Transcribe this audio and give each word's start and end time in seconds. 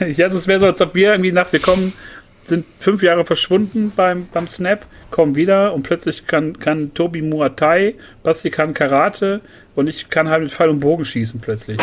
ja, 0.16 0.24
also 0.24 0.38
es 0.38 0.48
wäre 0.48 0.58
so, 0.58 0.66
als 0.66 0.80
ob 0.80 0.94
wir 0.94 1.10
irgendwie 1.10 1.32
nach, 1.32 1.52
wir 1.52 1.60
kommen, 1.60 1.92
sind 2.44 2.64
fünf 2.78 3.02
Jahre 3.02 3.26
verschwunden 3.26 3.92
beim, 3.94 4.26
beim 4.32 4.48
Snap, 4.48 4.86
kommen 5.10 5.36
wieder 5.36 5.74
und 5.74 5.82
plötzlich 5.82 6.26
kann, 6.26 6.58
kann 6.58 6.94
Tobi 6.94 7.20
Muay 7.20 7.50
Thai, 7.54 7.94
Basti 8.22 8.50
kann 8.50 8.72
Karate 8.72 9.42
und 9.74 9.88
ich 9.88 10.08
kann 10.08 10.30
halt 10.30 10.42
mit 10.42 10.52
Pfeil 10.52 10.70
und 10.70 10.80
Bogen 10.80 11.04
schießen 11.04 11.40
plötzlich. 11.40 11.78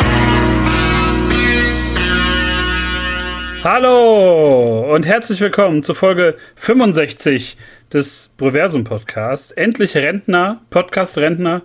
Hallo 3.62 4.94
und 4.94 5.06
herzlich 5.06 5.40
willkommen 5.40 5.82
zur 5.84 5.94
Folge 5.94 6.36
65 6.56 7.56
des 7.92 8.30
Proversum 8.36 8.82
Podcasts. 8.82 9.52
Endlich 9.52 9.96
Rentner, 9.96 10.60
Podcast 10.70 11.18
Rentner. 11.18 11.62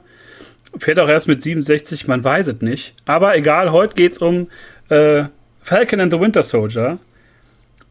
Fährt 0.78 1.00
auch 1.00 1.10
erst 1.10 1.28
mit 1.28 1.42
67, 1.42 2.08
man 2.08 2.24
weiß 2.24 2.48
es 2.48 2.62
nicht. 2.62 2.96
Aber 3.06 3.36
egal, 3.36 3.72
heute 3.72 3.96
geht 3.96 4.14
es 4.14 4.18
um 4.20 4.48
äh, 4.90 5.26
Falcon 5.64 6.00
and 6.00 6.11
the 6.11 6.20
Winter 6.20 6.43
Soldier. 6.43 7.00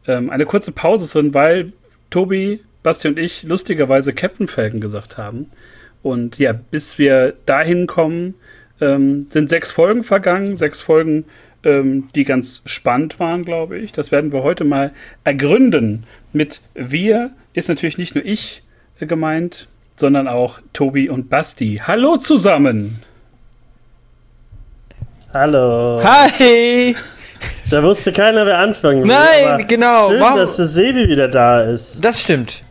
Ähm, 0.07 0.29
eine 0.29 0.45
kurze 0.45 0.71
Pause 0.71 1.07
drin, 1.07 1.33
weil 1.33 1.73
Tobi, 2.09 2.61
Basti 2.83 3.07
und 3.07 3.19
ich 3.19 3.43
lustigerweise 3.43 4.13
Captain 4.13 4.47
Falcon 4.47 4.79
gesagt 4.79 5.17
haben. 5.17 5.49
Und 6.03 6.37
ja, 6.37 6.53
bis 6.53 6.97
wir 6.97 7.33
dahin 7.45 7.87
kommen, 7.87 8.35
ähm, 8.79 9.27
sind 9.29 9.49
sechs 9.49 9.71
Folgen 9.71 10.03
vergangen. 10.03 10.57
Sechs 10.57 10.81
Folgen, 10.81 11.25
ähm, 11.63 12.07
die 12.13 12.25
ganz 12.25 12.61
spannend 12.65 13.19
waren, 13.19 13.45
glaube 13.45 13.79
ich. 13.79 13.91
Das 13.91 14.11
werden 14.11 14.31
wir 14.31 14.43
heute 14.43 14.63
mal 14.63 14.91
ergründen. 15.23 16.03
Mit 16.31 16.61
wir 16.73 17.31
ist 17.53 17.69
natürlich 17.69 17.97
nicht 17.97 18.15
nur 18.15 18.25
ich 18.25 18.63
äh, 18.99 19.05
gemeint, 19.05 19.67
sondern 19.95 20.27
auch 20.27 20.59
Tobi 20.73 21.09
und 21.09 21.29
Basti. 21.29 21.81
Hallo 21.85 22.17
zusammen! 22.17 22.99
Hallo. 25.33 25.99
Hi! 26.03 26.95
Da 27.69 27.81
wusste 27.83 28.11
keiner, 28.13 28.45
wer 28.45 28.59
anfangen 28.59 29.01
will. 29.03 29.07
Nein, 29.09 29.65
genau. 29.67 30.09
Schön, 30.11 30.19
Warum? 30.21 30.37
dass 30.37 30.55
der 30.57 30.67
Sevi 30.67 31.07
wieder 31.09 31.27
da 31.27 31.61
ist. 31.61 31.97
Das 32.03 32.21
stimmt. 32.21 32.63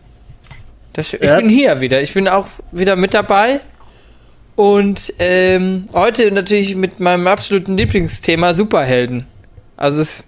Das 0.92 1.08
sti- 1.08 1.16
ich 1.22 1.28
Ja. 1.28 1.36
bin 1.36 1.48
hier 1.48 1.80
wieder. 1.80 2.00
Ich 2.02 2.14
bin 2.14 2.28
auch 2.28 2.46
wieder 2.70 2.96
mit 2.96 3.14
dabei. 3.14 3.60
Und 4.54 5.12
ähm, 5.18 5.88
heute 5.92 6.30
natürlich 6.30 6.76
mit 6.76 7.00
meinem 7.00 7.26
absoluten 7.26 7.76
Lieblingsthema 7.76 8.54
Superhelden. 8.54 9.26
Also 9.76 10.00
es 10.02 10.20
ist 10.20 10.26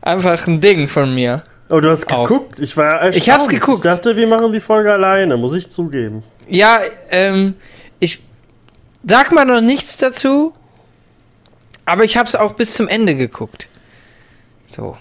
einfach 0.00 0.46
ein 0.46 0.60
Ding 0.60 0.88
von 0.88 1.14
mir. 1.14 1.44
Oh, 1.68 1.80
du 1.80 1.90
hast 1.90 2.10
Auch. 2.10 2.26
geguckt? 2.26 2.58
Ich 2.58 2.76
war 2.76 2.94
erstaunt. 2.94 3.16
Ich 3.16 3.30
hab's 3.30 3.48
geguckt. 3.48 3.84
Ich 3.84 3.90
dachte, 3.90 4.16
wir 4.16 4.26
machen 4.26 4.52
die 4.52 4.60
Folge 4.60 4.92
alleine, 4.92 5.36
muss 5.36 5.54
ich 5.54 5.68
zugeben. 5.68 6.22
Ja, 6.48 6.78
ähm, 7.10 7.54
ich 8.00 8.20
sag 9.06 9.32
mal 9.32 9.44
noch 9.44 9.60
nichts 9.60 9.98
dazu, 9.98 10.54
aber 11.84 12.04
ich 12.04 12.16
habe 12.16 12.26
es 12.28 12.34
auch 12.36 12.52
bis 12.54 12.74
zum 12.74 12.88
Ende 12.88 13.14
geguckt. 13.14 13.68
So. 14.68 14.96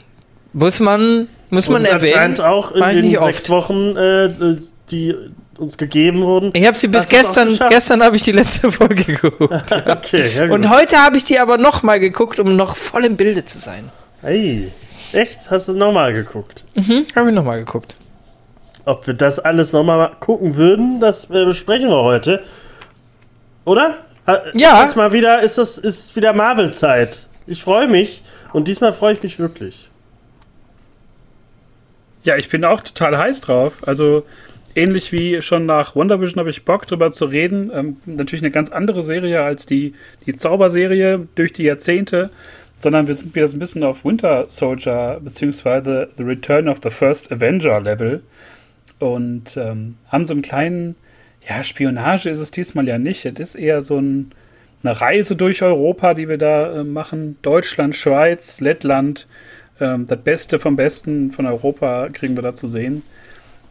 Muss 0.54 0.80
man, 0.80 1.28
muss 1.50 1.68
man 1.68 1.82
Und 1.82 1.88
erwähnen. 1.88 2.14
anscheinend 2.14 2.42
auch 2.42 2.72
in 2.72 2.84
den 3.02 3.12
sechs 3.22 3.50
oft. 3.50 3.50
Wochen, 3.50 3.96
äh, 3.98 4.58
die 4.90 5.16
uns 5.58 5.78
gegeben 5.78 6.22
wurden. 6.22 6.52
Ich 6.54 6.66
habe 6.68 6.78
sie 6.78 6.88
bis 6.88 7.04
Hast 7.04 7.10
gestern, 7.10 7.58
gestern 7.70 8.04
habe 8.04 8.16
ich 8.18 8.24
die 8.24 8.32
letzte 8.34 8.72
Folge 8.74 9.04
geguckt. 9.04 9.40
Okay, 9.88 10.30
ja 10.36 10.44
gut. 10.48 10.52
Und 10.56 10.70
heute 10.70 10.98
habe 10.98 11.18
ich 11.18 11.24
die 11.24 11.40
aber 11.40 11.58
nochmal 11.58 12.00
geguckt, 12.00 12.40
um 12.40 12.56
noch 12.56 12.76
voll 12.76 13.06
im 13.06 13.16
Bilde 13.16 13.44
zu 13.46 13.58
sein. 13.58 13.90
Hey, 14.22 14.72
echt? 15.14 15.40
Hast 15.50 15.68
du 15.70 15.74
nochmal 15.74 16.14
geguckt? 16.14 16.64
Mhm, 16.76 17.06
habe 17.16 17.30
ich 17.30 17.36
nochmal 17.36 17.60
geguckt. 17.60 17.96
Ob 18.86 19.08
wir 19.08 19.14
das 19.14 19.40
alles 19.40 19.72
nochmal 19.74 20.12
gucken 20.20 20.56
würden, 20.58 21.00
das 21.00 21.26
äh, 21.32 21.46
besprechen 21.46 21.90
wir 21.90 22.04
heute. 22.04 22.44
Oder? 23.66 23.96
Ha- 24.28 24.42
Ja. 24.54 24.90
Mal 24.96 25.12
wieder, 25.14 25.42
ist 25.42 25.58
das 25.58 25.78
ist 25.78 26.16
wieder 26.16 26.34
Marvel-Zeit. 26.34 27.28
Ich 27.48 27.64
freue 27.64 27.88
mich 27.88 28.24
und 28.56 28.70
diesmal 28.70 28.94
freue 28.94 29.16
ich 29.16 29.22
mich 29.22 29.38
wirklich. 29.38 29.90
Ja, 32.24 32.38
ich 32.38 32.48
bin 32.48 32.64
auch 32.64 32.80
total 32.80 33.18
heiß 33.18 33.42
drauf. 33.42 33.86
Also 33.86 34.26
ähnlich 34.76 35.12
wie 35.12 35.42
schon 35.42 35.66
nach 35.66 35.94
Wonder 35.94 36.22
Vision 36.22 36.40
habe 36.40 36.52
ich 36.52 36.64
Bock 36.64 36.88
drüber 36.88 37.12
zu 37.12 37.26
reden. 37.26 37.70
Ähm, 37.76 37.98
natürlich 38.06 38.44
eine 38.44 38.52
ganz 38.52 38.72
andere 38.72 39.04
Serie 39.04 39.44
als 39.44 39.66
die, 39.66 39.94
die 40.26 40.36
Zauberserie 40.36 41.28
durch 41.36 41.52
die 41.52 41.64
Jahrzehnte, 41.64 42.30
sondern 42.80 43.08
wir 43.08 43.16
sind 43.16 43.36
wieder 43.36 43.50
so 43.50 43.58
ein 43.58 43.60
bisschen 43.60 43.84
auf 43.84 44.06
Winter 44.06 44.46
Soldier 44.48 45.20
beziehungsweise 45.22 46.08
The 46.16 46.24
Return 46.24 46.70
of 46.70 46.80
the 46.82 46.92
First 46.92 47.34
Avenger 47.34 47.82
Level 47.82 48.24
und 49.00 49.58
ähm, 49.58 49.98
haben 50.08 50.24
so 50.24 50.32
einen 50.32 50.44
kleinen, 50.44 50.96
ja, 51.46 51.62
Spionage 51.62 52.30
ist 52.30 52.40
es 52.40 52.52
diesmal 52.52 52.88
ja 52.88 53.00
nicht. 53.00 53.26
Es 53.26 53.38
ist 53.38 53.56
eher 53.56 53.82
so 53.82 53.98
ein, 54.00 54.32
eine 54.86 55.00
Reise 55.00 55.36
durch 55.36 55.62
Europa, 55.62 56.14
die 56.14 56.30
wir 56.30 56.38
da 56.38 56.82
äh, 56.82 56.84
machen. 56.84 57.38
Deutschland, 57.42 57.96
Schweiz, 57.96 58.60
Lettland. 58.60 59.28
Ähm, 59.80 60.06
das 60.08 60.20
Beste 60.20 60.60
vom 60.60 60.76
Besten 60.76 61.32
von 61.32 61.46
Europa 61.46 62.10
kriegen 62.14 62.36
wir 62.36 62.44
da 62.44 62.54
zu 62.54 62.68
sehen. 62.68 63.04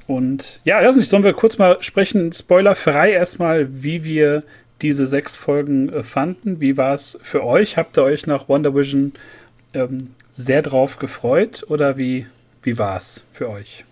Und 0.06 0.60
ja, 0.64 0.82
weiß 0.82 0.96
nicht, 0.96 1.08
sollen 1.08 1.24
wir 1.24 1.32
kurz 1.32 1.56
mal 1.56 1.78
sprechen, 1.80 2.32
spoilerfrei 2.32 3.12
erstmal, 3.12 3.82
wie 3.82 4.04
wir 4.04 4.42
diese 4.82 5.06
sechs 5.06 5.36
Folgen 5.36 5.88
äh, 5.90 6.02
fanden. 6.02 6.60
Wie 6.60 6.76
war 6.76 6.94
es 6.94 7.18
für 7.22 7.44
euch? 7.44 7.76
Habt 7.76 7.96
ihr 7.96 8.02
euch 8.02 8.26
nach 8.26 8.48
Wonder 8.48 8.74
Vision 8.74 9.12
ähm, 9.72 10.10
sehr 10.32 10.62
drauf 10.62 10.98
gefreut 10.98 11.64
oder 11.68 11.96
wie, 11.96 12.26
wie 12.62 12.76
war 12.76 12.96
es 12.96 13.24
für 13.32 13.48
euch? 13.48 13.84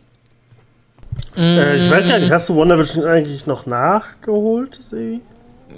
Äh, 1.36 1.76
ich 1.76 1.90
weiß 1.90 2.08
gar 2.08 2.18
nicht, 2.18 2.30
hast 2.32 2.48
du 2.48 2.54
Wonder 2.56 2.78
Vision 2.78 3.04
eigentlich 3.04 3.46
noch 3.46 3.66
nachgeholt, 3.66 4.78
Sevi? 4.82 5.20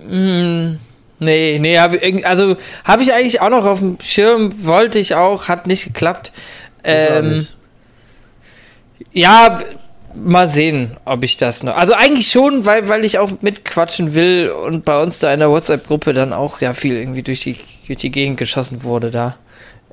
Mm, 0.09 0.79
nee, 1.25 1.59
nee, 1.61 1.79
hab, 1.79 1.95
also 2.25 2.57
habe 2.85 3.03
ich 3.03 3.13
eigentlich 3.13 3.41
auch 3.41 3.51
noch 3.51 3.65
auf 3.65 3.81
dem 3.81 3.99
Schirm, 4.01 4.51
wollte 4.65 4.99
ich 4.99 5.15
auch, 5.15 5.49
hat 5.49 5.67
nicht 5.67 5.85
geklappt. 5.85 6.33
Ähm, 6.85 7.39
nicht. 7.39 7.57
ja, 9.13 9.59
mal 10.15 10.49
sehen, 10.49 10.97
ob 11.05 11.23
ich 11.25 11.37
das 11.37 11.63
noch. 11.63 11.77
Also 11.77 11.95
eigentlich 11.95 12.29
schon, 12.29 12.67
weil, 12.67 12.89
weil 12.89 13.05
ich 13.05 13.19
auch 13.19 13.31
mitquatschen 13.41 14.15
will 14.15 14.51
und 14.51 14.85
bei 14.85 15.03
uns 15.03 15.19
da 15.19 15.33
in 15.33 15.41
der 15.41 15.51
WhatsApp-Gruppe 15.51 16.13
dann 16.13 16.33
auch 16.33 16.61
ja 16.61 16.73
viel 16.73 16.97
irgendwie 16.97 17.23
durch 17.23 17.41
die, 17.41 17.57
durch 17.87 17.99
die 17.99 18.11
Gegend 18.11 18.39
geschossen 18.39 18.85
wurde 18.85 19.11
da. 19.11 19.37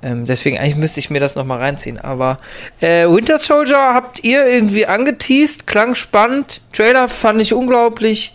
Ähm, 0.03 0.25
deswegen 0.25 0.57
eigentlich 0.57 0.75
müsste 0.75 0.99
ich 0.99 1.09
mir 1.09 1.19
das 1.19 1.35
noch 1.35 1.45
mal 1.45 1.57
reinziehen. 1.57 1.99
Aber 1.99 2.37
äh, 2.79 3.07
Winter 3.07 3.39
Soldier 3.39 3.93
habt 3.93 4.23
ihr 4.23 4.45
irgendwie 4.45 4.85
angeteased, 4.85 5.67
klang 5.67 5.95
spannend. 5.95 6.61
Trailer 6.73 7.07
fand 7.07 7.41
ich 7.41 7.53
unglaublich 7.53 8.33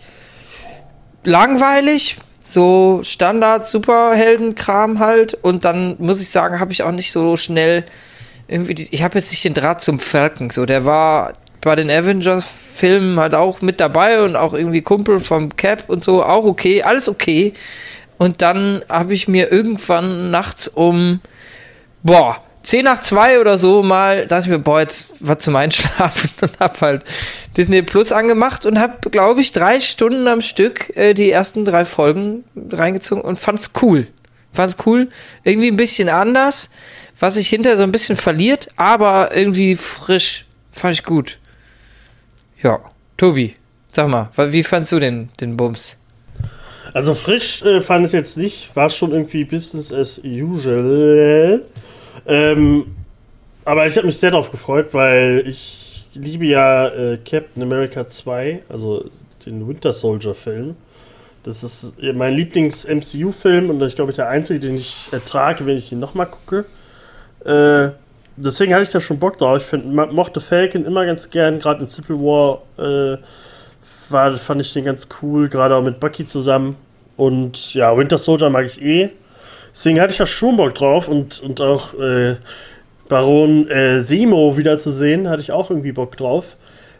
langweilig. 1.23 2.17
So 2.49 3.01
Standard 3.03 3.67
Superheldenkram 3.67 4.99
halt. 4.99 5.33
Und 5.33 5.65
dann 5.65 5.95
muss 5.99 6.21
ich 6.21 6.29
sagen, 6.29 6.59
habe 6.59 6.71
ich 6.71 6.83
auch 6.83 6.91
nicht 6.91 7.11
so 7.11 7.37
schnell 7.37 7.85
irgendwie. 8.47 8.73
Die, 8.73 8.87
ich 8.91 9.03
habe 9.03 9.17
jetzt 9.17 9.31
nicht 9.31 9.43
den 9.43 9.53
Draht 9.53 9.81
zum 9.81 9.99
Falcon. 9.99 10.49
So, 10.49 10.65
der 10.65 10.85
war 10.85 11.33
bei 11.61 11.75
den 11.75 11.89
Avengers-Filmen 11.89 13.19
halt 13.19 13.35
auch 13.35 13.61
mit 13.61 13.79
dabei 13.79 14.21
und 14.23 14.35
auch 14.35 14.53
irgendwie 14.53 14.81
Kumpel 14.81 15.19
vom 15.19 15.55
Cap 15.55 15.89
und 15.89 16.03
so. 16.03 16.23
Auch 16.23 16.45
okay, 16.45 16.83
alles 16.83 17.09
okay. 17.09 17.53
Und 18.17 18.41
dann 18.41 18.83
habe 18.89 19.13
ich 19.13 19.27
mir 19.27 19.51
irgendwann 19.51 20.31
nachts 20.31 20.67
um 20.67 21.19
boah, 22.03 22.41
10 22.67 22.83
nach 22.83 22.99
2 22.99 23.39
oder 23.39 23.57
so 23.57 23.81
mal, 23.81 24.27
dachte 24.27 24.43
ich 24.43 24.49
mir, 24.49 24.59
boah, 24.59 24.81
jetzt 24.81 25.05
was 25.21 25.39
zum 25.39 25.55
Einschlafen 25.55 26.29
und 26.41 26.59
hab 26.59 26.81
halt 26.81 27.05
Disney 27.55 27.81
Plus 27.81 28.11
angemacht 28.11 28.65
und 28.65 28.77
hab, 28.77 29.09
glaube 29.09 29.39
ich, 29.39 29.53
drei 29.53 29.79
Stunden 29.79 30.27
am 30.27 30.41
Stück 30.41 30.91
äh, 30.97 31.13
die 31.13 31.31
ersten 31.31 31.63
drei 31.63 31.85
Folgen 31.85 32.43
reingezogen 32.69 33.23
und 33.23 33.39
fand's 33.39 33.71
cool. 33.81 34.07
Fand's 34.51 34.75
cool. 34.85 35.07
Irgendwie 35.45 35.69
ein 35.69 35.77
bisschen 35.77 36.09
anders, 36.09 36.69
was 37.17 37.35
sich 37.35 37.47
hinterher 37.47 37.77
so 37.77 37.83
ein 37.83 37.93
bisschen 37.93 38.17
verliert, 38.17 38.67
aber 38.75 39.33
irgendwie 39.33 39.75
frisch. 39.75 40.43
Fand 40.73 40.93
ich 40.93 41.03
gut. 41.05 41.37
Ja, 42.61 42.81
Tobi, 43.15 43.53
sag 43.93 44.09
mal, 44.09 44.29
wie 44.35 44.63
fandst 44.63 44.91
du 44.91 44.99
den, 44.99 45.29
den 45.39 45.55
Bums? 45.55 45.95
Also 46.93 47.13
frisch 47.13 47.61
äh, 47.61 47.79
fand 47.79 48.07
ich 48.07 48.11
jetzt 48.11 48.35
nicht, 48.35 48.75
war 48.75 48.89
schon 48.89 49.13
irgendwie 49.13 49.45
Business 49.45 49.93
as 49.93 50.19
usual. 50.21 51.63
Ähm, 52.27 52.95
aber 53.65 53.87
ich 53.87 53.97
habe 53.97 54.07
mich 54.07 54.17
sehr 54.17 54.31
darauf 54.31 54.51
gefreut, 54.51 54.93
weil 54.93 55.43
ich 55.45 56.05
liebe 56.13 56.45
ja 56.45 56.87
äh, 56.87 57.17
Captain 57.17 57.63
America 57.63 58.07
2, 58.07 58.63
also 58.69 59.09
den 59.45 59.67
Winter 59.67 59.93
Soldier 59.93 60.35
Film. 60.35 60.75
Das 61.43 61.63
ist 61.63 61.93
mein 62.13 62.33
Lieblings-MCU-Film 62.33 63.69
und 63.69 63.81
ich 63.81 63.95
glaube 63.95 64.11
der 64.11 64.27
einzige, 64.27 64.59
den 64.59 64.75
ich 64.75 65.07
ertrage, 65.11 65.65
wenn 65.65 65.77
ich 65.77 65.91
ihn 65.91 65.99
nochmal 65.99 66.27
gucke. 66.27 66.65
Äh, 67.45 67.91
deswegen 68.35 68.73
hatte 68.73 68.83
ich 68.83 68.89
da 68.89 68.99
schon 68.99 69.19
Bock 69.19 69.37
drauf. 69.37 69.57
Ich 69.57 69.63
find, 69.63 69.85
mochte 69.93 70.41
Falcon 70.41 70.83
immer 70.83 71.05
ganz 71.05 71.29
gern, 71.29 71.59
gerade 71.59 71.81
in 71.81 71.87
Civil 71.87 72.17
War 72.17 72.61
äh, 72.77 73.17
war, 74.09 74.37
fand 74.37 74.61
ich 74.61 74.73
den 74.73 74.85
ganz 74.85 75.07
cool, 75.21 75.49
gerade 75.49 75.75
auch 75.75 75.83
mit 75.83 75.99
Bucky 75.99 76.27
zusammen. 76.27 76.75
Und 77.15 77.73
ja, 77.73 77.97
Winter 77.97 78.17
Soldier 78.17 78.49
mag 78.49 78.65
ich 78.65 78.81
eh. 78.81 79.09
Deswegen 79.77 80.01
hatte 80.01 80.11
ich 80.11 80.17
da 80.17 80.25
schon 80.25 80.57
Bock 80.57 80.73
drauf 80.73 81.07
und, 81.07 81.39
und 81.39 81.61
auch 81.61 81.93
äh, 81.99 82.37
Baron 83.07 83.69
äh, 83.69 84.01
Simo 84.01 84.57
wiederzusehen, 84.57 85.29
hatte 85.29 85.43
ich 85.43 85.51
auch 85.51 85.69
irgendwie 85.69 85.91
Bock 85.91 86.17
drauf. 86.17 86.55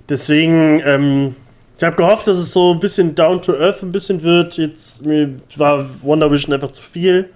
Deswegen, 0.10 0.80
ähm, 0.86 1.36
ich 1.76 1.84
habe 1.84 1.96
gehofft, 1.96 2.28
dass 2.28 2.38
es 2.38 2.52
so 2.52 2.76
ein 2.76 2.80
bisschen 2.80 3.16
down 3.16 3.42
to 3.42 3.54
earth 3.54 3.82
ein 3.82 3.92
bisschen 3.92 4.22
wird. 4.22 4.58
Jetzt 4.58 5.04
mir 5.04 5.34
war 5.56 5.90
Wonder 6.04 6.30
Vision 6.30 6.54
einfach 6.54 6.72
zu 6.72 6.84
viel. 6.84 7.30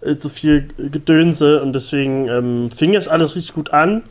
äh, 0.00 0.14
so 0.16 0.28
viel 0.28 0.68
Gedönse 0.76 1.60
und 1.60 1.72
deswegen 1.72 2.28
ähm, 2.28 2.70
fing 2.70 2.94
es 2.94 3.08
alles 3.08 3.34
richtig 3.34 3.54
gut 3.54 3.72
an. 3.72 4.02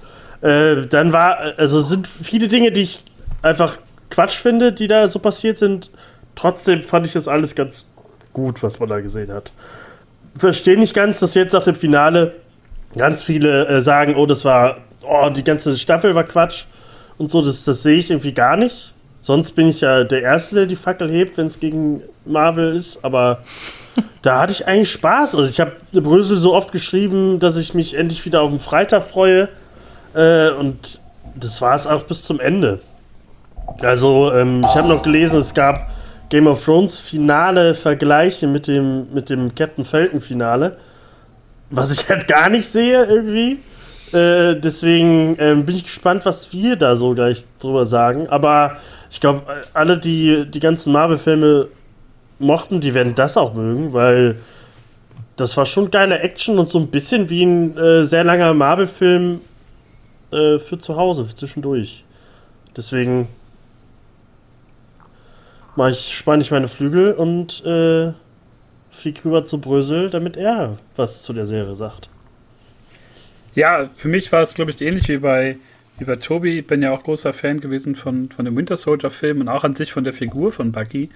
Äh, 0.41 0.85
dann 0.87 1.13
war, 1.13 1.37
also 1.55 1.79
sind 1.79 2.07
viele 2.07 2.49
Dinge, 2.49 2.73
die 2.73 2.81
ich 2.81 3.03
einfach 3.41 3.77
Quatsch 4.09 4.35
finde, 4.35 4.73
die 4.73 4.87
da 4.87 5.07
so 5.07 5.19
passiert 5.19 5.57
sind. 5.57 5.89
Trotzdem 6.35 6.81
fand 6.81 7.07
ich 7.07 7.13
das 7.13 7.29
alles 7.29 7.55
ganz 7.55 7.85
gut, 8.33 8.61
was 8.63 8.79
man 8.81 8.89
da 8.89 8.99
gesehen 8.99 9.31
hat. 9.31 9.53
Verstehe 10.37 10.77
nicht 10.77 10.93
ganz, 10.93 11.19
dass 11.19 11.33
jetzt 11.33 11.53
nach 11.53 11.63
dem 11.63 11.75
Finale 11.75 12.33
ganz 12.95 13.23
viele 13.23 13.67
äh, 13.67 13.81
sagen, 13.81 14.15
oh, 14.15 14.25
das 14.25 14.45
war, 14.45 14.77
oh, 15.03 15.29
die 15.29 15.43
ganze 15.43 15.77
Staffel 15.77 16.15
war 16.15 16.23
Quatsch 16.23 16.65
und 17.17 17.31
so, 17.31 17.41
das, 17.41 17.63
das 17.63 17.83
sehe 17.83 17.97
ich 17.97 18.11
irgendwie 18.11 18.33
gar 18.33 18.57
nicht. 18.57 18.93
Sonst 19.21 19.51
bin 19.51 19.67
ich 19.67 19.81
ja 19.81 20.03
der 20.03 20.21
Erste, 20.21 20.55
der 20.55 20.65
die 20.67 20.75
Fackel 20.75 21.09
hebt, 21.09 21.37
wenn 21.37 21.47
es 21.47 21.59
gegen 21.59 22.01
Marvel 22.25 22.75
ist, 22.75 23.03
aber 23.03 23.39
da 24.21 24.39
hatte 24.39 24.53
ich 24.53 24.67
eigentlich 24.67 24.91
Spaß. 24.91 25.35
Also 25.35 25.49
ich 25.49 25.59
habe 25.59 25.73
Brösel 25.91 26.37
so 26.37 26.53
oft 26.53 26.71
geschrieben, 26.71 27.39
dass 27.39 27.57
ich 27.57 27.73
mich 27.73 27.95
endlich 27.95 28.25
wieder 28.25 28.41
auf 28.41 28.49
den 28.49 28.59
Freitag 28.59 29.03
freue. 29.03 29.49
Äh, 30.13 30.51
und 30.51 31.01
das 31.35 31.61
war 31.61 31.75
es 31.75 31.87
auch 31.87 32.03
bis 32.03 32.23
zum 32.23 32.39
Ende. 32.39 32.79
Also 33.81 34.31
ähm, 34.33 34.61
ich 34.63 34.75
habe 34.75 34.87
noch 34.87 35.03
gelesen, 35.03 35.39
es 35.39 35.53
gab 35.53 35.89
Game 36.29 36.47
of 36.47 36.63
Thrones 36.63 36.97
Finale 36.97 37.73
Vergleiche 37.73 38.47
mit 38.47 38.67
dem, 38.67 39.13
mit 39.13 39.29
dem 39.29 39.53
Captain 39.55 39.85
Falcon 39.85 40.21
Finale. 40.21 40.77
Was 41.69 41.91
ich 41.91 42.07
halt 42.09 42.27
gar 42.27 42.49
nicht 42.49 42.67
sehe 42.67 43.03
irgendwie. 43.05 43.59
Äh, 44.13 44.55
deswegen 44.55 45.37
äh, 45.37 45.55
bin 45.55 45.75
ich 45.75 45.83
gespannt, 45.83 46.25
was 46.25 46.53
wir 46.53 46.77
da 46.77 46.95
so 46.95 47.13
gleich 47.13 47.45
drüber 47.59 47.85
sagen. 47.85 48.27
Aber 48.29 48.77
ich 49.11 49.19
glaube, 49.19 49.43
alle, 49.73 49.97
die 49.97 50.45
die 50.49 50.59
ganzen 50.59 50.93
Marvel-Filme 50.93 51.67
mochten, 52.39 52.79
die 52.79 52.93
werden 52.93 53.15
das 53.15 53.35
auch 53.35 53.53
mögen, 53.53 53.93
weil 53.93 54.37
das 55.35 55.57
war 55.57 55.65
schon 55.65 55.91
geile 55.91 56.19
Action 56.19 56.57
und 56.57 56.69
so 56.69 56.79
ein 56.79 56.87
bisschen 56.87 57.29
wie 57.29 57.43
ein 57.43 57.77
äh, 57.77 58.05
sehr 58.05 58.23
langer 58.23 58.53
Marvel-Film 58.53 59.41
äh, 60.31 60.59
für 60.59 60.77
zu 60.77 60.95
Hause, 60.95 61.25
für 61.25 61.35
zwischendurch. 61.35 62.05
Deswegen 62.75 63.27
mache 65.77 65.91
ich, 65.91 66.15
spanne 66.15 66.41
ich 66.41 66.51
meine 66.51 66.67
Flügel 66.67 67.13
und 67.13 67.63
äh, 67.65 68.11
fliege 68.91 69.25
rüber 69.25 69.45
zu 69.45 69.61
Brösel, 69.61 70.09
damit 70.09 70.35
er 70.35 70.77
was 70.95 71.21
zu 71.23 71.33
der 71.33 71.45
Serie 71.45 71.75
sagt. 71.75 72.09
Ja, 73.55 73.87
für 73.87 74.07
mich 74.07 74.31
war 74.31 74.41
es, 74.41 74.53
glaube 74.53 74.71
ich, 74.71 74.81
ähnlich 74.81 75.07
wie 75.07 75.17
bei, 75.17 75.57
wie 75.97 76.05
bei 76.05 76.15
Tobi. 76.15 76.59
Ich 76.59 76.67
bin 76.67 76.81
ja 76.81 76.91
auch 76.91 77.03
großer 77.03 77.33
Fan 77.33 77.61
gewesen 77.61 77.95
von, 77.95 78.29
von 78.29 78.45
dem 78.45 78.55
Winter 78.55 78.77
Soldier-Film 78.77 79.41
und 79.41 79.49
auch 79.49 79.63
an 79.63 79.75
sich 79.75 79.93
von 79.93 80.03
der 80.03 80.13
Figur 80.13 80.51
von 80.51 80.71
Bucky. 80.71 81.09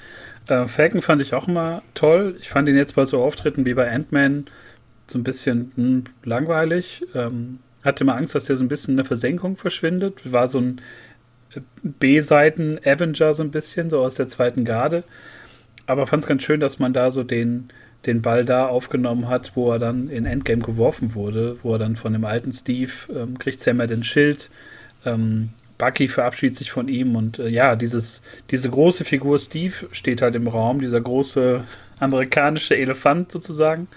Äh, 0.48 0.66
Falcon 0.66 1.02
fand 1.02 1.22
ich 1.22 1.34
auch 1.34 1.48
immer 1.48 1.82
toll. 1.94 2.36
Ich 2.40 2.50
fand 2.50 2.70
ihn 2.70 2.78
jetzt 2.78 2.96
bei 2.96 3.06
so 3.06 3.22
Auftritten 3.22 3.66
wie 3.66 3.74
bei 3.74 3.92
Ant-Man 3.92 4.46
so 5.08 5.20
ein 5.20 5.24
bisschen 5.24 5.72
mh, 5.76 5.84
hm, 5.84 6.04
langweilig. 6.24 7.04
Ähm, 7.14 7.60
hatte 7.84 8.04
immer 8.04 8.16
Angst, 8.16 8.36
dass 8.36 8.46
der 8.46 8.56
so 8.56 8.64
ein 8.64 8.70
bisschen 8.70 8.92
in 8.92 8.98
der 8.98 9.06
Versenkung 9.06 9.58
verschwindet. 9.58 10.32
War 10.32 10.48
so 10.48 10.60
ein 10.60 10.82
äh, 11.56 11.62
B-Seiten-Avenger 11.84 13.34
so 13.34 13.44
ein 13.44 13.52
bisschen, 13.52 13.90
so 13.90 14.00
aus 14.00 14.16
der 14.16 14.28
zweiten 14.28 14.66
Garde. 14.66 15.04
Aber 15.88 16.08
fand 16.08 16.24
es 16.24 16.30
ganz 16.30 16.44
schön, 16.44 16.60
dass 16.60 16.80
man 16.80 16.94
da 16.94 17.12
so 17.12 17.24
den, 17.24 17.70
den 18.06 18.22
Ball 18.22 18.46
da 18.46 18.68
aufgenommen 18.68 19.28
hat, 19.28 19.56
wo 19.56 19.72
er 19.72 19.80
dann 19.80 20.10
in 20.10 20.26
Endgame 20.26 20.62
geworfen 20.62 21.16
wurde, 21.16 21.58
wo 21.64 21.74
er 21.74 21.80
dann 21.80 21.96
von 21.96 22.14
dem 22.14 22.26
alten 22.26 22.52
Steve 22.52 22.92
ähm, 23.14 23.38
kriegt 23.38 23.60
Sam 23.60 23.80
ja 23.80 23.88
den 23.88 24.04
Schild. 24.04 24.50
Ähm, 25.06 25.50
Bucky 25.78 26.08
verabschiedet 26.08 26.58
sich 26.58 26.72
von 26.72 26.88
ihm 26.88 27.16
und 27.16 27.40
äh, 27.40 27.48
ja, 27.48 27.76
dieses, 27.76 28.22
diese 28.52 28.70
große 28.70 29.04
Figur 29.04 29.40
Steve 29.40 29.74
steht 29.92 30.22
halt 30.22 30.36
im 30.36 30.48
Raum, 30.48 30.80
dieser 30.80 31.02
große 31.02 31.64
amerikanische 32.00 32.78
Elefant 32.78 33.32
sozusagen. 33.32 33.88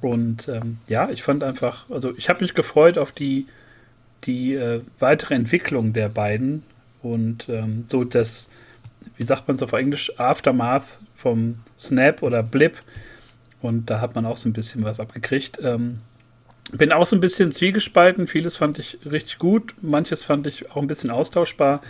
Und 0.00 0.48
ähm, 0.48 0.78
ja, 0.88 1.10
ich 1.10 1.22
fand 1.22 1.42
einfach, 1.42 1.88
also 1.90 2.12
ich 2.16 2.28
habe 2.28 2.42
mich 2.42 2.54
gefreut 2.54 2.98
auf 2.98 3.12
die, 3.12 3.46
die 4.24 4.54
äh, 4.54 4.82
weitere 4.98 5.34
Entwicklung 5.34 5.92
der 5.92 6.08
beiden 6.08 6.62
und 7.02 7.48
ähm, 7.48 7.84
so 7.88 8.04
das, 8.04 8.48
wie 9.16 9.24
sagt 9.24 9.48
man 9.48 9.56
es 9.56 9.62
auf 9.62 9.72
Englisch, 9.72 10.12
Aftermath 10.18 10.98
vom 11.14 11.56
Snap 11.78 12.22
oder 12.22 12.42
Blip. 12.42 12.76
Und 13.60 13.90
da 13.90 14.00
hat 14.00 14.14
man 14.14 14.24
auch 14.26 14.36
so 14.36 14.48
ein 14.48 14.52
bisschen 14.52 14.84
was 14.84 15.00
abgekriegt. 15.00 15.58
Ähm, 15.62 15.98
bin 16.72 16.92
auch 16.92 17.06
so 17.06 17.16
ein 17.16 17.20
bisschen 17.20 17.52
zwiegespalten. 17.52 18.26
Vieles 18.26 18.56
fand 18.56 18.78
ich 18.78 18.98
richtig 19.04 19.38
gut, 19.38 19.74
manches 19.80 20.24
fand 20.24 20.46
ich 20.46 20.70
auch 20.70 20.82
ein 20.82 20.86
bisschen 20.86 21.10
austauschbar. 21.10 21.80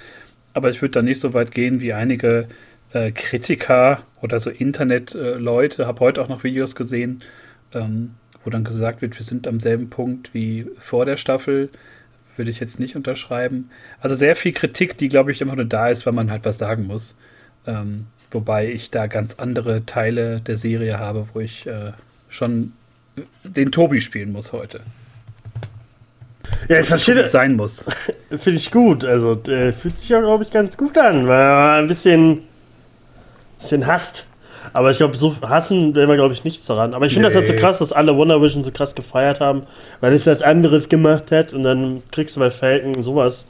Aber 0.55 0.71
ich 0.71 0.81
würde 0.81 0.93
da 0.93 1.03
nicht 1.03 1.21
so 1.21 1.35
weit 1.35 1.53
gehen 1.53 1.81
wie 1.81 1.93
einige 1.93 2.49
äh, 2.93 3.13
Kritiker 3.13 4.01
oder 4.23 4.41
so 4.41 4.51
Internetleute. 4.51 5.83
Äh, 5.83 5.87
Habe 5.87 6.01
heute 6.01 6.23
auch 6.23 6.29
noch 6.29 6.45
Videos 6.45 6.75
gesehen, 6.75 7.23
ähm, 7.75 8.15
wo 8.45 8.51
dann 8.51 8.65
gesagt 8.65 9.03
wird, 9.03 9.19
wir 9.19 9.27
sind 9.27 9.47
am 9.47 9.61
selben 9.61 9.91
Punkt 9.91 10.33
wie 10.33 10.67
vor 10.79 11.05
der 11.05 11.17
Staffel. 11.17 11.69
Würde 12.39 12.51
ich 12.51 12.61
jetzt 12.61 12.79
nicht 12.79 12.97
unterschreiben. 12.97 13.71
Also 14.01 14.15
sehr 14.15 14.37
viel 14.37 14.53
Kritik, 14.53 14.97
die, 14.97 15.09
glaube 15.09 15.33
ich, 15.33 15.43
einfach 15.43 15.57
nur 15.57 15.65
da 15.65 15.89
ist, 15.89 16.07
weil 16.07 16.13
man 16.13 16.31
halt 16.31 16.45
was 16.45 16.59
sagen 16.59 16.87
muss. 16.87 17.17
Ähm, 17.67 18.07
wobei 18.31 18.71
ich 18.71 18.91
da 18.91 19.07
ganz 19.09 19.35
andere 19.35 19.85
Teile 19.85 20.41
der 20.41 20.57
Serie 20.57 20.99
habe, 20.99 21.27
wo 21.35 21.41
ich 21.41 21.67
äh, 21.67 21.93
schon 22.29 22.73
den 23.43 23.73
Tobi 23.73 24.01
spielen 24.01 24.33
muss 24.33 24.53
heute. 24.53 24.81
Ja, 26.69 26.81
ich 26.81 26.89
verstehe 26.89 27.15
das. 27.15 27.33
Sein 27.33 27.57
muss. 27.57 27.85
Finde 28.31 28.53
ich 28.53 28.71
gut. 28.71 29.05
Also, 29.05 29.41
fühlt 29.45 29.99
sich 29.99 30.09
ja, 30.09 30.21
glaube 30.21 30.45
ich, 30.45 30.51
ganz 30.51 30.77
gut 30.77 30.97
an, 30.97 31.27
weil 31.27 31.41
er 31.41 31.73
ein 31.75 31.89
bisschen, 31.89 32.43
bisschen 33.59 33.87
hasst. 33.87 34.27
Aber 34.73 34.91
ich 34.91 34.99
glaube, 34.99 35.17
so 35.17 35.35
hassen 35.43 35.95
wäre 35.95 36.09
wir, 36.09 36.17
glaube 36.17 36.35
ich, 36.35 36.45
nichts 36.45 36.67
daran. 36.67 36.95
Aber 36.95 37.07
ich 37.07 37.15
finde 37.15 37.29
nee. 37.29 37.35
das 37.35 37.49
halt 37.49 37.49
so 37.49 37.55
krass, 37.55 37.79
dass 37.79 37.93
alle 37.93 38.17
Wonder 38.17 38.41
Vision 38.41 38.63
so 38.63 38.71
krass 38.71 38.95
gefeiert 38.95 39.41
haben, 39.41 39.63
weil 40.01 40.13
es 40.13 40.27
was 40.27 40.43
anderes 40.43 40.89
gemacht 40.89 41.31
hat 41.33 41.53
und 41.53 41.65
dann 41.65 42.03
kriegst 42.11 42.37
du 42.37 42.41
bei 42.41 42.51
Falcon 42.51 43.03
sowas. 43.03 43.45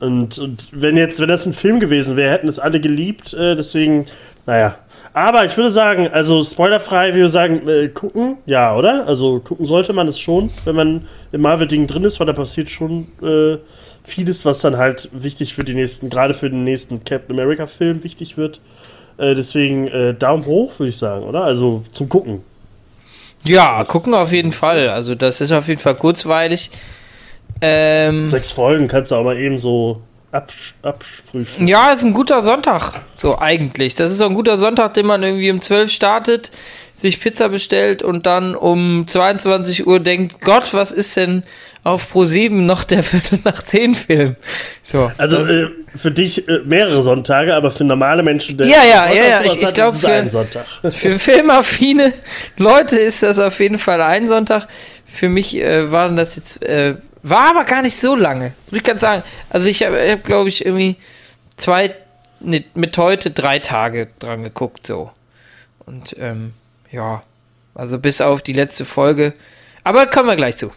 Und, 0.00 0.38
und 0.40 0.66
wenn 0.72 0.96
jetzt, 0.96 1.20
wenn 1.20 1.28
das 1.28 1.46
ein 1.46 1.52
Film 1.52 1.78
gewesen 1.78 2.16
wäre, 2.16 2.32
hätten 2.32 2.48
es 2.48 2.58
alle 2.58 2.80
geliebt. 2.80 3.34
Äh, 3.34 3.54
deswegen, 3.54 4.06
naja, 4.46 4.76
aber 5.14 5.44
ich 5.44 5.56
würde 5.56 5.70
sagen, 5.70 6.08
also 6.08 6.42
spoilerfrei, 6.42 7.14
wir 7.14 7.28
sagen, 7.28 7.68
äh, 7.68 7.88
gucken, 7.88 8.38
ja, 8.46 8.74
oder? 8.74 9.06
Also 9.06 9.40
gucken 9.40 9.66
sollte 9.66 9.92
man 9.92 10.08
es 10.08 10.18
schon, 10.18 10.50
wenn 10.64 10.74
man 10.74 11.06
im 11.32 11.42
Marvel-Ding 11.42 11.86
drin 11.86 12.04
ist, 12.04 12.18
weil 12.18 12.26
da 12.26 12.32
passiert 12.32 12.70
schon 12.70 13.06
äh, 13.22 13.58
vieles, 14.04 14.44
was 14.44 14.60
dann 14.60 14.78
halt 14.78 15.08
wichtig 15.12 15.54
für 15.54 15.64
die 15.64 15.74
nächsten, 15.74 16.10
gerade 16.10 16.34
für 16.34 16.50
den 16.50 16.64
nächsten 16.64 17.04
Captain 17.04 17.38
America-Film 17.38 18.02
wichtig 18.02 18.36
wird. 18.36 18.60
Äh, 19.22 19.36
deswegen 19.36 19.86
äh, 19.86 20.14
Daumen 20.14 20.44
hoch, 20.46 20.78
würde 20.78 20.90
ich 20.90 20.98
sagen, 20.98 21.24
oder? 21.24 21.44
Also 21.44 21.84
zum 21.92 22.08
Gucken. 22.08 22.42
Ja, 23.46 23.84
gucken 23.84 24.14
auf 24.14 24.32
jeden 24.32 24.52
Fall. 24.52 24.88
Also 24.88 25.14
das 25.14 25.40
ist 25.40 25.52
auf 25.52 25.68
jeden 25.68 25.80
Fall 25.80 25.94
kurzweilig. 25.94 26.70
Ähm, 27.60 28.30
Sechs 28.30 28.50
Folgen 28.50 28.88
kannst 28.88 29.12
du 29.12 29.16
aber 29.16 29.36
eben 29.36 29.60
so 29.60 30.00
abfrühstücken. 30.32 31.66
Ja, 31.66 31.92
ist 31.92 32.02
ein 32.02 32.14
guter 32.14 32.42
Sonntag, 32.42 33.00
so 33.14 33.38
eigentlich. 33.38 33.94
Das 33.94 34.10
ist 34.10 34.18
so 34.18 34.26
ein 34.26 34.34
guter 34.34 34.58
Sonntag, 34.58 34.94
den 34.94 35.06
man 35.06 35.22
irgendwie 35.22 35.50
um 35.50 35.60
12 35.60 35.90
startet, 35.92 36.50
sich 36.96 37.20
Pizza 37.20 37.48
bestellt 37.48 38.02
und 38.02 38.26
dann 38.26 38.56
um 38.56 39.06
22 39.06 39.86
Uhr 39.86 40.00
denkt, 40.00 40.40
Gott, 40.40 40.74
was 40.74 40.90
ist 40.90 41.16
denn 41.16 41.42
auf 41.84 42.10
Pro 42.10 42.24
7 42.24 42.64
noch 42.64 42.84
der 42.84 43.02
Viertel 43.02 43.40
nach 43.44 43.62
10 43.62 43.94
Film? 43.94 44.36
So, 44.82 45.12
also 45.18 45.38
äh, 45.38 45.68
für 45.96 46.10
dich 46.10 46.48
äh, 46.48 46.60
mehrere 46.64 47.02
Sonntage, 47.02 47.54
aber 47.54 47.70
für 47.70 47.84
normale 47.84 48.22
Menschen 48.22 48.56
der 48.56 48.66
Ja, 48.66 48.84
ja, 48.84 49.12
ja, 49.12 49.24
ja. 49.24 49.42
Ich, 49.44 49.60
ich 49.60 49.74
glaube, 49.74 49.96
für, 49.96 50.90
für 50.90 51.18
filmaffine 51.18 52.12
Leute 52.56 52.96
ist 52.96 53.22
das 53.22 53.38
auf 53.38 53.60
jeden 53.60 53.78
Fall 53.78 54.00
ein 54.00 54.26
Sonntag. 54.26 54.68
Für 55.04 55.28
mich 55.28 55.56
äh, 55.56 55.92
waren 55.92 56.16
das 56.16 56.36
jetzt 56.36 56.62
äh, 56.62 56.96
war 57.22 57.50
aber 57.50 57.64
gar 57.64 57.82
nicht 57.82 57.98
so 57.98 58.16
lange. 58.16 58.52
Muss 58.66 58.78
ich 58.78 58.84
ganz 58.84 59.00
sagen. 59.00 59.22
Also 59.50 59.66
ich 59.66 59.82
habe, 59.84 59.98
hab, 60.10 60.24
glaube 60.24 60.48
ich, 60.48 60.66
irgendwie 60.66 60.96
zwei, 61.56 61.94
ne, 62.40 62.64
mit 62.74 62.98
heute 62.98 63.30
drei 63.30 63.58
Tage 63.60 64.08
dran 64.18 64.42
geguckt, 64.42 64.86
so. 64.86 65.10
Und 65.86 66.16
ähm, 66.18 66.52
ja, 66.90 67.22
also 67.74 67.98
bis 67.98 68.20
auf 68.20 68.42
die 68.42 68.52
letzte 68.52 68.84
Folge. 68.84 69.34
Aber 69.84 70.06
kommen 70.06 70.28
wir 70.28 70.36
gleich 70.36 70.56
zu. 70.56 70.72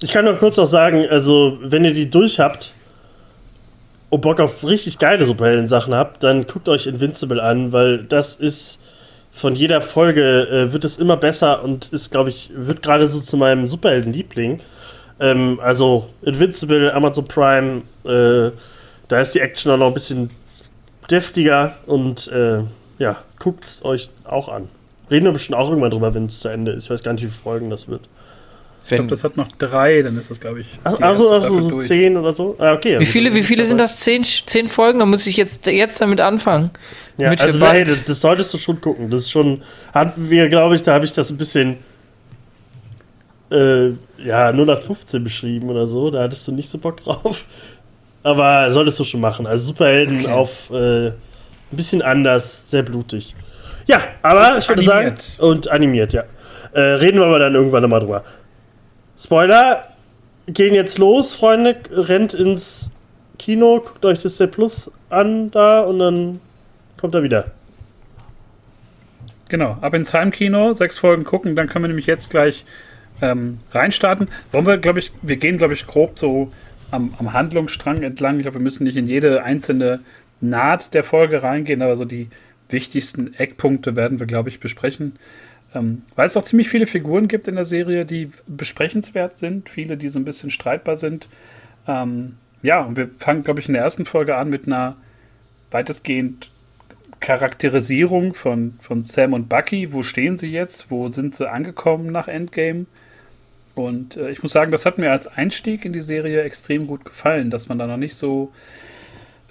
Ich 0.00 0.10
kann 0.10 0.24
nur 0.24 0.36
kurz 0.36 0.56
noch 0.56 0.66
sagen, 0.66 1.06
also 1.08 1.58
wenn 1.62 1.84
ihr 1.84 1.92
die 1.92 2.10
durch 2.10 2.38
habt 2.38 2.72
und 4.12 4.20
Bock 4.20 4.40
auf 4.40 4.62
richtig 4.62 4.98
geile 4.98 5.24
Superhelden-Sachen 5.24 5.94
habt, 5.94 6.22
dann 6.22 6.46
guckt 6.46 6.68
euch 6.68 6.86
Invincible 6.86 7.40
an, 7.40 7.72
weil 7.72 8.04
das 8.04 8.34
ist 8.34 8.78
von 9.32 9.54
jeder 9.54 9.80
Folge 9.80 10.48
äh, 10.48 10.72
wird 10.74 10.84
es 10.84 10.98
immer 10.98 11.16
besser 11.16 11.64
und 11.64 11.90
ist, 11.94 12.10
glaube 12.10 12.28
ich, 12.28 12.50
wird 12.54 12.82
gerade 12.82 13.08
so 13.08 13.20
zu 13.20 13.38
meinem 13.38 13.66
Superhelden-Liebling. 13.66 14.60
Ähm, 15.18 15.58
also 15.62 16.10
Invincible, 16.20 16.92
Amazon 16.92 17.24
Prime, 17.24 17.82
äh, 18.04 18.50
da 19.08 19.18
ist 19.18 19.34
die 19.34 19.40
Action 19.40 19.72
auch 19.72 19.78
noch 19.78 19.86
ein 19.86 19.94
bisschen 19.94 20.28
deftiger 21.10 21.76
und 21.86 22.28
äh, 22.28 22.64
ja, 22.98 23.16
guckt 23.38 23.64
es 23.64 23.82
euch 23.82 24.10
auch 24.24 24.50
an. 24.50 24.68
Reden 25.10 25.24
wir 25.24 25.32
bestimmt 25.32 25.58
auch 25.58 25.70
irgendwann 25.70 25.90
drüber, 25.90 26.12
wenn 26.12 26.26
es 26.26 26.40
zu 26.40 26.48
Ende 26.48 26.72
ist. 26.72 26.84
Ich 26.84 26.90
weiß 26.90 27.02
gar 27.02 27.14
nicht, 27.14 27.22
wie 27.22 27.28
viele 27.28 27.42
Folgen 27.42 27.70
das 27.70 27.88
wird. 27.88 28.02
Ich 28.84 28.96
glaube, 28.96 29.10
das 29.10 29.24
hat 29.24 29.36
noch 29.36 29.48
drei, 29.58 30.02
dann 30.02 30.18
ist 30.18 30.30
das, 30.30 30.40
glaube 30.40 30.60
ich. 30.60 30.66
Ach, 30.84 30.98
also, 31.00 31.30
also 31.30 31.70
so 31.70 31.78
zehn 31.78 32.16
oder 32.16 32.34
so? 32.34 32.56
Ah, 32.58 32.72
okay. 32.72 32.94
Also 32.94 33.00
wie 33.00 33.10
viele, 33.10 33.34
wie 33.34 33.42
viele 33.42 33.64
sind 33.64 33.78
das? 33.78 33.96
Zehn, 33.96 34.24
zehn 34.24 34.68
Folgen? 34.68 34.98
Da 34.98 35.06
muss 35.06 35.26
ich 35.26 35.36
jetzt, 35.36 35.66
jetzt 35.66 36.00
damit 36.00 36.20
anfangen. 36.20 36.70
Ja, 37.16 37.30
mit 37.30 37.40
also 37.40 37.66
hey, 37.66 37.84
das, 37.84 38.04
das, 38.04 38.20
solltest 38.20 38.52
du 38.52 38.58
schon 38.58 38.80
gucken. 38.80 39.10
Das 39.10 39.22
ist 39.22 39.30
schon, 39.30 39.62
hatten 39.94 40.30
wir, 40.30 40.48
glaube 40.48 40.74
ich, 40.74 40.82
da 40.82 40.94
habe 40.94 41.04
ich 41.04 41.12
das 41.12 41.30
ein 41.30 41.36
bisschen 41.36 41.76
äh, 43.50 43.90
ja, 44.18 44.52
015 44.52 45.22
beschrieben 45.22 45.70
oder 45.70 45.86
so. 45.86 46.10
Da 46.10 46.22
hattest 46.22 46.46
du 46.48 46.52
nicht 46.52 46.70
so 46.70 46.78
Bock 46.78 47.02
drauf. 47.04 47.44
Aber 48.22 48.70
solltest 48.70 48.98
du 49.00 49.04
schon 49.04 49.20
machen. 49.20 49.46
Also 49.46 49.66
Superhelden 49.66 50.20
Okay. 50.20 50.32
auf 50.32 50.70
äh, 50.70 51.08
ein 51.08 51.14
bisschen 51.70 52.02
anders, 52.02 52.62
sehr 52.66 52.82
blutig. 52.82 53.34
Ja, 53.86 54.00
aber 54.22 54.58
ich 54.58 54.68
würde 54.68 54.82
sagen, 54.82 55.08
animiert. 55.08 55.36
und 55.38 55.70
animiert, 55.70 56.12
ja. 56.12 56.24
Äh, 56.72 56.80
reden 56.80 57.18
wir 57.18 57.26
aber 57.26 57.38
dann 57.38 57.54
irgendwann 57.54 57.82
nochmal 57.82 58.00
drüber. 58.00 58.24
Spoiler, 59.22 59.86
gehen 60.48 60.74
jetzt 60.74 60.98
los, 60.98 61.36
Freunde. 61.36 61.76
Rennt 61.92 62.34
ins 62.34 62.90
Kino, 63.38 63.80
guckt 63.80 64.04
euch 64.04 64.20
das 64.20 64.36
der 64.36 64.48
Plus 64.48 64.90
an 65.10 65.52
da 65.52 65.82
und 65.82 66.00
dann 66.00 66.40
kommt 66.96 67.14
er 67.14 67.22
wieder. 67.22 67.52
Genau, 69.48 69.76
ab 69.80 69.94
ins 69.94 70.12
Heimkino, 70.12 70.72
sechs 70.72 70.98
Folgen 70.98 71.22
gucken, 71.22 71.54
dann 71.54 71.68
können 71.68 71.84
wir 71.84 71.88
nämlich 71.88 72.06
jetzt 72.06 72.30
gleich 72.30 72.64
ähm, 73.20 73.60
reinstarten. 73.70 74.28
Wollen 74.50 74.66
wir, 74.66 74.78
glaube 74.78 74.98
ich, 74.98 75.12
wir 75.22 75.36
gehen, 75.36 75.58
glaube 75.58 75.74
ich, 75.74 75.86
grob 75.86 76.18
so 76.18 76.48
am, 76.90 77.14
am 77.18 77.32
Handlungsstrang 77.32 78.02
entlang. 78.02 78.38
Ich 78.38 78.42
glaube, 78.42 78.58
wir 78.58 78.62
müssen 78.62 78.84
nicht 78.84 78.96
in 78.96 79.06
jede 79.06 79.44
einzelne 79.44 80.00
Naht 80.40 80.94
der 80.94 81.04
Folge 81.04 81.44
reingehen, 81.44 81.82
aber 81.82 81.96
so 81.96 82.04
die 82.04 82.28
wichtigsten 82.70 83.34
Eckpunkte 83.34 83.94
werden 83.94 84.18
wir, 84.18 84.26
glaube 84.26 84.48
ich, 84.48 84.58
besprechen. 84.58 85.12
Ähm, 85.74 86.02
weil 86.16 86.26
es 86.26 86.36
auch 86.36 86.44
ziemlich 86.44 86.68
viele 86.68 86.86
Figuren 86.86 87.28
gibt 87.28 87.48
in 87.48 87.56
der 87.56 87.64
Serie, 87.64 88.04
die 88.04 88.30
besprechenswert 88.46 89.36
sind, 89.36 89.68
viele, 89.68 89.96
die 89.96 90.08
so 90.08 90.18
ein 90.18 90.24
bisschen 90.24 90.50
streitbar 90.50 90.96
sind. 90.96 91.28
Ähm, 91.86 92.36
ja, 92.62 92.80
und 92.82 92.96
wir 92.96 93.10
fangen, 93.18 93.44
glaube 93.44 93.60
ich, 93.60 93.68
in 93.68 93.74
der 93.74 93.82
ersten 93.82 94.04
Folge 94.04 94.36
an 94.36 94.50
mit 94.50 94.66
einer 94.66 94.96
weitestgehend 95.70 96.50
Charakterisierung 97.20 98.34
von, 98.34 98.74
von 98.80 99.02
Sam 99.02 99.32
und 99.32 99.48
Bucky. 99.48 99.92
Wo 99.92 100.02
stehen 100.02 100.36
sie 100.36 100.50
jetzt? 100.50 100.90
Wo 100.90 101.08
sind 101.08 101.34
sie 101.34 101.50
angekommen 101.50 102.12
nach 102.12 102.28
Endgame? 102.28 102.86
Und 103.74 104.16
äh, 104.16 104.30
ich 104.30 104.42
muss 104.42 104.52
sagen, 104.52 104.70
das 104.70 104.84
hat 104.84 104.98
mir 104.98 105.10
als 105.10 105.26
Einstieg 105.26 105.84
in 105.84 105.92
die 105.92 106.02
Serie 106.02 106.42
extrem 106.42 106.86
gut 106.86 107.04
gefallen, 107.04 107.50
dass 107.50 107.68
man 107.68 107.78
da 107.78 107.86
noch 107.86 107.96
nicht 107.96 108.16
so 108.16 108.52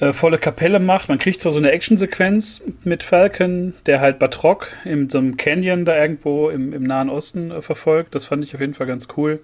äh, 0.01 0.13
volle 0.13 0.39
Kapelle 0.39 0.79
macht. 0.79 1.10
Man 1.10 1.20
kriegt 1.20 1.41
zwar 1.41 1.51
so 1.51 1.60
eine 1.60 1.72
Actionsequenz 1.72 2.62
mit 2.84 3.03
Falcon, 3.03 3.74
der 3.86 4.01
halt 4.01 4.17
Batrock 4.17 4.72
in 4.84 5.10
so 5.12 5.20
einem 5.20 5.38
Canyon 5.38 5.86
da 5.86 5.96
irgendwo 5.96 6.50
im, 6.50 6.74
im 6.74 6.84
Nahen 6.84 7.10
Osten 7.10 7.51
äh, 7.51 7.62
verfolgt. 7.62 8.15
Das 8.15 8.25
fand 8.25 8.43
ich 8.43 8.55
auf 8.55 8.62
jeden 8.62 8.74
Fall 8.74 8.88
ganz 8.88 9.08
cool. 9.15 9.39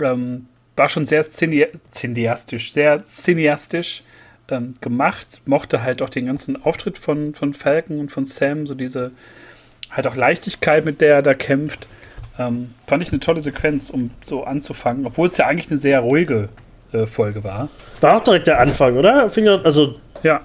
Ähm, 0.00 0.46
war 0.76 0.88
schon 0.88 1.06
sehr 1.06 1.22
cineastisch, 1.24 2.72
sehr 2.72 3.02
cineastisch 3.02 4.04
ähm, 4.48 4.74
gemacht. 4.80 5.42
Mochte 5.44 5.82
halt 5.82 6.02
auch 6.02 6.10
den 6.10 6.26
ganzen 6.26 6.62
Auftritt 6.64 6.96
von, 6.96 7.34
von 7.34 7.52
Falcon 7.52 7.98
und 7.98 8.12
von 8.12 8.24
Sam, 8.26 8.68
so 8.68 8.76
diese 8.76 9.10
halt 9.90 10.06
auch 10.06 10.14
Leichtigkeit, 10.14 10.84
mit 10.84 11.00
der 11.00 11.16
er 11.16 11.22
da 11.22 11.34
kämpft. 11.34 11.88
Ähm, 12.38 12.74
fand 12.86 13.02
ich 13.02 13.10
eine 13.10 13.18
tolle 13.18 13.40
Sequenz, 13.40 13.90
um 13.90 14.10
so 14.24 14.44
anzufangen, 14.44 15.04
obwohl 15.04 15.26
es 15.26 15.36
ja 15.36 15.48
eigentlich 15.48 15.68
eine 15.68 15.78
sehr 15.78 15.98
ruhige 15.98 16.48
Folge 17.06 17.44
war. 17.44 17.68
War 18.00 18.16
auch 18.16 18.24
direkt 18.24 18.46
der 18.46 18.60
Anfang, 18.60 18.96
oder? 18.96 19.30
Also, 19.64 19.94
Ja, 20.22 20.42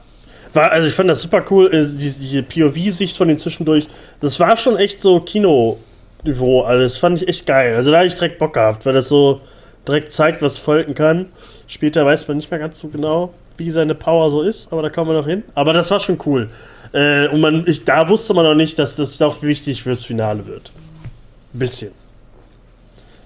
war, 0.56 0.72
also 0.72 0.88
ich 0.88 0.94
fand 0.94 1.10
das 1.10 1.22
super 1.22 1.44
cool, 1.52 1.72
äh, 1.74 1.86
die, 1.86 2.12
die 2.12 2.42
POV-Sicht 2.42 3.16
von 3.18 3.28
den 3.28 3.40
zwischendurch. 3.40 3.88
Das 4.22 4.40
war 4.40 4.58
schon 4.58 4.78
echt 4.78 5.02
so 5.02 5.20
Kino-Niveau 5.20 6.62
alles. 6.62 6.98
Fand 6.98 7.22
ich 7.22 7.28
echt 7.28 7.46
geil. 7.46 7.76
Also 7.76 7.92
da 7.92 7.98
habe 7.98 8.08
ich 8.08 8.16
direkt 8.16 8.40
Bock 8.40 8.54
gehabt, 8.54 8.86
weil 8.86 8.94
das 8.94 9.08
so 9.10 9.42
direkt 9.88 10.14
zeigt, 10.14 10.42
was 10.42 10.58
folgen 10.58 10.96
kann. 10.96 11.28
Später 11.68 12.06
weiß 12.06 12.28
man 12.28 12.38
nicht 12.38 12.50
mehr 12.50 12.60
ganz 12.60 12.80
so 12.80 12.88
genau, 12.88 13.34
wie 13.58 13.70
seine 13.70 13.96
Power 13.96 14.32
so 14.32 14.42
ist, 14.42 14.72
aber 14.72 14.82
da 14.82 14.90
kommen 14.90 15.12
wir 15.12 15.18
noch 15.18 15.28
hin. 15.28 15.44
Aber 15.56 15.74
das 15.74 15.92
war 15.92 16.00
schon 16.00 16.20
cool. 16.26 16.50
Äh, 16.94 17.28
und 17.28 17.42
man, 17.42 17.66
ich, 17.68 17.84
da 17.84 18.08
wusste 18.08 18.34
man 18.34 18.46
noch 18.46 18.56
nicht, 18.56 18.80
dass 18.80 18.96
das 18.96 19.18
doch 19.18 19.42
wichtig 19.42 19.84
fürs 19.84 20.06
Finale 20.06 20.48
wird. 20.48 20.72
Ein 21.54 21.60
bisschen. 21.60 21.92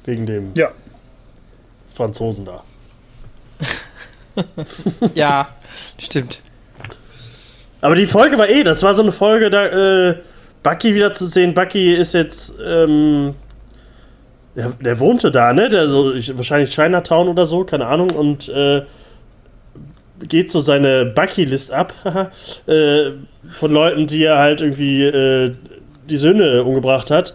Wegen 0.06 0.26
dem 0.26 0.52
ja. 0.58 0.72
Franzosen 1.90 2.46
da. 2.46 2.64
Ja, 5.16 5.50
stimmt. 5.98 6.42
Aber 7.82 7.96
die 7.96 8.08
Folge 8.08 8.38
war 8.38 8.50
eh, 8.50 8.64
das 8.64 8.84
war 8.84 8.94
so 8.96 9.02
eine 9.02 9.12
Folge, 9.12 9.50
da 9.50 9.66
äh, 10.10 10.16
Bucky 10.64 10.94
wieder 10.94 11.14
zu 11.14 11.26
sehen. 11.28 11.54
Bucky 11.54 11.94
ist 11.94 12.14
jetzt, 12.14 12.54
ähm, 12.66 13.36
der, 14.56 14.72
der 14.72 15.00
wohnte 15.00 15.32
da, 15.32 15.54
ne? 15.54 15.70
Der 15.70 15.88
so, 15.88 16.14
ich, 16.14 16.36
wahrscheinlich 16.36 16.74
Chinatown 16.74 17.30
oder 17.30 17.48
so, 17.48 17.64
keine 17.64 17.88
Ahnung. 17.88 18.10
Und 18.12 18.50
äh, 18.50 18.84
geht 20.28 20.52
so 20.52 20.60
seine 20.60 21.06
Bucky-List 21.06 21.72
ab 21.72 21.94
äh, 22.68 23.12
von 23.52 23.72
Leuten, 23.72 24.08
die 24.08 24.24
er 24.24 24.38
halt 24.38 24.62
irgendwie 24.62 25.04
äh, 25.04 25.56
die 26.10 26.18
Söhne 26.18 26.64
umgebracht 26.64 27.10
hat. 27.12 27.34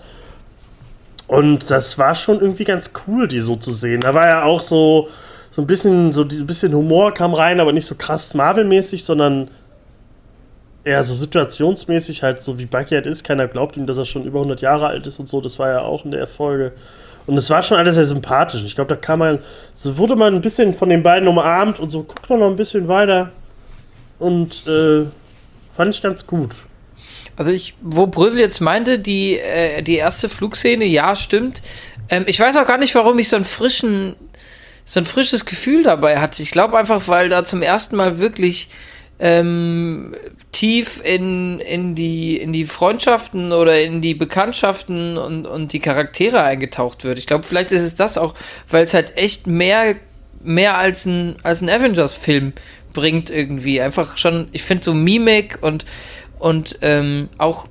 Und 1.27 1.71
das 1.71 1.97
war 1.99 2.15
schon 2.15 2.41
irgendwie 2.41 2.65
ganz 2.65 2.93
cool, 3.07 3.27
die 3.29 3.41
so 3.41 3.57
zu 3.57 3.73
sehen. 3.73 4.03
Da 4.03 4.13
war 4.13 4.29
ja 4.29 4.45
auch 4.45 4.63
so, 4.63 5.09
so 5.55 5.63
ein 5.63 5.69
bisschen, 5.69 6.13
so 6.13 6.23
ein 6.23 6.47
bisschen 6.47 6.75
Humor 6.75 7.15
kam 7.15 7.33
rein, 7.33 7.61
aber 7.61 7.73
nicht 7.73 7.87
so 7.87 7.95
krass 7.95 8.35
Marvel-mäßig, 8.35 9.05
sondern 9.05 9.49
eher 10.83 11.05
so 11.05 11.15
situationsmäßig, 11.15 12.25
halt 12.25 12.43
so 12.43 12.59
wie 12.59 12.67
Bucky 12.67 12.95
halt 12.97 13.07
ist. 13.07 13.23
Keiner 13.23 13.47
glaubt 13.47 13.77
ihm, 13.77 13.87
dass 13.87 13.97
er 13.97 14.05
schon 14.05 14.25
über 14.25 14.41
100 14.41 14.61
Jahre 14.63 14.89
alt 14.89 15.07
ist 15.07 15.21
und 15.21 15.29
so. 15.29 15.41
Das 15.41 15.61
war 15.61 15.69
ja 15.69 15.81
auch 15.83 16.05
in 16.05 16.11
der 16.11 16.27
Folge. 16.27 16.73
Und 17.27 17.39
es 17.39 17.49
war 17.51 17.63
schon 17.63 17.79
alles 17.79 17.95
sehr 17.95 18.05
sympathisch. 18.05 18.65
Ich 18.65 18.75
glaube, 18.75 18.89
da 18.89 18.97
kann 18.97 19.21
man, 19.21 19.39
so 19.75 19.97
wurde 19.97 20.17
man 20.17 20.35
ein 20.35 20.41
bisschen 20.41 20.75
von 20.75 20.89
den 20.89 21.05
beiden 21.05 21.29
umarmt 21.29 21.79
und 21.79 21.91
so, 21.91 22.03
guck 22.03 22.27
doch 22.27 22.37
noch 22.37 22.51
ein 22.51 22.57
bisschen 22.57 22.89
weiter. 22.89 23.31
Und 24.19 24.67
äh, 24.67 25.07
fand 25.77 25.95
ich 25.95 26.03
ganz 26.03 26.27
gut. 26.27 26.51
Also 27.37 27.53
ich, 27.53 27.75
wo 27.81 28.09
Brödel 28.09 28.41
jetzt 28.41 28.61
meinte, 28.61 28.99
die, 28.99 29.39
äh, 29.39 29.83
die 29.83 29.97
erste 29.97 30.29
Flugszene, 30.29 30.85
ja, 30.85 31.15
stimmt. 31.15 31.63
Ähm, 32.11 32.25
ich 32.27 32.41
weiß 32.41 32.57
auch 32.57 32.67
gar 32.67 32.79
nicht, 32.79 32.95
warum 32.97 33.21
ich 33.21 33.29
so 33.29 33.37
einen 33.37 33.45
frischen, 33.45 34.17
so 34.85 35.01
ein 35.01 35.07
frisches 35.07 35.45
Gefühl 35.47 35.83
dabei 35.83 36.19
hatte. 36.19 36.43
Ich 36.43 36.51
glaube 36.51 36.79
einfach, 36.79 37.09
weil 37.09 37.29
da 37.29 37.45
zum 37.45 37.63
ersten 37.63 37.97
Mal 37.97 38.19
wirklich 38.19 38.69
ähm, 39.19 40.15
tief 40.53 41.01
in, 41.05 41.61
in, 41.61 41.95
die, 41.95 42.37
in 42.37 42.53
die 42.53 42.65
Freundschaften 42.65 43.53
oder 43.53 43.81
in 43.81 44.03
die 44.03 44.15
Bekanntschaften 44.15 45.17
und, 45.17 45.47
und 45.47 45.73
die 45.73 45.81
Charaktere 45.81 46.43
eingetaucht 46.43 47.05
wird. 47.05 47.19
Ich 47.19 47.27
glaube, 47.27 47.45
vielleicht 47.45 47.73
ist 47.73 47.83
es 47.83 47.95
das 47.95 48.19
auch, 48.19 48.35
weil 48.69 48.85
es 48.85 48.95
halt 48.95 49.17
echt 49.17 49.47
mehr, 49.47 49.97
mehr 50.43 50.77
als 50.77 51.07
ein, 51.07 51.37
als 51.43 51.63
ein 51.63 51.71
Avengers-Film 51.71 52.53
bringt 52.93 53.31
irgendwie. 53.31 53.81
Einfach 53.81 54.19
schon, 54.19 54.49
ich 54.53 54.63
finde 54.63 54.85
so 54.85 54.95
Mimik 54.95 55.59
und, 55.61 55.85
und 56.39 56.79
ähm, 56.83 57.29
auch 57.39 57.67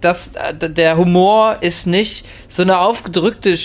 das, 0.00 0.32
äh, 0.36 0.70
der 0.70 0.96
Humor 0.96 1.58
ist 1.60 1.86
nicht 1.86 2.26
so 2.48 2.62
eine 2.62 2.78
aufgedrückte, 2.78 3.56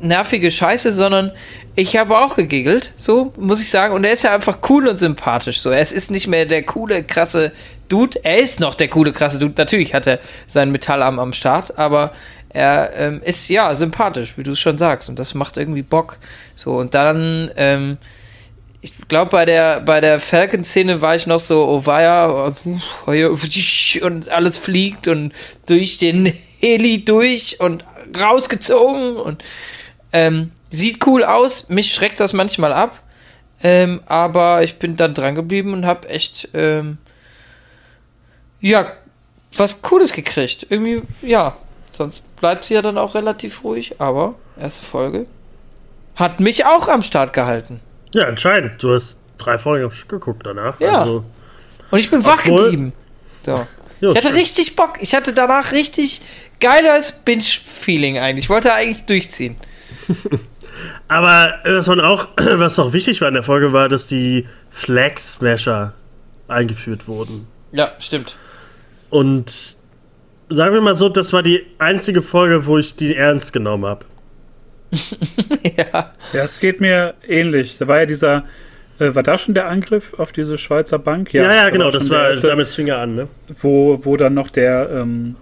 nervige 0.00 0.50
Scheiße, 0.50 0.92
sondern 0.92 1.32
ich 1.76 1.96
habe 1.96 2.18
auch 2.18 2.36
gegiggelt, 2.36 2.92
so 2.96 3.32
muss 3.38 3.62
ich 3.62 3.70
sagen. 3.70 3.94
Und 3.94 4.04
er 4.04 4.12
ist 4.12 4.24
ja 4.24 4.34
einfach 4.34 4.58
cool 4.68 4.88
und 4.88 4.98
sympathisch. 4.98 5.60
So, 5.60 5.70
es 5.70 5.92
ist 5.92 6.10
nicht 6.10 6.26
mehr 6.26 6.46
der 6.46 6.62
coole, 6.62 7.04
krasse 7.04 7.52
Dude. 7.88 8.18
Er 8.22 8.38
ist 8.38 8.60
noch 8.60 8.74
der 8.74 8.88
coole, 8.88 9.12
krasse 9.12 9.38
Dude. 9.38 9.54
Natürlich 9.56 9.94
hat 9.94 10.06
er 10.06 10.20
seinen 10.46 10.72
Metallarm 10.72 11.18
am 11.18 11.32
Start, 11.32 11.78
aber 11.78 12.12
er 12.48 12.92
ähm, 12.96 13.20
ist 13.24 13.48
ja 13.48 13.74
sympathisch, 13.74 14.36
wie 14.36 14.42
du 14.42 14.52
es 14.52 14.60
schon 14.60 14.78
sagst. 14.78 15.08
Und 15.08 15.18
das 15.18 15.34
macht 15.34 15.56
irgendwie 15.56 15.82
Bock. 15.82 16.18
So, 16.56 16.76
und 16.76 16.94
dann, 16.94 17.50
ähm, 17.56 17.96
ich 18.80 18.92
glaube, 19.08 19.30
bei 19.30 19.44
der, 19.44 19.80
bei 19.80 20.00
der 20.00 20.18
Falcon-Szene 20.18 21.00
war 21.00 21.14
ich 21.14 21.26
noch 21.26 21.40
so, 21.40 21.68
oh 21.68 21.86
weia, 21.86 22.54
und 23.06 24.28
alles 24.28 24.56
fliegt 24.56 25.06
und 25.06 25.32
durch 25.66 25.98
den 25.98 26.32
Heli 26.60 27.04
durch 27.04 27.60
und 27.60 27.84
rausgezogen 28.18 29.16
und 29.16 29.44
ähm, 30.12 30.52
sieht 30.70 31.06
cool 31.06 31.24
aus. 31.24 31.68
Mich 31.68 31.92
schreckt 31.94 32.20
das 32.20 32.32
manchmal 32.32 32.72
ab. 32.72 33.00
Ähm, 33.62 34.00
aber 34.06 34.62
ich 34.62 34.78
bin 34.78 34.96
dann 34.96 35.12
dran 35.14 35.34
geblieben 35.34 35.74
und 35.74 35.84
habe 35.84 36.08
echt, 36.08 36.48
ähm, 36.54 36.96
ja, 38.60 38.92
was 39.56 39.82
Cooles 39.82 40.12
gekriegt. 40.12 40.66
Irgendwie, 40.70 41.02
ja. 41.22 41.56
Sonst 41.92 42.22
bleibt 42.36 42.64
sie 42.64 42.74
ja 42.74 42.82
dann 42.82 42.96
auch 42.96 43.14
relativ 43.14 43.62
ruhig. 43.64 43.96
Aber 44.00 44.34
erste 44.58 44.84
Folge 44.84 45.26
hat 46.16 46.40
mich 46.40 46.64
auch 46.64 46.88
am 46.88 47.02
Start 47.02 47.32
gehalten. 47.32 47.80
Ja, 48.14 48.24
anscheinend. 48.24 48.82
Du 48.82 48.94
hast 48.94 49.18
drei 49.38 49.58
Folgen 49.58 49.90
geguckt 50.08 50.46
danach. 50.46 50.80
Ja. 50.80 51.00
Also, 51.00 51.24
Und 51.90 51.98
ich 51.98 52.10
bin 52.10 52.24
wach 52.24 52.42
geblieben. 52.42 52.92
So. 53.44 53.52
ja, 54.00 54.10
Ich 54.10 54.16
hatte 54.16 54.28
schön. 54.28 54.36
richtig 54.36 54.76
Bock. 54.76 54.94
Ich 55.00 55.14
hatte 55.14 55.32
danach 55.32 55.72
richtig 55.72 56.22
geiles 56.60 57.12
Binge-Feeling 57.12 58.18
eigentlich. 58.18 58.44
Ich 58.46 58.50
wollte 58.50 58.72
eigentlich 58.72 59.04
durchziehen. 59.04 59.56
Aber 61.08 61.54
äh, 61.64 61.74
was 61.74 61.86
man 61.86 62.00
auch, 62.00 62.28
was 62.36 62.76
doch 62.76 62.92
wichtig 62.92 63.20
war 63.20 63.28
in 63.28 63.34
der 63.34 63.42
Folge, 63.42 63.72
war, 63.72 63.88
dass 63.88 64.06
die 64.06 64.46
Flag 64.70 65.18
Smasher 65.18 65.94
eingeführt 66.48 67.08
wurden. 67.08 67.46
Ja, 67.72 67.92
stimmt. 67.98 68.36
Und 69.10 69.76
sagen 70.48 70.74
wir 70.74 70.80
mal 70.80 70.94
so, 70.94 71.08
das 71.08 71.32
war 71.32 71.42
die 71.42 71.64
einzige 71.78 72.22
Folge, 72.22 72.66
wo 72.66 72.78
ich 72.78 72.96
die 72.96 73.14
ernst 73.14 73.52
genommen 73.52 73.86
habe. 73.86 74.04
ja. 75.62 76.12
Ja, 76.32 76.42
es 76.42 76.58
geht 76.58 76.80
mir 76.80 77.14
ähnlich. 77.26 77.78
Da 77.78 77.86
war 77.86 78.00
ja 78.00 78.06
dieser, 78.06 78.44
äh, 78.98 79.14
war 79.14 79.22
da 79.22 79.38
schon 79.38 79.54
der 79.54 79.68
Angriff 79.68 80.14
auf 80.18 80.32
diese 80.32 80.58
Schweizer 80.58 80.98
Bank? 80.98 81.32
Ja, 81.32 81.42
ja, 81.42 81.64
da 81.64 81.70
genau, 81.70 81.90
das 81.90 82.10
war 82.10 82.30
erste, 82.30 82.48
damit 82.48 82.68
fing 82.68 82.88
er 82.88 82.98
an, 82.98 83.14
ne? 83.14 83.28
wo, 83.60 84.00
wo 84.02 84.16
dann 84.16 84.34
noch 84.34 84.50
der, 84.50 84.90
ähm, 84.90 85.36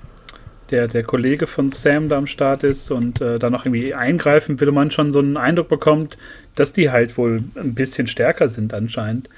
der, 0.70 0.88
der 0.88 1.02
Kollege 1.02 1.46
von 1.46 1.72
Sam 1.72 2.08
da 2.08 2.18
am 2.18 2.26
Start 2.26 2.64
ist 2.64 2.90
und 2.90 3.20
äh, 3.20 3.38
da 3.38 3.50
noch 3.50 3.64
irgendwie 3.64 3.94
eingreifen 3.94 4.60
will, 4.60 4.70
man 4.72 4.90
schon 4.90 5.12
so 5.12 5.18
einen 5.18 5.37
Eindruck 5.37 5.68
bekommt, 5.68 6.18
dass 6.54 6.72
die 6.72 6.90
halt 6.90 7.16
wohl 7.16 7.42
ein 7.54 7.75
bisschen 7.75 8.06
stärker 8.06 8.48
sind 8.48 8.75
anscheinend. 8.75 9.28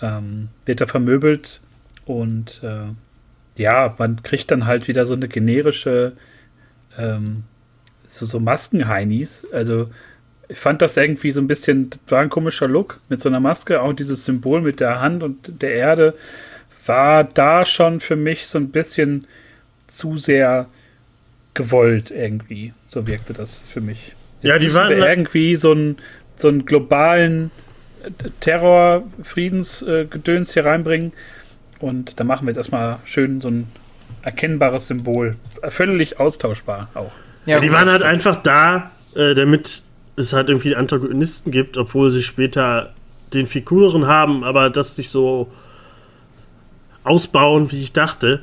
Ähm, 0.00 0.48
wird 0.66 0.80
er 0.80 0.88
vermöbelt 0.88 1.60
und 2.04 2.60
äh, 2.62 3.60
ja, 3.60 3.94
man 3.98 4.22
kriegt 4.22 4.50
dann 4.50 4.66
halt 4.66 4.88
wieder 4.88 5.04
so 5.04 5.14
eine 5.14 5.28
generische 5.28 6.12
ähm, 6.98 7.44
so, 8.06 8.26
so 8.26 8.40
Maskenheinis. 8.40 9.46
Also 9.52 9.90
ich 10.48 10.58
fand 10.58 10.82
das 10.82 10.96
irgendwie 10.96 11.30
so 11.30 11.40
ein 11.40 11.46
bisschen, 11.46 11.90
war 12.08 12.20
ein 12.20 12.28
komischer 12.28 12.68
Look 12.68 13.00
mit 13.08 13.20
so 13.20 13.28
einer 13.28 13.40
Maske, 13.40 13.80
auch 13.80 13.92
dieses 13.92 14.24
Symbol 14.24 14.60
mit 14.60 14.80
der 14.80 15.00
Hand 15.00 15.22
und 15.22 15.62
der 15.62 15.74
Erde 15.74 16.14
war 16.86 17.24
da 17.24 17.64
schon 17.64 18.00
für 18.00 18.16
mich 18.16 18.46
so 18.48 18.58
ein 18.58 18.70
bisschen 18.70 19.26
zu 19.92 20.18
sehr 20.18 20.66
gewollt 21.54 22.10
irgendwie. 22.10 22.72
So 22.86 23.06
wirkte 23.06 23.32
das 23.32 23.64
für 23.64 23.80
mich. 23.80 24.14
Ja, 24.42 24.58
die 24.58 24.72
waren 24.74 24.92
irgendwie 24.92 25.56
so 25.56 25.72
einen 25.72 25.98
so 26.36 26.48
einen 26.48 26.64
globalen 26.64 27.50
Terror, 28.40 29.04
Friedensgedöns 29.22 30.50
äh, 30.50 30.52
hier 30.52 30.64
reinbringen. 30.64 31.12
Und 31.78 32.18
da 32.18 32.24
machen 32.24 32.46
wir 32.46 32.50
jetzt 32.50 32.58
erstmal 32.58 32.98
schön 33.04 33.40
so 33.40 33.48
ein 33.48 33.66
erkennbares 34.22 34.86
Symbol. 34.86 35.36
Völlig 35.68 36.20
austauschbar 36.20 36.88
auch. 36.94 37.12
Ja, 37.44 37.56
ja 37.56 37.60
die 37.60 37.72
waren 37.72 37.90
halt 37.90 38.02
einfach 38.02 38.42
da, 38.42 38.90
äh, 39.14 39.34
damit 39.34 39.82
es 40.16 40.32
halt 40.32 40.48
irgendwie 40.48 40.76
Antagonisten 40.76 41.50
gibt, 41.50 41.76
obwohl 41.76 42.10
sie 42.10 42.22
später 42.22 42.92
den 43.32 43.46
viel 43.46 43.62
cooleren 43.62 44.06
haben, 44.06 44.44
aber 44.44 44.70
das 44.70 44.96
sich 44.96 45.08
so 45.08 45.50
ausbauen, 47.02 47.72
wie 47.72 47.80
ich 47.80 47.92
dachte. 47.92 48.42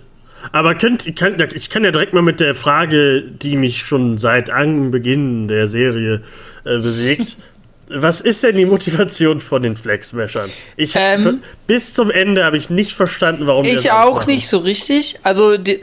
Aber 0.51 0.75
könnt, 0.75 1.05
ich, 1.05 1.15
kann, 1.15 1.35
ich 1.53 1.69
kann 1.69 1.83
ja 1.83 1.91
direkt 1.91 2.13
mal 2.13 2.21
mit 2.21 2.39
der 2.39 2.55
Frage, 2.55 3.21
die 3.21 3.55
mich 3.55 3.79
schon 3.79 4.17
seit 4.17 4.49
Anbeginn 4.49 5.47
der 5.47 5.67
Serie 5.67 6.21
äh, 6.63 6.77
bewegt. 6.77 7.37
Was 7.91 8.21
ist 8.21 8.43
denn 8.43 8.55
die 8.55 8.65
Motivation 8.65 9.39
von 9.39 9.63
den 9.63 9.75
Flexmeshern? 9.75 10.51
Ich 10.77 10.93
ähm, 10.95 11.41
bis 11.65 11.95
zum 11.95 12.11
Ende 12.11 12.45
habe 12.45 12.55
ich 12.55 12.69
nicht 12.69 12.93
verstanden, 12.93 13.47
warum 13.47 13.65
Ich 13.65 13.91
auch 13.91 14.27
nicht 14.27 14.47
so 14.47 14.59
richtig. 14.59 15.15
Also 15.23 15.57
die, 15.57 15.79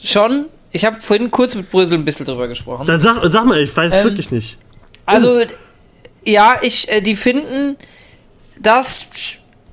schon. 0.00 0.46
Ich 0.70 0.84
habe 0.84 1.00
vorhin 1.00 1.32
kurz 1.32 1.56
mit 1.56 1.68
Brüssel 1.68 1.94
ein 1.94 2.04
bisschen 2.04 2.26
drüber 2.26 2.46
gesprochen. 2.46 2.86
Dann 2.86 3.00
sag, 3.00 3.20
sag 3.32 3.44
mal, 3.44 3.58
ich 3.58 3.76
weiß 3.76 3.92
ähm, 3.92 4.04
wirklich 4.04 4.30
nicht. 4.30 4.56
Also 5.04 5.40
ja, 6.24 6.60
ich, 6.62 6.88
äh, 6.90 7.00
die 7.00 7.16
finden 7.16 7.76
das, 8.60 9.06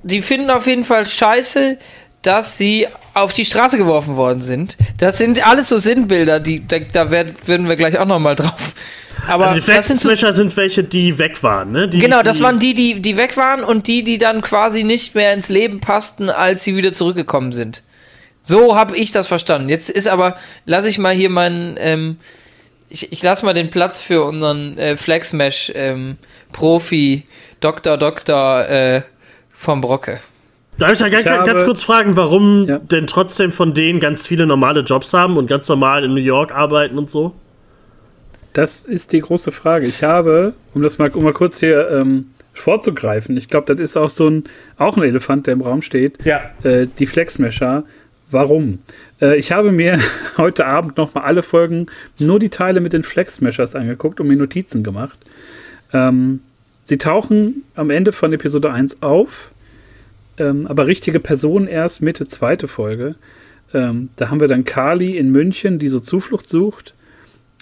die 0.04 0.22
finden 0.22 0.50
auf 0.50 0.68
jeden 0.68 0.86
Fall 0.86 1.06
scheiße, 1.06 1.78
dass 2.26 2.58
sie 2.58 2.88
auf 3.14 3.34
die 3.34 3.46
Straße 3.46 3.78
geworfen 3.78 4.16
worden 4.16 4.42
sind. 4.42 4.78
Das 4.98 5.18
sind 5.18 5.46
alles 5.46 5.70
so 5.70 5.78
Sinnbilder, 5.78 6.40
die 6.40 6.68
da, 6.68 6.80
da 6.80 7.12
werden 7.12 7.68
wir 7.68 7.76
gleich 7.76 7.98
auch 8.00 8.06
noch 8.06 8.20
mal 8.20 8.36
drauf. 8.36 8.74
Aber 9.28 9.48
also 9.48 9.62
die 9.62 9.72
das 9.72 9.88
sind, 9.88 10.02
so, 10.02 10.10
sind 10.10 10.56
welche, 10.58 10.84
die 10.84 11.18
weg 11.18 11.42
waren, 11.42 11.72
ne? 11.72 11.88
Die, 11.88 12.00
genau, 12.00 12.22
das 12.22 12.38
die, 12.38 12.44
waren 12.44 12.60
die, 12.60 12.74
die, 12.74 13.02
die 13.02 13.18
weg 13.18 13.38
waren 13.38 13.64
und 13.64 13.88
die, 13.88 14.04
die 14.04 14.18
dann 14.18 14.42
quasi 14.42 14.84
nicht 14.84 15.16
mehr 15.16 15.34
ins 15.34 15.50
Leben 15.50 15.80
passten, 15.80 16.30
als 16.30 16.64
sie 16.64 16.76
wieder 16.76 16.94
zurückgekommen 16.94 17.52
sind. 17.52 17.82
So 18.44 18.76
habe 18.76 18.96
ich 18.96 19.12
das 19.12 19.28
verstanden. 19.28 19.70
Jetzt 19.70 19.90
ist 19.90 20.08
aber, 20.08 20.36
lasse 20.66 20.90
ich 20.90 21.00
mal 21.00 21.14
hier 21.14 21.30
meinen, 21.30 21.76
ähm, 21.80 22.18
ich, 22.90 23.12
ich 23.12 23.24
lasse 23.24 23.46
mal 23.46 23.54
den 23.54 23.72
Platz 23.72 24.00
für 24.00 24.24
unseren 24.24 24.78
äh, 24.78 24.96
Flexmesh 24.96 25.72
ähm, 25.74 26.18
Profi 26.52 27.24
Dr. 27.62 27.98
Dr. 27.98 28.70
Äh, 28.70 29.02
vom 29.58 29.82
Brocke. 29.82 30.20
Darf 30.78 30.92
ich 30.92 31.00
da 31.00 31.10
ganz, 31.10 31.26
habe, 31.26 31.50
ganz 31.50 31.64
kurz 31.64 31.82
fragen, 31.82 32.16
warum 32.16 32.68
ja. 32.68 32.80
denn 32.80 33.08
trotzdem 33.08 33.52
von 33.52 33.74
denen 33.74 34.00
ganz 34.00 34.28
viele 34.28 34.46
normale 34.46 34.82
Jobs 34.82 35.14
haben 35.14 35.38
und 35.38 35.48
ganz 35.48 35.70
normal 35.70 36.04
in 36.04 36.14
New 36.14 36.20
York 36.20 36.54
arbeiten 36.54 36.98
und 36.98 37.10
so? 37.10 37.34
Das 38.54 38.86
ist 38.86 39.14
die 39.14 39.20
große 39.20 39.52
Frage. 39.52 39.86
Ich 39.86 40.04
habe, 40.04 40.54
um 40.74 40.82
das 40.82 40.98
mal, 40.98 41.10
um 41.12 41.24
mal 41.24 41.34
kurz 41.34 41.60
hier 41.60 41.90
ähm, 41.92 42.28
vorzugreifen, 42.54 43.38
ich 43.38 43.48
glaube, 43.48 43.74
das 43.74 43.82
ist 43.82 43.98
auch 43.98 44.10
so 44.10 44.30
ein, 44.30 44.46
auch 44.78 44.98
ein 44.98 45.04
Elefant, 45.04 45.48
der 45.48 45.54
im 45.54 45.62
Raum 45.62 45.82
steht. 45.82 46.24
Ja. 46.26 46.42
Äh, 46.64 46.88
die 47.00 47.06
Flexmesher. 47.06 47.84
Warum? 48.32 48.80
Äh, 49.22 49.38
ich 49.38 49.52
habe 49.52 49.72
mir 49.72 50.00
heute 50.38 50.66
Abend 50.66 50.98
nochmal 50.98 51.26
alle 51.26 51.44
Folgen, 51.44 51.88
nur 52.20 52.40
die 52.40 52.50
Teile 52.50 52.82
mit 52.82 52.94
den 52.94 53.04
Flexmeshers 53.04 53.76
angeguckt 53.76 54.20
und 54.20 54.28
mir 54.28 54.36
Notizen 54.38 54.84
gemacht. 54.84 55.18
Ähm, 55.94 56.42
sie 56.84 56.98
tauchen 56.98 57.64
am 57.76 57.90
Ende 57.90 58.12
von 58.12 58.34
Episode 58.34 58.72
1 58.72 59.02
auf 59.02 59.52
ähm, 60.38 60.68
aber 60.68 60.88
richtige 60.88 61.20
Person 61.20 61.68
erst 61.68 62.02
Mitte 62.02 62.26
zweite 62.26 62.68
Folge. 62.68 63.16
Ähm, 63.74 64.10
da 64.16 64.30
haben 64.30 64.40
wir 64.40 64.48
dann 64.48 64.64
Kali 64.64 65.18
in 65.18 65.32
München, 65.32 65.80
die 65.80 65.90
so 65.90 66.00
Zuflucht 66.00 66.48
sucht 66.48 66.94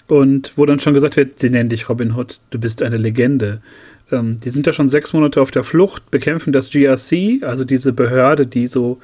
und 0.06 0.56
wo 0.56 0.66
dann 0.66 0.80
schon 0.80 0.94
gesagt 0.94 1.16
wird, 1.16 1.40
sie 1.40 1.50
nennen 1.50 1.70
dich 1.70 1.88
Robin 1.88 2.14
Hood, 2.14 2.38
du 2.50 2.58
bist 2.58 2.82
eine 2.82 2.96
Legende. 2.96 3.60
Ähm, 4.12 4.38
die 4.40 4.50
sind 4.50 4.66
ja 4.66 4.72
schon 4.72 4.88
sechs 4.88 5.12
Monate 5.12 5.40
auf 5.40 5.50
der 5.50 5.64
Flucht, 5.64 6.10
bekämpfen 6.10 6.52
das 6.52 6.70
GRC, 6.70 7.42
also 7.42 7.64
diese 7.64 7.92
Behörde, 7.92 8.46
die 8.46 8.66
so 8.66 8.98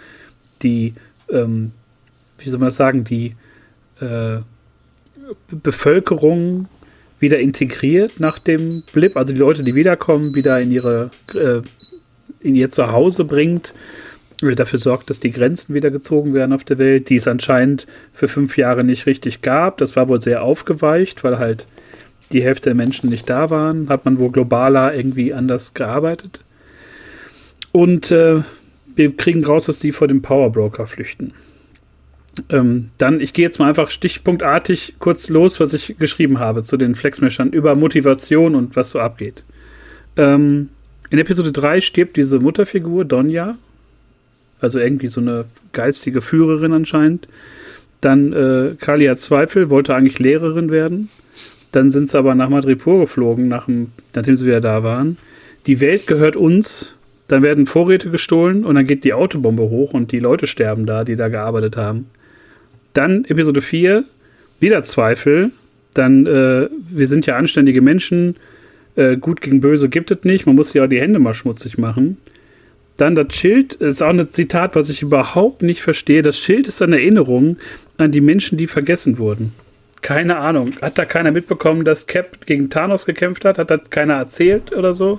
die, 0.63 0.95
ähm, 1.31 1.73
wie 2.39 2.49
soll 2.49 2.59
man 2.59 2.69
das 2.69 2.77
sagen, 2.77 3.05
die 3.05 3.35
äh, 4.01 4.39
Bevölkerung 5.51 6.69
wieder 7.19 7.39
integriert 7.39 8.19
nach 8.19 8.39
dem 8.39 8.83
Blip, 8.93 9.17
also 9.17 9.33
die 9.33 9.39
Leute, 9.39 9.63
die 9.63 9.75
wiederkommen, 9.75 10.35
wieder 10.35 10.59
in 10.59 10.73
ihre 10.73 11.11
äh, 11.35 11.61
in 12.41 12.55
ihr 12.55 12.71
Zuhause 12.71 13.25
bringt, 13.25 13.75
dafür 14.41 14.79
sorgt, 14.79 15.11
dass 15.11 15.21
die 15.21 15.31
Grenzen 15.31 15.75
wieder 15.75 15.91
gezogen 15.91 16.33
werden 16.33 16.53
auf 16.53 16.65
der 16.65 16.79
Welt, 16.79 17.09
die 17.11 17.17
es 17.17 17.29
anscheinend 17.29 17.87
für 18.13 18.29
fünf 18.29 18.57
Jahre 18.57 18.85
nicht 18.85 19.07
richtig 19.07 19.43
gab. 19.43 19.79
Das 19.79 19.97
war 19.97 20.09
wohl 20.09 20.23
sehr 20.23 20.43
aufgeweicht, 20.43 21.23
weil 21.25 21.39
halt 21.39 21.67
die 22.33 22.43
Hälfte 22.43 22.71
der 22.71 22.75
Menschen 22.75 23.11
nicht 23.11 23.29
da 23.29 23.51
waren. 23.51 23.89
Hat 23.89 24.05
man 24.05 24.19
wohl 24.19 24.31
globaler 24.31 24.95
irgendwie 24.95 25.35
anders 25.35 25.75
gearbeitet. 25.75 26.41
Und 27.73 28.11
äh, 28.11 28.43
wir 28.95 29.17
kriegen 29.17 29.45
raus, 29.45 29.67
dass 29.67 29.79
die 29.79 29.93
vor 29.93 30.09
dem 30.09 30.23
Powerbroker 30.23 30.87
flüchten. 30.87 31.35
Ähm, 32.49 32.91
dann, 32.97 33.21
ich 33.21 33.33
gehe 33.33 33.45
jetzt 33.45 33.59
mal 33.59 33.69
einfach 33.69 33.91
stichpunktartig 33.91 34.95
kurz 34.99 35.29
los, 35.29 35.61
was 35.61 35.73
ich 35.73 35.97
geschrieben 35.99 36.39
habe 36.39 36.63
zu 36.63 36.77
den 36.77 36.95
Flexmeshern 36.95 37.51
über 37.51 37.75
Motivation 37.75 38.55
und 38.55 38.77
was 38.77 38.91
so 38.91 39.01
abgeht. 39.01 39.43
Ähm, 40.17 40.71
in 41.11 41.19
Episode 41.19 41.53
3 41.53 41.81
stirbt 41.81 42.17
diese 42.17 42.39
Mutterfigur, 42.39 43.05
Donja. 43.05 43.59
Also 44.61 44.79
irgendwie 44.79 45.09
so 45.09 45.21
eine 45.21 45.47
geistige 45.73 46.21
Führerin 46.21 46.73
anscheinend. 46.73 47.29
Dann 48.01 48.33
äh, 48.33 48.75
Kalia 48.79 49.17
Zweifel, 49.17 49.71
wollte 49.71 49.95
eigentlich 49.95 50.19
Lehrerin 50.19 50.71
werden. 50.71 51.11
Dann 51.73 51.91
sind 51.91 52.09
sie 52.09 52.19
aber 52.19 52.35
nach 52.35 52.49
Madripoor 52.49 53.01
geflogen, 53.01 53.49
nach 53.49 53.67
dem, 53.67 53.93
nachdem 54.15 54.37
sie 54.37 54.47
wieder 54.47 54.61
da 54.61 54.83
waren. 54.83 55.19
Die 55.67 55.81
Welt 55.81 56.07
gehört 56.07 56.37
uns. 56.37 56.95
Dann 57.29 57.43
werden 57.43 57.67
Vorräte 57.67 58.11
gestohlen 58.11 58.65
und 58.65 58.75
dann 58.75 58.87
geht 58.87 59.05
die 59.05 59.13
Autobombe 59.13 59.63
hoch 59.63 59.93
und 59.93 60.11
die 60.11 60.19
Leute 60.19 60.49
sterben 60.49 60.85
da, 60.85 61.05
die 61.05 61.15
da 61.15 61.29
gearbeitet 61.29 61.77
haben. 61.77 62.07
Dann 62.93 63.25
Episode 63.25 63.61
4, 63.61 64.05
wieder 64.59 64.83
Zweifel. 64.83 65.53
Dann, 65.95 66.27
äh, 66.27 66.69
wir 66.91 67.07
sind 67.07 67.27
ja 67.27 67.37
anständige 67.37 67.83
Menschen, 67.83 68.35
äh, 68.97 69.17
gut 69.17 69.41
gegen 69.41 69.61
böse 69.61 69.89
gibt 69.89 70.11
es 70.11 70.25
nicht, 70.25 70.47
man 70.47 70.57
muss 70.57 70.73
ja 70.73 70.85
auch 70.85 70.89
die 70.89 71.01
Hände 71.01 71.19
mal 71.19 71.35
schmutzig 71.35 71.79
machen. 71.79 72.19
Dann 72.97 73.15
das 73.15 73.35
Schild 73.35 73.75
ist 73.75 74.03
auch 74.03 74.11
ein 74.11 74.29
Zitat, 74.29 74.77
was 74.77 74.91
ich 74.91 75.01
überhaupt 75.01 75.63
nicht 75.63 75.81
verstehe. 75.81 76.21
Das 76.21 76.39
Schild 76.39 76.69
ist 76.69 76.83
eine 76.83 76.97
Erinnerung 76.97 77.57
an 77.97 78.11
die 78.11 78.21
Menschen, 78.21 78.59
die 78.59 78.67
vergessen 78.67 79.17
wurden. 79.17 79.53
Keine 80.03 80.37
Ahnung. 80.37 80.73
Hat 80.83 80.99
da 80.99 81.07
keiner 81.07 81.31
mitbekommen, 81.31 81.85
dass 81.85 82.07
Cap 82.07 82.45
gegen 82.45 82.69
Thanos 82.69 83.07
gekämpft 83.07 83.47
hat? 83.47 83.57
Hat 83.57 83.71
das 83.71 83.81
keiner 83.89 84.15
erzählt 84.15 84.73
oder 84.73 84.93
so? 84.93 85.19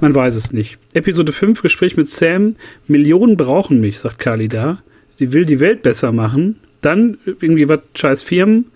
Man 0.00 0.14
weiß 0.14 0.34
es 0.34 0.52
nicht. 0.52 0.78
Episode 0.94 1.32
5, 1.32 1.62
Gespräch 1.62 1.96
mit 1.96 2.08
Sam. 2.08 2.56
Millionen 2.86 3.36
brauchen 3.36 3.80
mich, 3.80 3.98
sagt 3.98 4.18
Kali 4.18 4.48
da. 4.48 4.82
Die 5.18 5.32
will 5.32 5.44
die 5.44 5.60
Welt 5.60 5.82
besser 5.82 6.12
machen. 6.12 6.56
Dann 6.80 7.18
irgendwie 7.24 7.68
was 7.68 7.80
scheiß 7.94 8.22
Firmen. 8.22 8.66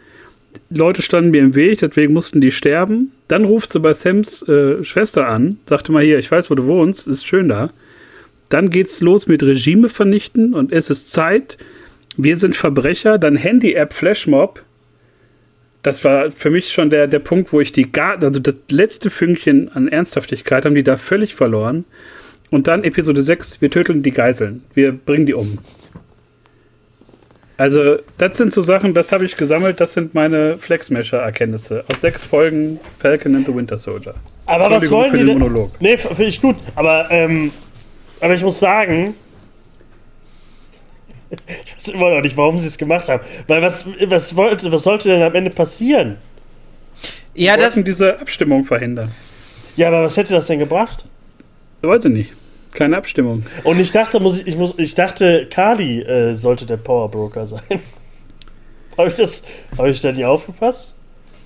Leute 0.70 1.02
standen 1.02 1.30
mir 1.30 1.40
im 1.40 1.54
Weg, 1.54 1.78
deswegen 1.78 2.12
mussten 2.12 2.40
die 2.40 2.50
sterben. 2.50 3.12
Dann 3.28 3.44
ruft 3.44 3.72
sie 3.72 3.80
bei 3.80 3.92
Sams 3.92 4.42
äh, 4.48 4.82
Schwester 4.84 5.28
an, 5.28 5.58
sagte 5.66 5.92
mal 5.92 6.04
hier, 6.04 6.18
ich 6.18 6.30
weiß, 6.30 6.50
wo 6.50 6.54
du 6.54 6.66
wohnst, 6.66 7.06
ist 7.06 7.26
schön 7.26 7.48
da. 7.48 7.70
Dann 8.48 8.68
geht's 8.68 9.00
los 9.00 9.26
mit 9.26 9.42
Regime 9.42 9.88
vernichten 9.88 10.52
und 10.52 10.72
es 10.72 10.90
ist 10.90 11.10
Zeit. 11.10 11.56
Wir 12.18 12.36
sind 12.36 12.54
Verbrecher. 12.54 13.18
Dann 13.18 13.36
Handy-App 13.36 13.94
Flashmob. 13.94 14.62
Das 15.82 16.04
war 16.04 16.30
für 16.30 16.50
mich 16.50 16.70
schon 16.70 16.90
der, 16.90 17.06
der 17.06 17.18
Punkt, 17.18 17.52
wo 17.52 17.60
ich 17.60 17.72
die 17.72 17.90
gar, 17.90 18.22
also 18.22 18.40
das 18.40 18.56
letzte 18.70 19.08
Fünkchen 19.08 19.70
an 19.70 19.88
Ernsthaftigkeit 19.88 20.66
haben 20.66 20.74
die 20.74 20.84
da 20.84 20.98
völlig 20.98 21.34
verloren. 21.34 21.86
Und 22.50 22.68
dann 22.68 22.84
Episode 22.84 23.22
6, 23.22 23.62
wir 23.62 23.70
töten 23.70 24.02
die 24.02 24.10
Geiseln. 24.10 24.62
Wir 24.74 24.92
bringen 24.92 25.24
die 25.24 25.32
um. 25.32 25.58
Also, 27.56 27.98
das 28.18 28.36
sind 28.36 28.52
so 28.52 28.62
Sachen, 28.62 28.94
das 28.94 29.12
habe 29.12 29.24
ich 29.24 29.36
gesammelt, 29.36 29.78
das 29.80 29.92
sind 29.92 30.14
meine 30.14 30.56
Flexmesher-Erkenntnisse. 30.58 31.84
Aus 31.92 32.00
sechs 32.00 32.24
Folgen 32.24 32.80
Falcon 32.98 33.36
and 33.36 33.46
the 33.46 33.54
Winter 33.54 33.78
Soldier. 33.78 34.14
Aber 34.46 34.70
was 34.70 34.90
wollen 34.90 35.10
für 35.10 35.18
die 35.18 35.24
den 35.24 35.38
Monolog. 35.38 35.72
Nee, 35.80 35.96
finde 35.96 36.24
ich 36.24 36.40
gut. 36.40 36.56
Aber, 36.74 37.06
ähm, 37.10 37.52
aber 38.20 38.34
ich 38.34 38.42
muss 38.42 38.58
sagen, 38.58 39.14
Ich 41.64 41.76
weiß 41.76 41.88
immer 41.94 42.10
noch 42.10 42.22
nicht, 42.22 42.36
warum 42.36 42.58
sie 42.58 42.66
es 42.66 42.78
gemacht 42.78 43.08
haben. 43.08 43.24
Weil 43.46 43.62
was, 43.62 43.86
was, 44.06 44.36
wollte, 44.36 44.70
was 44.70 44.82
sollte 44.82 45.08
denn 45.08 45.22
am 45.22 45.34
Ende 45.34 45.50
passieren? 45.50 46.16
Ja, 47.34 47.56
Wir 47.56 47.64
das, 47.64 47.74
diese 47.82 48.18
Abstimmung 48.20 48.64
verhindern. 48.64 49.12
Ja, 49.76 49.88
aber 49.88 50.04
was 50.04 50.16
hätte 50.16 50.34
das 50.34 50.46
denn 50.46 50.58
gebracht? 50.58 51.06
Weiß 51.80 52.04
ich 52.04 52.12
nicht. 52.12 52.32
Keine 52.72 52.96
Abstimmung. 52.96 53.44
Und 53.64 53.78
ich 53.80 53.92
dachte, 53.92 54.18
muss 54.20 54.38
ich, 54.40 54.46
ich, 54.46 54.56
muss, 54.56 54.74
ich 54.78 54.94
dachte, 54.94 55.46
Kali 55.50 56.00
äh, 56.02 56.34
sollte 56.34 56.64
der 56.66 56.78
Powerbroker 56.78 57.46
sein. 57.46 57.60
Habe 58.98 59.08
ich 59.08 59.14
das, 59.14 59.42
habe 59.78 59.88
ich 59.88 60.02
da 60.02 60.12
nie 60.12 60.24
aufgepasst? 60.26 60.94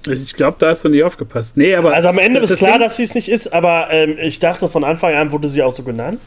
Ich 0.08 0.34
glaube, 0.34 0.56
da 0.58 0.68
hast 0.70 0.84
du 0.84 0.88
nicht 0.88 1.04
aufgepasst. 1.04 1.56
Nee, 1.56 1.76
aber. 1.76 1.92
Also 1.94 2.08
am 2.08 2.18
Ende 2.18 2.40
ist 2.40 2.50
das 2.50 2.58
klar, 2.58 2.72
Ding- 2.72 2.80
dass 2.80 2.96
sie 2.96 3.04
es 3.04 3.14
nicht 3.14 3.28
ist, 3.28 3.52
aber 3.52 3.88
ähm, 3.92 4.16
ich 4.20 4.40
dachte 4.40 4.68
von 4.68 4.82
Anfang 4.82 5.14
an 5.14 5.30
wurde 5.30 5.48
sie 5.48 5.62
auch 5.62 5.74
so 5.74 5.84
genannt. 5.84 6.20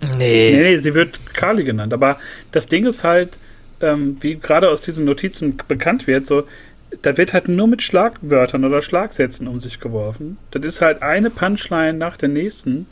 Nee, 0.00 0.50
nee. 0.52 0.62
nee, 0.62 0.76
sie 0.76 0.94
wird 0.94 1.20
Kali 1.34 1.62
genannt. 1.64 1.92
Aber 1.92 2.18
das 2.52 2.66
Ding 2.66 2.84
ist 2.84 3.04
halt, 3.04 3.38
ähm, 3.80 4.16
wie 4.20 4.34
gerade 4.36 4.68
aus 4.70 4.82
diesen 4.82 5.04
Notizen 5.04 5.56
bekannt 5.68 6.06
wird, 6.08 6.26
so, 6.26 6.44
da 7.02 7.16
wird 7.16 7.32
halt 7.32 7.48
nur 7.48 7.66
mit 7.66 7.82
Schlagwörtern 7.82 8.64
oder 8.64 8.82
Schlagsätzen 8.82 9.48
um 9.48 9.60
sich 9.60 9.80
geworfen. 9.80 10.36
Das 10.50 10.64
ist 10.64 10.80
halt 10.80 11.02
eine 11.02 11.30
Punchline 11.30 11.94
nach 11.94 12.16
der 12.16 12.28
nächsten. 12.28 12.86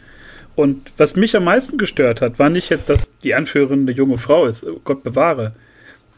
Und 0.54 0.92
was 0.96 1.16
mich 1.16 1.34
am 1.36 1.44
meisten 1.44 1.78
gestört 1.78 2.20
hat, 2.20 2.38
war 2.38 2.50
nicht 2.50 2.68
jetzt, 2.70 2.90
dass 2.90 3.16
die 3.20 3.34
Anführerin 3.34 3.80
eine 3.80 3.92
junge 3.92 4.18
Frau 4.18 4.46
ist, 4.46 4.64
oh 4.64 4.80
Gott 4.84 5.02
bewahre. 5.02 5.52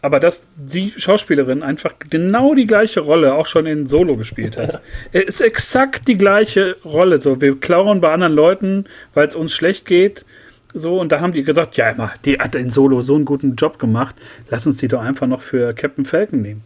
Aber 0.02 0.20
dass 0.20 0.50
die 0.56 0.92
Schauspielerin 0.96 1.62
einfach 1.62 1.94
genau 2.10 2.54
die 2.54 2.66
gleiche 2.66 3.00
Rolle 3.00 3.34
auch 3.34 3.46
schon 3.46 3.64
in 3.64 3.86
Solo 3.86 4.16
gespielt 4.16 4.58
hat. 4.58 4.82
Es 5.12 5.22
ist 5.28 5.40
exakt 5.40 6.08
die 6.08 6.18
gleiche 6.18 6.76
Rolle. 6.84 7.18
So, 7.18 7.40
wir 7.40 7.58
klauen 7.58 8.00
bei 8.00 8.12
anderen 8.12 8.34
Leuten, 8.34 8.84
weil 9.14 9.28
es 9.28 9.34
uns 9.34 9.54
schlecht 9.54 9.86
geht. 9.86 10.26
So, 10.74 11.00
und 11.00 11.12
da 11.12 11.20
haben 11.20 11.32
die 11.32 11.44
gesagt, 11.44 11.76
ja, 11.76 11.88
immer, 11.88 12.12
die 12.24 12.38
hat 12.38 12.54
in 12.54 12.68
Solo 12.68 13.00
so 13.00 13.14
einen 13.14 13.24
guten 13.24 13.54
Job 13.54 13.78
gemacht. 13.78 14.16
Lass 14.50 14.66
uns 14.66 14.76
die 14.78 14.88
doch 14.88 15.00
einfach 15.00 15.28
noch 15.28 15.40
für 15.40 15.72
Captain 15.72 16.04
Falcon 16.04 16.42
nehmen. 16.42 16.64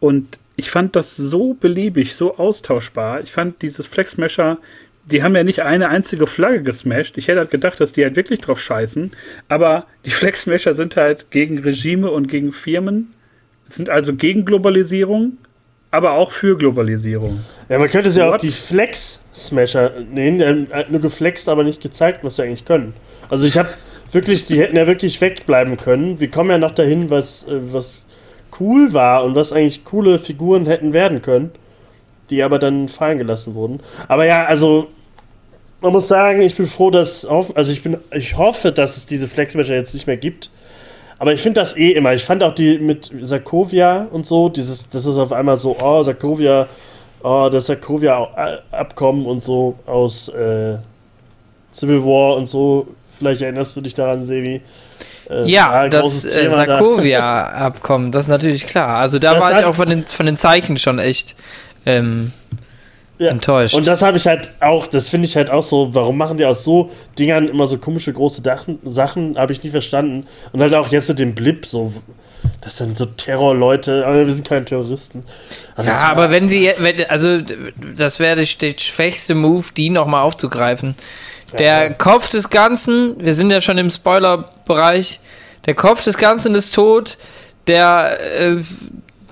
Und 0.00 0.38
ich 0.56 0.70
fand 0.70 0.94
das 0.96 1.16
so 1.16 1.54
beliebig, 1.54 2.14
so 2.14 2.36
austauschbar. 2.36 3.20
Ich 3.20 3.32
fand 3.32 3.60
dieses 3.60 3.86
Flexmesher, 3.86 4.58
die 5.10 5.22
haben 5.22 5.36
ja 5.36 5.44
nicht 5.44 5.60
eine 5.60 5.88
einzige 5.88 6.26
Flagge 6.26 6.62
gesmashed. 6.62 7.18
Ich 7.18 7.28
hätte 7.28 7.40
halt 7.40 7.50
gedacht, 7.50 7.80
dass 7.80 7.92
die 7.92 8.04
halt 8.04 8.16
wirklich 8.16 8.40
drauf 8.40 8.60
scheißen. 8.60 9.12
Aber 9.48 9.86
die 10.04 10.10
Flexmesher 10.10 10.74
sind 10.74 10.96
halt 10.96 11.30
gegen 11.30 11.58
Regime 11.58 12.10
und 12.10 12.28
gegen 12.28 12.52
Firmen, 12.52 13.12
sind 13.66 13.90
also 13.90 14.14
gegen 14.14 14.44
Globalisierung, 14.44 15.38
aber 15.90 16.12
auch 16.12 16.32
für 16.32 16.56
Globalisierung. 16.56 17.40
Ja, 17.68 17.78
man 17.78 17.88
könnte 17.88 18.10
sie 18.10 18.22
auch 18.22 18.32
What? 18.32 18.42
die 18.42 18.50
Flex-Smasher 18.50 19.92
nennen, 20.12 20.38
die 20.38 20.46
haben 20.46 20.66
halt 20.72 20.90
nur 20.90 21.00
geflext, 21.00 21.48
aber 21.48 21.64
nicht 21.64 21.82
gezeigt, 21.82 22.20
was 22.22 22.36
sie 22.36 22.42
eigentlich 22.42 22.64
können. 22.64 22.94
Also 23.28 23.46
ich 23.46 23.56
habe 23.58 23.68
wirklich, 24.12 24.46
die 24.46 24.58
hätten 24.58 24.76
ja 24.76 24.86
wirklich 24.86 25.20
wegbleiben 25.20 25.76
können. 25.76 26.20
Wir 26.20 26.30
kommen 26.30 26.50
ja 26.50 26.58
noch 26.58 26.74
dahin, 26.74 27.10
was, 27.10 27.44
äh, 27.44 27.72
was 27.72 28.04
cool 28.60 28.92
war 28.92 29.24
und 29.24 29.34
was 29.34 29.52
eigentlich 29.52 29.84
coole 29.84 30.18
Figuren 30.18 30.66
hätten 30.66 30.92
werden 30.92 31.20
können, 31.22 31.50
die 32.30 32.42
aber 32.42 32.58
dann 32.58 32.88
fallen 32.88 33.18
gelassen 33.18 33.54
wurden. 33.54 33.80
Aber 34.08 34.26
ja, 34.26 34.44
also 34.44 34.88
man 35.80 35.92
muss 35.92 36.08
sagen, 36.08 36.40
ich 36.40 36.56
bin 36.56 36.66
froh, 36.66 36.90
dass, 36.90 37.26
also 37.26 37.70
ich 37.70 37.82
bin, 37.82 37.98
ich 38.10 38.36
hoffe, 38.36 38.72
dass 38.72 38.96
es 38.96 39.06
diese 39.06 39.28
Flexmesher 39.28 39.76
jetzt 39.76 39.92
nicht 39.92 40.06
mehr 40.06 40.16
gibt. 40.16 40.50
Aber 41.18 41.32
ich 41.32 41.42
finde 41.42 41.60
das 41.60 41.76
eh 41.76 41.92
immer. 41.92 42.14
Ich 42.14 42.24
fand 42.24 42.42
auch 42.42 42.54
die 42.54 42.78
mit 42.78 43.10
Sarkovia 43.22 44.08
und 44.10 44.26
so, 44.26 44.48
dieses, 44.48 44.88
das 44.88 45.06
ist 45.06 45.16
auf 45.16 45.32
einmal 45.32 45.58
so, 45.58 45.76
oh, 45.82 46.02
Sarkovia, 46.02 46.66
oh, 47.22 47.48
das 47.52 47.66
Sarkovia-Abkommen 47.66 49.26
und 49.26 49.40
so 49.40 49.76
aus 49.86 50.28
äh, 50.28 50.78
Civil 51.72 52.02
War 52.02 52.36
und 52.36 52.46
so. 52.46 52.88
Vielleicht 53.18 53.42
erinnerst 53.42 53.76
du 53.76 53.80
dich 53.80 53.94
daran, 53.94 54.24
Sevi. 54.24 54.60
Äh, 55.30 55.44
Ja, 55.44 55.88
das 55.88 56.24
äh. 56.24 56.48
Sarkovia-Abkommen, 56.48 58.10
das 58.12 58.24
ist 58.24 58.28
natürlich 58.28 58.66
klar. 58.66 58.98
Also 58.98 59.18
da 59.18 59.34
Das 59.34 59.42
war 59.42 59.58
ich 59.58 59.64
auch 59.64 59.74
von 59.74 59.88
den, 59.88 60.04
von 60.06 60.26
den 60.26 60.36
Zeichen 60.36 60.78
schon 60.78 60.98
echt 60.98 61.36
ähm, 61.86 62.32
Ja. 63.18 63.30
enttäuscht. 63.30 63.74
Und 63.74 63.86
das 63.86 64.02
habe 64.02 64.16
ich 64.16 64.26
halt 64.26 64.50
auch, 64.60 64.86
das 64.86 65.08
finde 65.08 65.26
ich 65.26 65.36
halt 65.36 65.50
auch 65.50 65.62
so, 65.62 65.94
warum 65.94 66.16
machen 66.16 66.36
die 66.36 66.44
aus 66.44 66.64
so 66.64 66.90
Dingern 67.18 67.48
immer 67.48 67.66
so 67.66 67.78
komische 67.78 68.12
große 68.12 68.42
Dachen, 68.42 68.78
Sachen, 68.84 69.38
habe 69.38 69.52
ich 69.52 69.62
nie 69.62 69.70
verstanden. 69.70 70.26
Und 70.52 70.60
halt 70.60 70.74
auch 70.74 70.88
jetzt 70.88 71.08
mit 71.08 71.18
dem 71.18 71.34
Blip, 71.34 71.66
so, 71.66 71.92
das 72.60 72.76
sind 72.78 72.98
so 72.98 73.06
Terrorleute, 73.06 74.06
aber 74.06 74.26
wir 74.26 74.32
sind 74.32 74.46
keine 74.46 74.64
Terroristen. 74.64 75.24
Das 75.76 75.86
ja, 75.86 75.98
aber 76.00 76.30
wenn 76.30 76.48
sie, 76.48 76.70
wenn, 76.78 77.04
also 77.08 77.40
das 77.96 78.18
wäre 78.18 78.36
der, 78.36 78.74
schwächste 78.78 79.34
Move, 79.34 79.66
die 79.76 79.90
nochmal 79.90 80.22
aufzugreifen. 80.22 80.94
Der 81.58 81.94
Kopf 81.94 82.30
des 82.30 82.50
Ganzen, 82.50 83.14
wir 83.24 83.34
sind 83.34 83.50
ja 83.50 83.60
schon 83.60 83.78
im 83.78 83.90
Spoiler-Bereich, 83.90 85.20
der 85.66 85.74
Kopf 85.74 86.02
des 86.02 86.16
Ganzen 86.16 86.54
ist 86.54 86.74
tot, 86.74 87.16
der, 87.68 88.18
äh, 88.38 88.56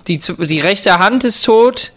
die, 0.07 0.19
die 0.19 0.61
rechte 0.61 0.99
Hand 0.99 1.25
ist 1.25 1.45
tot, 1.45 1.93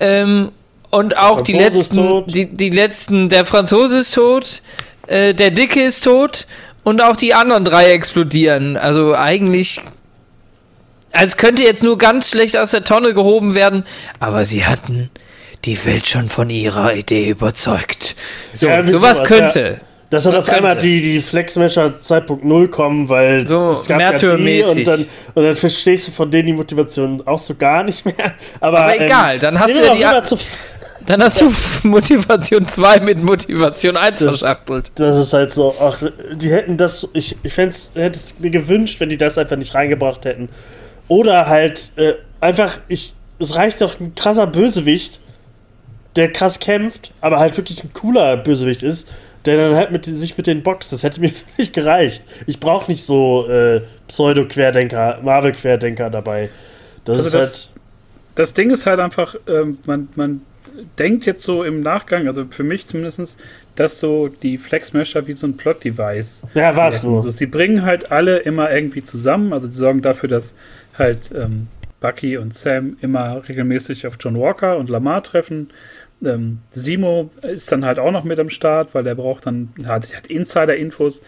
ähm, 0.00 0.50
und 0.90 1.16
auch 1.16 1.40
die 1.40 1.52
letzten, 1.52 2.26
die, 2.26 2.46
die 2.46 2.70
letzten, 2.70 3.28
der 3.28 3.44
Franzose 3.44 3.98
ist 3.98 4.14
tot, 4.14 4.62
äh, 5.08 5.34
der 5.34 5.50
Dicke 5.50 5.82
ist 5.82 6.04
tot 6.04 6.46
und 6.84 7.02
auch 7.02 7.16
die 7.16 7.34
anderen 7.34 7.64
drei 7.64 7.92
explodieren. 7.92 8.76
Also 8.76 9.14
eigentlich 9.14 9.80
als 11.12 11.36
könnte 11.36 11.62
jetzt 11.62 11.82
nur 11.82 11.98
ganz 11.98 12.30
schlecht 12.30 12.56
aus 12.56 12.70
der 12.70 12.84
Tonne 12.84 13.14
gehoben 13.14 13.54
werden, 13.54 13.84
aber 14.20 14.44
sie 14.44 14.66
hatten 14.66 15.10
die 15.64 15.82
Welt 15.84 16.06
schon 16.06 16.28
von 16.28 16.50
ihrer 16.50 16.94
Idee 16.94 17.30
überzeugt. 17.30 18.16
So, 18.52 18.68
Ja, 18.68 18.84
sowas 18.84 19.18
sowas, 19.18 19.28
könnte. 19.28 19.80
Dass 20.10 20.22
dann 20.24 20.34
Das 20.34 20.44
auf 20.44 20.50
einmal 20.54 20.76
die, 20.78 21.00
die 21.00 21.20
Flexmesher 21.20 21.94
2.0 22.00 22.68
kommen, 22.68 23.08
weil 23.08 23.46
So, 23.46 23.70
es 23.70 23.86
gab 23.86 24.00
ja 24.00 24.12
die 24.12 24.62
und 24.62 24.86
dann, 24.86 25.04
und 25.34 25.42
dann 25.42 25.56
verstehst 25.56 26.06
du 26.08 26.12
von 26.12 26.30
denen 26.30 26.46
die 26.46 26.52
Motivation 26.52 27.26
auch 27.26 27.40
so 27.40 27.54
gar 27.56 27.82
nicht 27.82 28.04
mehr. 28.04 28.14
Aber, 28.60 28.82
Aber 28.82 29.00
egal, 29.00 29.38
dann 29.40 29.58
hast 29.58 29.76
du 29.76 29.82
ja 29.84 29.94
die 29.94 30.04
A- 30.06 30.22
Dann 31.06 31.22
hast 31.22 31.40
du 31.40 31.52
Motivation 31.88 32.68
2 32.68 33.00
mit 33.00 33.18
Motivation 33.22 33.96
1 33.96 34.20
Das- 34.20 34.28
verschachtelt. 34.40 34.92
Das 34.94 35.18
ist 35.18 35.32
halt 35.32 35.52
so, 35.52 35.74
ach, 35.80 36.00
die 36.34 36.50
hätten 36.50 36.76
das, 36.76 37.08
ich, 37.12 37.36
ich 37.42 37.56
hätte 37.56 37.70
es 37.96 38.34
mir 38.38 38.50
gewünscht, 38.50 39.00
wenn 39.00 39.08
die 39.08 39.16
das 39.16 39.38
einfach 39.38 39.56
nicht 39.56 39.74
reingebracht 39.74 40.24
hätten. 40.24 40.48
Oder 41.08 41.48
halt, 41.48 41.90
äh, 41.96 42.14
einfach, 42.40 42.78
ich, 42.86 43.12
es 43.40 43.54
reicht 43.56 43.80
doch 43.80 43.98
ein 43.98 44.14
krasser 44.14 44.46
Bösewicht, 44.46 45.20
der 46.14 46.32
krass 46.32 46.58
kämpft, 46.60 47.12
aber 47.20 47.38
halt 47.40 47.56
wirklich 47.56 47.82
ein 47.84 47.92
cooler 47.92 48.36
Bösewicht 48.36 48.82
ist, 48.82 49.06
der 49.46 49.56
dann 49.56 49.76
halt 49.76 49.90
mit, 49.92 50.04
sich 50.04 50.36
mit 50.36 50.46
den 50.46 50.62
boxt. 50.62 50.92
Das 50.92 51.02
hätte 51.02 51.20
mir 51.20 51.30
völlig 51.56 51.72
gereicht. 51.72 52.22
Ich 52.46 52.60
brauche 52.60 52.90
nicht 52.90 53.04
so 53.04 53.48
äh, 53.48 53.80
Pseudo-Querdenker, 54.08 55.20
Marvel-Querdenker 55.22 56.10
dabei. 56.10 56.50
Das 57.04 57.18
Also 57.18 57.26
ist 57.26 57.34
das- 57.34 57.66
halt. 57.68 57.80
das 58.34 58.54
Ding 58.54 58.70
ist 58.70 58.86
halt 58.86 59.00
einfach, 59.00 59.36
ähm, 59.48 59.78
man, 59.86 60.08
man 60.16 60.42
denkt 60.98 61.24
jetzt 61.24 61.42
so 61.42 61.64
im 61.64 61.80
Nachgang, 61.80 62.26
also 62.26 62.44
für 62.50 62.62
mich 62.64 62.86
zumindest, 62.86 63.38
dass 63.76 63.98
so 63.98 64.28
die 64.28 64.58
Flexmesher 64.58 65.26
wie 65.26 65.32
so 65.32 65.46
ein 65.46 65.56
Plot-Device 65.56 66.42
Ja, 66.54 66.76
war 66.76 66.90
es 66.90 67.02
nur. 67.02 67.22
So, 67.22 67.30
sie 67.30 67.46
bringen 67.46 67.82
halt 67.82 68.10
alle 68.12 68.38
immer 68.38 68.70
irgendwie 68.70 69.02
zusammen, 69.02 69.52
also 69.52 69.68
sie 69.68 69.76
sorgen 69.78 70.02
dafür, 70.02 70.28
dass 70.28 70.54
halt 70.98 71.30
ähm, 71.34 71.68
Bucky 72.00 72.36
und 72.36 72.52
Sam 72.52 72.96
immer 73.00 73.42
regelmäßig 73.48 74.06
auf 74.06 74.16
John 74.20 74.38
Walker 74.38 74.76
und 74.76 74.90
Lamar 74.90 75.22
treffen. 75.22 75.70
Ähm, 76.24 76.58
Simo 76.70 77.30
ist 77.42 77.70
dann 77.70 77.84
halt 77.84 77.98
auch 77.98 78.12
noch 78.12 78.24
mit 78.24 78.40
am 78.40 78.50
Start, 78.50 78.94
weil 78.94 79.04
der 79.04 79.14
braucht 79.14 79.46
dann, 79.46 79.72
hat, 79.84 80.14
hat 80.16 80.26
Insider-Infos. 80.28 81.22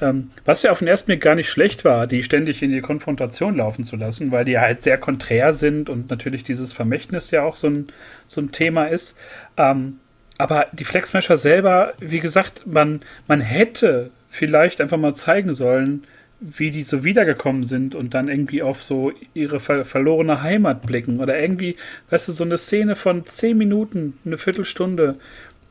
Ähm, 0.00 0.30
was 0.44 0.62
ja 0.62 0.70
auf 0.70 0.78
den 0.78 0.88
ersten 0.88 1.06
Blick 1.06 1.20
gar 1.20 1.34
nicht 1.34 1.50
schlecht 1.50 1.84
war, 1.84 2.06
die 2.06 2.22
ständig 2.22 2.62
in 2.62 2.70
die 2.70 2.80
Konfrontation 2.80 3.56
laufen 3.56 3.82
zu 3.82 3.96
lassen, 3.96 4.30
weil 4.30 4.44
die 4.44 4.58
halt 4.58 4.82
sehr 4.82 4.96
konträr 4.96 5.54
sind 5.54 5.90
und 5.90 6.08
natürlich 6.08 6.44
dieses 6.44 6.72
Vermächtnis 6.72 7.32
ja 7.32 7.42
auch 7.42 7.56
so 7.56 7.68
ein, 7.68 7.88
so 8.28 8.40
ein 8.40 8.52
Thema 8.52 8.86
ist. 8.86 9.16
Ähm, 9.56 9.98
aber 10.38 10.66
die 10.72 10.84
Flexmesher 10.84 11.36
selber, 11.36 11.94
wie 11.98 12.20
gesagt, 12.20 12.64
man, 12.64 13.00
man 13.26 13.40
hätte 13.40 14.10
vielleicht 14.28 14.80
einfach 14.80 14.98
mal 14.98 15.14
zeigen 15.14 15.52
sollen, 15.52 16.04
wie 16.40 16.70
die 16.70 16.82
so 16.84 17.02
wiedergekommen 17.04 17.64
sind 17.64 17.94
und 17.94 18.14
dann 18.14 18.28
irgendwie 18.28 18.62
auf 18.62 18.82
so 18.82 19.12
ihre 19.34 19.58
ver 19.60 19.84
verlorene 19.84 20.42
Heimat 20.42 20.82
blicken. 20.86 21.20
Oder 21.20 21.38
irgendwie, 21.38 21.76
weißt 22.10 22.28
du, 22.28 22.32
so 22.32 22.44
eine 22.44 22.58
Szene 22.58 22.94
von 22.94 23.26
zehn 23.26 23.58
Minuten, 23.58 24.14
eine 24.24 24.38
Viertelstunde 24.38 25.16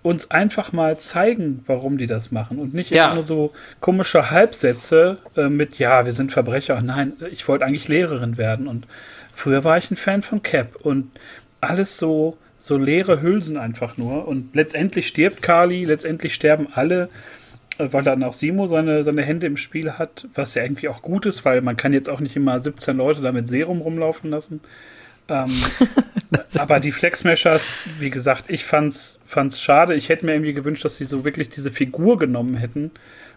uns 0.04 0.32
einfach 0.32 0.72
mal 0.74 0.98
zeigen, 1.00 1.64
warum 1.68 1.98
die 1.98 2.06
das 2.06 2.32
machen. 2.32 2.60
Und 2.60 2.74
nicht 2.74 2.92
Ja. 2.92 3.06
immer 3.06 3.16
nur 3.16 3.24
so 3.24 3.52
komische 3.82 4.30
Halbsätze 4.32 5.18
äh, 5.36 5.50
mit, 5.50 5.80
ja, 5.80 6.06
wir 6.06 6.14
sind 6.14 6.32
Verbrecher. 6.32 6.82
Nein, 6.82 7.14
ich 7.32 7.48
wollte 7.48 7.66
eigentlich 7.66 7.88
Lehrerin 7.88 8.38
werden. 8.38 8.68
Und 8.68 8.88
früher 9.34 9.64
war 9.64 9.78
ich 9.78 9.92
ein 9.92 9.98
Fan 9.98 10.22
von 10.22 10.42
Cap. 10.44 10.76
Und 10.78 11.12
alles 11.62 11.98
so, 11.98 12.38
so 12.60 12.78
leere 12.78 13.22
Hülsen 13.22 13.58
einfach 13.58 13.98
nur. 13.98 14.28
Und 14.28 14.56
letztendlich 14.56 15.08
stirbt 15.08 15.42
Kali, 15.42 15.84
letztendlich 15.84 16.34
sterben 16.34 16.68
alle, 16.74 17.10
weil 17.78 18.04
dann 18.04 18.24
auch 18.24 18.34
Simo 18.34 18.68
seine, 18.68 19.04
seine 19.04 19.24
Hände 19.24 19.48
im 19.48 19.58
Spiel 19.58 19.94
hat, 19.94 20.28
was 20.34 20.54
ja 20.54 20.64
irgendwie 20.64 20.88
auch 20.88 21.02
gut 21.02 21.26
ist, 21.26 21.46
weil 21.46 21.62
man 21.62 21.78
kann 21.78 21.94
jetzt 21.94 22.10
auch 22.10 22.20
nicht 22.20 22.36
immer 22.36 22.60
17 22.60 22.98
Leute 22.98 23.22
da 23.22 23.32
mit 23.32 23.48
Serum 23.48 23.82
rumlaufen 23.82 24.30
lassen. 24.30 24.62
Ähm, 25.30 25.52
aber 26.58 26.80
die 26.80 26.92
Flexmeshers, 26.92 27.64
wie 28.00 28.10
gesagt, 28.10 28.46
ich 28.50 28.66
fand's, 28.66 29.20
fand's 29.26 29.62
schade. 29.62 29.96
Ich 29.96 30.10
hätte 30.10 30.26
mir 30.26 30.34
irgendwie 30.34 30.54
gewünscht, 30.54 30.86
dass 30.86 30.96
sie 30.96 31.04
so 31.04 31.26
wirklich 31.26 31.50
diese 31.50 31.72
Figur 31.72 32.18
genommen 32.18 32.56
hätten 32.56 32.92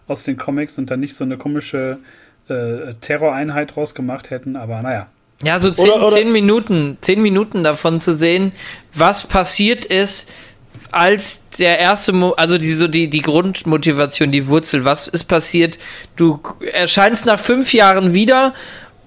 aus 0.06 0.24
den 0.24 0.36
Comics 0.36 0.78
und 0.78 0.90
dann 0.90 1.00
nicht 1.00 1.14
so 1.14 1.24
eine 1.24 1.36
komische 1.36 1.98
äh, 2.48 2.94
Terroreinheit 3.00 3.76
draus 3.76 3.94
gemacht 3.94 4.30
hätten, 4.30 4.56
aber 4.56 4.80
naja. 4.82 5.08
Ja, 5.42 5.58
so 5.58 5.70
zehn, 5.70 5.90
oder, 5.90 6.06
oder 6.06 6.16
zehn 6.16 6.32
Minuten, 6.32 6.98
zehn 7.00 7.22
Minuten 7.22 7.64
davon 7.64 8.00
zu 8.00 8.14
sehen, 8.14 8.52
was 8.92 9.26
passiert 9.26 9.86
ist, 9.86 10.28
als 10.92 11.40
der 11.58 11.78
erste, 11.78 12.12
Mo 12.12 12.32
also 12.32 12.58
die, 12.58 12.72
so 12.72 12.88
die, 12.88 13.08
die 13.08 13.22
Grundmotivation, 13.22 14.30
die 14.30 14.48
Wurzel, 14.48 14.84
was 14.84 15.08
ist 15.08 15.24
passiert? 15.24 15.78
Du 16.16 16.40
erscheinst 16.72 17.26
nach 17.26 17.38
fünf 17.38 17.72
Jahren 17.72 18.14
wieder 18.14 18.52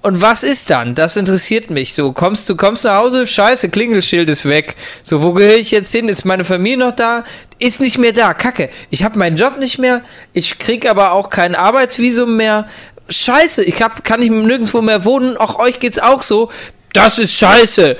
und 0.01 0.21
was 0.21 0.43
ist 0.43 0.69
dann? 0.69 0.95
Das 0.95 1.15
interessiert 1.15 1.69
mich. 1.69 1.93
So, 1.93 2.11
kommst 2.11 2.49
du 2.49 2.55
kommst 2.55 2.83
nach 2.83 2.97
Hause, 2.97 3.25
scheiße, 3.25 3.69
Klingelschild 3.69 4.29
ist 4.29 4.45
weg. 4.45 4.75
So, 5.01 5.23
wo 5.23 5.33
gehöre 5.33 5.55
ich 5.55 5.71
jetzt 5.71 5.91
hin? 5.91 6.09
Ist 6.09 6.25
meine 6.25 6.43
Familie 6.45 6.77
noch 6.77 6.91
da? 6.91 7.23
Ist 7.57 7.79
nicht 7.79 7.97
mehr 7.97 8.11
da. 8.11 8.33
Kacke. 8.33 8.69
Ich 8.89 9.03
habe 9.03 9.17
meinen 9.17 9.37
Job 9.37 9.57
nicht 9.57 9.79
mehr. 9.79 10.01
Ich 10.33 10.59
krieg 10.59 10.89
aber 10.89 11.13
auch 11.13 11.29
kein 11.29 11.55
Arbeitsvisum 11.55 12.35
mehr. 12.35 12.67
Scheiße, 13.09 13.63
ich 13.63 13.81
hab, 13.81 14.03
kann 14.03 14.21
ich 14.21 14.29
nirgendwo 14.29 14.81
mehr 14.81 15.05
wohnen. 15.05 15.37
Auch 15.37 15.57
euch 15.59 15.79
geht's 15.79 15.99
auch 15.99 16.21
so. 16.21 16.49
Das 16.91 17.17
ist 17.17 17.33
scheiße. 17.33 17.97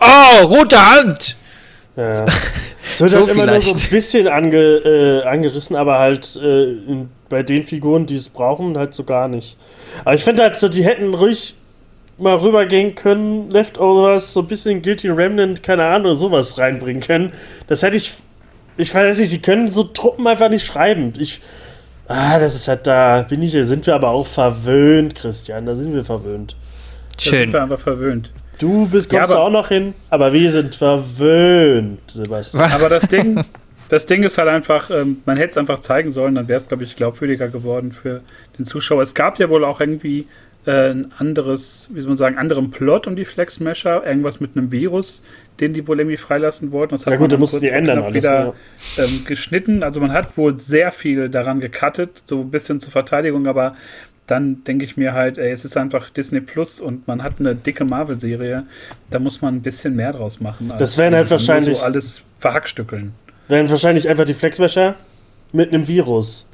Oh, 0.00 0.44
rote 0.44 0.90
Hand. 0.90 1.36
Ja. 1.96 2.26
Es 2.94 3.00
wird 3.00 3.10
so 3.10 3.18
halt 3.18 3.28
immer 3.30 3.44
vielleicht. 3.44 3.66
nur 3.66 3.78
so 3.78 3.86
ein 3.86 3.90
bisschen 3.90 4.28
ange, 4.28 4.56
äh, 4.56 5.22
angerissen, 5.24 5.74
aber 5.74 5.98
halt 5.98 6.36
äh, 6.36 6.64
in, 6.64 7.08
bei 7.28 7.42
den 7.42 7.62
Figuren, 7.62 8.06
die 8.06 8.16
es 8.16 8.28
brauchen, 8.28 8.76
halt 8.78 8.94
so 8.94 9.04
gar 9.04 9.26
nicht. 9.26 9.56
Aber 10.04 10.14
ich 10.14 10.22
finde 10.22 10.42
halt 10.42 10.58
so, 10.58 10.68
die 10.68 10.84
hätten 10.84 11.14
ruhig 11.14 11.54
mal 12.18 12.36
rübergehen 12.36 12.94
können, 12.94 13.50
Leftovers, 13.50 14.32
so 14.32 14.40
ein 14.40 14.46
bisschen 14.46 14.82
Guilty 14.82 15.08
Remnant, 15.08 15.62
keine 15.62 15.84
Ahnung, 15.86 16.16
sowas 16.16 16.58
reinbringen 16.58 17.02
können. 17.02 17.32
Das 17.66 17.82
hätte 17.82 17.96
ich. 17.96 18.12
Ich 18.76 18.92
weiß 18.92 19.18
nicht, 19.18 19.30
sie 19.30 19.38
können 19.38 19.68
so 19.68 19.84
Truppen 19.84 20.26
einfach 20.26 20.48
nicht 20.48 20.66
schreiben. 20.66 21.12
Ich. 21.18 21.40
Ah, 22.06 22.38
das 22.38 22.54
ist 22.54 22.68
halt 22.68 22.86
da, 22.86 23.22
bin 23.22 23.42
ich, 23.42 23.52
sind 23.52 23.86
wir 23.86 23.94
aber 23.94 24.10
auch 24.10 24.26
verwöhnt, 24.26 25.14
Christian, 25.14 25.64
da 25.64 25.74
sind 25.74 25.94
wir 25.94 26.04
verwöhnt. 26.04 26.54
Schön. 27.18 27.32
Da 27.32 27.38
sind 27.38 27.52
wir 27.52 27.62
einfach 27.62 27.78
verwöhnt. 27.78 28.30
Du 28.58 28.86
bist, 28.86 29.10
kommst 29.10 29.32
ja, 29.32 29.38
auch 29.38 29.50
noch 29.50 29.68
hin, 29.68 29.94
aber 30.10 30.32
wir 30.32 30.50
sind 30.50 30.74
verwöhnt, 30.74 32.00
Sebastian. 32.10 32.70
Aber 32.72 32.88
das 32.88 33.08
Ding, 33.08 33.44
das 33.88 34.06
Ding 34.06 34.22
ist 34.22 34.38
halt 34.38 34.48
einfach, 34.48 34.90
ähm, 34.90 35.18
man 35.26 35.36
hätte 35.36 35.50
es 35.50 35.58
einfach 35.58 35.78
zeigen 35.80 36.10
sollen, 36.10 36.34
dann 36.34 36.48
wäre 36.48 36.58
es, 36.58 36.68
glaube 36.68 36.84
ich, 36.84 36.96
glaubwürdiger 36.96 37.48
geworden 37.48 37.92
für 37.92 38.20
den 38.58 38.64
Zuschauer. 38.64 39.02
Es 39.02 39.14
gab 39.14 39.38
ja 39.38 39.50
wohl 39.50 39.64
auch 39.64 39.80
irgendwie 39.80 40.26
äh, 40.66 40.90
ein 40.90 41.12
anderes, 41.18 41.88
wie 41.90 42.00
soll 42.00 42.10
man 42.10 42.16
sagen, 42.16 42.38
anderen 42.38 42.70
Plot 42.70 43.06
um 43.06 43.16
die 43.16 43.24
Flex 43.24 43.60
Mesher, 43.60 44.04
irgendwas 44.06 44.40
mit 44.40 44.56
einem 44.56 44.72
Virus, 44.72 45.22
den 45.60 45.72
die 45.72 45.86
wohl 45.86 46.00
irgendwie 46.00 46.16
freilassen 46.16 46.72
wollten. 46.72 46.94
Das 46.94 47.04
ja 47.04 47.16
gut, 47.16 47.32
da 47.32 47.36
mussten 47.36 47.60
die 47.60 47.68
ändern. 47.68 48.02
Alles, 48.02 48.14
wieder 48.14 48.54
ja. 48.96 49.04
ähm, 49.04 49.24
geschnitten. 49.26 49.82
Also 49.82 50.00
man 50.00 50.12
hat 50.12 50.36
wohl 50.36 50.58
sehr 50.58 50.90
viel 50.90 51.28
daran 51.28 51.60
gecuttet, 51.60 52.22
so 52.24 52.40
ein 52.40 52.50
bisschen 52.50 52.80
zur 52.80 52.92
Verteidigung, 52.92 53.46
aber 53.46 53.74
dann 54.26 54.64
denke 54.64 54.84
ich 54.84 54.96
mir 54.96 55.12
halt, 55.12 55.38
ey, 55.38 55.50
es 55.50 55.64
ist 55.64 55.76
einfach 55.76 56.10
Disney 56.10 56.40
Plus 56.40 56.80
und 56.80 57.06
man 57.06 57.22
hat 57.22 57.40
eine 57.40 57.54
dicke 57.54 57.84
Marvel-Serie, 57.84 58.64
da 59.10 59.18
muss 59.18 59.42
man 59.42 59.56
ein 59.56 59.62
bisschen 59.62 59.96
mehr 59.96 60.12
draus 60.12 60.40
machen. 60.40 60.72
das 60.78 60.96
wären 60.96 61.14
halt 61.14 61.30
wahrscheinlich. 61.30 61.78
So 61.78 61.84
alles 61.84 62.22
verhackstückeln. 62.40 63.12
Wären 63.48 63.68
wahrscheinlich 63.68 64.08
einfach 64.08 64.24
die 64.24 64.34
Flexwäscher 64.34 64.94
mit 65.52 65.72
einem 65.72 65.86
Virus. 65.86 66.46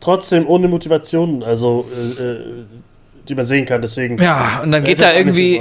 Trotzdem 0.00 0.46
ohne 0.46 0.68
Motivation. 0.68 1.42
Also, 1.42 1.86
äh, 2.18 2.64
äh 3.24 3.28
die 3.28 3.34
man 3.34 3.46
sehen 3.46 3.66
kann. 3.66 3.82
Deswegen. 3.82 4.18
Ja, 4.18 4.60
und 4.62 4.72
dann 4.72 4.84
geht 4.84 5.00
da 5.00 5.12
irgendwie 5.12 5.60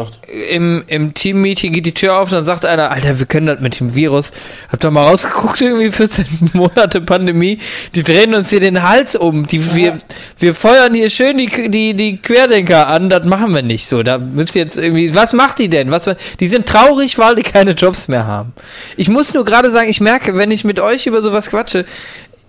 im, 0.50 0.84
im 0.88 1.14
Team-Meeting 1.14 1.72
geht 1.72 1.86
die 1.86 1.94
Tür 1.94 2.20
auf 2.20 2.32
und 2.32 2.34
dann 2.34 2.46
sagt 2.46 2.66
einer, 2.66 2.92
Alter, 2.92 3.20
wir 3.20 3.26
können 3.26 3.48
das 3.48 3.60
mit 3.60 3.80
dem 3.80 3.96
Virus. 3.96 4.32
Habt 4.70 4.84
ihr 4.84 4.92
mal 4.92 5.08
rausgeguckt, 5.08 5.62
irgendwie 5.62 5.92
14 5.92 6.26
Monate 6.54 7.02
Pandemie. 7.02 7.60
Die 7.96 8.04
drehen 8.04 8.34
uns 8.34 8.50
hier 8.50 8.60
den 8.60 8.84
Hals 8.84 9.16
um. 9.16 9.48
Die, 9.48 9.58
ja. 9.58 9.76
wir, 9.76 9.98
wir 10.40 10.56
feuern 10.56 10.94
hier 10.94 11.10
schön 11.10 11.38
die, 11.38 11.70
die, 11.70 11.94
die 11.94 12.18
Querdenker 12.18 12.88
an. 12.88 13.10
Das 13.10 13.26
machen 13.26 13.54
wir 13.54 13.62
nicht 13.62 13.88
so. 13.88 14.04
Da 14.04 14.18
müsst 14.18 14.56
ihr 14.56 14.64
jetzt 14.64 14.78
irgendwie. 14.78 15.14
Was 15.16 15.34
macht 15.34 15.60
die 15.60 15.70
denn? 15.70 15.92
Was, 15.92 16.10
die 16.40 16.48
sind 16.48 16.66
traurig, 16.66 17.18
weil 17.18 17.36
die 17.36 17.44
keine 17.44 17.72
Jobs 17.72 18.08
mehr 18.08 18.28
haben. 18.28 18.54
Ich 18.98 19.10
muss 19.10 19.34
nur 19.34 19.46
gerade 19.46 19.72
sagen, 19.72 19.90
ich 19.90 20.02
merke, 20.02 20.36
wenn 20.36 20.52
ich 20.52 20.64
mit 20.64 20.80
euch 20.80 21.08
über 21.08 21.22
sowas 21.22 21.50
quatsche, 21.50 21.86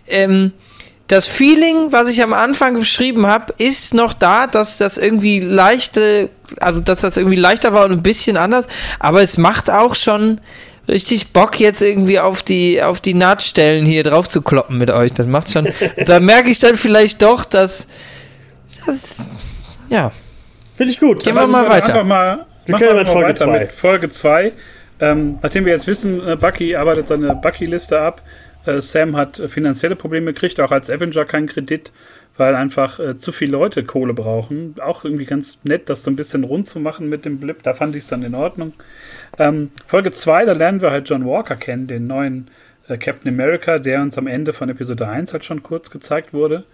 ähm, 0.08 0.52
das 1.08 1.26
Feeling, 1.26 1.92
was 1.92 2.08
ich 2.08 2.22
am 2.22 2.32
Anfang 2.32 2.78
beschrieben 2.78 3.26
habe, 3.26 3.52
ist 3.58 3.94
noch 3.94 4.14
da, 4.14 4.46
dass 4.46 4.78
das 4.78 4.96
irgendwie 4.96 5.40
leichte, 5.40 6.30
also 6.60 6.80
dass 6.80 7.02
das 7.02 7.16
irgendwie 7.16 7.36
leichter 7.36 7.72
war 7.74 7.84
und 7.84 7.92
ein 7.92 8.02
bisschen 8.02 8.36
anders, 8.36 8.66
aber 8.98 9.22
es 9.22 9.36
macht 9.36 9.70
auch 9.70 9.94
schon 9.94 10.40
richtig 10.88 11.32
Bock 11.32 11.60
jetzt 11.60 11.82
irgendwie 11.82 12.18
auf 12.20 12.42
die 12.42 12.82
auf 12.82 13.00
die 13.00 13.14
Nahtstellen 13.14 13.86
hier 13.86 14.02
drauf 14.02 14.28
zu 14.28 14.42
kloppen 14.42 14.78
mit 14.78 14.90
euch. 14.90 15.12
Das 15.12 15.26
macht 15.26 15.50
schon. 15.50 15.68
da 16.06 16.20
merke 16.20 16.50
ich 16.50 16.58
dann 16.58 16.76
vielleicht 16.76 17.22
doch, 17.22 17.44
dass 17.44 17.86
das, 18.86 19.28
ja. 19.88 20.12
Finde 20.76 20.92
ich 20.92 21.00
gut. 21.00 21.22
Gehen 21.22 21.34
wir 21.34 21.46
mal 21.46 21.68
weiter. 21.68 22.02
Mal, 22.04 22.46
wir 22.66 22.76
können 22.76 22.96
mit 22.96 23.08
Folge 23.08 23.34
2. 23.34 23.68
Folge 23.68 24.10
2. 24.10 24.52
Ähm, 25.00 25.38
nachdem 25.42 25.64
wir 25.64 25.72
jetzt 25.72 25.86
wissen, 25.86 26.26
äh, 26.26 26.36
Bucky 26.36 26.76
arbeitet 26.76 27.08
seine 27.08 27.34
Bucky-Liste 27.34 27.98
ab, 27.98 28.22
Sam 28.80 29.16
hat 29.16 29.36
finanzielle 29.48 29.96
Probleme 29.96 30.32
gekriegt, 30.32 30.60
auch 30.60 30.70
als 30.70 30.90
Avenger 30.90 31.24
keinen 31.24 31.46
Kredit, 31.46 31.92
weil 32.36 32.54
einfach 32.54 32.98
äh, 32.98 33.16
zu 33.16 33.32
viele 33.32 33.52
Leute 33.52 33.84
Kohle 33.84 34.14
brauchen. 34.14 34.74
Auch 34.80 35.04
irgendwie 35.04 35.26
ganz 35.26 35.58
nett, 35.64 35.88
das 35.88 36.02
so 36.02 36.10
ein 36.10 36.16
bisschen 36.16 36.44
rund 36.44 36.66
zu 36.66 36.80
machen 36.80 37.08
mit 37.08 37.24
dem 37.24 37.38
Blip. 37.38 37.62
Da 37.62 37.74
fand 37.74 37.94
ich 37.94 38.04
es 38.04 38.08
dann 38.08 38.22
in 38.22 38.34
Ordnung. 38.34 38.72
Ähm, 39.38 39.70
Folge 39.86 40.10
2, 40.10 40.46
da 40.46 40.52
lernen 40.52 40.80
wir 40.80 40.90
halt 40.90 41.08
John 41.08 41.26
Walker 41.26 41.56
kennen, 41.56 41.86
den 41.86 42.06
neuen 42.06 42.48
äh, 42.88 42.96
Captain 42.96 43.32
America, 43.32 43.78
der 43.78 44.02
uns 44.02 44.18
am 44.18 44.26
Ende 44.26 44.52
von 44.52 44.68
Episode 44.68 45.08
1 45.08 45.32
halt 45.32 45.44
schon 45.44 45.62
kurz 45.62 45.90
gezeigt 45.90 46.32
wurde. 46.32 46.64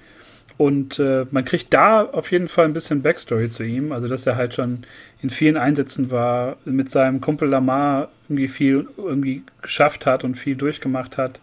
Und 0.57 0.99
äh, 0.99 1.25
man 1.31 1.47
kriegt 1.47 1.73
da 1.73 2.05
auf 2.05 2.31
jeden 2.31 2.49
Fall 2.49 2.67
ein 2.67 2.75
bisschen 2.75 3.01
Backstory 3.01 3.49
zu 3.49 3.63
ihm. 3.63 3.93
Also, 3.93 4.09
dass 4.09 4.27
er 4.27 4.37
halt 4.37 4.53
schon 4.55 4.85
in 5.23 5.31
vielen 5.31 5.57
Einsätzen 5.57 6.11
war, 6.11 6.59
mit 6.67 6.91
seinem 6.91 7.23
Kumpel 7.23 7.49
Lamar 7.49 8.11
irgendwie 8.29 8.49
viel 8.49 8.87
irgendwie 8.99 9.43
geschafft 9.63 10.05
hat 10.05 10.23
und 10.23 10.35
viel 10.35 10.57
durchgemacht 10.57 11.17
hat. 11.17 11.41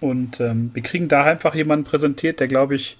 Und 0.00 0.40
ähm, 0.40 0.70
wir 0.74 0.82
kriegen 0.82 1.08
da 1.08 1.24
einfach 1.24 1.54
jemanden 1.54 1.84
präsentiert, 1.84 2.40
der, 2.40 2.48
glaube 2.48 2.76
ich, 2.76 2.96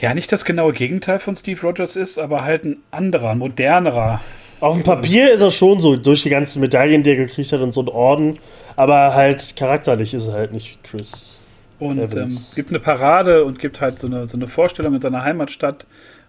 ja, 0.00 0.12
nicht 0.14 0.32
das 0.32 0.44
genaue 0.44 0.72
Gegenteil 0.72 1.18
von 1.18 1.36
Steve 1.36 1.60
Rogers 1.60 1.96
ist, 1.96 2.18
aber 2.18 2.44
halt 2.44 2.64
ein 2.64 2.78
anderer, 2.90 3.34
modernerer. 3.34 4.20
Auf 4.60 4.74
dem 4.74 4.82
Papier 4.82 5.32
ist 5.32 5.40
er 5.40 5.50
schon 5.50 5.80
so, 5.80 5.96
durch 5.96 6.22
die 6.22 6.30
ganzen 6.30 6.60
Medaillen, 6.60 7.02
die 7.02 7.10
er 7.10 7.16
gekriegt 7.16 7.52
hat 7.52 7.60
und 7.60 7.72
so 7.72 7.82
ein 7.82 7.88
Orden, 7.88 8.38
aber 8.76 9.14
halt 9.14 9.56
charakterlich 9.56 10.14
ist 10.14 10.28
er 10.28 10.34
halt 10.34 10.52
nicht 10.52 10.70
wie 10.70 10.88
Chris. 10.88 11.40
Und 11.78 11.98
ähm, 11.98 12.28
gibt 12.54 12.70
eine 12.70 12.80
Parade 12.80 13.44
und 13.44 13.58
gibt 13.58 13.80
halt 13.80 13.98
so 13.98 14.06
eine, 14.06 14.26
so 14.26 14.36
eine 14.36 14.46
Vorstellung 14.46 14.94
in 14.94 15.00
seiner 15.00 15.22
Heimatstadt. 15.22 15.86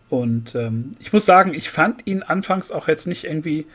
Und 0.10 0.54
ähm, 0.56 0.92
ich 1.00 1.14
muss 1.14 1.26
sagen, 1.26 1.54
ich 1.54 1.70
fand 1.70 2.06
ihn 2.06 2.24
anfangs 2.24 2.72
auch 2.72 2.88
jetzt 2.88 3.08
nicht 3.08 3.24
irgendwie 3.24 3.66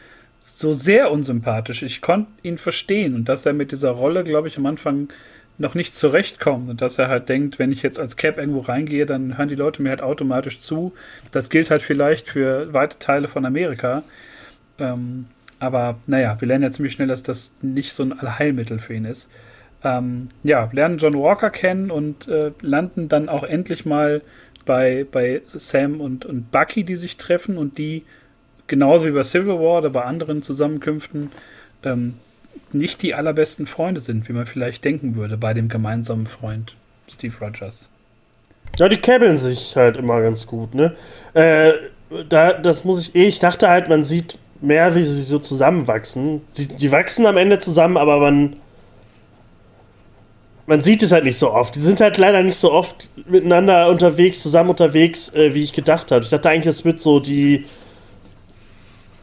so 0.40 0.72
sehr 0.72 1.10
unsympathisch. 1.10 1.82
Ich 1.82 2.00
konnte 2.00 2.30
ihn 2.42 2.58
verstehen 2.58 3.14
und 3.14 3.28
dass 3.28 3.46
er 3.46 3.52
mit 3.52 3.72
dieser 3.72 3.90
Rolle, 3.90 4.24
glaube 4.24 4.48
ich, 4.48 4.56
am 4.56 4.66
Anfang 4.66 5.08
noch 5.60 5.74
nicht 5.74 5.94
zurechtkommt 5.94 6.70
und 6.70 6.80
dass 6.80 6.98
er 6.98 7.08
halt 7.08 7.28
denkt, 7.28 7.58
wenn 7.58 7.70
ich 7.70 7.82
jetzt 7.82 8.00
als 8.00 8.16
Cap 8.16 8.38
irgendwo 8.38 8.60
reingehe, 8.60 9.04
dann 9.04 9.36
hören 9.36 9.48
die 9.48 9.54
Leute 9.54 9.82
mir 9.82 9.90
halt 9.90 10.02
automatisch 10.02 10.58
zu. 10.58 10.92
Das 11.32 11.50
gilt 11.50 11.70
halt 11.70 11.82
vielleicht 11.82 12.28
für 12.28 12.72
weite 12.72 12.98
Teile 12.98 13.28
von 13.28 13.44
Amerika. 13.44 14.02
Ähm, 14.78 15.26
aber 15.58 15.98
naja, 16.06 16.40
wir 16.40 16.48
lernen 16.48 16.64
ja 16.64 16.70
ziemlich 16.70 16.94
schnell, 16.94 17.08
dass 17.08 17.22
das 17.22 17.52
nicht 17.60 17.92
so 17.92 18.02
ein 18.02 18.18
Allheilmittel 18.18 18.78
für 18.78 18.94
ihn 18.94 19.04
ist. 19.04 19.28
Ähm, 19.84 20.28
ja, 20.42 20.70
lernen 20.72 20.96
John 20.96 21.14
Walker 21.14 21.50
kennen 21.50 21.90
und 21.90 22.26
äh, 22.26 22.52
landen 22.62 23.10
dann 23.10 23.28
auch 23.28 23.44
endlich 23.44 23.84
mal 23.84 24.22
bei, 24.64 25.06
bei 25.10 25.42
Sam 25.44 26.00
und, 26.00 26.24
und 26.24 26.50
Bucky, 26.50 26.84
die 26.84 26.96
sich 26.96 27.18
treffen 27.18 27.58
und 27.58 27.76
die 27.76 28.04
genauso 28.66 29.06
wie 29.08 29.12
bei 29.12 29.24
Civil 29.24 29.58
War 29.58 29.78
oder 29.78 29.90
bei 29.90 30.04
anderen 30.04 30.42
Zusammenkünften 30.42 31.30
ähm, 31.82 32.14
nicht 32.72 33.02
die 33.02 33.14
allerbesten 33.14 33.66
Freunde 33.66 34.00
sind, 34.00 34.28
wie 34.28 34.32
man 34.32 34.46
vielleicht 34.46 34.84
denken 34.84 35.14
würde 35.14 35.36
bei 35.36 35.54
dem 35.54 35.68
gemeinsamen 35.68 36.26
Freund 36.26 36.74
Steve 37.08 37.34
Rogers. 37.40 37.88
Ja, 38.76 38.88
die 38.88 38.98
käbbeln 38.98 39.38
sich 39.38 39.74
halt 39.76 39.96
immer 39.96 40.20
ganz 40.22 40.46
gut, 40.46 40.74
ne? 40.74 40.94
Äh, 41.34 41.72
da, 42.28 42.52
das 42.52 42.84
muss 42.84 43.08
ich 43.08 43.14
eh, 43.14 43.26
ich 43.26 43.38
dachte 43.38 43.68
halt, 43.68 43.88
man 43.88 44.04
sieht 44.04 44.38
mehr, 44.60 44.94
wie 44.94 45.04
sie 45.04 45.22
so 45.22 45.38
zusammenwachsen. 45.38 46.42
Die, 46.56 46.68
die 46.68 46.92
wachsen 46.92 47.26
am 47.26 47.36
Ende 47.36 47.58
zusammen, 47.58 47.96
aber 47.96 48.18
man 48.18 48.56
man 50.70 50.82
sieht 50.82 51.02
es 51.02 51.10
halt 51.10 51.24
nicht 51.24 51.36
so 51.36 51.52
oft. 51.52 51.74
Die 51.74 51.80
sind 51.80 52.00
halt 52.00 52.16
leider 52.16 52.44
nicht 52.44 52.56
so 52.56 52.72
oft 52.72 53.08
miteinander 53.26 53.88
unterwegs, 53.88 54.40
zusammen 54.40 54.70
unterwegs, 54.70 55.28
äh, 55.34 55.52
wie 55.52 55.64
ich 55.64 55.72
gedacht 55.72 56.12
habe. 56.12 56.22
Ich 56.22 56.30
dachte 56.30 56.48
eigentlich, 56.48 56.68
es 56.68 56.84
wird 56.84 57.02
so 57.02 57.18
die 57.18 57.64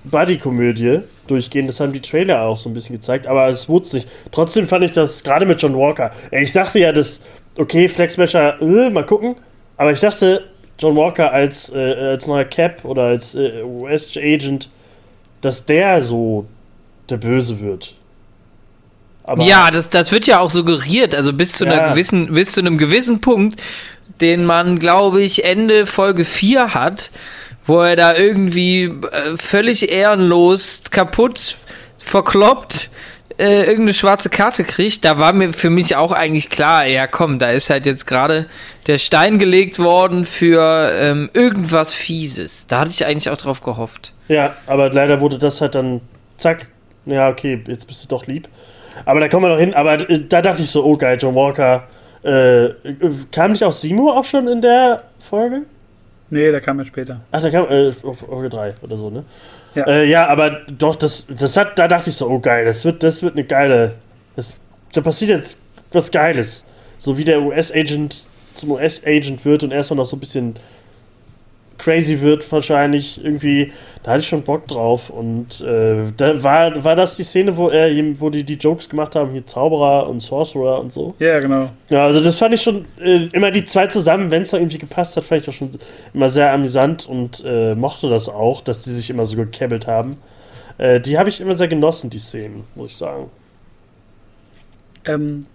Buddy-Komödie 0.10 1.00
durchgehen. 1.28 1.68
Das 1.68 1.80
haben 1.80 1.94
die 1.94 2.02
Trailer 2.02 2.42
auch 2.42 2.58
so 2.58 2.70
ein 2.70 2.74
bisschen 2.74 2.96
gezeigt, 2.96 3.28
aber 3.28 3.48
es 3.50 3.68
wurde 3.70 3.96
nicht. 3.96 4.08
Trotzdem 4.32 4.68
fand 4.68 4.84
ich 4.86 4.92
das 4.92 5.24
gerade 5.24 5.46
mit 5.46 5.62
John 5.62 5.76
Walker. 5.76 6.12
Ich 6.32 6.52
dachte 6.54 6.80
ja, 6.80 6.92
dass, 6.92 7.20
okay, 7.58 7.88
Flexmasher, 7.88 8.62
äh, 8.62 8.90
mal 8.90 9.06
gucken. 9.06 9.36
Aber 9.78 9.92
ich 9.92 10.00
dachte, 10.00 10.46
John 10.80 10.96
Walker 10.96 11.32
als, 11.32 11.72
äh, 11.74 11.94
als 11.94 12.28
neuer 12.28 12.46
Cap 12.46 12.84
oder 12.86 13.04
als 13.04 13.36
äh, 13.36 13.62
US-Agent, 13.64 14.70
dass 15.42 15.66
der 15.66 16.02
so 16.02 16.46
der 17.10 17.18
Böse 17.18 17.60
wird. 17.60 17.94
Aber 19.24 19.44
ja, 19.44 19.70
das, 19.72 19.90
das 19.90 20.12
wird 20.12 20.26
ja 20.26 20.40
auch 20.40 20.50
suggeriert. 20.50 21.14
Also 21.14 21.34
bis 21.34 21.54
zu, 21.54 21.66
ja. 21.66 21.74
einer 21.74 21.90
gewissen, 21.92 22.34
bis 22.34 22.54
zu 22.54 22.62
einem 22.62 22.78
gewissen 22.78 23.20
Punkt 23.20 23.62
den 24.22 24.46
man, 24.46 24.80
glaube 24.80 25.22
ich, 25.22 25.46
Ende 25.46 25.86
Folge 25.86 26.26
4 26.26 26.74
hat, 26.74 27.12
wo 27.68 27.82
er 27.82 27.96
da 27.96 28.16
irgendwie 28.16 28.86
äh, 28.86 29.38
völlig 29.38 29.92
ehrenlos 29.92 30.84
kaputt 30.90 31.58
verkloppt 31.98 32.90
äh, 33.38 33.62
irgendeine 33.62 33.94
schwarze 33.94 34.30
Karte 34.30 34.64
kriegt, 34.64 35.06
da 35.06 35.20
war 35.20 35.34
mir 35.34 35.54
für 35.54 35.70
mich 35.70 35.96
auch 35.96 36.12
eigentlich 36.12 36.50
klar, 36.50 36.86
ja 36.86 37.08
komm, 37.08 37.40
da 37.40 37.52
ist 37.52 37.70
halt 37.70 37.86
jetzt 37.86 38.08
gerade 38.08 38.48
der 38.88 38.98
Stein 38.98 39.38
gelegt 39.38 39.80
worden 39.80 40.26
für 40.26 40.92
ähm, 41.00 41.30
irgendwas 41.34 41.94
Fieses. 41.94 42.68
Da 42.68 42.80
hatte 42.80 42.92
ich 42.92 43.06
eigentlich 43.06 43.30
auch 43.30 43.38
drauf 43.38 43.62
gehofft. 43.62 44.14
Ja, 44.28 44.56
aber 44.66 44.90
leider 44.90 45.22
wurde 45.22 45.38
das 45.38 45.62
halt 45.62 45.76
dann, 45.76 46.02
zack, 46.38 46.70
ja 47.06 47.30
okay, 47.30 47.64
jetzt 47.68 47.88
bist 47.88 48.04
du 48.04 48.08
doch 48.08 48.26
lieb. 48.26 48.48
Aber 49.06 49.20
da 49.20 49.30
kommen 49.30 49.46
wir 49.46 49.50
noch 49.50 49.60
hin, 49.60 49.74
aber 49.76 50.10
äh, 50.10 50.20
da 50.28 50.42
dachte 50.42 50.64
ich 50.64 50.70
so, 50.70 50.84
oh 50.84 50.98
geil, 50.98 51.18
John 51.22 51.36
Walker. 51.36 51.88
Äh, 52.24 52.70
kam 53.32 53.52
nicht 53.52 53.64
auch 53.64 53.72
Simo 53.72 54.12
auch 54.12 54.26
schon 54.26 54.48
in 54.48 54.62
der 54.62 55.04
Folge? 55.20 55.68
Nee, 56.30 56.52
der 56.52 56.62
kam 56.62 56.80
ja 56.80 56.86
später. 56.86 57.22
Ach, 57.32 57.42
der 57.42 57.52
kam 57.52 57.68
äh, 57.70 57.94
auf 58.04 58.20
Folge 58.20 58.50
3 58.50 58.76
oder 58.82 58.98
so, 58.98 59.10
ne? 59.10 59.24
Ja, 59.76 59.88
äh, 59.88 60.06
ja 60.10 60.28
aber 60.28 60.62
doch, 60.68 60.96
das, 60.96 61.26
das 61.28 61.56
hat, 61.56 61.80
da 61.80 61.88
dachte 61.88 62.10
ich 62.10 62.16
so, 62.16 62.28
oh 62.30 62.40
geil, 62.40 62.66
das 62.66 62.84
wird, 62.84 63.04
das 63.04 63.24
wird 63.24 63.36
eine 63.36 63.46
geile. 63.46 63.96
Das, 64.36 64.58
da 64.94 65.02
passiert 65.02 65.32
jetzt 65.32 65.60
was 65.92 66.12
Geiles. 66.12 66.66
So 66.98 67.18
wie 67.18 67.24
der 67.24 67.42
US-Agent 67.42 68.26
zum 68.54 68.72
US-Agent 68.72 69.46
wird 69.46 69.64
und 69.64 69.72
erstmal 69.72 69.98
noch 69.98 70.06
so 70.06 70.16
ein 70.16 70.20
bisschen 70.20 70.56
crazy 71.78 72.22
wird 72.22 72.50
wahrscheinlich 72.52 73.24
irgendwie, 73.24 73.72
da 74.04 74.12
hatte 74.12 74.22
ich 74.22 74.28
schon 74.28 74.44
Bock 74.44 74.68
drauf 74.68 75.10
und 75.10 75.62
äh, 75.62 76.12
da 76.16 76.44
war, 76.44 76.84
war 76.84 76.96
das 76.96 77.16
die 77.16 77.24
Szene, 77.24 77.58
wo 77.58 77.70
er 77.70 77.90
wo 78.20 78.30
die 78.30 78.44
die 78.44 78.56
Jokes 78.56 78.90
gemacht 78.90 79.16
haben, 79.16 79.32
hier 79.32 79.46
Zauberer 79.46 80.10
und 80.10 80.20
Sorcerer 80.20 80.80
und 80.80 80.92
so. 80.92 81.14
Ja, 81.20 81.40
genau. 81.40 81.70
Ja, 81.90 82.06
also 82.06 82.22
das 82.22 82.38
fand 82.38 82.54
ich 82.54 82.62
schon 82.62 82.86
äh, 83.00 83.28
immer 83.32 83.52
die 83.52 83.66
zwei 83.66 83.88
zusammen, 83.88 84.32
wenn 84.32 84.44
es 84.44 84.52
da 84.52 84.58
irgendwie 84.58 84.78
gepasst 84.78 85.18
hat, 85.18 85.24
fand 85.24 85.42
ich 85.42 85.46
das 85.46 85.56
schon 85.56 85.70
immer 86.14 86.30
sehr 86.30 86.52
amüsant 86.52 87.08
und 87.08 87.44
äh, 87.46 87.76
mochte 87.76 88.10
das 88.10 88.30
auch, 88.30 88.62
dass 88.62 88.84
die 88.84 88.92
sich 88.92 89.10
immer 89.10 89.26
so 89.26 89.36
gekebbelt 89.36 89.88
haben. 89.88 90.18
Äh, 90.78 91.00
die 91.00 91.18
habe 91.18 91.30
ich 91.30 91.42
immer 91.42 91.56
sehr 91.56 91.68
genossen, 91.68 92.10
die 92.10 92.20
Szenen, 92.20 92.64
muss 92.76 92.92
ich 92.92 92.98
sagen. 92.98 93.30
Ähm, 95.06 95.46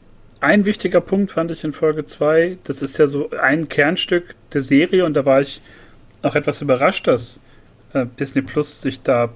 ein 0.40 0.64
wichtiger 0.64 1.00
Punkt 1.00 1.30
fand 1.30 1.52
ich 1.52 1.62
in 1.62 1.72
Folge 1.72 2.04
2, 2.04 2.58
das 2.64 2.82
ist 2.82 2.98
ja 2.98 3.06
so 3.06 3.30
ein 3.30 3.68
Kernstück 3.68 4.34
der 4.52 4.60
Serie 4.60 5.04
und 5.04 5.14
da 5.14 5.24
war 5.24 5.40
ich 5.40 5.60
auch 6.22 6.34
etwas 6.34 6.60
überrascht, 6.60 7.06
dass 7.06 7.40
äh, 7.92 8.06
Disney 8.18 8.42
Plus 8.42 8.80
sich 8.80 9.02
da 9.02 9.30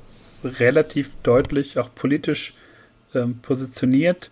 relativ 0.45 1.11
deutlich 1.23 1.79
auch 1.79 1.91
politisch 1.95 2.55
ähm, 3.15 3.39
positioniert, 3.41 4.31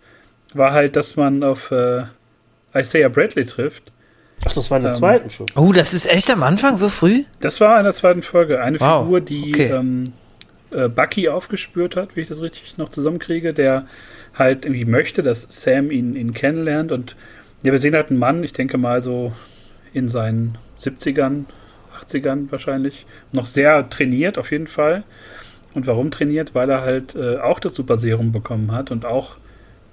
war 0.53 0.71
halt, 0.71 0.95
dass 0.95 1.15
man 1.15 1.43
auf 1.43 1.71
äh, 1.71 2.03
Isaiah 2.73 3.09
Bradley 3.09 3.45
trifft. 3.45 3.91
Ach, 4.45 4.53
das 4.53 4.69
war 4.69 4.77
in 4.77 4.83
der 4.83 4.93
ähm, 4.93 4.99
zweiten 4.99 5.29
schon. 5.29 5.47
Oh, 5.55 5.71
das 5.71 5.93
ist 5.93 6.07
echt 6.07 6.29
am 6.29 6.43
Anfang 6.43 6.77
so 6.77 6.89
früh? 6.89 7.23
Das 7.39 7.61
war 7.61 7.77
in 7.77 7.85
der 7.85 7.93
zweiten 7.93 8.21
Folge. 8.21 8.61
Eine 8.61 8.79
wow, 8.79 9.03
Figur, 9.03 9.21
die 9.21 9.53
okay. 9.53 9.71
ähm, 9.71 10.03
äh, 10.71 10.89
Bucky 10.89 11.29
aufgespürt 11.29 11.95
hat, 11.95 12.15
wie 12.15 12.21
ich 12.21 12.27
das 12.27 12.41
richtig 12.41 12.77
noch 12.77 12.89
zusammenkriege, 12.89 13.53
der 13.53 13.87
halt 14.33 14.65
irgendwie 14.65 14.85
möchte, 14.85 15.23
dass 15.23 15.47
Sam 15.49 15.91
ihn, 15.91 16.15
ihn 16.15 16.33
kennenlernt. 16.33 16.91
Und 16.91 17.15
ja, 17.63 17.71
wir 17.71 17.79
sehen 17.79 17.95
halt 17.95 18.09
einen 18.09 18.19
Mann, 18.19 18.43
ich 18.43 18.53
denke 18.53 18.77
mal 18.77 19.01
so 19.01 19.31
in 19.93 20.09
seinen 20.09 20.57
70ern, 20.79 21.45
80ern 22.05 22.51
wahrscheinlich, 22.51 23.05
noch 23.31 23.45
sehr 23.45 23.89
trainiert 23.89 24.37
auf 24.37 24.51
jeden 24.51 24.67
Fall. 24.67 25.03
Und 25.73 25.87
warum 25.87 26.11
trainiert? 26.11 26.55
Weil 26.55 26.69
er 26.69 26.81
halt 26.81 27.15
äh, 27.15 27.37
auch 27.37 27.59
das 27.59 27.75
Super 27.75 27.97
Serum 27.97 28.31
bekommen 28.31 28.71
hat 28.71 28.91
und 28.91 29.05
auch 29.05 29.37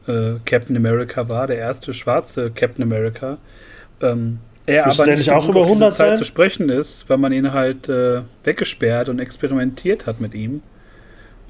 äh, 0.07 0.35
Captain 0.44 0.77
America 0.77 1.29
war, 1.29 1.46
der 1.46 1.59
erste 1.59 1.92
schwarze 1.94 2.51
Captain 2.51 2.83
America. 2.83 3.38
Ähm, 4.01 4.38
er 4.66 4.87
aber 4.87 5.07
nicht, 5.07 5.25
so 5.25 5.33
auch 5.33 5.48
über 5.48 5.62
100 5.62 5.92
Zeit 5.92 6.09
sein? 6.09 6.16
zu 6.16 6.25
sprechen 6.25 6.68
ist, 6.68 7.09
weil 7.09 7.18
man 7.18 7.33
ihn 7.33 7.53
halt 7.53 7.88
äh, 7.88 8.22
weggesperrt 8.44 9.09
und 9.09 9.18
experimentiert 9.18 10.07
hat 10.07 10.20
mit 10.20 10.35
ihm. 10.35 10.62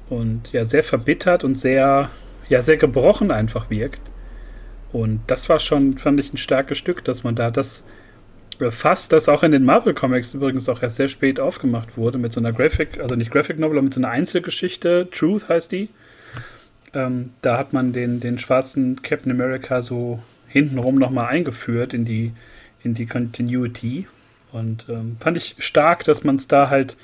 Und 0.09 0.51
ja, 0.51 0.65
sehr 0.65 0.83
verbittert 0.83 1.43
und 1.43 1.57
sehr, 1.57 2.09
ja, 2.49 2.61
sehr 2.61 2.77
gebrochen 2.77 3.31
einfach 3.31 3.69
wirkt. 3.69 4.01
Und 4.91 5.21
das 5.27 5.49
war 5.49 5.59
schon, 5.59 5.93
fand 5.93 6.19
ich, 6.19 6.33
ein 6.33 6.37
starkes 6.37 6.77
Stück, 6.77 7.03
dass 7.03 7.23
man 7.23 7.35
da 7.35 7.51
das 7.51 7.83
Fass, 8.71 9.09
das 9.09 9.29
auch 9.29 9.43
in 9.43 9.51
den 9.51 9.63
Marvel 9.63 9.93
Comics 9.93 10.33
übrigens 10.33 10.69
auch 10.69 10.81
erst 10.81 10.97
sehr 10.97 11.07
spät 11.07 11.39
aufgemacht 11.39 11.97
wurde, 11.97 12.17
mit 12.17 12.33
so 12.33 12.39
einer 12.39 12.51
Graphic, 12.51 12.99
also 12.99 13.15
nicht 13.15 13.31
Graphic 13.31 13.59
Novel, 13.59 13.77
aber 13.77 13.83
mit 13.83 13.93
so 13.93 13.99
einer 13.99 14.09
Einzelgeschichte, 14.09 15.07
Truth 15.11 15.49
heißt 15.49 15.71
die. 15.71 15.89
Ähm, 16.93 17.31
da 17.41 17.57
hat 17.57 17.73
man 17.73 17.93
den, 17.93 18.19
den 18.19 18.39
schwarzen 18.39 19.01
Captain 19.01 19.31
America 19.31 19.81
so 19.81 20.21
hintenrum 20.47 20.95
nochmal 20.95 21.27
eingeführt 21.27 21.93
in 21.93 22.05
die, 22.05 22.31
in 22.83 22.93
die 22.93 23.07
Continuity. 23.07 24.07
Und 24.51 24.85
ähm, 24.89 25.17
fand 25.19 25.37
ich 25.37 25.55
stark, 25.59 26.03
dass 26.03 26.23
man 26.23 26.35
es 26.35 26.47
da 26.47 26.69
halt, 26.69 26.97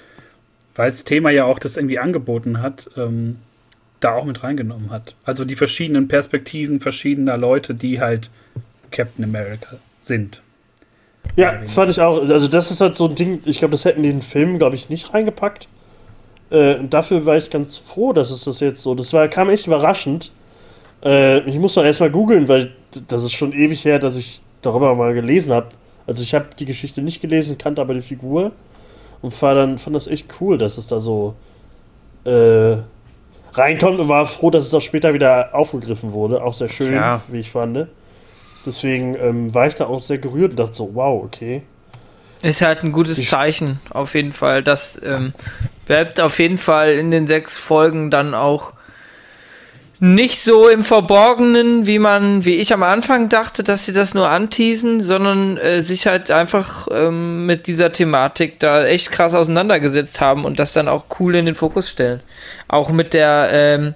weil 0.76 0.92
das 0.92 1.04
Thema 1.04 1.32
ja 1.32 1.46
auch 1.46 1.58
das 1.58 1.78
irgendwie 1.78 2.00
angeboten 2.00 2.62
hat, 2.62 2.90
ähm, 2.96 3.38
da 4.00 4.14
auch 4.14 4.26
mit 4.26 4.44
reingenommen 4.44 4.92
hat. 4.92 5.16
Also 5.24 5.46
die 5.46 5.56
verschiedenen 5.56 6.08
Perspektiven 6.08 6.80
verschiedener 6.80 7.38
Leute, 7.38 7.74
die 7.74 8.00
halt 8.00 8.30
Captain 8.92 9.26
America 9.26 9.78
sind. 10.02 10.42
Ja, 11.36 11.60
fand 11.66 11.92
ich 11.92 12.02
auch. 12.02 12.22
Also, 12.22 12.48
das 12.48 12.72
ist 12.72 12.82
halt 12.82 12.96
so 12.96 13.08
ein 13.08 13.16
Ding, 13.16 13.42
ich 13.46 13.60
glaube, 13.60 13.72
das 13.72 13.86
hätten 13.86 14.04
die 14.04 14.10
in 14.10 14.18
den 14.18 14.22
Film, 14.22 14.58
glaube 14.58 14.76
ich, 14.76 14.90
nicht 14.90 15.14
reingepackt. 15.14 15.68
Äh, 16.52 16.76
und 16.76 16.94
dafür 16.94 17.26
war 17.26 17.38
ich 17.38 17.50
ganz 17.50 17.78
froh, 17.78 18.14
dass 18.14 18.32
es 18.32 18.44
das 18.44 18.60
jetzt 18.60 18.82
so. 18.82 18.96
Das 18.96 19.14
war, 19.14 19.28
kam 19.28 19.50
echt 19.50 19.68
überraschend. 19.68 20.32
Äh, 21.04 21.40
ich 21.42 21.58
muss 21.58 21.76
doch 21.76 21.84
erstmal 21.86 22.10
googeln, 22.10 22.48
weil 22.48 22.72
das 23.08 23.24
ist 23.24 23.34
schon 23.34 23.54
ewig 23.54 23.86
her, 23.86 24.00
dass 24.00 24.18
ich 24.18 24.42
darüber 24.62 24.94
mal 24.96 25.14
gelesen 25.14 25.54
habe. 25.54 25.68
Also, 26.08 26.22
ich 26.24 26.34
habe 26.34 26.48
die 26.58 26.66
Geschichte 26.66 27.02
nicht 27.02 27.22
gelesen, 27.22 27.58
kannte 27.58 27.82
aber 27.82 27.94
die 27.94 28.02
Figur. 28.02 28.52
Und 29.22 29.42
war 29.42 29.54
dann, 29.54 29.78
fand 29.78 29.96
das 29.96 30.08
echt 30.08 30.28
cool, 30.40 30.58
dass 30.58 30.78
es 30.78 30.88
da 30.88 31.00
so 31.00 31.36
äh, 32.26 32.78
reinkommt 33.54 34.00
und 34.00 34.08
war 34.08 34.26
froh, 34.26 34.50
dass 34.50 34.66
es 34.66 34.74
auch 34.74 34.82
später 34.82 35.14
wieder 35.14 35.54
aufgegriffen 35.54 36.14
wurde. 36.14 36.44
Auch 36.44 36.54
sehr 36.54 36.70
schön, 36.70 36.94
ja. 36.94 37.22
wie 37.28 37.40
ich 37.40 37.52
fand. 37.52 37.88
Deswegen 38.70 39.16
ähm, 39.16 39.54
war 39.56 39.66
ich 39.66 39.74
da 39.74 39.88
auch 39.88 40.00
sehr 40.00 40.20
gerührt 40.20 40.52
und 40.52 40.60
dachte 40.60 40.76
so, 40.76 40.92
wow, 40.94 41.24
okay. 41.24 41.64
Ist 42.44 42.62
halt 42.62 42.84
ein 42.84 42.92
gutes 42.92 43.28
Zeichen, 43.28 43.80
auf 43.90 44.14
jeden 44.14 44.32
Fall. 44.32 44.62
Das 44.62 45.02
ähm, 45.04 45.34
bleibt 45.88 46.22
auf 46.22 46.38
jeden 46.38 46.60
Fall 46.60 46.92
in 46.92 47.10
den 47.10 47.26
sechs 47.26 47.58
Folgen 47.58 48.12
dann 48.12 48.36
auch 48.36 48.74
nicht 50.00 50.40
so 50.40 50.70
im 50.70 50.84
Verborgenen, 50.84 51.88
wie 51.88 51.98
man, 51.98 52.46
wie 52.46 52.58
ich 52.58 52.72
am 52.72 52.84
Anfang 52.84 53.28
dachte, 53.28 53.64
dass 53.64 53.86
sie 53.86 53.92
das 53.92 54.14
nur 54.14 54.30
anteasen, 54.30 55.02
sondern 55.02 55.58
äh, 55.58 55.82
sich 55.82 56.06
halt 56.06 56.30
einfach 56.30 56.88
ähm, 56.92 57.48
mit 57.48 57.66
dieser 57.66 57.92
Thematik 57.92 58.60
da 58.60 58.86
echt 58.86 59.12
krass 59.12 59.34
auseinandergesetzt 59.34 60.22
haben 60.22 60.46
und 60.46 60.60
das 60.60 60.74
dann 60.74 60.88
auch 60.88 61.06
cool 61.20 61.34
in 61.34 61.48
den 61.48 61.56
Fokus 61.56 61.90
stellen. 61.90 62.22
Auch 62.68 62.92
mit 62.92 63.16
der 63.16 63.50
ähm, 63.52 63.96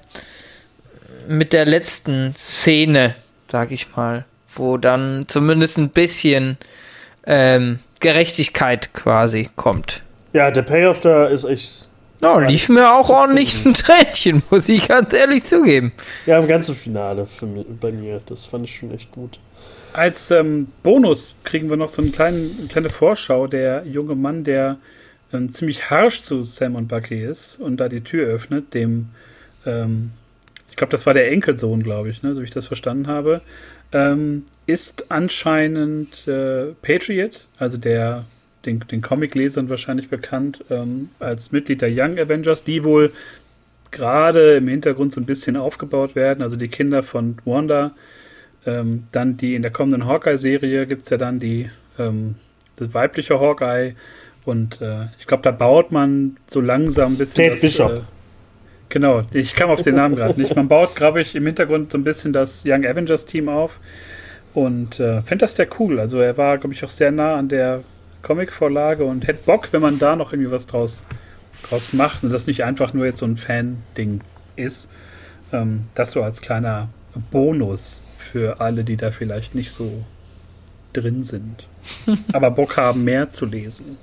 mit 1.28 1.54
der 1.54 1.66
letzten 1.66 2.36
Szene, 2.36 3.16
sag 3.50 3.72
ich 3.72 3.96
mal 3.96 4.26
wo 4.56 4.78
dann 4.78 5.26
zumindest 5.28 5.78
ein 5.78 5.90
bisschen 5.90 6.58
ähm, 7.26 7.80
Gerechtigkeit 8.00 8.94
quasi 8.94 9.50
kommt. 9.56 10.04
Ja, 10.34 10.52
der 10.52 10.64
Payoff 10.64 11.02
da 11.02 11.28
ist 11.28 11.46
echt. 11.46 11.88
No, 12.22 12.40
lief 12.40 12.70
mir 12.70 12.94
auch 12.96 13.10
ordentlich 13.10 13.66
ein 13.66 13.74
Tränchen, 13.74 14.44
muss 14.50 14.70
ich 14.70 14.88
ganz 14.88 15.14
ehrlich 15.14 15.44
zugeben. 15.44 15.92
Ja, 16.26 16.40
im 16.40 16.48
ganzen 16.48 16.76
Finale 16.76 17.26
für 17.26 17.46
mich, 17.46 17.66
bei 17.80 17.92
mir. 17.92 18.22
Das 18.26 18.46
fand 18.46 18.66
ich 18.66 18.76
schon 18.76 18.94
echt 18.94 19.12
gut. 19.12 19.40
Als 19.92 20.32
ähm, 20.32 20.68
Bonus 20.82 21.36
kriegen 21.44 21.70
wir 21.70 21.78
noch 21.78 21.90
so 21.90 22.02
einen 22.02 22.12
kleinen, 22.12 22.56
eine 22.58 22.68
kleine 22.68 22.90
Vorschau. 22.90 23.48
Der 23.48 23.84
junge 23.86 24.16
Mann, 24.16 24.44
der 24.44 24.78
ähm, 25.34 25.50
ziemlich 25.50 25.90
harsch 25.90 26.22
zu 26.22 26.44
Sam 26.44 26.76
und 26.76 26.88
Bucky 26.88 27.24
ist 27.24 27.60
und 27.60 27.78
da 27.78 27.90
die 27.90 28.02
Tür 28.02 28.28
öffnet, 28.28 28.74
dem, 28.74 29.10
ähm, 29.66 30.12
ich 30.70 30.76
glaube, 30.78 30.92
das 30.92 31.06
war 31.06 31.14
der 31.14 31.32
Enkelsohn, 31.32 31.84
glaube 31.84 32.10
ich, 32.10 32.24
ne, 32.24 32.34
so 32.34 32.42
wie 32.42 32.46
ich 32.46 32.52
das 32.52 32.68
verstanden 32.68 33.08
habe, 33.08 33.42
ähm, 33.94 34.44
ist 34.66 35.12
anscheinend 35.12 36.28
äh, 36.28 36.74
Patriot, 36.82 37.48
also 37.58 37.78
der 37.78 38.26
den, 38.66 38.80
den 38.80 39.02
Comic-Lesern 39.02 39.70
wahrscheinlich 39.70 40.10
bekannt 40.10 40.64
ähm, 40.70 41.10
als 41.20 41.52
Mitglied 41.52 41.82
der 41.82 41.90
Young 41.92 42.18
Avengers, 42.18 42.64
die 42.64 42.84
wohl 42.84 43.12
gerade 43.92 44.56
im 44.56 44.68
Hintergrund 44.68 45.14
so 45.14 45.22
ein 45.22 45.26
bisschen 45.26 45.56
aufgebaut 45.56 46.16
werden, 46.16 46.42
also 46.42 46.56
die 46.56 46.70
Kinder 46.70 47.04
von 47.04 47.38
Wanda. 47.46 47.92
Ähm, 48.66 49.04
dann 49.12 49.36
die 49.36 49.56
in 49.56 49.62
der 49.62 49.72
kommenden 49.72 50.06
Hawkeye-Serie 50.06 50.88
gibt 50.88 51.04
es 51.04 51.10
ja 51.10 51.18
dann 51.18 51.40
die 51.40 51.70
ähm, 52.00 52.36
das 52.78 52.94
weibliche 52.94 53.40
Hawkeye 53.40 53.94
und 54.46 54.82
äh, 54.82 55.08
ich 55.20 55.28
glaube, 55.28 55.44
da 55.44 55.52
baut 55.52 55.92
man 55.92 56.38
so 56.48 56.62
langsam 56.62 57.14
ein 57.14 57.18
bisschen 57.18 57.44
Kate 57.44 57.52
das, 57.52 57.62
Bishop. 57.62 57.92
Äh, 57.92 58.02
Genau, 58.94 59.24
ich 59.34 59.56
kam 59.56 59.72
auf 59.72 59.82
den 59.82 59.96
Namen 59.96 60.16
gerade 60.16 60.40
nicht. 60.40 60.56
Man 60.56 60.68
baut, 60.68 60.96
glaube 60.96 61.20
ich, 61.20 61.34
im 61.34 61.48
Hintergrund 61.48 61.92
so 61.92 61.98
ein 61.98 62.04
bisschen 62.04 62.32
das 62.32 62.64
Young 62.64 62.86
Avengers 62.86 63.26
Team 63.26 63.50
auf 63.50 63.80
und 64.54 65.00
äh, 65.00 65.24
fände 65.24 65.46
das 65.46 65.56
sehr 65.56 65.68
cool. 65.80 66.00
Also 66.00 66.20
er 66.20 66.38
war, 66.38 66.60
glaube 66.60 66.76
ich, 66.76 66.84
auch 66.84 66.92
sehr 66.92 67.10
nah 67.10 67.36
an 67.38 67.50
der 67.50 67.82
Comic-Vorlage 68.22 69.04
und 69.04 69.26
hätte 69.26 69.42
Bock, 69.48 69.70
wenn 69.74 69.82
man 69.82 69.98
da 69.98 70.16
noch 70.16 70.32
irgendwie 70.32 70.52
was 70.52 70.68
draus, 70.68 71.02
draus 71.68 71.92
macht 71.94 72.24
und 72.24 72.32
das 72.32 72.46
nicht 72.46 72.64
einfach 72.66 72.94
nur 72.94 73.08
jetzt 73.08 73.18
so 73.18 73.26
ein 73.26 73.36
Fan-Ding 73.36 74.22
ist. 74.58 74.88
Ähm, 75.52 75.86
das 75.96 76.12
so 76.12 76.22
als 76.22 76.42
kleiner 76.42 76.88
Bonus 77.32 78.04
für 78.20 78.62
alle, 78.62 78.84
die 78.84 78.96
da 78.96 79.10
vielleicht 79.10 79.56
nicht 79.56 79.72
so 79.72 80.04
drin 80.94 81.24
sind. 81.24 81.68
aber 82.32 82.52
Bock 82.52 82.78
haben, 82.78 83.04
mehr 83.04 83.28
zu 83.32 83.48
lesen. 83.48 83.98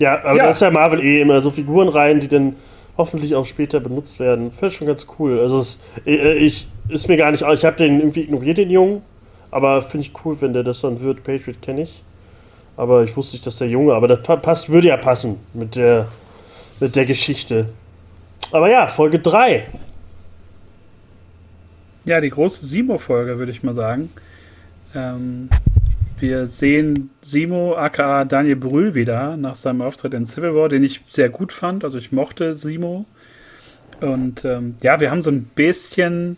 ja, 0.00 0.18
aber 0.24 0.36
ja. 0.36 0.42
da 0.42 0.50
ist 0.50 0.62
ja 0.62 0.72
Marvel 0.72 1.00
eh 1.00 1.20
immer 1.20 1.40
so 1.40 1.52
Figuren 1.52 1.88
rein, 1.88 2.18
die 2.18 2.26
dann 2.26 2.56
hoffentlich 3.00 3.34
auch 3.34 3.46
später 3.46 3.80
benutzt 3.80 4.20
werden. 4.20 4.52
Fällt 4.52 4.74
schon 4.74 4.86
ganz 4.86 5.06
cool. 5.18 5.40
Also 5.40 5.58
es, 5.60 5.78
äh, 6.06 6.34
ich 6.34 6.68
ist 6.88 7.08
mir 7.08 7.16
gar 7.16 7.30
nicht, 7.30 7.42
ich 7.42 7.64
habe 7.64 7.76
den 7.76 7.98
irgendwie 7.98 8.20
ignoriert, 8.20 8.58
den 8.58 8.70
Jungen, 8.70 9.02
aber 9.50 9.80
finde 9.80 10.06
ich 10.06 10.24
cool, 10.24 10.40
wenn 10.40 10.52
der 10.52 10.62
das 10.62 10.82
dann 10.82 11.00
wird. 11.00 11.22
Patriot 11.24 11.62
kenne 11.62 11.82
ich. 11.82 12.04
Aber 12.76 13.02
ich 13.02 13.16
wusste 13.16 13.36
nicht, 13.36 13.46
dass 13.46 13.56
der 13.56 13.68
Junge, 13.68 13.94
aber 13.94 14.08
das 14.08 14.22
passt, 14.22 14.68
würde 14.68 14.88
ja 14.88 14.96
passen 14.96 15.38
mit 15.54 15.76
der, 15.76 16.08
mit 16.78 16.94
der 16.96 17.04
Geschichte. 17.06 17.70
Aber 18.52 18.70
ja, 18.70 18.86
Folge 18.86 19.18
3. 19.18 19.66
Ja, 22.04 22.20
die 22.20 22.30
große 22.30 22.64
Simo-Folge, 22.64 23.38
würde 23.38 23.52
ich 23.52 23.62
mal 23.62 23.74
sagen. 23.74 24.10
Ähm, 24.94 25.48
wir 26.20 26.46
sehen 26.46 27.10
Simo, 27.22 27.74
aka 27.74 28.24
Daniel 28.24 28.56
Brühl, 28.56 28.94
wieder 28.94 29.36
nach 29.36 29.54
seinem 29.54 29.82
Auftritt 29.82 30.14
in 30.14 30.24
Civil 30.24 30.54
War, 30.54 30.68
den 30.68 30.84
ich 30.84 31.02
sehr 31.08 31.28
gut 31.28 31.52
fand. 31.52 31.84
Also 31.84 31.98
ich 31.98 32.12
mochte 32.12 32.54
Simo. 32.54 33.06
Und 34.00 34.44
ähm, 34.44 34.76
ja, 34.82 35.00
wir 35.00 35.10
haben 35.10 35.22
so 35.22 35.30
ein 35.30 35.44
bisschen 35.44 36.36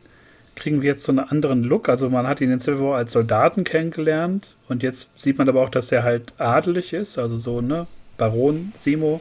kriegen 0.54 0.82
wir 0.82 0.90
jetzt 0.90 1.04
so 1.04 1.12
einen 1.12 1.18
anderen 1.20 1.62
Look. 1.62 1.88
Also 1.88 2.10
man 2.10 2.26
hat 2.26 2.40
ihn 2.40 2.50
in 2.50 2.60
Civil 2.60 2.80
War 2.80 2.96
als 2.96 3.12
Soldaten 3.12 3.64
kennengelernt 3.64 4.54
und 4.68 4.82
jetzt 4.82 5.08
sieht 5.16 5.38
man 5.38 5.48
aber 5.48 5.62
auch, 5.62 5.70
dass 5.70 5.92
er 5.92 6.02
halt 6.02 6.32
adelig 6.38 6.92
ist, 6.92 7.18
also 7.18 7.36
so, 7.36 7.60
ne, 7.60 7.86
Baron 8.18 8.72
Simo 8.78 9.20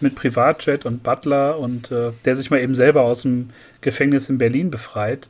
mit 0.00 0.14
Privatjet 0.14 0.84
und 0.84 1.02
Butler 1.02 1.58
und 1.58 1.90
äh, 1.90 2.12
der 2.24 2.36
sich 2.36 2.50
mal 2.50 2.60
eben 2.60 2.74
selber 2.74 3.02
aus 3.02 3.22
dem 3.22 3.50
Gefängnis 3.80 4.28
in 4.28 4.38
Berlin 4.38 4.70
befreit. 4.70 5.28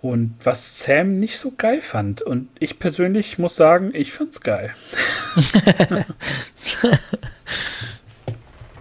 Und 0.00 0.34
was 0.44 0.78
Sam 0.78 1.18
nicht 1.18 1.38
so 1.38 1.52
geil 1.56 1.82
fand. 1.82 2.22
Und 2.22 2.48
ich 2.60 2.78
persönlich 2.78 3.38
muss 3.38 3.56
sagen, 3.56 3.90
ich 3.94 4.12
fand's 4.12 4.40
geil. 4.40 4.70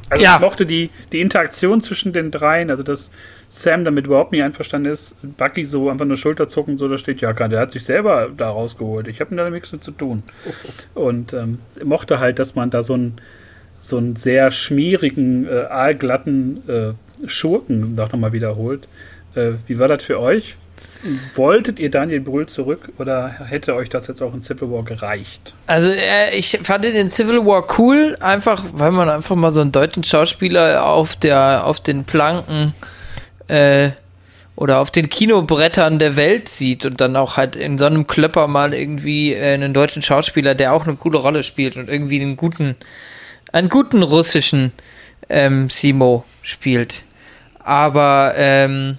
also 0.10 0.24
ja. 0.24 0.36
ich 0.36 0.42
mochte 0.42 0.68
die, 0.68 0.92
die 1.12 1.22
Interaktion 1.22 1.82
zwischen 1.82 2.14
den 2.14 2.30
dreien, 2.30 2.70
also 2.70 2.84
das 2.84 3.10
Sam 3.50 3.84
damit 3.84 4.06
überhaupt 4.06 4.32
nicht 4.32 4.44
einverstanden 4.44 4.92
ist, 4.92 5.16
Bucky 5.38 5.66
so 5.66 5.90
einfach 5.90 6.06
nur 6.06 6.18
Schulter 6.18 6.50
zucken, 6.50 6.78
so 6.78 6.88
da 6.88 7.00
steht, 7.00 7.22
ja, 7.22 7.34
der 7.34 7.60
hat 7.62 7.72
sich 7.72 7.84
selber 7.84 8.30
da 8.36 8.50
rausgeholt. 8.50 9.08
Ich 9.08 9.20
habe 9.20 9.36
da 9.36 9.50
nichts 9.50 9.72
mit 9.72 9.84
zu 9.84 9.92
tun. 9.92 10.22
Und 10.94 11.34
ähm, 11.34 11.60
mochte 11.84 12.20
halt, 12.20 12.38
dass 12.38 12.54
man 12.54 12.70
da 12.70 12.84
so 12.84 12.94
einen 12.94 13.20
so 13.80 13.98
einen 13.98 14.16
sehr 14.16 14.52
schmierigen, 14.52 15.48
äh, 15.48 15.66
aalglatten 15.70 16.68
äh, 16.68 16.94
Schurken 17.28 17.96
doch 17.96 18.12
nochmal 18.12 18.34
wiederholt. 18.34 18.88
Äh, 19.36 19.54
wie 19.68 19.80
war 19.80 19.88
das 19.88 20.04
für 20.04 20.20
euch? 20.20 20.56
Wolltet 21.36 21.80
ihr 21.80 21.92
Daniel 21.92 22.22
Brühl 22.22 22.48
zurück 22.48 22.90
oder 22.98 23.30
hätte 23.30 23.76
euch 23.76 23.90
das 23.90 24.08
jetzt 24.08 24.22
auch 24.22 24.34
in 24.34 24.42
Civil 24.42 24.70
War 24.72 24.84
gereicht? 24.84 25.54
Also 25.68 25.90
äh, 25.90 26.36
ich 26.36 26.60
fand 26.64 26.86
den 26.86 27.10
Civil 27.10 27.46
War 27.46 27.66
cool, 27.78 28.18
einfach 28.20 28.64
weil 28.74 28.92
man 28.92 29.10
einfach 29.10 29.36
mal 29.36 29.52
so 29.52 29.62
einen 29.62 29.72
deutschen 29.72 30.04
Schauspieler 30.04 30.86
auf 30.86 31.16
der 31.16 31.66
auf 31.66 31.80
den 31.80 32.04
Planken 32.04 32.74
äh, 33.48 33.92
oder 34.56 34.80
auf 34.80 34.90
den 34.90 35.08
Kinobrettern 35.08 36.00
der 36.00 36.16
Welt 36.16 36.50
sieht 36.50 36.86
und 36.86 37.00
dann 37.00 37.16
auch 37.16 37.38
halt 37.38 37.56
in 37.56 37.78
so 37.78 37.86
einem 37.86 38.08
Klöpper 38.08 38.48
mal 38.48 38.74
irgendwie 38.74 39.34
äh, 39.34 39.54
einen 39.54 39.74
deutschen 39.74 40.02
Schauspieler, 40.02 40.56
der 40.56 40.74
auch 40.74 40.88
eine 40.88 40.96
coole 40.96 41.20
Rolle 41.20 41.44
spielt 41.44 41.78
und 41.78 41.90
irgendwie 41.90 42.20
einen 42.20 42.38
guten, 42.38 42.76
einen 43.54 43.70
guten 43.70 44.02
russischen 44.02 44.72
ähm, 45.30 45.70
Simo 45.70 46.26
spielt. 46.42 47.04
Aber 47.60 48.34
ähm, 48.36 48.98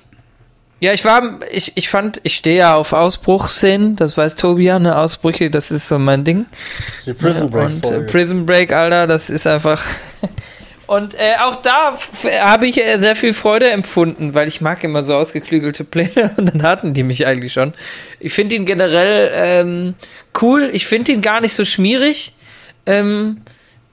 ja, 0.80 0.92
ich 0.92 1.04
war, 1.04 1.40
ich, 1.50 1.72
ich 1.74 1.88
fand, 1.88 2.20
ich 2.22 2.36
stehe 2.36 2.58
ja 2.58 2.74
auf 2.74 2.92
Ausbruchsszenen, 2.92 3.96
das 3.96 4.16
weiß 4.16 4.36
Tobi 4.36 4.64
ja, 4.64 4.78
ne, 4.78 4.96
Ausbrüche, 4.96 5.50
das 5.50 5.70
ist 5.70 5.88
so 5.88 5.98
mein 5.98 6.24
Ding. 6.24 6.46
Die 7.06 7.14
Prison 7.14 7.50
Break. 7.50 7.66
Und 7.66 7.86
äh, 7.86 8.00
Prison 8.02 8.46
Break, 8.46 8.72
Alter, 8.72 9.06
das 9.06 9.30
ist 9.30 9.46
einfach 9.46 9.82
Und 10.88 11.14
äh, 11.16 11.34
auch 11.42 11.56
da 11.56 11.98
habe 12.40 12.66
ich 12.66 12.82
äh, 12.82 12.98
sehr 12.98 13.14
viel 13.14 13.34
Freude 13.34 13.68
empfunden, 13.68 14.32
weil 14.32 14.48
ich 14.48 14.62
mag 14.62 14.82
immer 14.84 15.04
so 15.04 15.16
ausgeklügelte 15.16 15.84
Pläne 15.84 16.32
und 16.38 16.54
dann 16.54 16.62
hatten 16.62 16.94
die 16.94 17.02
mich 17.02 17.26
eigentlich 17.26 17.52
schon. 17.52 17.74
Ich 18.20 18.32
finde 18.32 18.54
ihn 18.54 18.64
generell 18.64 19.30
ähm, 19.34 19.94
cool. 20.40 20.70
Ich 20.72 20.86
finde 20.86 21.12
ihn 21.12 21.20
gar 21.20 21.42
nicht 21.42 21.52
so 21.52 21.66
schmierig. 21.66 22.32
Ähm, 22.86 23.42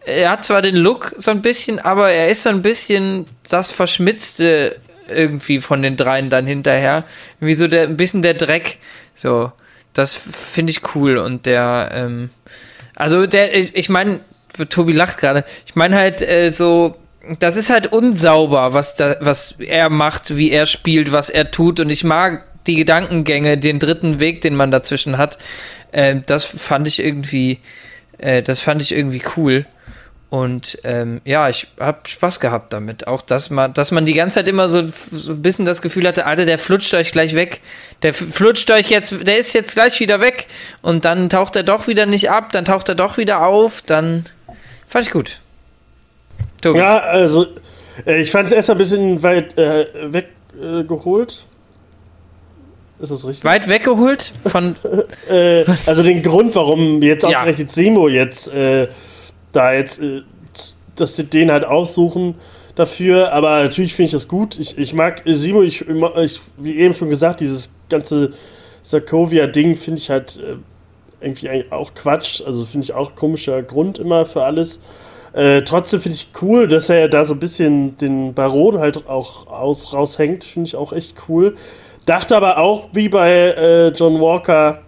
er 0.06 0.32
hat 0.32 0.46
zwar 0.46 0.62
den 0.62 0.78
Look 0.78 1.14
so 1.18 1.32
ein 1.32 1.42
bisschen, 1.42 1.80
aber 1.80 2.12
er 2.12 2.30
ist 2.30 2.44
so 2.44 2.50
ein 2.50 2.62
bisschen 2.62 3.26
das 3.50 3.72
Verschmitzte 3.72 4.78
irgendwie 5.10 5.62
von 5.62 5.82
den 5.82 5.98
dreien 5.98 6.30
dann 6.30 6.46
hinterher. 6.46 7.04
Wie 7.40 7.56
so 7.56 7.68
der, 7.68 7.84
ein 7.84 7.98
bisschen 7.98 8.22
der 8.22 8.34
Dreck. 8.34 8.80
So, 9.16 9.52
das 9.94 10.14
finde 10.14 10.72
ich 10.72 10.96
cool 10.96 11.18
und 11.18 11.46
der, 11.46 11.90
ähm, 11.94 12.30
also 12.96 13.26
der, 13.26 13.56
ich, 13.56 13.76
ich 13.76 13.90
meine, 13.90 14.20
Tobi 14.70 14.94
lacht 14.94 15.18
gerade. 15.18 15.44
Ich 15.66 15.76
meine 15.76 15.96
halt 15.96 16.22
äh, 16.22 16.52
so, 16.52 16.96
das 17.40 17.56
ist 17.56 17.70
halt 17.70 17.88
unsauber, 17.88 18.74
was 18.74 18.96
da, 18.96 19.16
was 19.20 19.56
er 19.60 19.90
macht, 19.90 20.38
wie 20.38 20.52
er 20.52 20.66
spielt, 20.66 21.12
was 21.12 21.30
er 21.30 21.52
tut. 21.52 21.80
Und 21.80 21.90
ich 21.90 22.04
mag 22.04 22.44
die 22.68 22.76
Gedankengänge, 22.76 23.58
den 23.58 23.80
dritten 23.80 24.20
Weg, 24.20 24.42
den 24.42 24.56
man 24.56 24.72
dazwischen 24.72 25.18
hat. 25.18 25.38
Äh, 25.92 26.18
das 26.26 26.44
fand 26.46 26.88
ich 26.88 27.04
irgendwie, 27.04 27.60
äh, 28.18 28.42
das 28.42 28.60
fand 28.60 28.82
ich 28.82 28.94
irgendwie 28.94 29.22
cool. 29.38 29.66
Und 30.30 30.80
ähm, 30.84 31.22
ja, 31.24 31.50
ich 31.50 31.68
habe 31.80 32.00
Spaß 32.08 32.40
gehabt 32.40 32.74
damit. 32.74 33.08
Auch, 33.08 33.22
dass 33.22 33.50
man, 33.50 33.74
dass 33.74 33.92
man 33.92 34.06
die 34.06 34.14
ganze 34.14 34.36
Zeit 34.36 34.48
immer 34.48 34.70
so, 34.70 34.84
so 35.12 35.32
ein 35.32 35.42
bisschen 35.42 35.66
das 35.66 35.82
Gefühl 35.82 36.08
hatte, 36.08 36.26
Alter, 36.26 36.46
der 36.46 36.60
flutscht 36.60 36.94
euch 36.94 37.12
gleich 37.12 37.36
weg. 37.36 37.62
Der 38.02 38.14
flutscht 38.14 38.70
euch 38.72 38.90
jetzt, 38.90 39.16
der 39.26 39.38
ist 39.38 39.54
jetzt 39.54 39.76
gleich 39.76 40.00
wieder 40.00 40.22
weg. 40.22 40.48
Und 40.82 41.06
dann 41.06 41.30
taucht 41.30 41.56
er 41.56 41.64
doch 41.64 41.88
wieder 41.88 42.06
nicht 42.06 42.32
ab, 42.32 42.52
dann 42.52 42.66
taucht 42.66 42.90
er 42.90 42.96
doch 42.96 43.18
wieder 43.18 43.46
auf, 43.46 43.82
dann 43.82 44.26
Fand 44.96 45.08
ich 45.08 45.12
gut. 45.12 45.40
Tobi. 46.62 46.80
Ja, 46.80 47.00
also 47.00 47.48
äh, 48.06 48.22
ich 48.22 48.32
fand 48.32 48.48
es 48.48 48.54
erst 48.54 48.70
ein 48.70 48.78
bisschen 48.78 49.22
weit 49.24 49.58
äh, 49.58 49.88
weggeholt. 50.14 51.46
Äh, 53.00 53.04
ist 53.04 53.12
das 53.12 53.28
richtig? 53.28 53.44
Weit 53.44 53.68
weggeholt 53.68 54.32
von. 54.46 54.76
äh, 55.30 55.66
also 55.86 56.02
den 56.02 56.22
Grund, 56.22 56.56
warum 56.56 57.02
jetzt 57.02 57.26
ausgerechnet 57.26 57.70
ja. 57.70 57.74
Simo 57.74 58.08
jetzt 58.08 58.48
äh, 58.48 58.88
da 59.56 59.74
jetzt, 59.74 60.00
äh, 60.00 60.22
dass 60.96 61.16
sie 61.16 61.26
den 61.26 61.52
halt 61.52 61.66
aussuchen 61.66 62.36
dafür. 62.76 63.34
Aber 63.34 63.64
natürlich 63.64 63.96
finde 63.96 64.08
ich 64.08 64.14
das 64.14 64.28
gut. 64.28 64.60
Ich, 64.60 64.78
ich 64.78 64.94
mag 64.94 65.22
Simo, 65.26 65.62
ich, 65.62 65.86
ich, 65.88 66.42
wie 66.58 66.78
eben 66.78 66.96
schon 66.96 67.10
gesagt, 67.10 67.40
dieses 67.40 67.72
ganze 67.90 68.32
Sarkovia-Ding 68.84 69.78
finde 69.78 70.00
ich 70.00 70.10
halt 70.10 70.40
irgendwie 71.22 71.66
auch 71.72 71.94
Quatsch. 71.94 72.42
Also 72.46 72.66
finde 72.66 72.86
ich 72.86 72.94
auch 72.94 73.16
komischer 73.16 73.62
Grund 73.64 73.98
immer 73.98 74.26
für 74.26 74.44
alles. 74.44 74.80
Äh, 75.34 75.64
trotzdem 75.64 76.00
finde 76.00 76.16
ich 76.16 76.30
cool, 76.42 76.68
dass 76.68 76.90
er 76.90 77.10
da 77.10 77.26
so 77.26 77.34
ein 77.34 77.40
bisschen 77.40 77.98
den 77.98 78.34
Baron 78.34 78.80
halt 78.80 79.08
auch 79.08 79.48
aus, 79.48 79.92
raushängt. 79.92 80.46
Finde 80.46 80.68
ich 80.68 80.76
auch 80.76 80.94
echt 80.94 81.16
cool. 81.28 81.56
Dachte 82.06 82.38
aber 82.38 82.60
auch, 82.60 82.88
wie 82.94 83.10
bei 83.10 83.32
äh, 83.32 83.88
John 83.90 84.22
Walker, 84.22 84.82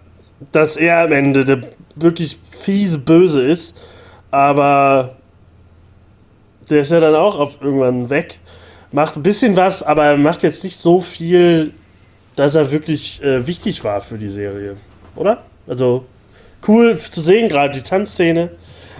dass 0.52 0.76
er 0.76 1.00
am 1.00 1.12
Ende 1.12 1.44
der 1.44 1.64
wirklich 1.96 2.38
fiese 2.50 2.98
Böse 2.98 3.42
ist. 3.42 3.76
Aber 4.30 5.16
der 6.68 6.82
ist 6.82 6.90
ja 6.90 7.00
dann 7.00 7.14
auch 7.14 7.36
auf 7.38 7.58
irgendwann 7.60 8.10
weg. 8.10 8.38
Macht 8.92 9.16
ein 9.16 9.22
bisschen 9.22 9.56
was, 9.56 9.82
aber 9.82 10.16
macht 10.16 10.42
jetzt 10.42 10.64
nicht 10.64 10.78
so 10.78 11.00
viel, 11.00 11.72
dass 12.36 12.54
er 12.54 12.70
wirklich 12.70 13.22
äh, 13.22 13.46
wichtig 13.46 13.84
war 13.84 14.00
für 14.00 14.18
die 14.18 14.28
Serie. 14.28 14.76
Oder? 15.16 15.42
Also, 15.66 16.04
cool 16.66 16.98
zu 16.98 17.20
sehen, 17.20 17.48
gerade 17.48 17.74
die 17.74 17.82
Tanzszene. 17.82 18.50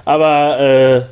Aber 0.04 0.58
äh, 0.60 1.02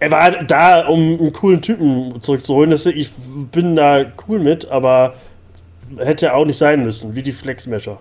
er 0.00 0.10
war 0.10 0.30
da, 0.44 0.86
um 0.86 1.18
einen 1.18 1.32
coolen 1.32 1.62
Typen 1.62 2.20
zurückzuholen. 2.20 2.70
Das, 2.70 2.86
ich 2.86 3.10
bin 3.52 3.76
da 3.76 4.04
cool 4.28 4.38
mit, 4.38 4.68
aber 4.70 5.14
hätte 5.98 6.34
auch 6.34 6.44
nicht 6.44 6.58
sein 6.58 6.82
müssen, 6.82 7.14
wie 7.14 7.22
die 7.22 7.32
Flexmesher. 7.32 7.98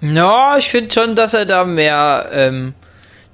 Ja, 0.00 0.56
ich 0.56 0.68
finde 0.68 0.92
schon, 0.92 1.16
dass 1.16 1.34
er 1.34 1.44
da 1.44 1.64
mehr, 1.64 2.28
ähm, 2.32 2.74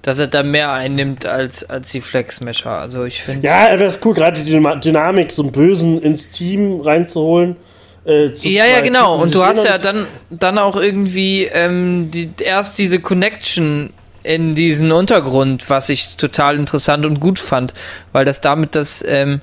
dass 0.05 0.19
er 0.19 0.27
da 0.27 0.43
mehr 0.43 0.71
einnimmt 0.71 1.25
als, 1.25 1.69
als 1.69 1.91
die 1.91 2.03
Flexmesher. 2.03 2.73
Also 2.73 3.05
ich 3.05 3.23
finde. 3.23 3.49
Ja, 3.49 3.67
er 3.67 3.79
wäre 3.79 3.89
es 3.89 3.99
cool, 4.05 4.13
gerade 4.13 4.43
die 4.43 4.51
Dynamik, 4.53 5.33
so 5.33 5.43
einen 5.43 5.51
Bösen 5.51 6.01
ins 6.03 6.29
Team 6.29 6.83
reinzuholen. 6.83 7.57
Äh, 8.05 8.27
ja, 8.35 8.67
ja, 8.67 8.83
genau. 8.83 9.17
Und 9.17 9.35
du 9.35 9.43
hast 9.43 9.65
ja 9.65 9.79
dann, 9.79 10.07
dann 10.29 10.59
auch 10.59 10.77
irgendwie 10.77 11.45
ähm, 11.45 12.11
die, 12.11 12.31
erst 12.45 12.79
diese 12.79 13.01
Connection 13.01 13.95
in 14.23 14.55
diesen 14.55 14.93
Untergrund, 14.93 15.71
was 15.71 15.89
ich 15.89 16.17
total 16.17 16.57
interessant 16.57 17.07
und 17.07 17.19
gut 17.19 17.39
fand, 17.39 17.73
weil 18.13 18.27
das 18.27 18.43
damit 18.43 18.75
das, 18.75 19.03
ähm, 19.09 19.41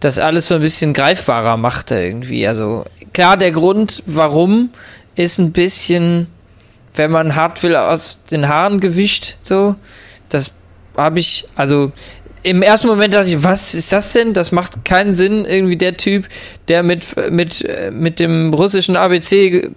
das 0.00 0.18
alles 0.18 0.48
so 0.48 0.54
ein 0.54 0.62
bisschen 0.62 0.94
greifbarer 0.94 1.58
machte 1.58 1.96
irgendwie. 1.96 2.48
Also 2.48 2.86
klar, 3.12 3.36
der 3.36 3.52
Grund, 3.52 4.02
warum, 4.06 4.70
ist 5.16 5.38
ein 5.38 5.52
bisschen, 5.52 6.28
wenn 6.98 7.10
man 7.10 7.34
hart 7.34 7.62
will, 7.62 7.76
aus 7.76 8.20
den 8.30 8.48
Haaren 8.48 8.80
gewischt. 8.80 9.36
So, 9.42 9.76
das 10.28 10.52
habe 10.96 11.20
ich, 11.20 11.46
also 11.54 11.92
im 12.42 12.62
ersten 12.62 12.86
Moment 12.86 13.14
dachte 13.14 13.28
ich, 13.28 13.42
was 13.42 13.74
ist 13.74 13.92
das 13.92 14.12
denn? 14.12 14.34
Das 14.34 14.52
macht 14.52 14.84
keinen 14.84 15.14
Sinn. 15.14 15.44
Irgendwie 15.44 15.76
der 15.76 15.96
Typ, 15.96 16.28
der 16.68 16.82
mit, 16.82 17.06
mit, 17.30 17.64
mit 17.92 18.20
dem 18.20 18.52
russischen 18.54 18.96
ABC 18.96 19.70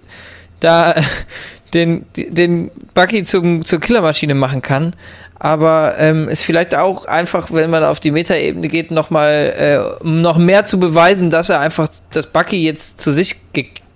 da 0.59 0.95
den, 1.73 2.05
den 2.15 2.69
Bucky 2.93 3.23
zum, 3.23 3.65
zur 3.65 3.79
Killermaschine 3.79 4.35
machen 4.35 4.61
kann. 4.61 4.95
Aber 5.39 5.95
ähm, 5.97 6.29
ist 6.29 6.43
vielleicht 6.43 6.75
auch 6.75 7.05
einfach, 7.05 7.51
wenn 7.51 7.71
man 7.71 7.83
auf 7.83 7.99
die 7.99 8.11
Metaebene 8.11 8.67
geht, 8.67 8.91
nochmal, 8.91 9.97
äh, 10.03 10.05
noch 10.07 10.37
mehr 10.37 10.65
zu 10.65 10.79
beweisen, 10.79 11.31
dass 11.31 11.49
er 11.49 11.59
einfach, 11.59 11.87
dass 12.11 12.27
Bucky 12.27 12.63
jetzt 12.63 13.01
zu 13.01 13.11
sich 13.11 13.37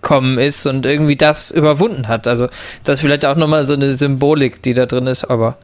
gekommen 0.05 0.37
ist 0.37 0.67
und 0.67 0.85
irgendwie 0.85 1.15
das 1.15 1.49
überwunden 1.49 2.07
hat. 2.07 2.27
Also, 2.27 2.47
das 2.83 2.99
ist 2.99 3.01
vielleicht 3.01 3.25
auch 3.25 3.35
nochmal 3.35 3.65
so 3.65 3.73
eine 3.73 3.95
Symbolik, 3.95 4.61
die 4.61 4.75
da 4.75 4.85
drin 4.85 5.07
ist, 5.07 5.23
aber 5.25 5.57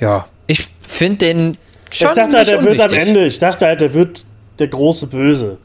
ja, 0.00 0.26
ich 0.48 0.68
finde 0.82 1.18
den 1.18 1.52
schon. 1.90 2.08
Ich 2.08 2.14
dachte 2.14 2.36
halt, 2.36 2.48
er 2.48 2.64
wird 2.64 2.80
am 2.80 2.92
Ende, 2.92 3.26
ich 3.26 3.38
dachte 3.38 3.66
halt, 3.66 3.80
er 3.80 3.94
wird 3.94 4.24
der 4.58 4.66
große 4.68 5.06
Böse. 5.06 5.58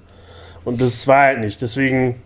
Und 0.66 0.82
das 0.82 1.08
war 1.08 1.24
halt 1.24 1.40
nicht. 1.40 1.62
Deswegen 1.62 2.22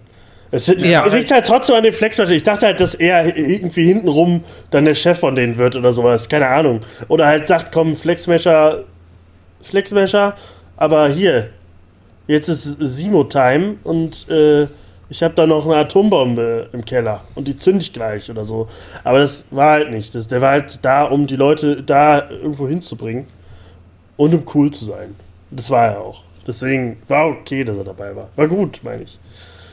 es 0.52 0.68
ja. 0.68 1.06
liegt 1.08 1.32
halt 1.32 1.48
trotzdem 1.48 1.78
an 1.78 1.84
dem 1.84 1.94
Flexmatch. 1.94 2.30
Ich 2.32 2.44
dachte 2.44 2.66
halt, 2.66 2.82
dass 2.82 2.94
er 2.94 3.36
irgendwie 3.36 3.86
hintenrum 3.86 4.44
dann 4.70 4.86
der 4.86 4.96
Chef 4.96 5.18
von 5.18 5.36
denen 5.36 5.58
wird 5.58 5.76
oder 5.78 5.94
sowas. 5.94 6.28
Keine 6.28 6.48
Ahnung. 6.48 6.82
Oder 7.08 7.26
halt 7.26 7.48
sagt, 7.48 7.72
komm, 7.72 7.96
Flexmasher, 7.96 8.84
Flexmasher, 9.62 10.36
aber 10.76 11.08
hier, 11.10 11.50
jetzt 12.28 12.50
ist 12.50 12.76
Simo-Time 12.80 13.78
und 13.84 14.30
äh, 14.30 14.68
ich 15.10 15.22
habe 15.22 15.34
da 15.34 15.46
noch 15.46 15.66
eine 15.66 15.76
Atombombe 15.76 16.70
im 16.74 16.86
Keller 16.86 17.24
und 17.36 17.48
die 17.48 17.58
zünde 17.58 17.84
ich 17.84 17.94
gleich 17.94 18.30
oder 18.32 18.46
so. 18.46 18.68
Aber 19.04 19.20
das 19.20 19.46
war 19.52 19.72
halt 19.72 19.92
nicht. 19.92 20.16
Das, 20.16 20.28
der 20.28 20.42
war 20.42 20.52
halt 20.52 20.80
da, 20.82 21.04
um 21.04 21.28
die 21.28 21.36
Leute 21.36 21.84
da 21.84 22.30
irgendwo 22.30 22.68
hinzubringen 22.68 23.26
und 24.18 24.34
um 24.34 24.44
cool 24.54 24.72
zu 24.72 24.86
sein. 24.86 25.16
Das 25.52 25.70
war 25.70 25.88
er 25.88 26.02
auch. 26.02 26.24
Deswegen 26.48 26.98
war 27.08 27.28
okay, 27.28 27.64
dass 27.64 27.78
er 27.78 27.84
dabei 27.84 28.16
war. 28.16 28.30
War 28.36 28.48
gut, 28.48 28.80
meine 28.84 29.04
ich. 29.04 29.20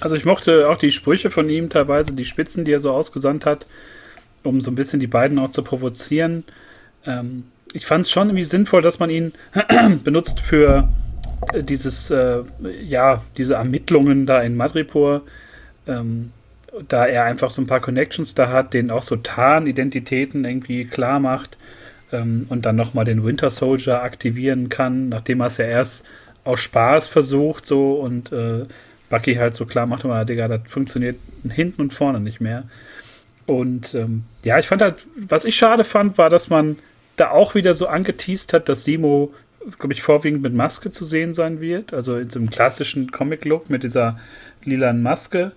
Also 0.00 0.16
ich 0.16 0.24
mochte 0.24 0.68
auch 0.68 0.76
die 0.76 0.92
Sprüche 0.92 1.30
von 1.30 1.48
ihm 1.48 1.68
teilweise, 1.68 2.12
die 2.12 2.24
Spitzen, 2.24 2.64
die 2.64 2.72
er 2.72 2.80
so 2.80 2.90
ausgesandt 2.90 3.44
hat, 3.44 3.66
um 4.44 4.60
so 4.60 4.70
ein 4.70 4.74
bisschen 4.74 5.00
die 5.00 5.06
beiden 5.06 5.38
auch 5.38 5.50
zu 5.50 5.62
provozieren. 5.62 6.44
Ähm, 7.06 7.44
ich 7.72 7.86
fand 7.86 8.04
es 8.04 8.10
schon 8.10 8.28
irgendwie 8.28 8.44
sinnvoll, 8.44 8.82
dass 8.82 8.98
man 8.98 9.10
ihn 9.10 9.32
benutzt 10.04 10.40
für 10.40 10.88
dieses, 11.54 12.10
äh, 12.10 12.42
ja, 12.82 13.22
diese 13.36 13.54
Ermittlungen 13.54 14.26
da 14.26 14.42
in 14.42 14.56
Madripoor, 14.56 15.22
ähm, 15.86 16.32
da 16.88 17.06
er 17.06 17.24
einfach 17.24 17.50
so 17.50 17.62
ein 17.62 17.66
paar 17.66 17.80
Connections 17.80 18.34
da 18.34 18.48
hat, 18.48 18.74
den 18.74 18.90
auch 18.90 19.02
so 19.02 19.16
Tarnidentitäten 19.16 20.44
irgendwie 20.44 20.84
klar 20.84 21.18
macht 21.18 21.56
ähm, 22.12 22.46
und 22.48 22.66
dann 22.66 22.76
nochmal 22.76 23.04
den 23.04 23.24
Winter 23.24 23.50
Soldier 23.50 24.02
aktivieren 24.02 24.68
kann, 24.68 25.08
nachdem 25.08 25.40
er 25.40 25.46
es 25.46 25.56
ja 25.56 25.66
erst 25.66 26.06
aus 26.44 26.60
Spaß 26.60 27.08
versucht 27.08 27.66
so 27.66 27.94
und 27.94 28.32
äh, 28.32 28.66
Bucky 29.08 29.34
halt 29.34 29.54
so 29.54 29.66
klar 29.66 29.86
macht, 29.86 30.04
immer, 30.04 30.24
Digga, 30.24 30.48
das 30.48 30.60
funktioniert 30.68 31.16
hinten 31.48 31.82
und 31.82 31.92
vorne 31.92 32.20
nicht 32.20 32.40
mehr. 32.40 32.64
Und 33.46 33.94
ähm, 33.94 34.24
ja, 34.44 34.58
ich 34.58 34.68
fand 34.68 34.80
halt, 34.80 35.06
was 35.16 35.44
ich 35.44 35.56
schade 35.56 35.82
fand, 35.82 36.16
war, 36.16 36.30
dass 36.30 36.48
man 36.48 36.78
da 37.16 37.30
auch 37.30 37.54
wieder 37.56 37.74
so 37.74 37.88
angeteased 37.88 38.52
hat, 38.52 38.68
dass 38.68 38.84
Simo, 38.84 39.34
glaube 39.78 39.92
ich, 39.92 40.02
vorwiegend 40.02 40.42
mit 40.42 40.54
Maske 40.54 40.90
zu 40.90 41.04
sehen 41.04 41.34
sein 41.34 41.60
wird. 41.60 41.92
Also 41.92 42.16
in 42.16 42.30
so 42.30 42.38
einem 42.38 42.50
klassischen 42.50 43.10
Comic-Look 43.10 43.70
mit 43.70 43.82
dieser 43.82 44.18
lilanen 44.64 45.02
Maske. 45.02 45.52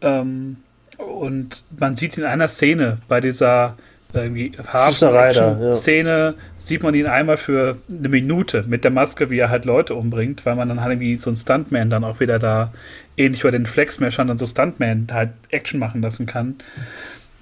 Ähm, 0.00 0.56
und 0.96 1.62
man 1.78 1.96
sieht 1.96 2.18
in 2.18 2.24
einer 2.24 2.48
Szene 2.48 2.98
bei 3.08 3.20
dieser 3.20 3.76
irgendwie 4.14 4.52
Hafen-Szene 4.72 6.08
ja. 6.08 6.42
sieht 6.56 6.82
man 6.82 6.94
ihn 6.94 7.06
einmal 7.06 7.36
für 7.36 7.76
eine 7.88 8.08
Minute 8.08 8.64
mit 8.66 8.84
der 8.84 8.90
Maske, 8.90 9.28
wie 9.28 9.38
er 9.38 9.50
halt 9.50 9.64
Leute 9.64 9.94
umbringt, 9.94 10.46
weil 10.46 10.56
man 10.56 10.68
dann 10.68 10.80
halt 10.80 10.92
irgendwie 10.92 11.18
so 11.18 11.28
einen 11.30 11.36
Stuntman 11.36 11.90
dann 11.90 12.04
auch 12.04 12.20
wieder 12.20 12.38
da, 12.38 12.72
ähnlich 13.16 13.42
bei 13.42 13.50
den 13.50 13.66
Flexmashern, 13.66 14.28
dann 14.28 14.38
so 14.38 14.46
Stuntman 14.46 15.08
halt 15.12 15.30
Action 15.50 15.78
machen 15.78 16.00
lassen 16.00 16.26
kann. 16.26 16.56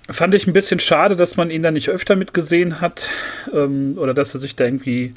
Fand 0.09 0.35
ich 0.35 0.47
ein 0.47 0.53
bisschen 0.53 0.81
schade, 0.81 1.17
dass 1.17 1.37
man 1.37 1.51
ihn 1.51 1.63
da 1.63 1.71
nicht 1.71 1.89
öfter 1.89 2.17
mitgesehen 2.17 2.81
hat 2.81 3.11
ähm, 3.53 3.97
oder 3.99 4.15
dass 4.15 4.35
er 4.35 4.41
sich 4.41 4.57
da 4.57 4.65
irgendwie, 4.65 5.15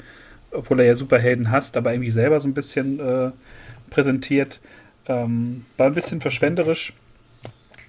obwohl 0.52 0.80
er 0.80 0.86
ja 0.86 0.94
Superhelden 0.94 1.50
hasst, 1.50 1.76
aber 1.76 1.92
irgendwie 1.92 2.10
selber 2.10 2.40
so 2.40 2.48
ein 2.48 2.54
bisschen 2.54 3.00
äh, 3.00 3.30
präsentiert. 3.90 4.60
Ähm, 5.06 5.64
war 5.76 5.86
ein 5.86 5.94
bisschen 5.94 6.20
verschwenderisch. 6.20 6.92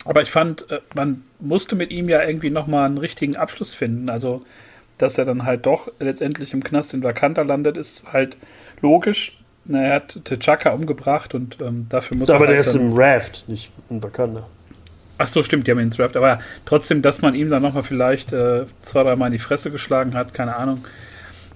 Aber 0.06 0.22
ich 0.22 0.32
fand, 0.32 0.70
äh, 0.72 0.80
man 0.96 1.24
musste 1.40 1.76
mit 1.76 1.92
ihm 1.92 2.10
ja 2.10 2.24
irgendwie 2.24 2.50
nochmal 2.50 2.88
einen 2.88 2.98
richtigen 2.98 3.36
Abschluss 3.36 3.74
finden. 3.74 4.10
Also, 4.10 4.44
dass 4.98 5.18
er 5.18 5.26
dann 5.26 5.46
halt 5.46 5.66
doch 5.66 5.92
letztendlich 6.00 6.54
im 6.54 6.64
Knast 6.64 6.94
in 6.94 7.04
Wakanda 7.04 7.42
landet, 7.42 7.78
ist 7.78 8.04
halt 8.12 8.38
logisch. 8.82 9.38
Na, 9.66 9.84
er 9.84 9.96
hat 9.96 10.20
T'Chaka 10.26 10.72
umgebracht 10.72 11.36
und 11.36 11.62
ähm, 11.62 11.86
dafür 11.90 12.18
muss 12.18 12.30
aber 12.30 12.46
er. 12.46 12.50
Aber 12.50 12.56
halt 12.56 12.66
der 12.66 12.72
ist 12.72 12.76
im 12.76 12.94
Raft, 12.94 13.44
nicht 13.48 13.72
in 13.90 14.02
Wakanda. 14.02 14.48
Ach 15.20 15.28
so, 15.28 15.44
stimmt, 15.44 15.68
die 15.68 15.72
haben 15.72 15.78
ihn 15.78 15.86
ins 15.86 16.00
Raft. 16.00 16.18
Aber 16.18 16.40
trotzdem, 16.66 17.04
dass 17.04 17.22
man 17.22 17.36
ihm 17.36 17.52
dann 17.52 17.62
nochmal 17.62 17.84
vielleicht 17.84 18.34
äh, 18.34 18.66
zwei, 18.82 19.04
dreimal 19.04 19.28
in 19.28 19.34
die 19.34 19.40
Fresse 19.40 19.70
geschlagen 19.70 20.16
hat, 20.16 20.34
keine 20.34 20.56
Ahnung. 20.56 20.84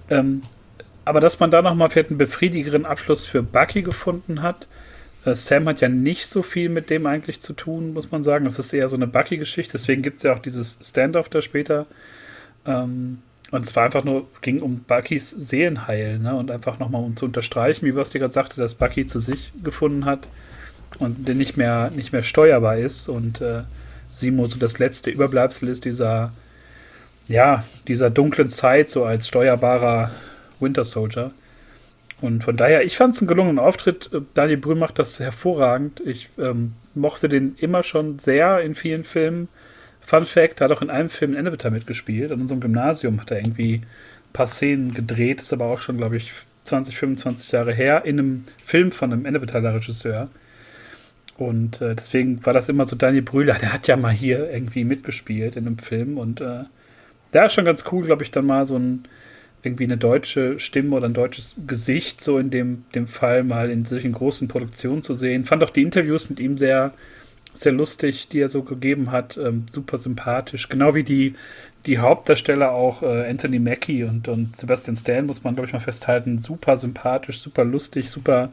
Ähm, 0.08 0.40
aber 1.06 1.20
dass 1.20 1.40
man 1.40 1.50
da 1.50 1.62
nochmal 1.62 1.88
vielleicht 1.88 2.10
einen 2.10 2.18
befriedigeren 2.18 2.84
Abschluss 2.84 3.24
für 3.26 3.42
Bucky 3.42 3.82
gefunden 3.82 4.42
hat, 4.42 4.66
äh, 5.24 5.34
Sam 5.34 5.68
hat 5.68 5.80
ja 5.80 5.88
nicht 5.88 6.26
so 6.26 6.42
viel 6.42 6.68
mit 6.68 6.90
dem 6.90 7.06
eigentlich 7.06 7.40
zu 7.40 7.52
tun, 7.52 7.92
muss 7.92 8.10
man 8.10 8.22
sagen. 8.22 8.44
Das 8.44 8.58
ist 8.58 8.72
eher 8.72 8.88
so 8.88 8.96
eine 8.96 9.06
Bucky-Geschichte. 9.06 9.72
Deswegen 9.72 10.02
gibt 10.02 10.18
es 10.18 10.24
ja 10.24 10.34
auch 10.34 10.40
dieses 10.40 10.76
Standoff 10.82 11.28
da 11.28 11.40
später. 11.40 11.86
Ähm, 12.66 13.22
und 13.52 13.64
es 13.64 13.76
war 13.76 13.84
einfach 13.84 14.02
nur, 14.02 14.26
ging 14.40 14.60
um 14.60 14.80
Buckys 14.80 15.30
Seelenheil, 15.30 16.18
ne? 16.18 16.34
Und 16.34 16.50
einfach 16.50 16.80
nochmal 16.80 17.04
um 17.04 17.16
zu 17.16 17.26
unterstreichen, 17.26 17.86
wie 17.86 17.92
Basti 17.92 18.18
gerade 18.18 18.34
sagte, 18.34 18.60
dass 18.60 18.74
Bucky 18.74 19.06
zu 19.06 19.20
sich 19.20 19.52
gefunden 19.62 20.04
hat 20.04 20.28
und 20.98 21.28
der 21.28 21.36
nicht 21.36 21.56
mehr, 21.56 21.92
nicht 21.94 22.12
mehr 22.12 22.24
steuerbar 22.24 22.78
ist 22.78 23.08
und 23.08 23.40
äh, 23.40 23.62
Simo 24.10 24.48
so 24.48 24.58
das 24.58 24.80
letzte 24.80 25.10
Überbleibsel 25.10 25.68
ist 25.68 25.84
dieser, 25.84 26.32
ja, 27.28 27.64
dieser 27.86 28.10
dunklen 28.10 28.48
Zeit, 28.48 28.90
so 28.90 29.04
als 29.04 29.28
steuerbarer 29.28 30.10
Winter 30.60 30.84
Soldier. 30.84 31.32
Und 32.20 32.44
von 32.44 32.56
daher, 32.56 32.84
ich 32.84 32.96
fand 32.96 33.14
es 33.14 33.20
einen 33.20 33.28
gelungenen 33.28 33.58
Auftritt. 33.58 34.10
Daniel 34.34 34.60
Brühl 34.60 34.76
macht 34.76 34.98
das 34.98 35.20
hervorragend. 35.20 36.00
Ich 36.00 36.30
ähm, 36.38 36.72
mochte 36.94 37.28
den 37.28 37.56
immer 37.58 37.82
schon 37.82 38.18
sehr 38.18 38.60
in 38.60 38.74
vielen 38.74 39.04
Filmen. 39.04 39.48
Fun 40.00 40.24
Fact, 40.24 40.60
hat 40.60 40.72
auch 40.72 40.82
in 40.82 40.90
einem 40.90 41.10
Film 41.10 41.34
in 41.34 41.44
mitgespielt. 41.72 42.32
An 42.32 42.40
unserem 42.40 42.60
Gymnasium 42.60 43.20
hat 43.20 43.30
er 43.32 43.38
irgendwie 43.38 43.74
ein 43.74 44.32
paar 44.32 44.46
Szenen 44.46 44.94
gedreht. 44.94 45.42
Ist 45.42 45.52
aber 45.52 45.66
auch 45.66 45.78
schon, 45.78 45.98
glaube 45.98 46.16
ich, 46.16 46.32
20, 46.64 46.96
25 46.96 47.52
Jahre 47.52 47.74
her. 47.74 48.04
In 48.06 48.18
einem 48.18 48.44
Film 48.64 48.92
von 48.92 49.12
einem 49.12 49.26
Ennebetaler 49.26 49.74
Regisseur. 49.74 50.28
Und 51.36 51.82
äh, 51.82 51.94
deswegen 51.94 52.44
war 52.46 52.54
das 52.54 52.70
immer 52.70 52.86
so 52.86 52.96
Daniel 52.96 53.22
Brühler, 53.22 53.54
der 53.60 53.72
hat 53.74 53.88
ja 53.88 53.96
mal 53.96 54.12
hier 54.12 54.50
irgendwie 54.50 54.84
mitgespielt 54.84 55.56
in 55.56 55.66
einem 55.66 55.78
Film. 55.78 56.16
Und 56.16 56.40
äh, 56.40 56.64
der 57.32 57.46
ist 57.46 57.52
schon 57.52 57.66
ganz 57.66 57.84
cool, 57.92 58.04
glaube 58.06 58.22
ich, 58.22 58.30
dann 58.30 58.46
mal 58.46 58.64
so 58.64 58.78
ein 58.78 59.04
irgendwie 59.66 59.84
eine 59.84 59.98
deutsche 59.98 60.58
Stimme 60.58 60.96
oder 60.96 61.06
ein 61.06 61.14
deutsches 61.14 61.56
Gesicht 61.66 62.20
so 62.20 62.38
in 62.38 62.50
dem, 62.50 62.84
dem 62.94 63.06
Fall 63.06 63.44
mal 63.44 63.70
in 63.70 63.84
solchen 63.84 64.12
großen 64.12 64.48
Produktionen 64.48 65.02
zu 65.02 65.14
sehen. 65.14 65.44
Fand 65.44 65.62
auch 65.62 65.70
die 65.70 65.82
Interviews 65.82 66.30
mit 66.30 66.40
ihm 66.40 66.56
sehr, 66.56 66.94
sehr 67.54 67.72
lustig, 67.72 68.28
die 68.28 68.40
er 68.40 68.48
so 68.48 68.62
gegeben 68.62 69.12
hat, 69.12 69.36
ähm, 69.36 69.66
super 69.68 69.98
sympathisch. 69.98 70.68
Genau 70.68 70.94
wie 70.94 71.04
die, 71.04 71.34
die 71.86 71.98
Hauptdarsteller 71.98 72.72
auch 72.72 73.02
äh, 73.02 73.28
Anthony 73.28 73.58
Mackie 73.58 74.04
und, 74.04 74.28
und 74.28 74.56
Sebastian 74.56 74.96
Stan, 74.96 75.26
muss 75.26 75.44
man 75.44 75.54
glaube 75.54 75.66
ich 75.66 75.72
mal 75.72 75.80
festhalten, 75.80 76.38
super 76.38 76.76
sympathisch, 76.76 77.40
super 77.40 77.64
lustig, 77.64 78.10
super 78.10 78.52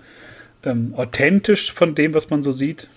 ähm, 0.63 0.93
authentisch 0.95 1.71
von 1.71 1.95
dem, 1.95 2.13
was 2.13 2.29
man 2.29 2.43
so 2.43 2.51
sieht. 2.51 2.87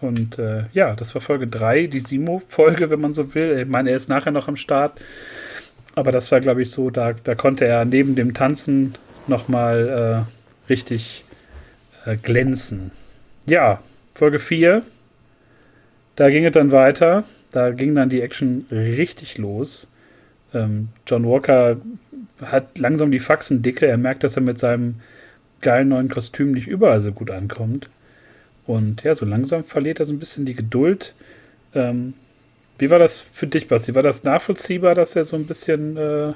Und 0.00 0.38
äh, 0.38 0.64
ja, 0.72 0.94
das 0.94 1.14
war 1.14 1.20
Folge 1.20 1.46
3, 1.46 1.86
die 1.86 2.00
Simo-Folge, 2.00 2.90
wenn 2.90 3.00
man 3.00 3.12
so 3.12 3.34
will. 3.34 3.58
Ich 3.58 3.68
meine, 3.68 3.90
er 3.90 3.96
ist 3.96 4.08
nachher 4.08 4.32
noch 4.32 4.48
am 4.48 4.56
Start. 4.56 5.00
Aber 5.94 6.12
das 6.12 6.30
war, 6.30 6.40
glaube 6.40 6.62
ich, 6.62 6.70
so, 6.70 6.90
da, 6.90 7.12
da 7.12 7.34
konnte 7.34 7.66
er 7.66 7.84
neben 7.84 8.14
dem 8.14 8.34
Tanzen 8.34 8.94
nochmal 9.26 10.26
äh, 10.68 10.70
richtig 10.70 11.24
äh, 12.06 12.16
glänzen. 12.16 12.90
Ja, 13.46 13.82
Folge 14.14 14.38
4. 14.38 14.82
Da 16.16 16.30
ging 16.30 16.44
es 16.44 16.52
dann 16.52 16.72
weiter. 16.72 17.24
Da 17.50 17.70
ging 17.70 17.94
dann 17.94 18.08
die 18.08 18.20
Action 18.20 18.66
richtig 18.70 19.38
los. 19.38 19.88
Ähm, 20.54 20.88
John 21.06 21.26
Walker 21.26 21.76
hat 22.42 22.78
langsam 22.78 23.10
die 23.10 23.18
Faxen 23.18 23.62
dicke. 23.62 23.86
Er 23.86 23.96
merkt, 23.96 24.24
dass 24.24 24.36
er 24.36 24.42
mit 24.42 24.58
seinem 24.58 24.96
geilen 25.60 25.88
neuen 25.88 26.08
Kostüm 26.08 26.52
nicht 26.52 26.68
überall 26.68 27.00
so 27.00 27.12
gut 27.12 27.30
ankommt. 27.30 27.90
Und 28.66 29.02
ja, 29.02 29.14
so 29.14 29.24
langsam 29.24 29.64
verliert 29.64 30.00
er 30.00 30.06
so 30.06 30.12
ein 30.12 30.18
bisschen 30.18 30.46
die 30.46 30.54
Geduld. 30.54 31.14
Ähm, 31.74 32.14
wie 32.80 32.90
war 32.90 32.98
das 32.98 33.20
für 33.20 33.46
dich, 33.46 33.68
Basti? 33.68 33.94
War 33.94 34.02
das 34.02 34.24
nachvollziehbar, 34.24 34.94
dass 34.94 35.16
er 35.16 35.24
so 35.24 35.36
ein 35.36 35.46
bisschen 35.46 35.96
äh, 35.96 36.32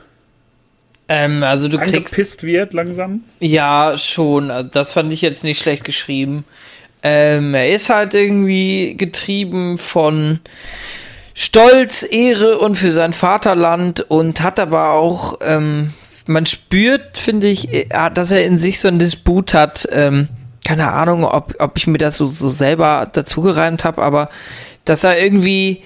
ähm, 1.09 1.43
also 1.43 1.69
du 1.69 1.79
angepisst 1.79 2.15
kriegst, 2.15 2.43
wird 2.45 2.73
langsam? 2.73 3.23
Ja, 3.41 3.97
schon. 3.99 4.51
Also 4.51 4.69
das 4.73 4.93
fand 4.93 5.13
ich 5.13 5.23
jetzt 5.23 5.45
nicht 5.45 5.61
schlecht 5.61 5.85
geschrieben. 5.85 6.45
Ähm, 7.03 7.55
er 7.55 7.71
ist 7.71 7.91
halt 7.91 8.15
irgendwie 8.15 8.97
getrieben 8.97 9.77
von 9.77 10.41
Stolz, 11.35 12.07
Ehre 12.09 12.59
und 12.59 12.77
für 12.77 12.91
sein 12.91 13.13
Vaterland 13.13 14.01
und 14.09 14.41
hat 14.41 14.59
aber 14.59 14.93
auch, 14.93 15.39
ähm, 15.43 15.93
man 16.27 16.47
spürt, 16.47 17.19
finde 17.19 17.49
ich, 17.49 17.73
äh, 17.73 18.11
dass 18.15 18.33
er 18.33 18.45
in 18.47 18.59
sich 18.59 18.81
so 18.81 18.89
einen 18.89 18.99
Disput 18.99 19.53
hat. 19.53 19.87
Ähm, 19.93 20.29
keine 20.65 20.93
Ahnung, 20.93 21.25
ob, 21.25 21.55
ob 21.59 21.77
ich 21.77 21.87
mir 21.87 21.99
das 21.99 22.17
so, 22.17 22.29
so 22.29 22.49
selber 22.49 23.07
dazugereimt 23.13 23.85
habe, 23.85 24.01
aber 24.01 24.31
dass 24.87 25.05
er 25.05 25.21
irgendwie 25.21 25.83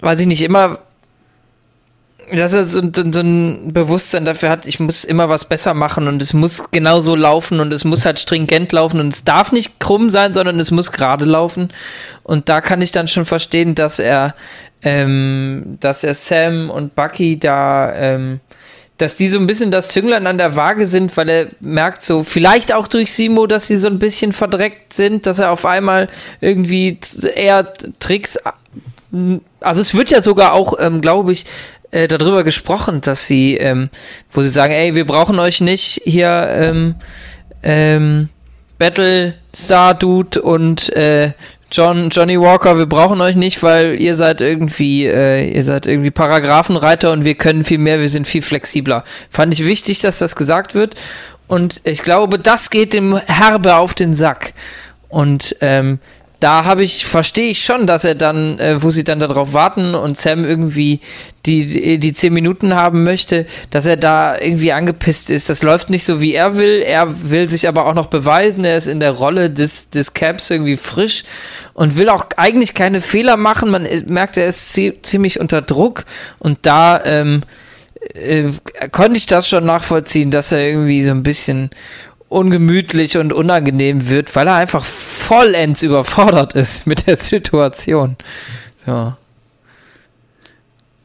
weiß 0.00 0.20
ich 0.20 0.26
nicht, 0.26 0.42
immer 0.42 0.78
dass 2.32 2.54
er 2.54 2.64
so, 2.64 2.80
so, 2.80 3.12
so, 3.12 3.20
ein 3.20 3.72
Bewusstsein 3.72 4.24
dafür 4.24 4.50
hat, 4.50 4.66
ich 4.66 4.80
muss 4.80 5.04
immer 5.04 5.28
was 5.28 5.44
besser 5.44 5.74
machen 5.74 6.08
und 6.08 6.20
es 6.20 6.32
muss 6.32 6.70
genauso 6.70 7.14
laufen 7.14 7.60
und 7.60 7.72
es 7.72 7.84
muss 7.84 8.04
halt 8.04 8.18
stringent 8.18 8.72
laufen 8.72 9.00
und 9.00 9.14
es 9.14 9.24
darf 9.24 9.52
nicht 9.52 9.78
krumm 9.78 10.10
sein, 10.10 10.34
sondern 10.34 10.58
es 10.58 10.70
muss 10.70 10.92
gerade 10.92 11.24
laufen. 11.24 11.68
Und 12.24 12.48
da 12.48 12.60
kann 12.60 12.82
ich 12.82 12.90
dann 12.90 13.06
schon 13.06 13.24
verstehen, 13.24 13.74
dass 13.74 13.98
er, 13.98 14.34
ähm, 14.82 15.76
dass 15.80 16.02
er 16.02 16.14
Sam 16.14 16.70
und 16.70 16.94
Bucky 16.94 17.38
da, 17.38 17.92
ähm, 17.94 18.40
dass 18.98 19.14
die 19.14 19.28
so 19.28 19.38
ein 19.38 19.46
bisschen 19.46 19.70
das 19.70 19.88
Zünglein 19.88 20.26
an 20.26 20.38
der 20.38 20.56
Waage 20.56 20.86
sind, 20.86 21.16
weil 21.16 21.28
er 21.28 21.48
merkt 21.60 22.02
so, 22.02 22.24
vielleicht 22.24 22.72
auch 22.72 22.88
durch 22.88 23.12
Simo, 23.12 23.46
dass 23.46 23.66
sie 23.66 23.76
so 23.76 23.88
ein 23.88 23.98
bisschen 23.98 24.32
verdreckt 24.32 24.94
sind, 24.94 25.26
dass 25.26 25.38
er 25.38 25.50
auf 25.52 25.66
einmal 25.66 26.08
irgendwie 26.40 26.98
eher 27.34 27.72
Tricks 28.00 28.38
also 29.60 29.80
es 29.80 29.94
wird 29.94 30.10
ja 30.10 30.22
sogar 30.22 30.52
auch, 30.52 30.74
ähm, 30.78 31.00
glaube 31.00 31.32
ich, 31.32 31.44
äh, 31.90 32.08
darüber 32.08 32.44
gesprochen, 32.44 33.00
dass 33.00 33.26
sie, 33.26 33.56
ähm, 33.56 33.90
wo 34.32 34.42
sie 34.42 34.48
sagen, 34.48 34.72
ey, 34.72 34.94
wir 34.94 35.06
brauchen 35.06 35.38
euch 35.38 35.60
nicht 35.60 36.00
hier, 36.04 36.48
ähm, 36.50 36.94
ähm, 37.62 38.28
Battlestar 38.78 39.94
Dude 39.94 40.42
und 40.42 40.94
äh, 40.94 41.32
John 41.72 42.10
Johnny 42.10 42.40
Walker, 42.40 42.78
wir 42.78 42.86
brauchen 42.86 43.20
euch 43.20 43.34
nicht, 43.34 43.62
weil 43.62 44.00
ihr 44.00 44.14
seid 44.14 44.40
irgendwie 44.40 45.06
äh, 45.06 45.50
ihr 45.50 45.64
seid 45.64 45.86
irgendwie 45.86 46.10
Paragraphenreiter 46.10 47.10
und 47.10 47.24
wir 47.24 47.34
können 47.34 47.64
viel 47.64 47.78
mehr, 47.78 48.00
wir 48.00 48.08
sind 48.08 48.28
viel 48.28 48.42
flexibler. 48.42 49.02
Fand 49.30 49.52
ich 49.54 49.66
wichtig, 49.66 49.98
dass 49.98 50.18
das 50.18 50.36
gesagt 50.36 50.74
wird 50.74 50.94
und 51.48 51.80
ich 51.84 52.02
glaube, 52.02 52.38
das 52.38 52.70
geht 52.70 52.92
dem 52.92 53.16
Herbe 53.16 53.76
auf 53.76 53.94
den 53.94 54.14
Sack 54.14 54.52
und 55.08 55.56
ähm, 55.60 55.98
da 56.46 56.64
habe 56.64 56.84
ich, 56.84 57.06
verstehe 57.06 57.50
ich 57.50 57.64
schon, 57.64 57.88
dass 57.88 58.04
er 58.04 58.14
dann, 58.14 58.60
äh, 58.60 58.80
wo 58.80 58.90
sie 58.90 59.02
dann 59.02 59.18
darauf 59.18 59.52
warten 59.52 59.96
und 59.96 60.16
Sam 60.16 60.44
irgendwie 60.44 61.00
die, 61.44 61.98
die 61.98 62.14
zehn 62.14 62.32
Minuten 62.32 62.76
haben 62.76 63.02
möchte, 63.02 63.46
dass 63.70 63.84
er 63.84 63.96
da 63.96 64.38
irgendwie 64.38 64.72
angepisst 64.72 65.28
ist. 65.28 65.50
Das 65.50 65.64
läuft 65.64 65.90
nicht 65.90 66.04
so, 66.04 66.20
wie 66.20 66.34
er 66.34 66.56
will. 66.56 66.84
Er 66.86 67.28
will 67.28 67.50
sich 67.50 67.66
aber 67.66 67.84
auch 67.84 67.94
noch 67.94 68.06
beweisen. 68.06 68.64
Er 68.64 68.76
ist 68.76 68.86
in 68.86 69.00
der 69.00 69.10
Rolle 69.10 69.50
des, 69.50 69.90
des 69.90 70.14
Caps 70.14 70.48
irgendwie 70.50 70.76
frisch 70.76 71.24
und 71.74 71.98
will 71.98 72.08
auch 72.08 72.26
eigentlich 72.36 72.74
keine 72.74 73.00
Fehler 73.00 73.36
machen. 73.36 73.72
Man 73.72 73.88
merkt, 74.06 74.36
er 74.36 74.46
ist 74.46 74.72
ziemlich 75.02 75.40
unter 75.40 75.62
Druck 75.62 76.04
und 76.38 76.58
da, 76.62 77.04
ähm, 77.04 77.42
äh, 78.14 78.52
konnte 78.92 79.18
ich 79.18 79.26
das 79.26 79.48
schon 79.48 79.64
nachvollziehen, 79.64 80.30
dass 80.30 80.52
er 80.52 80.64
irgendwie 80.64 81.04
so 81.04 81.10
ein 81.10 81.24
bisschen 81.24 81.70
ungemütlich 82.28 83.16
und 83.18 83.32
unangenehm 83.32 84.08
wird, 84.08 84.34
weil 84.34 84.46
er 84.48 84.54
einfach 84.54 84.84
vollends 84.84 85.82
überfordert 85.82 86.54
ist 86.54 86.86
mit 86.86 87.06
der 87.06 87.16
Situation. 87.16 88.16
Ja. 88.86 89.16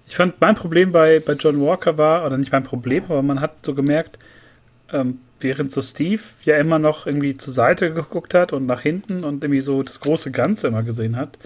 Ich 0.08 0.16
fand, 0.16 0.42
mein 0.42 0.56
Problem 0.56 0.92
bei, 0.92 1.20
bei 1.20 1.34
John 1.34 1.62
Walker 1.62 1.98
war, 1.98 2.26
oder 2.26 2.38
nicht 2.38 2.52
mein 2.52 2.64
Problem, 2.64 3.06
aber 3.06 3.22
man 3.22 3.40
hat 3.40 3.52
so 3.66 3.74
gemerkt, 3.74 4.18
ähm, 4.92 5.20
während 5.40 5.72
so 5.72 5.82
Steve 5.82 6.22
ja 6.44 6.58
immer 6.58 6.80
noch 6.80 7.06
irgendwie 7.06 7.38
zur 7.38 7.54
Seite 7.54 7.94
geguckt 7.94 8.34
hat 8.34 8.54
und 8.54 8.66
nach 8.66 8.82
hinten 8.82 9.24
und 9.24 9.44
irgendwie 9.44 9.62
so 9.62 9.84
das 9.84 10.00
große 10.00 10.32
Ganze 10.32 10.68
immer 10.68 10.84
gesehen 10.84 11.16
hat, 11.16 11.38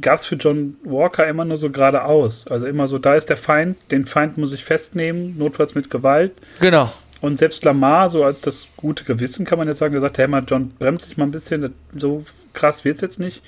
gab 0.00 0.18
es 0.18 0.26
für 0.26 0.36
John 0.36 0.76
Walker 0.84 1.26
immer 1.26 1.44
nur 1.44 1.56
so 1.56 1.70
geradeaus. 1.70 2.46
Also 2.46 2.66
immer 2.66 2.86
so, 2.86 2.98
da 2.98 3.14
ist 3.14 3.28
der 3.28 3.36
Feind, 3.36 3.78
den 3.90 4.06
Feind 4.06 4.38
muss 4.38 4.52
ich 4.52 4.64
festnehmen, 4.64 5.36
notfalls 5.38 5.74
mit 5.74 5.90
Gewalt. 5.90 6.32
Genau. 6.60 6.92
Und 7.20 7.38
selbst 7.38 7.64
Lamar, 7.64 8.08
so 8.08 8.24
als 8.24 8.40
das 8.40 8.68
gute 8.76 9.04
Gewissen, 9.04 9.46
kann 9.46 9.58
man 9.58 9.68
jetzt 9.68 9.78
sagen, 9.78 9.94
gesagt, 9.94 10.18
hey 10.18 10.28
mal, 10.28 10.44
John, 10.46 10.68
bremst 10.78 11.08
dich 11.08 11.16
mal 11.16 11.24
ein 11.24 11.30
bisschen, 11.30 11.74
so 11.96 12.24
krass 12.52 12.84
wird 12.84 12.96
es 12.96 13.00
jetzt 13.00 13.20
nicht. 13.20 13.42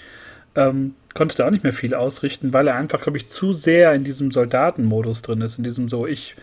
Ähm, 0.54 0.94
konnte 1.14 1.36
da 1.36 1.46
auch 1.46 1.50
nicht 1.50 1.64
mehr 1.64 1.72
viel 1.72 1.94
ausrichten, 1.94 2.52
weil 2.52 2.68
er 2.68 2.76
einfach, 2.76 3.02
glaube 3.02 3.18
ich, 3.18 3.26
zu 3.26 3.52
sehr 3.52 3.92
in 3.92 4.04
diesem 4.04 4.30
Soldatenmodus 4.30 5.22
drin 5.22 5.42
ist, 5.42 5.58
in 5.58 5.64
diesem 5.64 5.88
so, 5.88 6.06
ich 6.06 6.34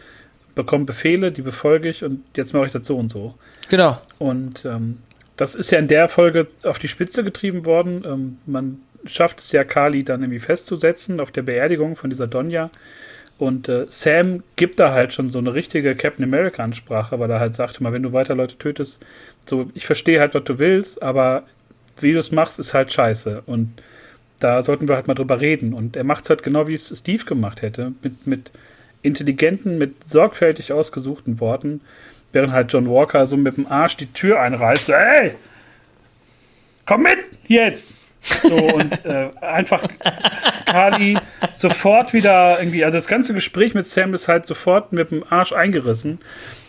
bekomme 0.53 0.86
Befehle, 0.86 1.32
die 1.32 1.41
befolge 1.41 1.89
ich 1.89 2.03
und 2.03 2.23
jetzt 2.36 2.53
mache 2.53 2.67
ich 2.67 2.71
das 2.71 2.86
so 2.86 2.97
und 2.97 3.11
so. 3.11 3.36
Genau. 3.69 3.99
Und 4.19 4.65
ähm, 4.65 4.99
das 5.38 5.55
ist 5.55 5.71
ja 5.71 5.80
in 5.80 5.88
der 5.88 6.07
Folge 6.07 6.47
auf 6.63 6.80
die 6.80 6.88
Spitze 6.88 7.23
getrieben 7.23 7.65
worden. 7.65 8.03
Ähm, 8.05 8.38
man 8.45 8.80
schafft 9.05 9.39
es 9.39 9.51
ja, 9.51 9.63
Kali 9.63 10.03
dann 10.03 10.21
irgendwie 10.21 10.39
festzusetzen 10.39 11.19
auf 11.19 11.32
der 11.32 11.43
Beerdigung 11.43 11.95
von 11.95 12.09
dieser 12.09 12.28
Donja. 12.28 12.69
Und 13.38 13.68
äh, 13.68 13.86
Sam 13.90 14.44
gibt 14.56 14.80
da 14.80 14.94
halt 14.94 15.14
schon 15.14 15.30
so 15.30 15.40
eine 15.40 15.54
richtige 15.54 15.96
Captain 15.96 16.24
America-Ansprache, 16.24 17.20
weil 17.20 17.30
er 17.30 17.40
halt 17.40 17.54
sagt, 17.56 17.82
mal, 17.82 17.92
wenn 17.92 18.04
du 18.04 18.14
weiter 18.14 18.36
Leute 18.36 18.58
tötest, 18.58 19.04
so, 19.46 19.70
ich 19.74 19.86
verstehe 19.86 20.20
halt, 20.20 20.34
was 20.34 20.46
du 20.46 20.58
willst, 20.58 21.02
aber 21.04 21.44
wie 22.00 22.14
du 22.14 22.20
es 22.20 22.32
machst, 22.32 22.60
ist 22.60 22.74
halt 22.74 22.94
scheiße. 22.94 23.44
Und 23.46 23.82
da 24.40 24.62
sollten 24.62 24.88
wir 24.88 24.96
halt 24.96 25.08
mal 25.08 25.16
drüber 25.16 25.42
reden. 25.42 25.74
Und 25.74 25.96
er 25.96 26.04
macht 26.04 26.24
es 26.24 26.30
halt 26.30 26.44
genau, 26.44 26.68
wie 26.68 26.74
es 26.74 26.94
Steve 26.98 27.26
gemacht 27.26 27.62
hätte, 27.62 27.92
mit, 28.02 28.26
mit 28.26 28.52
intelligenten, 29.02 29.78
mit 29.78 30.04
sorgfältig 30.04 30.72
ausgesuchten 30.72 31.40
Worten, 31.40 31.82
während 32.32 32.54
halt 32.54 32.72
John 32.72 32.90
Walker 32.90 33.26
so 33.26 33.38
mit 33.38 33.58
dem 33.58 33.68
Arsch 33.68 33.98
die 33.98 34.12
Tür 34.12 34.40
einreißt, 34.40 34.90
ey, 34.90 35.32
komm 36.86 37.04
mit, 37.04 37.18
jetzt! 37.48 37.96
So, 38.41 38.55
und 38.55 39.05
äh, 39.05 39.30
einfach 39.41 39.84
Kali 40.65 41.17
sofort 41.51 42.13
wieder 42.13 42.59
irgendwie, 42.59 42.84
also 42.84 42.97
das 42.97 43.07
ganze 43.07 43.34
Gespräch 43.34 43.73
mit 43.73 43.88
Sam 43.88 44.13
ist 44.13 44.28
halt 44.28 44.45
sofort 44.45 44.93
mit 44.93 45.11
dem 45.11 45.23
Arsch 45.30 45.53
eingerissen. 45.53 46.19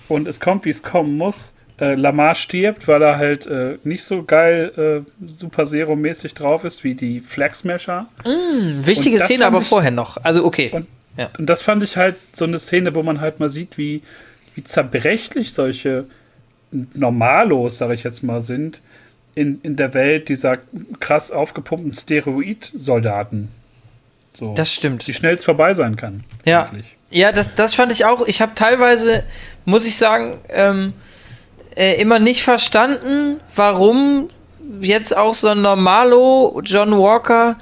Und 0.09 0.29
es 0.29 0.39
kommt, 0.39 0.65
wie 0.65 0.71
es 0.71 0.83
kommen 0.83 1.17
muss. 1.17 1.53
Äh, 1.79 1.95
Lamar 1.95 2.35
stirbt, 2.35 2.89
weil 2.89 3.03
er 3.03 3.19
halt 3.19 3.47
äh, 3.47 3.77
nicht 3.85 4.03
so 4.05 4.23
geil 4.23 5.05
äh, 5.23 5.27
Super 5.27 5.67
Serum-mäßig 5.67 6.33
drauf 6.33 6.65
ist 6.65 6.85
wie 6.85 6.95
die 6.95 7.21
Flag 7.21 7.55
Smasher. 7.55 8.07
Mm, 8.25 8.87
wichtige 8.87 9.19
Szene 9.19 9.47
aber 9.47 9.61
ich, 9.61 9.67
vorher 9.67 9.91
noch. 9.91 10.17
Also 10.23 10.45
okay. 10.45 10.71
Und, 10.73 10.87
ja. 11.19 11.29
und 11.39 11.47
das 11.51 11.61
fand 11.61 11.83
ich 11.83 11.99
halt 11.99 12.17
so 12.33 12.47
eine 12.47 12.59
Szene, 12.59 12.95
wo 12.95 13.03
man 13.03 13.21
halt 13.21 13.41
mal 13.41 13.51
sieht, 13.51 13.77
wie, 13.77 14.03
wie 14.55 14.65
zerbrechlich 14.65 15.53
solche 15.53 16.07
Normalos, 16.71 17.77
sag 17.77 17.91
ich 17.91 18.05
jetzt 18.05 18.23
mal, 18.23 18.41
sind 18.41 18.81
in, 19.37 19.61
in 19.63 19.77
der 19.77 19.95
Welt 19.95 20.29
dieser 20.29 20.59
krass 20.99 21.31
aufgepumpten 21.31 21.93
Steroid-Soldaten. 21.93 23.51
So, 24.35 24.55
das 24.55 24.73
stimmt. 24.73 25.07
Die 25.07 25.15
schnell 25.15 25.39
vorbei 25.39 25.75
sein 25.75 25.95
kann. 25.95 26.25
Ja, 26.45 26.65
eigentlich. 26.65 26.97
ja 27.11 27.31
das, 27.33 27.55
das 27.55 27.75
fand 27.75 27.93
ich 27.93 28.05
auch. 28.07 28.27
Ich 28.27 28.41
habe 28.41 28.53
teilweise, 28.55 29.23
muss 29.65 29.87
ich 29.87 29.97
sagen, 29.97 30.39
ähm, 30.49 30.95
äh, 31.77 32.01
immer 32.01 32.19
nicht 32.19 32.43
verstanden, 32.43 33.41
warum 33.55 34.29
jetzt 34.81 35.15
auch 35.15 35.35
so 35.35 35.49
ein 35.49 35.61
Normalo 35.61 36.61
John 36.65 36.93
Walker 36.93 37.57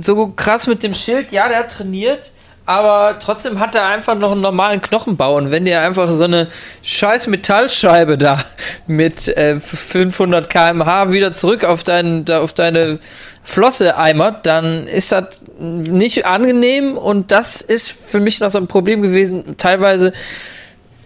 so 0.00 0.28
krass 0.28 0.68
mit 0.68 0.82
dem 0.82 0.94
Schild, 0.94 1.32
ja, 1.32 1.48
der 1.48 1.58
hat 1.58 1.72
trainiert, 1.72 2.32
aber 2.66 3.20
trotzdem 3.20 3.60
hat 3.60 3.76
er 3.76 3.86
einfach 3.86 4.16
noch 4.16 4.32
einen 4.32 4.40
normalen 4.40 4.80
Knochenbau. 4.80 5.36
Und 5.36 5.52
wenn 5.52 5.64
dir 5.64 5.80
einfach 5.80 6.08
so 6.08 6.24
eine 6.24 6.48
scheiß 6.82 7.28
Metallscheibe 7.28 8.18
da 8.18 8.44
mit 8.88 9.28
äh, 9.28 9.60
500 9.60 10.50
km/h 10.50 11.12
wieder 11.12 11.32
zurück 11.32 11.64
auf, 11.64 11.84
dein, 11.84 12.28
auf 12.28 12.52
deine 12.52 12.98
Flosse 13.44 13.96
eimert, 13.96 14.46
dann 14.46 14.88
ist 14.88 15.12
das 15.12 15.42
nicht 15.58 16.26
angenehm. 16.26 16.98
Und 16.98 17.30
das 17.30 17.62
ist 17.62 17.88
für 17.88 18.18
mich 18.18 18.40
noch 18.40 18.50
so 18.50 18.58
ein 18.58 18.66
Problem 18.66 19.00
gewesen, 19.00 19.56
teilweise, 19.56 20.12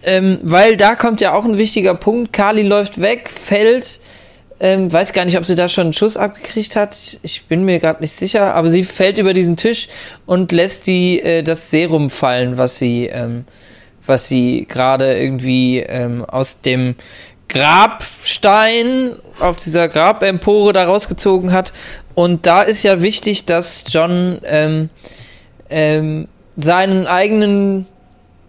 ähm, 0.03 0.39
weil 0.43 0.79
da 0.79 0.95
kommt 0.95 1.21
ja 1.21 1.35
auch 1.35 1.45
ein 1.45 1.59
wichtiger 1.59 1.95
Punkt. 1.95 2.33
Kali 2.33 2.63
läuft 2.63 3.03
weg, 3.03 3.29
fällt 3.31 4.01
ähm, 4.61 4.93
weiß 4.93 5.15
gar 5.15 5.25
nicht, 5.25 5.39
ob 5.39 5.47
sie 5.47 5.55
da 5.55 5.69
schon 5.69 5.85
einen 5.85 5.93
Schuss 5.95 6.19
abgekriegt 6.19 6.77
hat. 6.77 7.19
Ich 7.23 7.47
bin 7.47 7.65
mir 7.65 7.79
gerade 7.79 8.03
nicht 8.03 8.13
sicher. 8.13 8.55
Aber 8.55 8.69
sie 8.69 8.85
fällt 8.85 9.17
über 9.17 9.33
diesen 9.33 9.57
Tisch 9.57 9.89
und 10.27 10.53
lässt 10.53 10.87
die 10.87 11.21
äh, 11.21 11.43
das 11.43 11.71
Serum 11.71 12.11
fallen, 12.11 12.59
was 12.59 12.79
sie, 12.79 13.07
ähm, 13.07 13.47
was 14.05 14.29
sie 14.29 14.67
gerade 14.69 15.19
irgendwie 15.19 15.79
ähm, 15.79 16.27
aus 16.27 16.61
dem 16.61 16.95
Grabstein 17.49 19.13
auf 19.41 19.57
dieser 19.57 19.89
Grabempore 19.89 20.75
da 20.75 20.85
rausgezogen 20.85 21.53
hat. 21.53 21.73
Und 22.15 22.45
da 22.45 22.61
ist 22.61 22.83
ja 22.83 23.01
wichtig, 23.01 23.47
dass 23.47 23.85
John 23.89 24.41
ähm, 24.45 24.91
ähm, 25.71 26.29
seinen 26.57 27.07
eigenen 27.07 27.87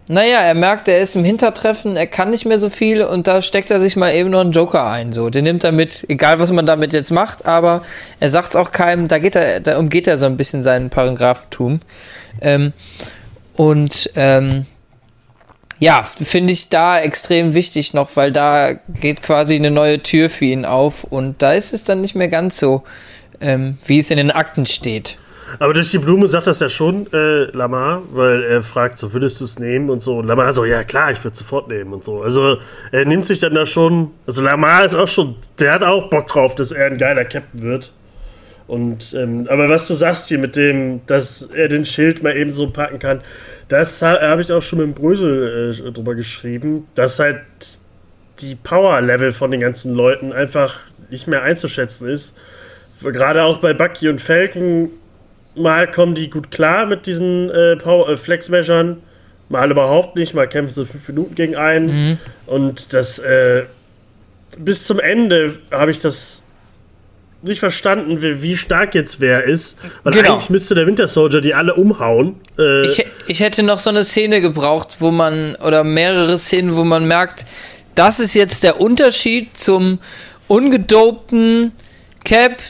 naja, 0.08 0.40
er 0.40 0.54
merkt, 0.54 0.88
er 0.88 1.00
ist 1.00 1.14
im 1.14 1.24
Hintertreffen, 1.24 1.96
er 1.96 2.08
kann 2.08 2.30
nicht 2.30 2.44
mehr 2.44 2.58
so 2.58 2.70
viel 2.70 3.02
und 3.02 3.26
da 3.28 3.40
steckt 3.40 3.70
er 3.70 3.78
sich 3.78 3.94
mal 3.96 4.12
eben 4.12 4.30
noch 4.30 4.40
einen 4.40 4.52
Joker 4.52 4.84
ein. 4.84 5.12
So, 5.12 5.30
den 5.30 5.44
nimmt 5.44 5.62
er 5.62 5.72
mit, 5.72 6.04
egal 6.08 6.40
was 6.40 6.50
man 6.50 6.66
damit 6.66 6.92
jetzt 6.92 7.12
macht, 7.12 7.46
aber 7.46 7.82
er 8.18 8.30
sagt 8.30 8.50
es 8.50 8.56
auch 8.56 8.72
keinem, 8.72 9.06
da 9.06 9.18
geht 9.18 9.36
er, 9.36 9.60
da 9.60 9.78
umgeht 9.78 10.08
er 10.08 10.18
so 10.18 10.26
ein 10.26 10.36
bisschen 10.36 10.64
seinen 10.64 10.90
Paragraphentum. 10.90 11.80
Ähm, 12.40 12.72
und 13.54 14.10
ähm, 14.16 14.66
ja, 15.78 16.04
finde 16.04 16.52
ich 16.52 16.68
da 16.68 16.98
extrem 16.98 17.54
wichtig 17.54 17.94
noch, 17.94 18.10
weil 18.14 18.32
da 18.32 18.72
geht 18.72 19.22
quasi 19.22 19.54
eine 19.54 19.70
neue 19.70 20.02
Tür 20.02 20.30
für 20.30 20.46
ihn 20.46 20.64
auf 20.64 21.04
und 21.04 21.42
da 21.42 21.52
ist 21.52 21.72
es 21.72 21.84
dann 21.84 22.00
nicht 22.00 22.14
mehr 22.14 22.28
ganz 22.28 22.58
so, 22.58 22.82
ähm, 23.40 23.78
wie 23.86 24.00
es 24.00 24.10
in 24.10 24.16
den 24.16 24.30
Akten 24.30 24.66
steht. 24.66 25.18
Aber 25.58 25.74
durch 25.74 25.90
die 25.90 25.98
Blume 25.98 26.28
sagt 26.28 26.46
das 26.46 26.60
ja 26.60 26.68
schon, 26.68 27.12
äh, 27.12 27.44
Lamar, 27.56 28.02
weil 28.12 28.42
er 28.42 28.62
fragt 28.62 28.98
so, 28.98 29.12
würdest 29.12 29.40
du 29.40 29.44
es 29.44 29.58
nehmen 29.58 29.90
und 29.90 30.00
so. 30.00 30.18
Und 30.18 30.26
Lamar 30.26 30.52
so, 30.52 30.64
ja 30.64 30.84
klar, 30.84 31.12
ich 31.12 31.22
würde 31.22 31.32
es 31.32 31.38
sofort 31.38 31.68
nehmen 31.68 31.92
und 31.92 32.04
so. 32.04 32.22
Also 32.22 32.58
er 32.90 33.04
nimmt 33.04 33.26
sich 33.26 33.38
dann 33.38 33.54
da 33.54 33.66
schon, 33.66 34.10
also 34.26 34.42
Lamar 34.42 34.84
ist 34.84 34.94
auch 34.94 35.08
schon, 35.08 35.36
der 35.58 35.72
hat 35.72 35.82
auch 35.82 36.10
Bock 36.10 36.28
drauf, 36.28 36.54
dass 36.54 36.72
er 36.72 36.86
ein 36.86 36.98
geiler 36.98 37.24
Captain 37.24 37.62
wird. 37.62 37.92
Und, 38.66 39.12
ähm, 39.14 39.46
aber 39.50 39.68
was 39.68 39.88
du 39.88 39.94
sagst 39.94 40.28
hier 40.28 40.38
mit 40.38 40.56
dem, 40.56 41.00
dass 41.06 41.42
er 41.42 41.68
den 41.68 41.84
Schild 41.84 42.22
mal 42.22 42.36
eben 42.36 42.50
so 42.50 42.68
packen 42.68 42.98
kann, 42.98 43.20
das 43.68 44.00
ha 44.02 44.18
habe 44.20 44.40
ich 44.40 44.52
auch 44.52 44.62
schon 44.62 44.78
mit 44.78 44.94
Brösel 44.94 45.74
äh, 45.86 45.92
drüber 45.92 46.14
geschrieben, 46.14 46.86
dass 46.94 47.18
halt 47.18 47.40
die 48.40 48.54
Power-Level 48.54 49.32
von 49.32 49.50
den 49.50 49.60
ganzen 49.60 49.92
Leuten 49.92 50.32
einfach 50.32 50.80
nicht 51.10 51.26
mehr 51.26 51.42
einzuschätzen 51.42 52.08
ist. 52.08 52.34
Gerade 53.02 53.42
auch 53.42 53.58
bei 53.58 53.74
Bucky 53.74 54.08
und 54.08 54.20
Falcon, 54.20 54.90
mal 55.54 55.90
kommen 55.90 56.14
die 56.14 56.30
gut 56.30 56.50
klar 56.50 56.86
mit 56.86 57.06
diesen 57.06 57.50
äh, 57.50 57.72
äh, 57.72 58.16
Flex-Measures, 58.16 58.96
mal 59.48 59.70
überhaupt 59.70 60.16
nicht, 60.16 60.34
mal 60.34 60.48
kämpfen 60.48 60.74
sie 60.74 60.86
fünf 60.86 61.08
Minuten 61.08 61.34
gegen 61.34 61.56
einen. 61.56 61.86
Mhm. 61.86 62.18
Und 62.46 62.92
das 62.92 63.18
äh, 63.18 63.64
bis 64.58 64.86
zum 64.86 64.98
Ende 64.98 65.58
habe 65.70 65.90
ich 65.90 66.00
das 66.00 66.42
nicht 67.42 67.58
verstanden, 67.58 68.22
wie, 68.22 68.40
wie, 68.40 68.56
stark 68.56 68.94
jetzt 68.94 69.20
wer 69.20 69.44
ist. 69.44 69.76
Weil 70.04 70.12
genau. 70.12 70.32
eigentlich 70.32 70.48
müsste 70.48 70.74
der 70.74 70.86
Winter 70.86 71.08
Soldier 71.08 71.40
die 71.40 71.54
alle 71.54 71.74
umhauen. 71.74 72.36
Äh 72.58 72.86
ich, 72.86 73.04
ich 73.26 73.40
hätte 73.40 73.62
noch 73.62 73.78
so 73.78 73.90
eine 73.90 74.04
Szene 74.04 74.40
gebraucht, 74.40 74.96
wo 75.00 75.10
man, 75.10 75.56
oder 75.56 75.82
mehrere 75.82 76.38
Szenen, 76.38 76.76
wo 76.76 76.84
man 76.84 77.06
merkt, 77.06 77.44
das 77.94 78.20
ist 78.20 78.34
jetzt 78.34 78.62
der 78.62 78.80
Unterschied 78.80 79.56
zum 79.56 79.98
ungedopten 80.46 81.72
Cap 82.24 82.62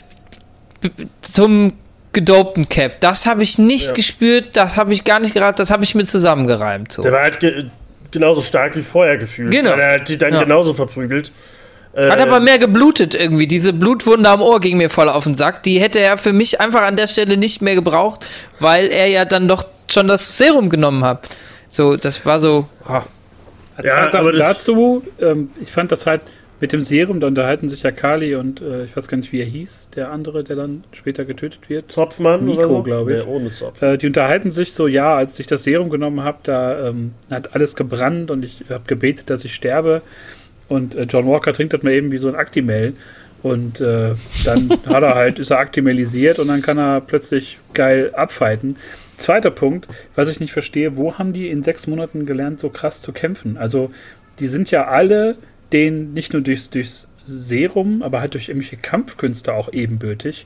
zum 1.21 1.73
gedopten 2.13 2.69
Cap. 2.69 2.99
Das 3.01 3.25
habe 3.25 3.43
ich 3.43 3.57
nicht 3.57 3.87
ja. 3.87 3.93
gespürt, 3.93 4.49
das 4.53 4.77
habe 4.77 4.93
ich 4.93 5.03
gar 5.03 5.19
nicht 5.19 5.33
geraten, 5.33 5.57
das 5.57 5.71
habe 5.71 5.83
ich 5.83 5.95
mir 5.95 6.05
zusammengereimt. 6.05 6.91
So. 6.91 7.01
Der 7.01 7.11
war 7.11 7.21
halt 7.21 7.39
ge 7.39 7.65
genauso 8.11 8.41
stark 8.41 8.75
wie 8.75 8.83
vorher 8.83 9.17
gefühlt. 9.17 9.51
Genau. 9.51 9.71
Weil 9.71 9.79
er 9.79 9.93
hat 9.93 10.07
die 10.07 10.17
dann 10.17 10.33
ja. 10.33 10.43
genauso 10.43 10.73
verprügelt. 10.73 11.31
Hat 11.95 12.19
aber 12.21 12.39
mehr 12.39 12.57
geblutet 12.57 13.13
irgendwie. 13.13 13.45
Diese 13.45 13.71
Blutwunde 13.71 14.27
am 14.27 14.41
Ohr 14.41 14.59
ging 14.59 14.77
mir 14.77 14.89
voll 14.89 15.09
auf 15.09 15.25
den 15.25 15.35
Sack. 15.35 15.61
Die 15.61 15.79
hätte 15.79 15.99
er 15.99 16.17
für 16.17 16.33
mich 16.33 16.59
einfach 16.59 16.81
an 16.81 16.95
der 16.95 17.07
Stelle 17.07 17.37
nicht 17.37 17.61
mehr 17.61 17.75
gebraucht, 17.75 18.25
weil 18.59 18.87
er 18.87 19.07
ja 19.07 19.25
dann 19.25 19.47
doch 19.47 19.65
schon 19.91 20.07
das 20.07 20.37
Serum 20.37 20.69
genommen 20.69 21.03
hat. 21.03 21.29
So, 21.69 21.95
das 21.95 22.25
war 22.25 22.39
so. 22.39 22.67
Oh. 22.87 23.01
Als 23.75 23.87
ja, 23.87 24.13
aber 24.13 24.33
dazu, 24.33 25.03
ähm, 25.19 25.49
ich 25.61 25.71
fand 25.71 25.91
das 25.91 26.05
halt 26.05 26.21
mit 26.63 26.71
dem 26.71 26.81
Serum, 26.81 27.19
da 27.19 27.27
unterhalten 27.27 27.67
sich 27.67 27.83
ja 27.83 27.91
Kali 27.91 28.35
und 28.35 28.61
äh, 28.61 28.85
ich 28.85 28.95
weiß 28.95 29.09
gar 29.09 29.17
nicht, 29.17 29.33
wie 29.33 29.41
er 29.41 29.45
hieß, 29.45 29.89
der 29.97 30.13
andere, 30.13 30.45
der 30.45 30.55
dann 30.55 30.85
später 30.93 31.25
getötet 31.25 31.69
wird. 31.69 31.91
Zopfmann? 31.91 32.45
Nico, 32.45 32.81
glaube 32.83 33.15
ich. 33.15 33.25
Nee, 33.25 33.29
ohne 33.29 33.51
Zopf. 33.51 33.81
Äh, 33.81 33.97
die 33.97 34.07
unterhalten 34.07 34.49
sich 34.49 34.71
so, 34.71 34.87
ja, 34.87 35.13
als 35.13 35.37
ich 35.41 35.45
das 35.45 35.63
Serum 35.63 35.89
genommen 35.89 36.23
habe, 36.23 36.37
da 36.43 36.87
ähm, 36.87 37.15
hat 37.29 37.53
alles 37.53 37.75
gebrannt 37.75 38.31
und 38.31 38.45
ich 38.45 38.63
habe 38.69 38.85
gebetet, 38.87 39.29
dass 39.29 39.43
ich 39.43 39.53
sterbe. 39.53 40.03
Und 40.69 40.95
äh, 40.95 41.03
John 41.03 41.27
Walker 41.27 41.51
trinkt 41.51 41.73
das 41.73 41.83
mal 41.83 41.91
eben 41.91 42.13
wie 42.13 42.17
so 42.17 42.29
ein 42.29 42.35
Actimel. 42.35 42.93
Und 43.41 43.81
äh, 43.81 44.13
dann 44.45 44.69
hat 44.85 45.03
er 45.03 45.15
halt, 45.15 45.39
ist 45.39 45.51
er 45.51 45.59
aktimelisiert 45.59 46.39
und 46.39 46.47
dann 46.47 46.61
kann 46.61 46.77
er 46.77 47.01
plötzlich 47.01 47.59
geil 47.73 48.11
abfighten. 48.15 48.77
Zweiter 49.17 49.51
Punkt, 49.51 49.89
was 50.15 50.29
ich 50.29 50.39
nicht 50.39 50.53
verstehe, 50.53 50.95
wo 50.95 51.17
haben 51.17 51.33
die 51.33 51.49
in 51.49 51.61
sechs 51.61 51.87
Monaten 51.87 52.25
gelernt, 52.25 52.61
so 52.61 52.69
krass 52.69 53.01
zu 53.01 53.11
kämpfen? 53.11 53.57
Also, 53.57 53.91
die 54.39 54.47
sind 54.47 54.71
ja 54.71 54.87
alle 54.87 55.35
denen 55.73 56.13
nicht 56.13 56.33
nur 56.33 56.41
durchs, 56.41 56.69
durchs 56.69 57.09
Serum, 57.25 58.03
aber 58.03 58.21
halt 58.21 58.33
durch 58.33 58.49
irgendwelche 58.49 58.77
Kampfkünste 58.77 59.53
auch 59.53 59.71
ebenbürtig. 59.73 60.45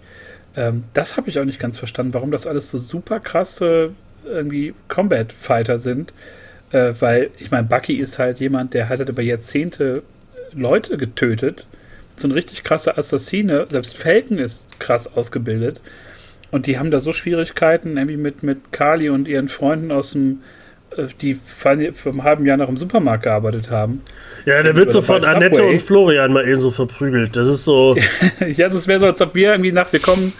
Ähm, 0.55 0.83
das 0.93 1.17
habe 1.17 1.29
ich 1.29 1.39
auch 1.39 1.45
nicht 1.45 1.59
ganz 1.59 1.77
verstanden, 1.77 2.13
warum 2.13 2.31
das 2.31 2.47
alles 2.47 2.69
so 2.69 2.77
super 2.77 3.19
krasse 3.19 3.91
irgendwie 4.25 4.73
Combat-Fighter 4.87 5.77
sind. 5.77 6.13
Äh, 6.71 6.93
weil, 6.99 7.29
ich 7.37 7.51
meine, 7.51 7.67
Bucky 7.67 7.95
ist 7.95 8.19
halt 8.19 8.39
jemand, 8.39 8.73
der 8.73 8.89
hat 8.89 8.99
halt 8.99 9.09
über 9.09 9.21
Jahrzehnte 9.21 10.03
Leute 10.53 10.97
getötet. 10.97 11.65
So 12.15 12.27
ein 12.27 12.31
richtig 12.31 12.63
krasser 12.63 12.97
Assassine. 12.97 13.67
Selbst 13.69 13.97
Falcon 13.97 14.39
ist 14.39 14.79
krass 14.79 15.07
ausgebildet. 15.15 15.81
Und 16.49 16.65
die 16.65 16.79
haben 16.79 16.91
da 16.91 16.99
so 16.99 17.13
Schwierigkeiten, 17.13 17.97
irgendwie 17.97 18.17
mit, 18.17 18.41
mit 18.41 18.71
Kali 18.71 19.09
und 19.09 19.27
ihren 19.27 19.49
Freunden 19.49 19.91
aus 19.91 20.11
dem, 20.11 20.41
die 21.21 21.39
vor 21.43 21.71
einem 21.71 22.23
halben 22.23 22.45
Jahr 22.45 22.57
noch 22.57 22.69
im 22.69 22.77
Supermarkt 22.77 23.23
gearbeitet 23.23 23.69
haben. 23.69 24.01
Ja, 24.45 24.63
der 24.63 24.75
wird 24.75 24.91
so 24.91 25.01
von 25.01 25.23
Annette 25.23 25.63
und 25.63 25.81
Florian 25.81 26.33
mal 26.33 26.47
eben 26.47 26.61
so 26.61 26.71
verprügelt. 26.71 27.35
Das 27.35 27.47
ist 27.47 27.63
so. 27.63 27.95
ja, 28.39 28.65
also 28.65 28.77
es 28.77 28.87
wäre 28.87 28.99
so, 28.99 29.05
als 29.05 29.21
ob 29.21 29.35
wir 29.35 29.51
irgendwie 29.51 29.71
nach, 29.71 29.91
wir 29.91 29.99
kommen, 29.99 30.33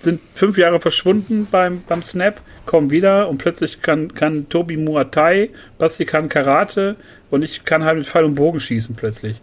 sind 0.00 0.20
fünf 0.34 0.58
Jahre 0.58 0.80
verschwunden 0.80 1.46
beim, 1.50 1.82
beim 1.88 2.02
Snap, 2.02 2.40
kommen 2.66 2.90
wieder 2.90 3.28
und 3.28 3.38
plötzlich 3.38 3.82
kann, 3.82 4.12
kann 4.14 4.48
Tobi 4.48 4.76
Muay 4.76 5.04
Thai, 5.10 5.50
Basti 5.78 6.04
kann 6.04 6.28
Karate 6.28 6.96
und 7.30 7.42
ich 7.42 7.64
kann 7.64 7.84
halt 7.84 7.98
mit 7.98 8.06
Pfeil 8.06 8.24
und 8.24 8.34
Bogen 8.34 8.58
schießen 8.58 8.96
plötzlich. 8.96 9.40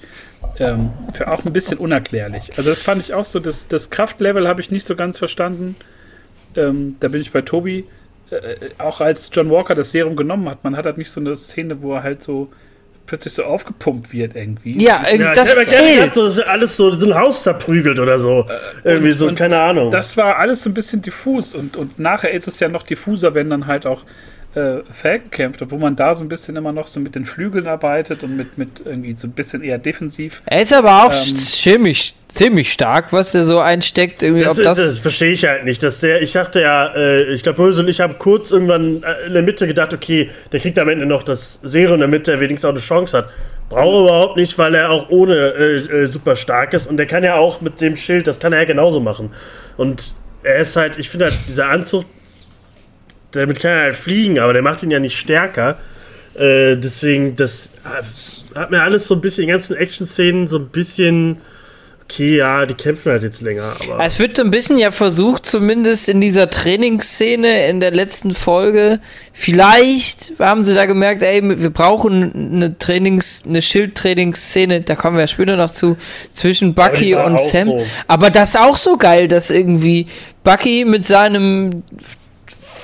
Ähm, 0.58 0.92
für 1.14 1.32
auch 1.32 1.46
ein 1.46 1.54
bisschen 1.54 1.78
unerklärlich. 1.78 2.52
Also 2.58 2.70
das 2.70 2.82
fand 2.82 3.02
ich 3.02 3.14
auch 3.14 3.26
so, 3.26 3.40
das, 3.40 3.68
das 3.68 3.90
Kraftlevel 3.90 4.48
habe 4.48 4.62
ich 4.62 4.70
nicht 4.70 4.86
so 4.86 4.96
ganz 4.96 5.18
verstanden. 5.18 5.76
Ähm, 6.56 6.98
da 7.00 7.08
bin 7.08 7.22
ich 7.22 7.32
bei 7.32 7.42
Tobi. 7.42 7.86
Äh, 8.32 8.36
äh, 8.36 8.70
auch 8.78 9.02
als 9.02 9.30
John 9.34 9.50
Walker 9.50 9.76
das 9.76 9.92
Serum 9.92 10.16
genommen 10.16 10.50
hat, 10.50 10.64
man 10.64 10.76
hat 10.76 10.86
halt 10.86 10.98
nicht 10.98 11.12
so 11.12 11.20
eine 11.20 11.36
Szene, 11.38 11.82
wo 11.82 11.94
er 11.94 12.04
halt 12.04 12.22
so 12.22 12.50
plötzlich 13.06 13.34
so 13.34 13.44
aufgepumpt 13.44 14.14
wird 14.14 14.36
irgendwie. 14.36 14.80
Ja, 14.80 15.04
irgendwie 15.08 15.24
ja, 15.24 15.34
das 15.34 15.56
ich 15.56 15.68
fehlt. 15.68 16.14
so, 16.14 16.26
das 16.26 16.40
alles 16.40 16.78
so, 16.78 16.94
so 16.94 17.08
ein 17.08 17.20
Haus 17.20 17.42
zerprügelt 17.44 18.00
oder 18.00 18.20
so. 18.20 18.46
Äh, 18.84 18.92
irgendwie 18.92 19.12
und, 19.12 19.18
so, 19.18 19.34
keine 19.34 19.60
Ahnung. 19.60 19.90
Das 19.90 20.16
war 20.16 20.38
alles 20.38 20.62
so 20.62 20.70
ein 20.70 20.76
bisschen 20.76 21.02
diffus 21.02 21.56
und, 21.56 21.76
und 21.76 21.98
nachher 21.98 22.32
ist 22.32 22.48
es 22.48 22.60
ja 22.60 22.70
noch 22.70 22.84
diffuser, 22.84 23.34
wenn 23.34 23.50
dann 23.50 23.66
halt 23.66 23.88
auch 23.88 24.04
äh, 24.56 24.78
Falcon 24.92 25.30
kämpft, 25.30 25.64
wo 25.70 25.78
man 25.78 25.96
da 25.96 26.16
so 26.16 26.24
ein 26.24 26.30
bisschen 26.30 26.56
immer 26.56 26.72
noch 26.72 26.88
so 26.88 27.00
mit 27.00 27.14
den 27.14 27.26
Flügeln 27.26 27.68
arbeitet 27.68 28.24
und 28.24 28.36
mit, 28.36 28.58
mit 28.58 28.82
irgendwie 28.84 29.16
so 29.16 29.28
ein 29.28 29.32
bisschen 29.32 29.62
eher 29.62 29.78
defensiv. 29.78 30.42
Er 30.46 30.64
ist 30.64 30.74
aber 30.74 31.06
auch 31.06 31.14
ähm, 31.14 31.36
ziemlich, 31.36 32.16
ziemlich 32.30 32.74
stark, 32.74 33.14
was 33.14 33.32
der 33.32 33.46
so 33.46 33.60
einsteckt. 33.60 34.24
Irgendwie, 34.24 34.44
das, 34.44 34.58
ob 34.58 34.64
das, 34.64 34.78
das 34.80 35.00
verstehe 35.00 35.32
ich 35.32 35.46
halt 35.46 35.66
nicht. 35.66 35.84
Dass 35.84 36.00
der, 36.00 36.24
ich 36.24 36.34
dachte 36.34 36.62
ja, 36.62 36.94
äh, 36.96 37.32
ich 37.34 37.44
glaube, 37.44 37.62
Böse 37.62 37.82
und 37.82 37.90
ich 37.90 38.02
haben 38.02 38.18
kurz 38.18 38.50
irgendwann 38.50 39.04
äh, 39.04 39.28
in 39.28 39.34
der 39.34 39.44
Mitte 39.44 39.68
gedacht, 39.68 39.94
okay, 39.94 40.32
der 40.52 40.60
kriegt 40.60 40.80
am 40.80 40.90
Ende 40.90 41.06
noch 41.06 41.22
das 41.22 41.60
Serum 41.62 41.96
in 41.96 42.00
der 42.00 42.08
Mitte, 42.08 42.32
der 42.32 42.40
wenigstens 42.40 42.66
auch 42.66 42.74
eine 42.74 42.80
Chance 42.80 43.18
hat. 43.18 43.30
Brauche 43.70 44.06
überhaupt 44.06 44.36
nicht, 44.36 44.58
weil 44.58 44.74
er 44.74 44.90
auch 44.90 45.10
ohne 45.10 45.36
äh, 45.36 45.78
äh, 45.78 46.08
super 46.08 46.36
stark 46.36 46.74
ist 46.74 46.88
und 46.88 46.98
der 46.98 47.06
kann 47.06 47.24
ja 47.24 47.36
auch 47.36 47.62
mit 47.62 47.82
dem 47.82 47.96
Schild, 47.96 48.26
das 48.26 48.40
kann 48.40 48.52
er 48.52 48.60
ja 48.60 48.66
genauso 48.66 49.00
machen. 49.00 49.30
Und 49.78 50.16
er 50.42 50.58
ist 50.58 50.76
halt, 50.76 50.98
ich 50.98 51.08
finde 51.08 51.26
halt, 51.26 51.38
dieser 51.48 51.70
Anzug 51.70 52.06
damit 53.32 53.60
kann 53.60 53.72
er 53.72 53.82
halt 53.84 53.96
fliegen, 53.96 54.40
aber 54.40 54.54
der 54.54 54.62
macht 54.62 54.84
ihn 54.84 54.92
ja 54.92 55.00
nicht 55.00 55.18
stärker. 55.18 55.78
Äh, 56.36 56.78
deswegen, 56.78 57.36
das 57.36 57.70
hat 58.56 58.72
mir 58.72 58.82
alles 58.82 59.08
so 59.08 59.16
ein 59.16 59.22
bisschen, 59.22 59.46
die 59.46 59.52
ganzen 59.52 59.76
Action-Szenen 59.76 60.48
so 60.48 60.58
ein 60.58 60.70
bisschen. 60.70 61.38
Okay, 62.06 62.38
ja, 62.38 62.66
die 62.66 62.74
kämpfen 62.74 63.12
halt 63.12 63.22
jetzt 63.22 63.42
länger. 63.42 63.76
Aber 63.84 64.04
es 64.04 64.18
wird 64.18 64.36
so 64.36 64.42
ein 64.42 64.50
bisschen 64.50 64.80
ja 64.80 64.90
versucht, 64.90 65.46
zumindest 65.46 66.10
in 66.10 66.20
dieser 66.20 66.50
Trainingsszene 66.50 67.68
in 67.68 67.80
der 67.80 67.92
letzten 67.92 68.34
Folge. 68.34 69.00
Vielleicht 69.32 70.34
haben 70.40 70.64
sie 70.64 70.74
da 70.74 70.88
gemerkt, 70.88 71.22
ey, 71.22 71.40
wir 71.44 71.70
brauchen 71.70 72.56
eine 72.56 72.76
Trainings, 72.80 73.44
eine 73.48 73.62
Schildtrainingsszene, 73.62 74.82
da 74.82 74.96
kommen 74.96 75.20
wir 75.20 75.28
später 75.28 75.56
noch 75.56 75.70
zu, 75.70 75.98
zwischen 76.34 76.74
Bucky 76.74 77.14
und 77.14 77.40
Sam. 77.40 77.68
So. 77.68 77.86
Aber 78.08 78.32
das 78.32 78.50
ist 78.50 78.60
auch 78.60 78.78
so 78.78 78.98
geil, 78.98 79.28
dass 79.28 79.52
irgendwie 79.52 80.08
Bucky 80.44 80.86
mit 80.86 81.06
seinem 81.06 81.84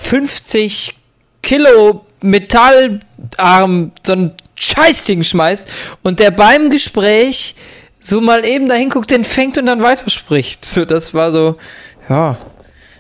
50 0.02 0.96
Kilo 1.42 2.06
Metallarm 2.22 3.92
so 4.06 4.14
ein 4.14 4.32
Scheißding 4.56 5.24
schmeißt 5.24 5.68
und 6.02 6.20
der 6.20 6.32
beim 6.32 6.70
Gespräch 6.70 7.56
so 8.00 8.22
mal 8.22 8.46
eben 8.46 8.70
dahin 8.70 8.90
guckt, 8.90 9.12
den 9.12 9.24
fängt 9.24 9.58
und 9.58 9.66
dann 9.66 9.82
weiterspricht. 9.82 10.64
So, 10.64 10.86
das 10.86 11.14
war 11.14 11.32
so, 11.32 11.58
ja. 12.10 12.38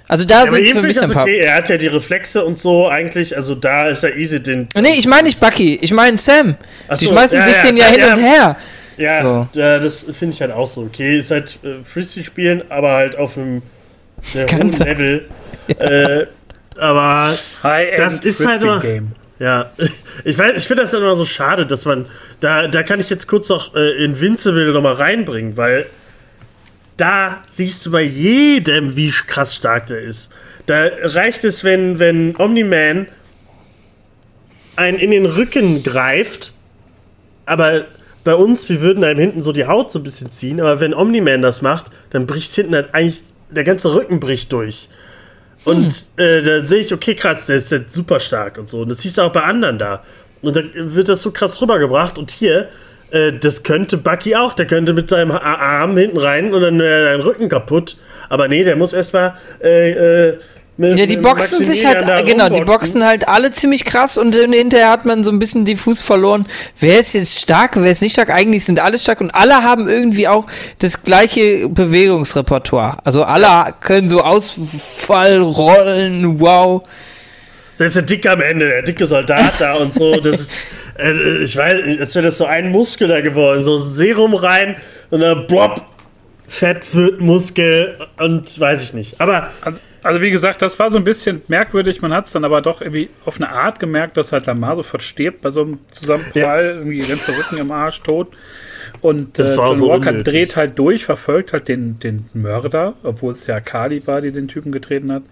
Also 0.08 0.26
da 0.26 0.46
ja, 0.46 0.52
sind 0.52 0.68
für 0.68 0.82
mich 0.82 1.02
ein 1.02 1.12
paar. 1.12 1.24
Okay. 1.24 1.40
Er 1.40 1.56
hat 1.56 1.70
ja 1.70 1.78
die 1.78 1.88
Reflexe 1.88 2.46
und 2.46 2.60
so 2.60 2.88
eigentlich, 2.88 3.36
also 3.36 3.56
da 3.56 3.88
ist 3.88 4.04
er 4.04 4.16
easy 4.16 4.42
den. 4.42 4.68
Nee, 4.76 4.94
ich 4.98 5.08
meine 5.08 5.24
nicht 5.24 5.40
Bucky, 5.40 5.80
ich 5.82 5.92
meine 5.92 6.18
Sam. 6.18 6.56
So, 6.90 6.96
die 6.98 7.06
schmeißen 7.08 7.40
ja, 7.40 7.46
sich 7.46 7.58
ja, 7.58 7.64
den 7.64 7.78
ja, 7.78 7.86
hin 7.86 8.04
und 8.04 8.24
her. 8.24 8.58
Ja, 8.98 9.24
so. 9.24 9.48
ja 9.54 9.80
das 9.80 10.06
finde 10.18 10.36
ich 10.36 10.42
halt 10.42 10.52
auch 10.52 10.68
so. 10.68 10.82
Okay, 10.82 11.18
ist 11.20 11.32
halt 11.32 11.58
äh, 11.64 11.84
Frisbee 11.84 12.24
spielen, 12.24 12.64
aber 12.70 12.92
halt 12.92 13.18
auf 13.18 13.36
einem 13.36 13.64
sehr 14.22 14.48
hohen 14.52 14.72
Level. 14.72 15.30
Äh, 15.80 16.28
aber 16.78 17.38
das 17.98 18.20
ist 18.20 18.46
halt 18.46 18.62
immer. 18.64 18.82
Ja, 19.40 19.72
ich 20.24 20.38
weiß, 20.38 20.56
ich 20.56 20.68
finde 20.68 20.84
das 20.84 20.94
immer 20.94 21.16
so 21.16 21.26
schade, 21.26 21.66
dass 21.66 21.86
man 21.86 22.06
da, 22.40 22.68
da 22.68 22.84
kann 22.84 23.00
ich 23.00 23.10
jetzt 23.10 23.28
kurz 23.28 23.50
noch 23.50 23.76
äh, 23.76 24.04
Invincible 24.04 24.72
noch 24.72 24.82
mal 24.82 24.94
reinbringen, 24.94 25.58
weil 25.58 25.86
da 26.98 27.44
siehst 27.50 27.86
du 27.86 27.92
bei 27.92 28.04
jedem, 28.04 28.96
wie 28.96 29.12
krass 29.12 29.56
stark 29.56 29.88
der 29.88 30.00
ist. 30.00 30.32
Da 30.66 30.88
reicht 31.02 31.44
es, 31.44 31.64
wenn, 31.64 32.00
wenn 32.00 32.36
Omni-Man 32.38 33.08
einen 34.78 34.98
in 34.98 35.12
den 35.12 35.26
Rücken 35.26 35.84
greift, 35.84 36.54
aber 37.46 37.86
bei 38.24 38.36
uns, 38.36 38.68
wir 38.70 38.82
würden 38.82 39.04
einem 39.04 39.20
hinten 39.20 39.44
so 39.44 39.52
die 39.52 39.68
Haut 39.68 39.92
so 39.92 40.00
ein 40.00 40.04
bisschen 40.04 40.32
ziehen, 40.32 40.60
aber 40.60 40.80
wenn 40.80 40.94
Omni-Man 40.94 41.42
das 41.42 41.62
macht, 41.62 41.92
dann 42.10 42.26
bricht 42.26 42.54
hinten 42.54 42.74
halt 42.74 42.94
eigentlich 42.94 43.22
der 43.52 43.64
ganze 43.64 43.94
Rücken 43.94 44.20
bricht 44.20 44.52
durch. 44.52 44.90
Und 45.66 46.06
hm. 46.18 46.26
äh, 46.26 46.42
da 46.42 46.64
sehe 46.64 46.80
ich, 46.80 46.94
okay, 46.94 47.16
krass, 47.16 47.48
der 47.48 47.58
ist 47.58 47.72
jetzt 47.72 47.94
super 47.94 48.20
stark 48.20 48.58
und 48.58 48.70
so. 48.70 48.82
Und 48.82 48.90
das 48.90 49.00
siehst 49.00 49.18
du 49.18 49.24
auch 49.24 49.32
bei 49.32 49.42
anderen 49.42 49.78
da. 49.78 50.04
Und 50.42 50.56
dann 50.56 50.72
wird 50.74 51.10
das 51.10 51.22
so 51.22 51.32
krass 51.32 51.60
rübergebracht. 51.62 52.18
Und 52.18 52.32
hier 52.32 52.70
äh, 53.12 53.34
das 53.34 53.64
könnte 53.64 53.98
Bucky 53.98 54.36
auch. 54.36 54.54
Der 54.54 54.68
könnte 54.68 54.94
mit 54.94 55.10
seinem 55.10 55.32
Arm 55.32 55.98
hinten 55.98 56.18
rein 56.18 56.54
und 56.54 56.62
dann 56.62 56.80
wäre 56.80 57.12
sein 57.12 57.22
Rücken 57.22 57.50
kaputt. 57.50 57.98
Aber 58.30 58.48
nee, 58.48 58.64
der 58.64 58.76
muss 58.76 58.94
erstmal. 58.94 59.36
Äh, 59.62 59.92
äh, 59.92 60.38
mit, 60.78 61.00
ja, 61.00 61.06
die 61.06 61.16
boxen 61.16 61.64
sich 61.64 61.86
halt, 61.86 62.04
genau, 62.26 62.50
die 62.50 62.66
boxen 62.66 63.06
halt 63.06 63.30
alle 63.30 63.52
ziemlich 63.52 63.86
krass 63.86 64.18
und 64.18 64.36
hinterher 64.36 64.90
hat 64.90 65.06
man 65.06 65.24
so 65.24 65.32
ein 65.32 65.40
bisschen 65.40 65.64
diffus 65.64 66.02
verloren. 66.02 66.48
Wer 66.82 67.00
ist 67.00 67.14
jetzt 67.14 67.40
stark, 67.40 67.78
wer 67.78 67.92
ist 67.92 68.02
nicht 68.02 68.12
stark? 68.12 68.30
Eigentlich 68.30 68.66
sind 68.66 68.82
alle 68.82 69.00
stark 69.00 69.22
und 69.22 69.34
alle 69.34 69.64
haben 69.64 69.88
irgendwie 69.88 70.28
auch 70.28 70.48
das 70.80 71.04
gleiche 71.04 71.70
Bewegungsrepertoire. 71.70 72.98
Also 73.06 73.24
alle 73.24 73.74
können 73.80 74.10
so 74.10 74.20
Ausfallrollen, 74.22 76.42
wow. 76.42 76.84
Selbst 77.78 77.96
der 77.96 78.04
Dicke 78.04 78.32
am 78.32 78.42
Ende, 78.42 78.68
der 78.68 78.82
dicke 78.82 79.06
Soldat 79.06 79.54
da 79.60 79.76
und 79.76 79.94
so, 79.94 80.16
das 80.20 80.42
ist, 80.42 80.52
äh, 81.00 81.44
ich 81.44 81.56
weiß, 81.56 82.02
als 82.02 82.16
wäre 82.16 82.26
das 82.26 82.38
so 82.38 82.44
ein 82.46 82.70
Muskel 82.72 83.08
da 83.08 83.22
geworden, 83.22 83.64
so 83.64 83.80
Serum 83.80 84.34
rein 84.34 84.76
und 85.10 85.22
dann 85.22 85.48
blopp, 85.48 85.86
Fett 86.48 86.94
wird 86.94 87.22
Muskel 87.22 87.98
und 88.18 88.60
weiß 88.60 88.84
ich 88.84 88.94
nicht. 88.94 89.22
Aber. 89.22 89.52
Also, 89.62 89.80
also, 90.06 90.22
wie 90.22 90.30
gesagt, 90.30 90.62
das 90.62 90.78
war 90.78 90.92
so 90.92 91.00
ein 91.00 91.04
bisschen 91.04 91.42
merkwürdig. 91.48 92.00
Man 92.04 92.14
hat 92.14 92.26
es 92.26 92.32
dann 92.32 92.46
aber 92.46 92.62
doch 92.62 92.80
irgendwie 92.80 93.10
auf 93.26 93.38
eine 93.38 93.50
Art 93.50 93.80
gemerkt, 93.80 94.18
dass 94.18 94.32
halt 94.32 94.46
Lamar 94.46 94.76
sofort 94.76 95.02
stirbt 95.02 95.42
bei 95.42 95.50
so 95.50 95.64
einem 95.64 95.80
Zusammenprall. 95.90 96.64
Ja. 96.64 96.72
Irgendwie 96.74 97.00
ganze 97.00 97.36
Rücken 97.36 97.58
im 97.58 97.72
Arsch 97.72 98.04
tot. 98.04 98.28
Und 99.02 99.40
äh, 99.40 99.52
John 99.56 99.76
so 99.76 99.88
Walker 99.90 100.12
unnötig. 100.12 100.32
dreht 100.32 100.56
halt 100.58 100.78
durch, 100.78 101.06
verfolgt 101.06 101.54
halt 101.54 101.68
den, 101.68 101.98
den 101.98 102.30
Mörder, 102.36 102.94
obwohl 103.02 103.32
es 103.32 103.48
ja 103.48 103.60
Kali 103.60 104.06
war, 104.06 104.22
die 104.22 104.32
den 104.32 104.48
Typen 104.48 104.72
getreten 104.72 105.12
hat. 105.12 105.24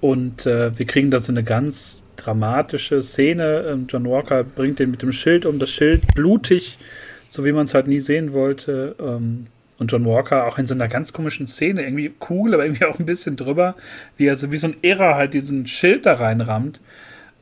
Und 0.00 0.46
äh, 0.46 0.76
wir 0.78 0.86
kriegen 0.86 1.10
da 1.10 1.18
so 1.18 1.30
eine 1.30 1.44
ganz 1.44 2.02
dramatische 2.16 3.02
Szene. 3.02 3.66
Ähm, 3.68 3.88
John 3.90 4.08
Walker 4.08 4.42
bringt 4.42 4.78
den 4.78 4.90
mit 4.90 5.02
dem 5.02 5.12
Schild 5.12 5.44
um, 5.44 5.58
das 5.58 5.68
Schild 5.68 6.14
blutig, 6.14 6.78
so 7.28 7.44
wie 7.44 7.52
man 7.52 7.64
es 7.64 7.74
halt 7.74 7.86
nie 7.86 8.00
sehen 8.00 8.32
wollte. 8.32 8.94
Ähm, 8.98 9.48
und 9.78 9.92
John 9.92 10.04
Walker 10.04 10.46
auch 10.46 10.58
in 10.58 10.66
so 10.66 10.74
einer 10.74 10.88
ganz 10.88 11.12
komischen 11.12 11.46
Szene, 11.46 11.82
irgendwie 11.82 12.12
cool, 12.28 12.54
aber 12.54 12.64
irgendwie 12.64 12.84
auch 12.84 12.98
ein 12.98 13.06
bisschen 13.06 13.36
drüber, 13.36 13.76
wie 14.16 14.26
er 14.26 14.36
so 14.36 14.50
wie 14.52 14.58
so 14.58 14.68
ein 14.68 14.76
Irrer 14.82 15.14
halt 15.14 15.34
diesen 15.34 15.66
Schild 15.66 16.06
da 16.06 16.14
reinrammt. 16.14 16.80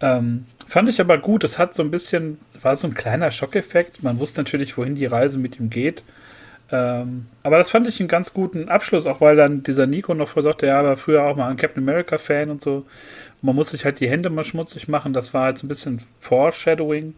Ähm, 0.01 0.45
fand 0.66 0.89
ich 0.89 1.01
aber 1.01 1.18
gut. 1.18 1.45
Es 1.45 1.59
hat 1.59 1.74
so 1.74 1.82
ein 1.82 1.91
bisschen, 1.91 2.39
war 2.61 2.76
so 2.76 2.87
ein 2.87 2.95
kleiner 2.95 3.30
Schockeffekt. 3.30 4.03
Man 4.03 4.18
wusste 4.18 4.41
natürlich, 4.41 4.76
wohin 4.76 4.95
die 4.95 5.07
Reise 5.07 5.39
mit 5.39 5.59
ihm 5.59 5.70
geht. 5.70 6.03
Ähm, 6.70 7.26
aber 7.43 7.59
das 7.59 7.70
fand 7.70 7.87
ich 7.87 8.01
einen 8.01 8.09
ganz 8.09 8.34
guten 8.34 8.68
Abschluss, 8.68 9.07
auch 9.07 9.20
weil 9.20 9.37
dann 9.37 9.62
dieser 9.62 9.87
Nico 9.87 10.14
noch 10.14 10.28
vorher 10.28 10.51
sagte, 10.51 10.66
ja, 10.66 10.82
war 10.82 10.97
früher 10.97 11.24
auch 11.24 11.37
mal 11.37 11.49
ein 11.49 11.57
Captain 11.57 11.82
America-Fan 11.82 12.51
und 12.51 12.61
so. 12.61 12.84
Man 13.41 13.55
muss 13.55 13.70
sich 13.70 13.84
halt 13.84 14.01
die 14.01 14.11
Hände 14.11 14.30
mal 14.30 14.45
schmutzig 14.45 14.89
machen. 14.89 15.12
Das 15.12 15.32
war 15.32 15.45
halt 15.45 15.59
so 15.59 15.66
ein 15.66 15.68
bisschen 15.68 16.01
Foreshadowing. 16.20 17.14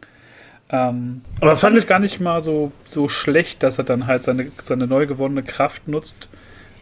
Ähm, 0.71 1.23
aber 1.41 1.57
fand 1.57 1.79
ich 1.79 1.87
gar 1.87 1.99
nicht 1.99 2.21
mal 2.21 2.41
so, 2.41 2.73
so 2.91 3.09
schlecht, 3.09 3.63
dass 3.63 3.79
er 3.79 3.85
dann 3.85 4.07
halt 4.07 4.25
seine, 4.25 4.51
seine 4.65 4.87
neu 4.87 5.07
gewonnene 5.07 5.43
Kraft 5.43 5.89
nutzt, 5.89 6.29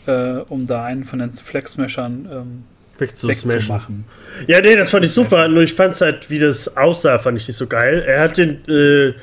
äh, 0.07 0.39
um 0.49 0.67
da 0.67 0.85
einen 0.85 1.05
von 1.05 1.21
den 1.21 1.31
Flex-Smashern 1.31 2.29
ähm, 2.31 2.65
wegzumachen. 2.99 4.05
Ja, 4.49 4.61
nee, 4.61 4.75
das 4.75 4.91
fand 4.91 5.05
ich 5.05 5.13
super. 5.13 5.47
Nur 5.49 5.63
ich 5.63 5.75
fand 5.75 5.95
es 5.95 6.01
halt, 6.01 6.31
wie 6.31 6.39
das 6.39 6.77
aussah, 6.77 7.19
fand 7.19 7.39
ich 7.39 7.47
nicht 7.47 7.57
so 7.57 7.67
geil. 7.67 8.03
Er 8.07 8.23
hat 8.23 8.39
den 8.39 8.65
äh, 8.69 9.15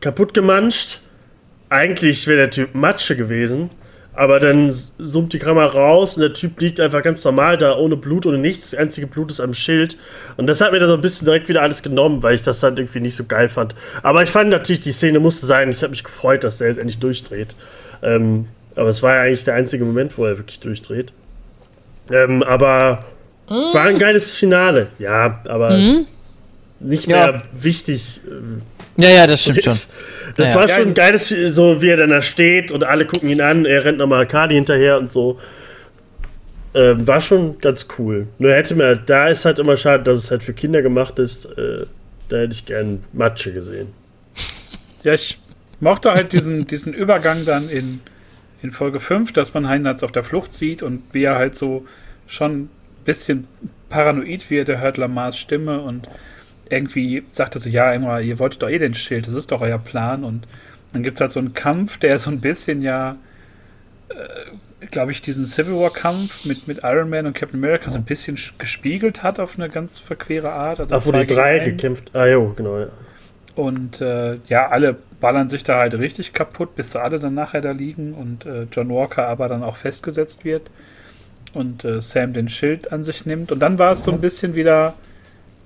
kaputt 0.00 0.34
gemanscht. 0.34 1.00
Eigentlich 1.68 2.26
wäre 2.26 2.38
der 2.38 2.50
Typ 2.50 2.74
Matsche 2.74 3.16
gewesen. 3.16 3.70
Aber 4.16 4.40
dann 4.40 4.74
zoomt 4.98 5.34
die 5.34 5.38
Kamera 5.38 5.66
raus 5.66 6.16
und 6.16 6.22
der 6.22 6.32
Typ 6.32 6.58
liegt 6.58 6.80
einfach 6.80 7.02
ganz 7.02 7.22
normal 7.22 7.58
da, 7.58 7.76
ohne 7.76 7.96
Blut, 7.96 8.24
ohne 8.24 8.38
nichts. 8.38 8.70
Das 8.70 8.80
einzige 8.80 9.06
Blut 9.06 9.30
ist 9.30 9.40
am 9.40 9.52
Schild. 9.52 9.98
Und 10.38 10.46
das 10.46 10.62
hat 10.62 10.72
mir 10.72 10.80
dann 10.80 10.88
so 10.88 10.94
ein 10.94 11.02
bisschen 11.02 11.26
direkt 11.26 11.50
wieder 11.50 11.60
alles 11.60 11.82
genommen, 11.82 12.22
weil 12.22 12.34
ich 12.34 12.40
das 12.40 12.60
dann 12.60 12.78
irgendwie 12.78 13.00
nicht 13.00 13.14
so 13.14 13.24
geil 13.24 13.50
fand. 13.50 13.74
Aber 14.02 14.22
ich 14.22 14.30
fand 14.30 14.48
natürlich, 14.48 14.82
die 14.82 14.92
Szene 14.92 15.20
musste 15.20 15.44
sein. 15.44 15.70
Ich 15.70 15.82
habe 15.82 15.90
mich 15.90 16.02
gefreut, 16.02 16.44
dass 16.44 16.56
der 16.56 16.68
jetzt 16.68 16.78
endlich 16.78 16.98
durchdreht. 16.98 17.54
Ähm, 18.02 18.46
aber 18.74 18.88
es 18.88 19.02
war 19.02 19.16
ja 19.16 19.20
eigentlich 19.20 19.44
der 19.44 19.54
einzige 19.54 19.84
Moment, 19.84 20.16
wo 20.16 20.24
er 20.24 20.38
wirklich 20.38 20.60
durchdreht. 20.60 21.12
Ähm, 22.10 22.42
aber 22.42 23.04
war 23.48 23.82
ein 23.82 23.98
geiles 23.98 24.34
Finale. 24.34 24.88
Ja, 24.98 25.40
aber 25.46 25.76
mhm. 25.76 26.06
Nicht 26.80 27.08
mehr 27.08 27.16
ja. 27.16 27.42
wichtig. 27.52 28.20
Äh, 28.26 29.02
ja, 29.02 29.10
ja, 29.10 29.26
das 29.26 29.42
stimmt 29.42 29.62
schon. 29.62 29.74
Das 30.36 30.48
ja, 30.50 30.54
war 30.54 30.68
schon 30.68 30.88
ein 30.88 30.94
geiles, 30.94 31.28
so 31.28 31.82
wie 31.82 31.88
er 31.88 31.96
dann 31.96 32.10
da 32.10 32.22
steht 32.22 32.72
und 32.72 32.84
alle 32.84 33.06
gucken 33.06 33.28
ihn 33.28 33.40
an, 33.40 33.64
er 33.64 33.84
rennt 33.84 33.98
nochmal 33.98 34.26
Kali 34.26 34.54
hinterher 34.54 34.98
und 34.98 35.10
so. 35.10 35.38
Ähm, 36.74 37.06
war 37.06 37.20
schon 37.20 37.58
ganz 37.58 37.86
cool. 37.98 38.26
Nur 38.38 38.52
hätte 38.52 38.74
mir, 38.74 38.96
da 38.96 39.28
ist 39.28 39.44
halt 39.44 39.58
immer 39.58 39.76
schade, 39.76 40.02
dass 40.02 40.18
es 40.18 40.30
halt 40.30 40.42
für 40.42 40.52
Kinder 40.52 40.82
gemacht 40.82 41.18
ist. 41.18 41.46
Äh, 41.46 41.86
da 42.28 42.38
hätte 42.38 42.52
ich 42.52 42.66
gern 42.66 43.04
Matsche 43.12 43.52
gesehen. 43.52 43.88
Ja, 45.02 45.14
ich 45.14 45.38
mochte 45.80 46.12
halt 46.12 46.32
diesen, 46.32 46.66
diesen 46.66 46.92
Übergang 46.92 47.44
dann 47.44 47.68
in, 47.68 48.00
in 48.62 48.72
Folge 48.72 49.00
5, 49.00 49.32
dass 49.32 49.54
man 49.54 49.68
Heinz 49.68 50.02
auf 50.02 50.12
der 50.12 50.24
Flucht 50.24 50.52
sieht 50.52 50.82
und 50.82 51.02
wie 51.12 51.24
er 51.24 51.36
halt 51.36 51.56
so 51.56 51.86
schon 52.26 52.62
ein 52.62 52.70
bisschen 53.04 53.46
paranoid 53.88 54.50
wird, 54.50 54.68
er 54.68 54.80
hört 54.80 54.96
Lamars 54.96 55.38
Stimme 55.38 55.80
und 55.80 56.08
irgendwie 56.70 57.24
sagt 57.32 57.54
er 57.54 57.60
so, 57.60 57.68
ja, 57.68 57.92
immer, 57.92 58.20
ihr 58.20 58.38
wolltet 58.38 58.62
doch 58.62 58.68
eh 58.68 58.78
den 58.78 58.94
Schild, 58.94 59.26
das 59.26 59.34
ist 59.34 59.52
doch 59.52 59.60
euer 59.60 59.78
Plan. 59.78 60.24
Und 60.24 60.46
dann 60.92 61.02
gibt 61.02 61.16
es 61.16 61.20
halt 61.20 61.32
so 61.32 61.40
einen 61.40 61.54
Kampf, 61.54 61.98
der 61.98 62.18
so 62.18 62.30
ein 62.30 62.40
bisschen 62.40 62.82
ja, 62.82 63.16
äh, 64.08 64.86
glaube 64.86 65.12
ich, 65.12 65.22
diesen 65.22 65.46
Civil 65.46 65.74
War-Kampf 65.74 66.44
mit, 66.44 66.68
mit 66.68 66.80
Iron 66.82 67.10
Man 67.10 67.26
und 67.26 67.34
Captain 67.34 67.58
America 67.58 67.90
so 67.90 67.96
ein 67.96 68.04
bisschen 68.04 68.38
gespiegelt 68.58 69.22
hat 69.22 69.40
auf 69.40 69.58
eine 69.58 69.68
ganz 69.68 69.98
verquere 69.98 70.52
Art. 70.52 70.80
Also 70.80 70.94
Ach, 70.94 71.06
wo 71.06 71.12
die 71.12 71.26
drei 71.26 71.58
gekämpft, 71.60 72.14
ah 72.14 72.26
jo, 72.26 72.52
genau, 72.56 72.78
ja. 72.78 72.88
Und 73.54 74.02
äh, 74.02 74.36
ja, 74.48 74.68
alle 74.68 74.96
ballern 75.20 75.48
sich 75.48 75.64
da 75.64 75.78
halt 75.78 75.94
richtig 75.94 76.34
kaputt, 76.34 76.76
bis 76.76 76.94
alle 76.94 77.18
dann 77.18 77.34
nachher 77.34 77.62
da 77.62 77.70
liegen 77.70 78.12
und 78.12 78.44
äh, 78.44 78.66
John 78.70 78.90
Walker 78.90 79.26
aber 79.26 79.48
dann 79.48 79.62
auch 79.62 79.76
festgesetzt 79.76 80.44
wird 80.44 80.70
und 81.54 81.84
äh, 81.84 82.02
Sam 82.02 82.34
den 82.34 82.48
Schild 82.48 82.92
an 82.92 83.02
sich 83.02 83.24
nimmt. 83.24 83.50
Und 83.50 83.60
dann 83.60 83.78
war 83.78 83.92
es 83.92 84.04
so 84.04 84.12
ein 84.12 84.20
bisschen 84.20 84.54
wieder 84.54 84.92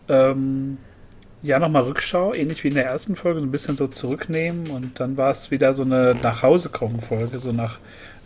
ähm, 0.08 0.78
ja, 1.42 1.58
nochmal 1.58 1.84
Rückschau, 1.84 2.34
ähnlich 2.34 2.62
wie 2.64 2.68
in 2.68 2.74
der 2.74 2.86
ersten 2.86 3.16
Folge, 3.16 3.40
so 3.40 3.46
ein 3.46 3.50
bisschen 3.50 3.76
so 3.76 3.88
zurücknehmen 3.88 4.68
und 4.70 5.00
dann 5.00 5.16
war 5.16 5.30
es 5.30 5.50
wieder 5.50 5.72
so 5.72 5.82
eine 5.82 6.14
nach 6.22 6.42
Hause 6.42 6.68
kommen 6.68 7.00
Folge, 7.00 7.38
so 7.38 7.52
nach 7.52 7.78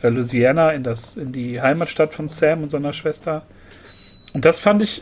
äh, 0.03 0.09
Louisiana 0.09 0.73
in 0.73 0.83
das 0.83 1.17
in 1.17 1.33
die 1.33 1.61
Heimatstadt 1.61 2.12
von 2.12 2.29
Sam 2.29 2.65
und 2.65 2.71
seiner 2.71 2.93
Schwester. 2.93 3.43
Und 4.33 4.45
das 4.45 4.59
fand 4.59 4.83
ich 4.83 5.01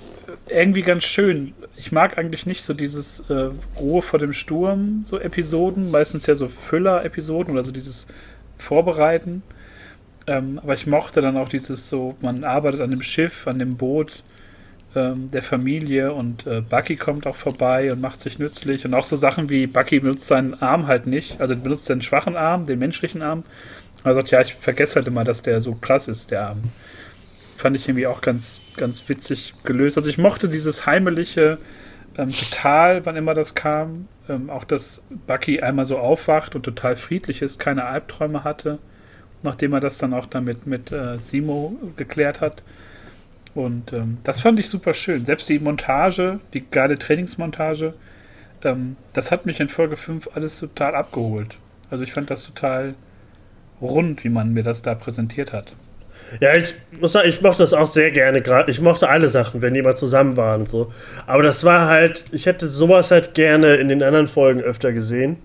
irgendwie 0.49 0.83
ganz 0.83 1.05
schön. 1.05 1.55
Ich 1.77 1.91
mag 1.91 2.19
eigentlich 2.19 2.45
nicht 2.45 2.63
so 2.63 2.75
dieses 2.75 3.21
äh, 3.31 3.51
Ruhe 3.81 4.03
vor 4.03 4.19
dem 4.19 4.35
Sturm, 4.35 5.05
so 5.07 5.19
Episoden, 5.19 5.91
meistens 5.91 6.27
ja 6.27 6.35
so 6.35 6.49
Füller-Episoden 6.49 7.53
oder 7.53 7.65
so 7.65 7.73
dieses 7.73 8.07
Vorbereiten. 8.59 9.43
Ähm, 10.27 10.61
aber 10.63 10.75
ich 10.75 10.87
mochte 10.87 11.23
dann 11.23 11.37
auch 11.39 11.49
dieses 11.49 11.89
so, 11.89 12.15
man 12.21 12.45
arbeitet 12.45 12.83
an 12.83 12.91
dem 12.91 13.03
Schiff, 13.03 13.47
an 13.47 13.59
dem 13.59 13.77
Boot 13.77 14.23
ähm, 14.95 15.31
der 15.31 15.43
Familie 15.43 16.13
und 16.13 16.47
äh, 16.47 16.61
Bucky 16.61 16.97
kommt 16.97 17.27
auch 17.27 17.37
vorbei 17.37 17.93
und 17.93 18.01
macht 18.01 18.21
sich 18.21 18.39
nützlich 18.39 18.85
und 18.85 18.95
auch 18.95 19.05
so 19.05 19.17
Sachen 19.17 19.49
wie 19.49 19.67
Bucky 19.67 20.01
benutzt 20.01 20.27
seinen 20.27 20.55
Arm 20.55 20.87
halt 20.87 21.07
nicht, 21.07 21.41
also 21.41 21.57
benutzt 21.57 21.87
seinen 21.87 22.03
schwachen 22.03 22.37
Arm, 22.37 22.67
den 22.67 22.79
menschlichen 22.79 23.23
Arm. 23.23 23.45
Er 24.05 24.15
sagt, 24.15 24.31
ja, 24.31 24.41
ich 24.41 24.55
vergesse 24.55 24.97
halt 24.97 25.07
immer, 25.07 25.25
dass 25.25 25.43
der 25.43 25.61
so 25.61 25.75
krass 25.75 26.09
ist, 26.09 26.31
der 26.31 26.49
Arm. 26.49 26.63
Fand 27.57 27.77
ich 27.77 27.89
irgendwie 27.89 28.07
auch 28.07 28.21
ganz, 28.21 28.61
ganz 28.77 29.09
witzig 29.09 29.55
gelöst. 29.63 29.97
Also 29.97 30.11
ich 30.11 30.19
mochte 30.19 30.49
dieses 30.49 30.87
heimelige 30.87 31.59
ähm, 32.19 32.31
total, 32.31 33.07
wann 33.07 33.17
immer 33.17 33.35
das 33.35 33.55
kam. 33.55 34.09
Ähm, 34.29 34.51
auch, 34.51 34.65
dass 34.65 35.03
Bucky 35.27 35.61
einmal 35.61 35.85
so 35.85 35.99
aufwacht 35.99 36.55
und 36.55 36.65
total 36.65 36.97
friedlich 36.97 37.43
ist, 37.43 37.59
keine 37.59 37.85
Albträume 37.85 38.45
hatte, 38.45 38.79
nachdem 39.43 39.73
er 39.73 39.81
das 39.81 39.99
dann 39.99 40.15
auch 40.15 40.27
damit 40.27 40.67
mit 40.67 40.93
äh, 40.93 41.19
Simo 41.19 41.77
geklärt 41.97 42.41
hat. 42.41 42.63
Und 43.55 43.93
ähm, 43.93 44.19
das 44.25 44.41
fand 44.41 44.59
ich 44.59 44.69
super 44.69 44.95
schön. 44.95 45.27
Selbst 45.27 45.49
die 45.49 45.59
Montage, 45.59 46.41
die 46.55 46.65
geile 46.71 46.99
Trainingsmontage, 46.99 47.95
ähm, 48.65 48.97
das 49.13 49.31
hat 49.31 49.47
mich 49.47 49.61
in 49.61 49.69
Folge 49.69 49.97
5 49.97 50.31
alles 50.35 50.59
total 50.59 50.95
abgeholt. 50.95 51.57
Also 51.91 52.05
ich 52.05 52.13
fand 52.13 52.31
das 52.31 52.45
total 52.45 52.95
rund, 53.81 54.25
wie 54.25 54.31
man 54.31 54.53
mir 54.53 54.63
das 54.63 54.81
da 54.83 54.95
präsentiert 54.95 55.53
hat. 55.53 55.75
Ja, 56.41 56.57
ich 56.57 56.73
muss 56.99 57.13
sagen, 57.13 57.29
ich 57.29 57.43
mochte 57.43 57.63
das 57.63 57.75
auch 57.75 57.87
sehr 57.87 58.11
gerne. 58.11 58.41
Gerade 58.41 58.71
ich 58.71 58.81
mochte 58.81 59.09
alle 59.09 59.29
Sachen, 59.29 59.61
wenn 59.61 59.75
die 59.75 59.83
mal 59.83 59.97
zusammen 59.97 60.37
waren 60.39 60.63
und 60.63 60.71
so. 60.71 60.91
Aber 61.27 61.43
das 61.43 61.63
war 61.65 61.89
halt, 61.89 62.25
ich 62.33 62.47
hätte 62.47 62.69
sowas 62.69 63.11
halt 63.11 63.35
gerne 63.35 63.75
in 63.75 63.89
den 63.89 64.03
anderen 64.03 64.29
Folgen 64.29 64.63
öfter 64.63 64.93
gesehen. 64.93 65.37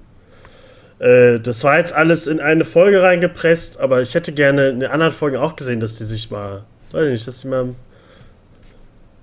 Äh, 1.00 1.40
das 1.40 1.64
war 1.66 1.78
jetzt 1.78 1.94
alles 1.94 2.28
in 2.28 2.40
eine 2.40 2.64
Folge 2.64 3.02
reingepresst, 3.02 3.80
aber 3.80 4.02
ich 4.02 4.16
hätte 4.16 4.32
gerne 4.32 4.70
in 4.70 4.80
den 4.80 4.90
anderen 4.90 5.12
Folgen 5.12 5.36
auch 5.36 5.58
gesehen, 5.58 5.82
dass 5.82 5.98
die 5.98 6.06
sich 6.06 6.32
mal, 6.32 6.64
weiß 6.92 7.10
nicht, 7.10 7.28
dass 7.28 7.42
die 7.42 7.48
mal 7.48 7.70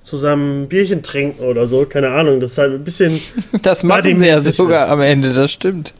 zusammen 0.05 0.63
ein 0.63 0.69
Bierchen 0.69 1.03
trinken 1.03 1.43
oder 1.43 1.67
so, 1.67 1.87
keine 1.87 2.11
Ahnung. 2.11 2.39
Das 2.39 2.53
ist 2.53 2.59
halt 2.59 2.75
ein 2.75 2.85
bisschen. 2.85 3.21
Das 3.63 3.83
machen 3.83 4.19
sie 4.19 4.27
ja 4.27 4.41
sogar 4.41 4.89
am 4.89 5.01
Ende, 5.01 5.33
das 5.33 5.51
stimmt. 5.51 5.95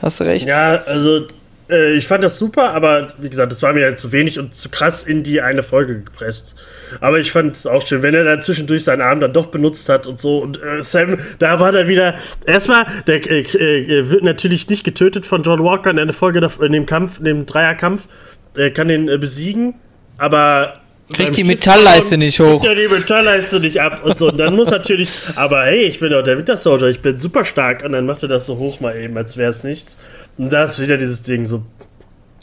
Hast 0.00 0.20
du 0.20 0.24
recht. 0.24 0.48
Ja, 0.48 0.82
also 0.86 1.26
äh, 1.70 1.92
ich 1.92 2.06
fand 2.06 2.24
das 2.24 2.38
super, 2.38 2.70
aber 2.74 3.08
wie 3.18 3.28
gesagt, 3.28 3.52
das 3.52 3.62
war 3.62 3.72
mir 3.72 3.84
halt 3.84 3.98
zu 3.98 4.12
wenig 4.12 4.38
und 4.38 4.54
zu 4.54 4.68
krass 4.68 5.02
in 5.02 5.22
die 5.22 5.40
eine 5.40 5.62
Folge 5.62 6.00
gepresst. 6.00 6.54
Aber 7.00 7.18
ich 7.18 7.32
fand 7.32 7.56
es 7.56 7.66
auch 7.66 7.86
schön, 7.86 8.02
wenn 8.02 8.14
er 8.14 8.24
dann 8.24 8.42
zwischendurch 8.42 8.84
seinen 8.84 9.02
Arm 9.02 9.20
dann 9.20 9.32
doch 9.32 9.46
benutzt 9.46 9.88
hat 9.88 10.06
und 10.06 10.20
so. 10.20 10.38
Und 10.38 10.62
äh, 10.62 10.82
Sam, 10.82 11.18
da 11.38 11.60
war 11.60 11.72
dann 11.72 11.88
wieder. 11.88 12.14
Erstmal, 12.46 12.86
der 13.06 13.30
äh, 13.30 13.40
äh, 13.40 14.10
wird 14.10 14.22
natürlich 14.22 14.68
nicht 14.68 14.84
getötet 14.84 15.26
von 15.26 15.42
John 15.42 15.62
Walker 15.62 15.90
in 15.90 15.96
der 15.96 16.12
Folge, 16.12 16.48
in 16.60 16.72
dem 16.72 16.86
Kampf, 16.86 17.18
in 17.18 17.24
dem 17.24 17.46
Dreierkampf. 17.46 18.08
Er 18.54 18.70
kann 18.70 18.88
den 18.88 19.08
äh, 19.08 19.18
besiegen, 19.18 19.74
aber 20.16 20.80
Kriegt 21.12 21.36
die 21.36 21.44
Metallleiste 21.44 22.16
nicht 22.16 22.40
hoch. 22.40 22.64
Ja, 22.64 22.74
die 22.74 22.88
Metallleiste 22.88 23.60
nicht 23.60 23.80
ab 23.80 24.02
und 24.04 24.16
so. 24.18 24.28
Und 24.28 24.38
dann 24.38 24.54
muss 24.56 24.70
natürlich, 24.70 25.10
aber 25.36 25.64
hey, 25.64 25.82
ich 25.84 26.00
bin 26.00 26.10
doch 26.10 26.22
der 26.22 26.38
Winter 26.38 26.56
Soldier, 26.56 26.88
ich 26.88 27.00
bin 27.00 27.18
super 27.18 27.44
stark. 27.44 27.84
Und 27.84 27.92
dann 27.92 28.06
macht 28.06 28.22
er 28.22 28.28
das 28.28 28.46
so 28.46 28.56
hoch 28.56 28.80
mal 28.80 28.96
eben, 28.96 29.16
als 29.18 29.36
wäre 29.36 29.50
es 29.50 29.64
nichts. 29.64 29.98
Und 30.38 30.50
da 30.52 30.64
ist 30.64 30.80
wieder 30.80 30.96
dieses 30.96 31.20
Ding 31.22 31.44
so. 31.44 31.62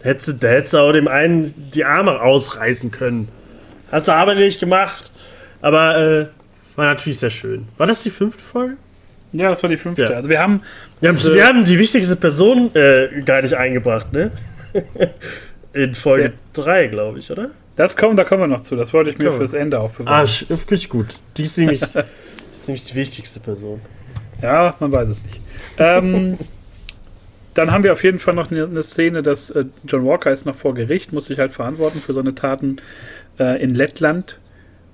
Hättest 0.03 0.27
du, 0.27 0.33
da 0.33 0.47
hättest 0.49 0.73
du 0.73 0.77
auch 0.77 0.91
dem 0.93 1.07
einen 1.07 1.53
die 1.73 1.85
Arme 1.85 2.11
rausreißen 2.11 2.91
können. 2.91 3.29
Hast 3.91 4.07
du 4.07 4.11
aber 4.13 4.35
nicht 4.35 4.59
gemacht. 4.59 5.09
Aber 5.61 5.97
äh, 5.97 6.25
war 6.75 6.85
natürlich 6.85 7.19
sehr 7.19 7.29
schön. 7.29 7.67
War 7.77 7.87
das 7.87 8.01
die 8.03 8.09
fünfte 8.09 8.43
Folge? 8.43 8.77
Ja, 9.33 9.49
das 9.49 9.61
war 9.63 9.69
die 9.69 9.77
fünfte. 9.77 10.03
Ja. 10.03 10.09
Also 10.09 10.29
wir 10.29 10.39
haben. 10.39 10.61
Wir 10.99 11.09
haben, 11.09 11.15
diese- 11.17 11.33
wir 11.35 11.45
haben 11.47 11.65
die 11.65 11.77
wichtigste 11.79 12.15
Person 12.15 12.69
äh, 12.75 13.21
gar 13.25 13.41
nicht 13.41 13.53
eingebracht, 13.53 14.11
ne? 14.13 14.31
In 15.73 15.95
Folge 15.95 16.33
3, 16.53 16.87
glaube 16.87 17.19
ich, 17.19 17.31
oder? 17.31 17.51
Das 17.81 17.97
kommt, 17.97 18.19
da 18.19 18.23
kommen 18.23 18.43
wir 18.43 18.47
noch 18.47 18.59
zu. 18.61 18.75
Das 18.75 18.93
wollte 18.93 19.09
ich 19.09 19.17
mir 19.17 19.23
wir. 19.25 19.31
fürs 19.31 19.53
Ende 19.55 19.79
aufbewahren. 19.79 20.21
Ah, 20.21 20.25
sch- 20.25 20.47
richtig 20.51 20.89
gut. 20.89 21.15
Die 21.37 21.41
ist 21.43 21.57
nämlich, 21.57 21.79
die 21.81 21.97
ist 22.53 22.67
nämlich 22.67 22.83
die 22.83 22.93
wichtigste 22.93 23.39
Person. 23.39 23.81
Ja, 24.39 24.75
man 24.79 24.91
weiß 24.91 25.07
es 25.07 25.23
nicht. 25.23 25.41
Ähm, 25.79 26.37
dann 27.55 27.71
haben 27.71 27.83
wir 27.83 27.91
auf 27.93 28.03
jeden 28.03 28.19
Fall 28.19 28.35
noch 28.35 28.51
eine, 28.51 28.65
eine 28.65 28.83
Szene, 28.83 29.23
dass 29.23 29.49
äh, 29.49 29.65
John 29.87 30.05
Walker 30.05 30.31
ist 30.31 30.45
noch 30.45 30.53
vor 30.53 30.75
Gericht, 30.75 31.11
muss 31.11 31.25
sich 31.25 31.39
halt 31.39 31.53
verantworten 31.53 31.97
für 31.99 32.13
seine 32.13 32.35
Taten 32.35 32.77
äh, 33.39 33.59
in 33.59 33.73
Lettland 33.73 34.37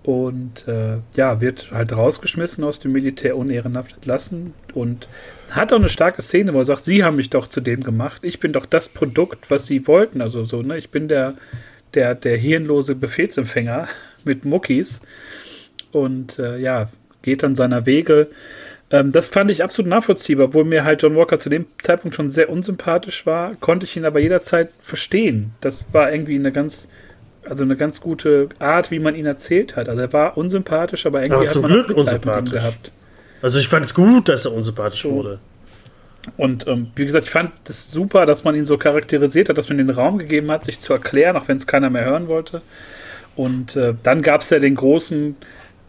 und 0.03 0.65
äh, 0.69 0.99
ja, 1.15 1.41
wird 1.41 1.71
halt 1.73 1.91
rausgeschmissen 1.91 2.63
aus 2.63 2.79
dem 2.79 2.93
Militär, 2.93 3.35
unehrenhaft 3.35 3.95
entlassen 3.95 4.53
und 4.73 5.09
hat 5.51 5.73
auch 5.73 5.77
eine 5.79 5.89
starke 5.89 6.21
Szene, 6.21 6.53
wo 6.53 6.59
er 6.59 6.65
sagt, 6.65 6.85
Sie 6.85 7.03
haben 7.03 7.17
mich 7.17 7.29
doch 7.29 7.49
zu 7.49 7.59
dem 7.59 7.83
gemacht, 7.83 8.21
ich 8.23 8.39
bin 8.39 8.53
doch 8.53 8.65
das 8.65 8.87
Produkt, 8.87 9.51
was 9.51 9.65
Sie 9.65 9.85
wollten, 9.87 10.21
also 10.21 10.45
so, 10.45 10.61
ne, 10.61 10.77
ich 10.77 10.89
bin 10.89 11.09
der, 11.09 11.33
der, 11.93 12.15
der 12.15 12.37
hirnlose 12.37 12.95
Befehlsempfänger 12.95 13.87
mit 14.25 14.45
Muckis 14.45 15.01
und 15.91 16.39
äh, 16.39 16.57
ja, 16.57 16.89
geht 17.21 17.43
dann 17.43 17.55
seiner 17.55 17.85
Wege. 17.85 18.27
Ähm, 18.89 19.11
das 19.11 19.29
fand 19.29 19.51
ich 19.51 19.63
absolut 19.63 19.89
nachvollziehbar, 19.89 20.47
obwohl 20.47 20.63
mir 20.63 20.83
halt 20.85 21.01
John 21.03 21.15
Walker 21.15 21.39
zu 21.39 21.49
dem 21.49 21.65
Zeitpunkt 21.81 22.15
schon 22.15 22.29
sehr 22.29 22.49
unsympathisch 22.49 23.25
war, 23.25 23.55
konnte 23.55 23.85
ich 23.85 23.97
ihn 23.97 24.05
aber 24.05 24.19
jederzeit 24.19 24.69
verstehen. 24.79 25.51
Das 25.61 25.85
war 25.91 26.11
irgendwie 26.11 26.35
eine 26.35 26.51
ganz, 26.51 26.87
also 27.49 27.63
eine 27.63 27.75
ganz 27.75 27.99
gute 27.99 28.47
Art, 28.59 28.91
wie 28.91 28.99
man 28.99 29.15
ihn 29.15 29.25
erzählt 29.25 29.75
hat. 29.75 29.89
Also 29.89 30.01
er 30.01 30.13
war 30.13 30.37
unsympathisch, 30.37 31.05
aber 31.05 31.19
irgendwie 31.19 31.33
Aber 31.35 31.45
hat 31.45 31.51
zum 31.53 31.61
man 31.63 31.71
Glück 31.71 31.89
unsympathisch. 31.89 32.51
gehabt. 32.53 32.91
Also 33.41 33.59
ich 33.59 33.67
fand 33.67 33.85
es 33.85 33.93
gut, 33.93 34.29
dass 34.29 34.45
er 34.45 34.53
unsympathisch 34.53 35.01
So. 35.03 35.11
wurde. 35.11 35.39
Und 36.35 36.67
ähm, 36.67 36.91
wie 36.95 37.05
gesagt, 37.05 37.25
ich 37.25 37.31
fand 37.31 37.51
es 37.69 37.89
super, 37.89 38.25
dass 38.25 38.43
man 38.43 38.55
ihn 38.55 38.65
so 38.65 38.77
charakterisiert 38.77 39.49
hat, 39.49 39.57
dass 39.57 39.69
man 39.69 39.77
den 39.77 39.89
Raum 39.89 40.17
gegeben 40.17 40.51
hat, 40.51 40.65
sich 40.65 40.79
zu 40.79 40.93
erklären, 40.93 41.37
auch 41.37 41.47
wenn 41.47 41.57
es 41.57 41.67
keiner 41.67 41.89
mehr 41.89 42.05
hören 42.05 42.27
wollte. 42.27 42.61
Und 43.35 43.75
äh, 43.75 43.93
dann 44.03 44.21
gab 44.21 44.41
es 44.41 44.49
ja 44.49 44.59
den 44.59 44.75
großen 44.75 45.35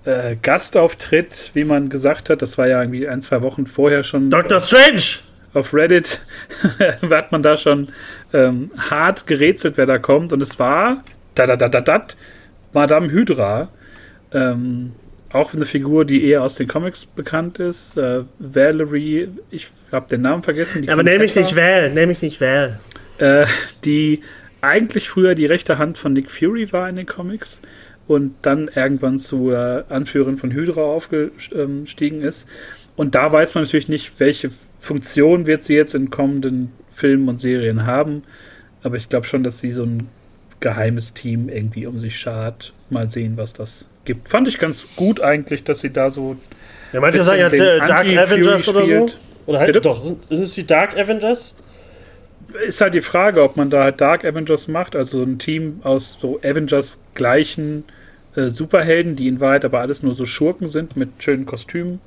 äh, 0.05 0.37
Gastauftritt, 0.41 1.51
wie 1.55 1.65
man 1.65 1.89
gesagt 1.89 2.31
hat. 2.31 2.43
Das 2.43 2.59
war 2.59 2.69
ja 2.69 2.81
irgendwie 2.81 3.09
ein, 3.09 3.21
zwei 3.21 3.43
Wochen 3.43 3.67
vorher 3.67 4.05
schon 4.05 4.31
Dr. 4.31 4.61
Strange! 4.61 5.21
auf 5.55 5.75
Reddit. 5.75 6.21
hat 7.11 7.33
man 7.33 7.43
da 7.43 7.57
schon 7.57 7.89
ähm, 8.33 8.71
hart 8.79 9.27
gerätselt, 9.27 9.77
wer 9.77 9.87
da 9.87 9.99
kommt. 9.99 10.33
Und 10.33 10.43
es 10.43 10.59
war 10.59 11.03
da 11.35 11.47
da 11.47 11.57
da 11.57 11.69
da 11.69 11.81
da 11.81 12.07
Madame 12.73 13.11
Hydra. 13.11 13.69
Ähm, 14.33 14.93
auch 15.33 15.53
eine 15.55 15.67
Figur, 15.67 16.05
die 16.05 16.25
eher 16.25 16.43
aus 16.43 16.55
den 16.55 16.69
Comics 16.69 17.05
bekannt 17.05 17.59
ist. 17.59 17.97
Äh, 17.97 18.23
Valerie, 18.39 19.29
ich 19.51 19.71
habe 19.93 20.09
den 20.09 20.23
Namen 20.23 20.43
vergessen. 20.43 20.83
die 20.83 20.89
Aber 20.89 21.03
mich 21.03 21.13
Contessa 21.13 21.41
nicht 21.41 21.57
Val, 21.57 21.93
nenn 21.93 22.09
mich 22.09 22.23
nicht 22.23 22.41
Val. 22.41 22.81
äh, 23.19 23.47
die 23.85 24.23
eigentlich 24.61 25.09
früher 25.09 25.35
die 25.35 25.47
rechte 25.47 25.79
Hand 25.79 25.99
von 25.99 26.13
Nick 26.13 26.31
Fury 26.31 26.73
war 26.73 26.89
in 26.89 26.97
den 26.97 27.07
Comics 27.07 27.61
und 28.07 28.35
dann 28.43 28.69
irgendwann 28.75 29.19
zur 29.19 29.85
Anführerin 29.89 30.39
von 30.39 30.51
Hydra 30.51 30.81
aufgestiegen 30.81 32.23
ist. 32.23 32.49
Und 32.97 33.15
da 33.15 33.31
weiß 33.31 33.55
man 33.55 33.65
natürlich 33.65 33.89
nicht, 33.89 34.19
welche 34.19 34.51
Funktion 34.81 35.47
wird 35.47 35.63
sie 35.63 35.75
jetzt 35.75 35.95
in 35.95 36.11
kommenden 36.11 36.73
Filmen 36.93 37.29
und 37.29 37.41
Serien 37.41 37.87
haben. 37.87 38.23
Aber 38.83 38.97
ich 38.97 39.09
glaube 39.09 39.27
schon, 39.27 39.45
dass 39.45 39.61
sie 39.61 39.73
so 39.73 39.85
ein 39.85 40.09
geheimes 40.61 41.15
Team 41.15 41.49
irgendwie 41.49 41.87
um 41.87 42.01
sich 42.01 42.17
schart. 42.17 42.73
Mal 42.91 43.11
sehen, 43.11 43.37
was 43.37 43.53
das 43.53 43.87
gibt. 44.09 44.29
Fand 44.29 44.49
ich 44.49 44.59
ganz 44.59 44.87
gut 44.97 45.21
eigentlich, 45.21 45.63
dass 45.63 45.81
sie 45.81 45.91
da 45.91 46.11
so 46.11 46.37
Ja, 46.93 47.01
manche 47.01 47.23
sagen 47.23 47.41
ja 47.41 47.49
Dark 47.49 48.07
Avengers 48.09 48.69
oder 48.69 48.87
so. 48.87 49.07
Oder 49.47 49.61
halt, 49.61 49.69
Bitte? 49.69 49.81
doch, 49.81 50.05
ist 50.29 50.39
es 50.41 50.55
die 50.55 50.67
Dark 50.67 50.99
Avengers? 50.99 51.55
ist 52.67 52.81
halt 52.81 52.95
die 52.95 53.03
Frage, 53.03 53.43
ob 53.43 53.57
man 53.57 53.71
da 53.71 53.85
halt 53.85 54.01
Dark 54.01 54.25
Avengers 54.25 54.69
macht, 54.69 54.97
also 54.97 55.23
ein 55.23 55.39
Team 55.39 55.81
aus 55.85 56.19
so 56.21 56.41
Avengers 56.43 56.99
gleichen 57.15 57.85
äh, 58.37 58.49
Superhelden, 58.49 59.17
die 59.17 59.29
in 59.29 59.41
Wahrheit 59.41 59.65
aber 59.65 59.81
alles 59.81 60.03
nur 60.03 60.15
so 60.15 60.25
Schurken 60.25 60.69
sind 60.69 60.97
mit 60.97 61.11
schönen 61.19 61.47
Kostümen. 61.47 62.01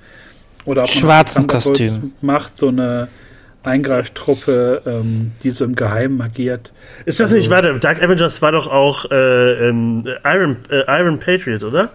Oder 0.65 0.83
ob 0.83 0.89
man 0.89 0.97
Schwarzen 0.97 1.47
Kostümen. 1.47 2.13
macht, 2.21 2.57
so 2.57 2.67
eine 2.69 3.07
Eingreiftruppe, 3.63 4.81
ähm, 4.85 5.31
die 5.43 5.51
so 5.51 5.65
im 5.65 5.75
Geheimen 5.75 6.21
agiert. 6.21 6.71
Ist 7.05 7.19
das 7.19 7.25
Also- 7.25 7.35
nicht, 7.35 7.49
warte, 7.49 7.77
Dark 7.79 8.01
Avengers 8.01 8.41
war 8.41 8.51
doch 8.51 8.67
auch 8.67 9.05
äh, 9.11 9.69
ähm, 9.69 10.05
Iron, 10.23 10.57
äh, 10.69 10.83
Iron 10.87 11.19
Patriot, 11.19 11.63
oder? 11.63 11.89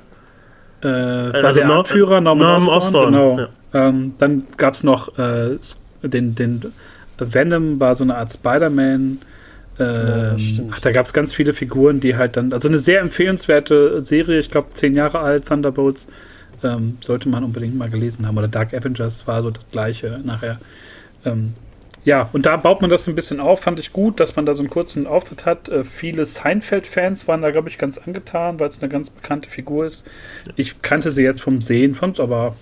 Äh, 0.83 0.87
war 0.87 1.45
Also 1.45 1.61
der 1.61 1.71
Anführer 1.71 2.21
Norman, 2.21 2.47
Norman 2.65 2.69
Osborn, 2.69 3.13
genau. 3.13 3.47
Ähm, 3.75 4.15
dann 4.19 4.45
gab 4.57 4.75
es 4.75 4.85
noch 4.85 5.19
äh, 5.19 5.59
den, 6.03 6.35
den 6.35 6.73
Venom, 7.19 7.81
war 7.81 7.95
so 7.95 8.05
eine 8.05 8.17
Art 8.17 8.33
Spider-Man. 8.33 9.19
Ja, 9.79 10.33
Ähm, 10.33 10.71
ach, 10.73 10.81
da 10.81 10.91
gab 10.93 11.05
es 11.05 11.13
ganz 11.13 11.35
viele 11.35 11.53
Figuren, 11.53 12.01
die 12.01 12.17
halt 12.17 12.39
dann, 12.39 12.53
also 12.55 12.67
eine 12.69 12.79
sehr 12.79 13.01
empfehlenswerte 13.03 14.01
Serie, 14.01 14.39
ich 14.41 14.51
glaube 14.51 14.69
zehn 14.73 14.95
Jahre 14.95 15.19
alt, 15.19 15.47
Thunderbolts, 15.47 16.09
ähm, 16.65 16.97
sollte 17.03 17.29
man 17.29 17.45
unbedingt 17.45 17.77
mal 17.77 17.91
gelesen 17.91 18.27
haben. 18.27 18.39
Oder 18.39 18.49
Dark 18.49 18.73
Avengers 18.73 19.27
war 19.27 19.43
so 19.43 19.51
das 19.51 19.69
gleiche 19.71 20.21
nachher. 20.25 20.59
Ähm, 21.27 21.53
ja, 22.05 22.31
und 22.33 22.47
da 22.47 22.57
baut 22.57 22.81
man 22.81 22.89
das 22.89 23.09
ein 23.09 23.17
bisschen 23.17 23.41
auf, 23.41 23.63
fand 23.63 23.81
ich 23.81 23.93
gut, 23.93 24.21
dass 24.21 24.37
man 24.37 24.47
da 24.47 24.55
so 24.55 24.63
einen 24.63 24.71
kurzen 24.71 25.07
Auftritt 25.09 25.45
hat. 25.45 25.69
Äh, 25.69 25.83
viele 25.83 26.25
Seinfeld-Fans 26.25 27.27
waren 27.27 27.43
da, 27.43 27.51
glaube 27.51 27.69
ich, 27.69 27.79
ganz 27.79 27.99
angetan, 27.99 28.61
weil 28.61 28.69
es 28.69 28.81
eine 28.81 28.89
ganz 28.89 29.11
bekannte 29.11 29.51
Figur 29.51 29.87
ist. 29.87 30.05
Ich 30.55 30.81
kannte 30.83 31.11
sie 31.11 31.23
jetzt 31.23 31.43
vom 31.43 31.61
Sehen, 31.61 31.95
fand 31.95 32.15
es 32.15 32.21
aber 32.21 32.55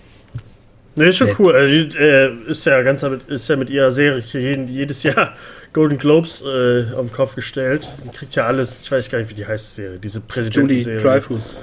Ne, 0.97 1.07
ist 1.07 1.17
schon 1.17 1.27
Nett. 1.27 1.41
cool. 1.41 1.53
Also, 1.55 1.99
äh, 1.99 2.35
ist 2.47 2.65
ja 2.67 2.81
ganz 2.83 3.03
ist 3.03 3.49
ja 3.49 3.57
mit 3.57 3.69
ihrer 3.69 3.91
Serie 3.91 4.23
jeden, 4.33 4.69
jedes 4.69 5.03
Jahr 5.03 5.35
Golden 5.73 5.99
Globes 5.99 6.43
äh, 6.43 6.85
am 6.97 7.11
Kopf 7.11 7.35
gestellt. 7.35 7.91
Die 8.05 8.11
kriegt 8.11 8.35
ja 8.37 8.47
alles, 8.47 8.83
ich 8.83 8.93
weiß 8.93 9.11
gar 9.11 9.19
nicht, 9.19 9.31
wie 9.31 9.35
die 9.35 9.47
heißt, 9.47 9.71
die 9.73 9.83
Serie, 9.83 9.99
diese 9.99 10.19
Julie 10.21 10.29
Präsidentenserie. 10.29 11.01
Dreyfus. 11.01 11.57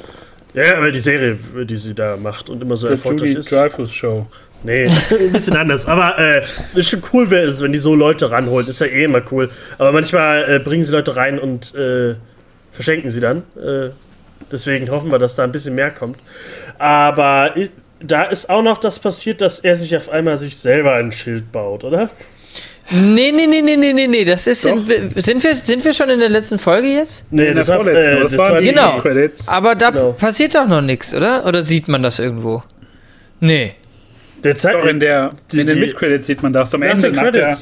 Ja, 0.53 0.77
aber 0.77 0.91
die 0.91 0.99
Serie, 0.99 1.37
die 1.63 1.77
sie 1.77 1.93
da 1.93 2.17
macht 2.17 2.49
und 2.49 2.61
immer 2.61 2.75
so 2.75 2.87
Die 2.87 2.93
erfolgreich 2.93 3.29
Julie 3.29 3.39
ist. 3.39 3.51
Dreyfus 3.51 3.93
Show. 3.93 4.27
Nee, 4.63 4.87
ein 5.19 5.31
bisschen 5.31 5.55
anders. 5.57 5.85
Aber 5.87 6.17
äh, 6.19 6.41
ist 6.75 6.89
schon 6.89 7.01
cool, 7.13 7.29
wenn 7.31 7.47
es- 7.49 7.61
wenn 7.61 7.71
die 7.73 7.79
so 7.79 7.95
Leute 7.95 8.29
ranholen. 8.29 8.67
Ist 8.67 8.79
ja 8.81 8.87
eh 8.87 9.03
immer 9.05 9.21
cool. 9.31 9.49
Aber 9.77 9.91
manchmal 9.91 10.49
äh, 10.55 10.59
bringen 10.59 10.83
sie 10.83 10.91
Leute 10.91 11.15
rein 11.15 11.39
und 11.39 11.73
äh, 11.75 12.15
verschenken 12.71 13.09
sie 13.09 13.19
dann. 13.19 13.39
Äh, 13.57 13.89
deswegen 14.51 14.89
hoffen 14.91 15.09
wir, 15.11 15.17
dass 15.19 15.35
da 15.35 15.43
ein 15.43 15.51
bisschen 15.51 15.73
mehr 15.75 15.89
kommt. 15.91 16.17
Aber 16.77 17.53
i- 17.57 17.69
da 18.03 18.23
ist 18.23 18.49
auch 18.49 18.61
noch 18.63 18.77
das 18.79 18.99
passiert, 18.99 19.41
dass 19.41 19.59
er 19.59 19.75
sich 19.75 19.95
auf 19.95 20.09
einmal 20.09 20.37
sich 20.37 20.57
selber 20.57 20.93
ein 20.95 21.11
Schild 21.11 21.51
baut, 21.51 21.83
oder? 21.83 22.09
Nee, 22.89 23.31
nee, 23.31 23.47
nee, 23.47 23.61
nee, 23.61 23.77
nee, 23.77 23.93
nee, 23.93 24.07
nee. 24.07 24.25
Das 24.25 24.47
ist. 24.47 24.65
In, 24.65 24.83
sind, 25.15 25.43
wir, 25.43 25.55
sind 25.55 25.85
wir 25.85 25.93
schon 25.93 26.09
in 26.09 26.19
der 26.19 26.29
letzten 26.29 26.59
Folge 26.59 26.87
jetzt? 26.89 27.23
Nee, 27.31 27.47
In 27.49 27.55
der 27.55 27.63
vorletzten, 27.65 28.11
aber 28.15 28.23
das 28.23 28.37
waren 28.37 28.63
die 28.63 28.69
Genau. 28.69 28.99
Credits. 28.99 29.47
Aber 29.47 29.75
da 29.75 29.91
Genau. 29.91 30.11
passiert 30.11 30.55
doch 30.55 30.67
noch 30.67 30.81
nichts, 30.81 31.13
oder? 31.15 31.45
Oder 31.45 31.63
sieht 31.63 31.87
man 31.87 32.03
das 32.03 32.19
irgendwo? 32.19 32.63
Nee. 33.39 33.75
Der 34.43 34.55
zeigt 34.55 34.79
Doch, 34.83 34.87
in, 34.87 34.99
der, 34.99 35.31
Die- 35.51 35.59
in 35.61 35.67
den 35.67 35.79
Mid-Credits 35.79 36.25
sieht 36.27 36.41
man 36.43 36.53
das. 36.53 36.73
Am 36.73 36.81
nach 36.81 36.89
Ende, 36.89 37.11
nach 37.11 37.31
der, 37.31 37.57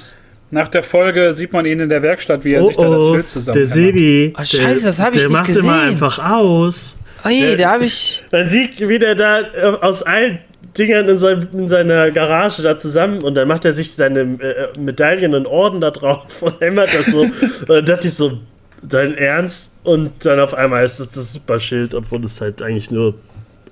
nach 0.52 0.68
der 0.68 0.84
Folge, 0.84 1.34
sieht 1.34 1.54
man 1.54 1.66
ihn 1.66 1.80
in 1.80 1.90
der 1.90 2.02
Werkstatt, 2.02 2.44
wie 2.44 2.54
er 2.54 2.64
sich 2.66 2.76
da 2.78 2.90
das 2.90 3.08
Schild 3.10 3.30
zusammen 3.30 3.58
der 3.58 3.68
Sebi. 3.68 4.34
Oh, 4.38 4.44
scheiße, 4.44 4.86
das 4.86 5.00
hab 5.00 5.14
ich 5.16 5.22
der 5.22 5.30
nicht 5.30 5.38
macht 5.38 5.50
immer 5.50 5.56
gesehen. 5.58 5.90
einfach 5.92 6.20
aus. 6.32 6.96
Oh 7.26 7.30
je, 7.30 7.52
Ja. 7.52 7.56
da 7.58 7.72
habe 7.74 7.86
ich. 7.86 8.24
Man 8.32 8.48
sieht, 8.48 8.88
wie 8.88 8.98
der 9.00 9.16
da 9.16 9.42
äh, 9.42 9.44
aus 9.82 10.04
allen 10.04 10.40
Dingern 10.78 11.10
in, 11.10 11.18
seinem, 11.18 11.48
in 11.52 11.68
seiner 11.68 12.12
Garage 12.12 12.62
da 12.62 12.78
zusammen 12.78 13.22
und 13.24 13.36
dann 13.36 13.48
macht 13.48 13.66
er 13.66 13.74
sich 13.74 13.92
seine 13.94 14.22
äh, 14.22 14.80
Medaillen 14.80 15.34
und 15.36 15.46
Orden 15.48 15.82
da 15.82 15.92
drauf 15.92 16.42
und 16.42 16.62
hämmert 16.62 16.90
das 16.94 17.08
so. 17.08 17.22
und 17.22 17.34
dann 17.70 17.86
dachte 17.86 18.08
ich 18.08 18.14
so, 18.14 18.40
dein 18.88 19.16
Ernst? 19.18 19.72
Und 19.84 20.26
dann 20.26 20.40
auf 20.40 20.54
einmal 20.54 20.86
ist 20.86 21.00
es 21.00 21.10
das 21.10 21.34
Superschild, 21.34 21.94
obwohl 21.96 22.24
es 22.24 22.40
halt 22.40 22.62
eigentlich 22.62 22.90
nur 22.92 23.16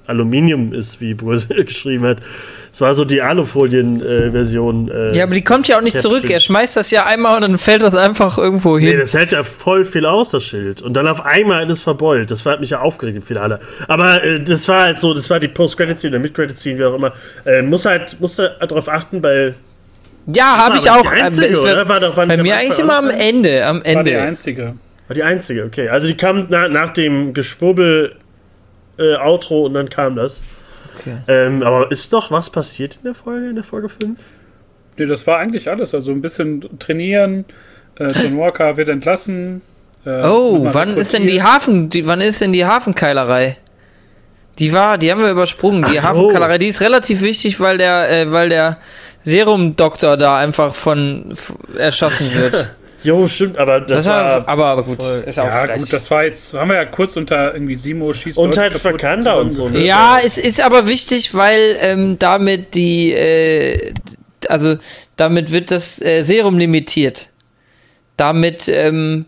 Aluminium 0.07 0.73
ist, 0.73 0.99
wie 1.01 1.13
Brösel 1.13 1.63
geschrieben 1.65 2.03
hat. 2.05 2.17
Das 2.77 2.81
war 2.81 2.93
so 2.93 3.05
die 3.05 3.23
Alufolien-Version. 3.23 4.91
Äh, 4.91 5.15
Ja, 5.17 5.23
aber 5.23 5.33
die 5.33 5.43
kommt 5.43 5.67
ja 5.67 5.77
auch 5.77 5.81
nicht 5.81 5.99
zurück. 5.99 6.29
Er 6.29 6.39
schmeißt 6.39 6.77
das 6.77 6.91
ja 6.91 7.07
einmal 7.07 7.35
und 7.37 7.41
dann 7.41 7.57
fällt 7.57 7.81
das 7.81 7.95
einfach 7.95 8.37
irgendwo 8.37 8.77
Nee, 8.77 8.89
hin. 8.89 8.99
das 8.99 9.15
hält 9.15 9.31
ja 9.31 9.43
voll 9.43 9.83
viel 9.83 10.05
aus, 10.05 10.29
das 10.29 10.43
Schild. 10.43 10.83
Und 10.83 10.93
dann 10.93 11.07
auf 11.07 11.25
einmal 11.25 11.65
ist 11.69 11.79
es 11.79 11.83
verbeult. 11.83 12.29
Das 12.29 12.45
hat 12.45 12.59
mich 12.59 12.69
ja 12.69 12.81
aufgeregt 12.81 13.17
im 13.17 13.23
Finale. 13.23 13.59
Aber 13.87 14.23
äh, 14.23 14.39
das 14.43 14.67
war 14.67 14.83
halt 14.83 14.99
so, 14.99 15.13
das 15.15 15.27
war 15.29 15.39
die 15.39 15.47
Post-Credit-Scene 15.47 16.11
oder 16.17 16.19
Mid-Credit-Scene, 16.21 16.77
wie 16.77 16.85
auch 16.85 16.93
immer. 16.93 17.13
Äh, 17.45 17.63
muss 17.63 17.85
halt, 17.85 18.15
muss 18.19 18.37
halt 18.37 18.53
darauf 18.61 18.87
achten, 18.89 19.23
weil. 19.23 19.55
Ja, 20.27 20.57
habe 20.57 20.77
ich 20.77 20.87
auch. 20.91 21.11
einzige, 21.11 21.47
äh, 21.47 21.49
es 21.49 21.57
oder? 21.59 21.89
War 21.89 21.99
doch- 21.99 22.15
war 22.15 22.25
nicht 22.27 22.35
bei 22.35 22.41
am 22.41 22.43
mir 22.43 22.53
Anfang 22.53 22.65
eigentlich 22.67 22.79
immer 22.79 22.97
am 22.97 23.09
Ende. 23.09 23.65
Am 23.65 23.77
War 23.77 23.83
die 24.03 24.11
Ende. 24.11 24.21
einzige. 24.21 24.73
War 25.07 25.15
die 25.15 25.23
einzige, 25.23 25.63
okay. 25.63 25.89
Also 25.89 26.07
die 26.07 26.15
kam 26.17 26.45
na, 26.49 26.67
nach 26.67 26.93
dem 26.93 27.33
Geschwurbel 27.33 28.13
äh, 28.99 29.15
Outro 29.15 29.65
und 29.65 29.73
dann 29.73 29.89
kam 29.89 30.15
das. 30.15 30.43
Okay. 30.99 31.17
Ähm, 31.27 31.63
aber 31.63 31.91
ist 31.91 32.11
doch 32.13 32.31
was 32.31 32.49
passiert 32.49 32.95
in 32.97 33.03
der 33.05 33.13
Folge, 33.13 33.49
in 33.49 33.55
der 33.55 33.63
Folge 33.63 33.89
5? 33.89 34.19
Nee, 34.97 35.05
das 35.05 35.27
war 35.27 35.37
eigentlich 35.39 35.69
alles. 35.69 35.93
Also 35.93 36.11
ein 36.11 36.21
bisschen 36.21 36.79
trainieren. 36.79 37.45
Äh, 37.99 38.11
John 38.21 38.37
Walker 38.37 38.77
wird 38.77 38.89
entlassen. 38.89 39.61
Äh, 40.05 40.21
Oh, 40.23 40.67
wann 40.73 40.95
ist 40.97 41.13
denn 41.13 41.27
die. 41.27 41.41
Hafen, 41.43 41.89
die, 41.89 42.07
wann 42.07 42.21
ist 42.21 42.41
denn 42.41 42.53
die 42.53 42.65
Hafenkeilerei? 42.65 43.57
Die 44.59 44.73
war, 44.73 44.97
die 44.97 45.11
haben 45.11 45.21
wir 45.21 45.29
übersprungen. 45.29 45.85
Die 45.91 45.99
Ach, 45.99 46.03
Hafenkeilerei, 46.03 46.57
die 46.57 46.67
ist 46.67 46.81
relativ 46.81 47.21
wichtig, 47.21 47.59
weil 47.59 47.77
der, 47.77 48.09
äh, 48.09 48.31
weil 48.31 48.49
der 48.49 48.77
Serumdoktor 49.21 50.17
da 50.17 50.37
einfach 50.37 50.73
von 50.73 51.35
erschossen 51.77 52.33
wird. 52.33 52.67
Jo, 53.03 53.27
stimmt, 53.27 53.57
aber 53.57 53.81
das, 53.81 54.03
Das 54.03 54.05
war, 54.05 54.25
war. 54.25 54.47
aber, 54.47 54.65
aber 54.67 54.83
gut, 54.83 54.99
ist 55.25 55.39
auch 55.39 55.45
Ja, 55.45 55.75
gut, 55.77 55.91
das 55.93 56.09
war 56.09 56.23
jetzt, 56.23 56.53
haben 56.53 56.69
wir 56.69 56.77
ja 56.77 56.85
kurz 56.85 57.15
unter 57.15 57.53
irgendwie 57.53 57.75
Simo 57.75 58.11
schießt 58.11 58.37
Und 58.37 58.57
halt 58.57 58.83
Wakanda 58.83 59.35
und 59.35 59.51
so, 59.51 59.69
ne? 59.69 59.79
Ja, 59.85 60.19
es 60.23 60.37
ist 60.37 60.61
aber 60.61 60.87
wichtig, 60.87 61.33
weil 61.33 61.77
ähm, 61.81 62.17
damit 62.19 62.73
die, 62.73 63.13
äh, 63.13 63.93
also 64.49 64.77
damit 65.15 65.51
wird 65.51 65.71
das 65.71 66.01
äh, 66.01 66.23
Serum 66.23 66.57
limitiert. 66.57 67.29
Damit 68.17 68.67
ähm, 68.67 69.25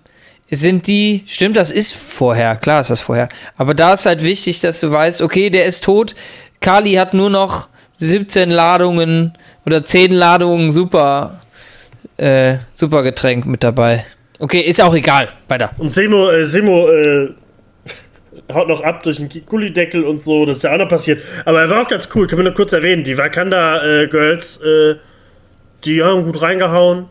sind 0.50 0.88
die, 0.88 1.24
stimmt, 1.28 1.58
das 1.58 1.72
ist 1.72 1.94
vorher, 1.94 2.56
klar 2.56 2.82
ist 2.82 2.90
das 2.90 3.02
vorher. 3.02 3.30
Aber 3.56 3.76
da 3.76 3.94
ist 3.94 4.06
halt 4.06 4.24
wichtig, 4.24 4.62
dass 4.62 4.80
du 4.80 4.92
weißt, 4.92 5.22
okay, 5.22 5.50
der 5.50 5.66
ist 5.66 5.84
tot. 5.84 6.16
Kali 6.60 6.94
hat 6.94 7.14
nur 7.14 7.30
noch 7.30 7.68
17 7.94 8.50
Ladungen 8.50 9.38
oder 9.66 9.86
10 9.86 10.12
Ladungen 10.12 10.72
super, 10.72 11.39
äh, 12.20 12.60
super 12.76 13.04
Getränk 13.04 13.46
mit 13.46 13.64
dabei. 13.64 14.06
Okay, 14.40 14.60
ist 14.60 14.82
auch 14.82 14.94
egal. 14.94 15.30
Weiter. 15.48 15.72
Und 15.78 15.92
Semo, 15.92 16.30
äh, 16.30 16.46
Semo 16.46 16.90
äh, 16.90 17.30
haut 18.54 18.68
noch 18.68 18.82
ab 18.82 19.04
durch 19.04 19.18
den 19.18 19.30
Gullideckel 19.46 20.04
und 20.04 20.22
so, 20.22 20.46
das 20.46 20.58
ist 20.58 20.64
ja 20.64 20.74
auch 20.74 20.78
noch 20.78 20.88
passiert. 20.88 21.22
Aber 21.46 21.62
er 21.62 21.70
war 21.70 21.84
auch 21.84 21.88
ganz 21.88 22.10
cool, 22.16 22.28
können 22.28 22.40
wir 22.40 22.46
nur 22.46 22.54
kurz 22.54 22.74
erwähnen. 22.74 23.04
Die 23.04 23.18
Wakanda-Girls, 23.18 24.58
äh, 24.58 24.96
die 25.86 26.04
haben 26.04 26.24
gut 26.24 26.42
reingehauen, 26.42 27.06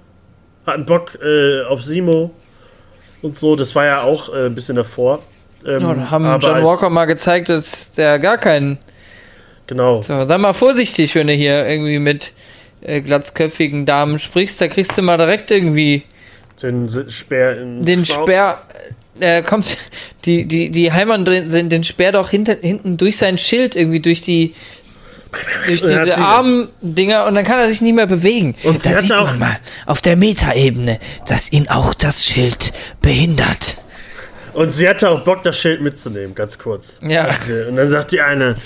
hatten 0.67 0.85
Bock 0.85 1.19
äh, 1.23 1.63
auf 1.65 1.83
Simo 1.83 2.31
und 3.23 3.39
so. 3.39 3.57
Das 3.57 3.75
war 3.75 3.85
ja 3.85 4.03
auch 4.03 4.33
äh, 4.35 4.47
ein 4.47 4.55
bisschen 4.55 4.77
davor. 4.77 5.21
Ähm, 5.67 5.81
Ja, 5.81 5.95
da 5.95 6.11
haben 6.11 6.41
John 6.41 6.65
Walker 6.65 6.91
mal 6.91 7.07
gezeigt, 7.07 7.49
dass 7.49 7.93
der 7.93 8.19
gar 8.19 8.39
keinen 8.39 8.79
Genau. 9.69 10.01
So, 10.01 10.27
sei 10.27 10.39
mal 10.39 10.55
vorsichtig, 10.55 11.15
wenn 11.15 11.27
du 11.27 11.35
hier 11.35 11.69
irgendwie 11.69 11.99
mit 11.99 12.33
äh, 12.83 13.01
glatzköpfigen 13.01 13.87
Damen 13.87 14.19
sprichst, 14.19 14.61
da 14.61 14.69
kriegst 14.69 14.97
du 14.97 15.03
mal 15.03 15.17
direkt 15.17 15.51
irgendwie 15.51 16.03
Den 16.63 16.89
Speer 17.11 17.61
in 17.61 17.85
den 17.85 18.05
Schnauz. 18.05 18.23
Speer. 18.23 18.63
Äh, 19.21 19.43
kommt, 19.43 19.77
die, 20.25 20.47
die, 20.47 20.71
die 20.71 20.93
Heimann 20.93 21.27
sind 21.49 21.71
den 21.71 21.83
Speer 21.85 22.13
doch 22.13 22.31
hinter, 22.31 22.57
hinten 22.61 22.97
durch 22.97 23.17
sein 23.17 23.37
Schild 23.39 23.75
irgendwie 23.75 24.01
durch 24.01 24.23
die 24.23 24.55
durch 25.67 25.81
diese 25.83 26.05
sie- 26.05 26.13
Armdinger 26.13 27.27
und 27.27 27.35
dann 27.35 27.45
kann 27.45 27.59
er 27.59 27.69
sich 27.69 27.81
nicht 27.83 27.95
mehr 27.95 28.07
bewegen. 28.07 28.55
Und 28.63 28.85
da 28.87 28.95
sieht 29.01 29.13
auch- 29.13 29.27
man 29.27 29.39
mal 29.41 29.59
auf 29.87 30.01
der 30.01 30.17
Metaebene, 30.17 31.01
dass 31.27 31.53
ihn 31.53 31.69
auch 31.69 31.95
das 31.95 32.25
Schild 32.25 32.73
behindert. 33.03 33.79
Und 34.55 34.73
sie 34.75 34.89
hatte 34.89 35.11
auch 35.11 35.25
Bock, 35.25 35.43
das 35.43 35.59
Schild 35.59 35.83
mitzunehmen, 35.83 36.35
ganz 36.35 36.59
kurz. 36.59 36.99
Ja. 37.03 37.29
Und 37.69 37.77
dann 37.77 37.91
sagt 37.91 38.13
die 38.13 38.21
eine, 38.21 38.57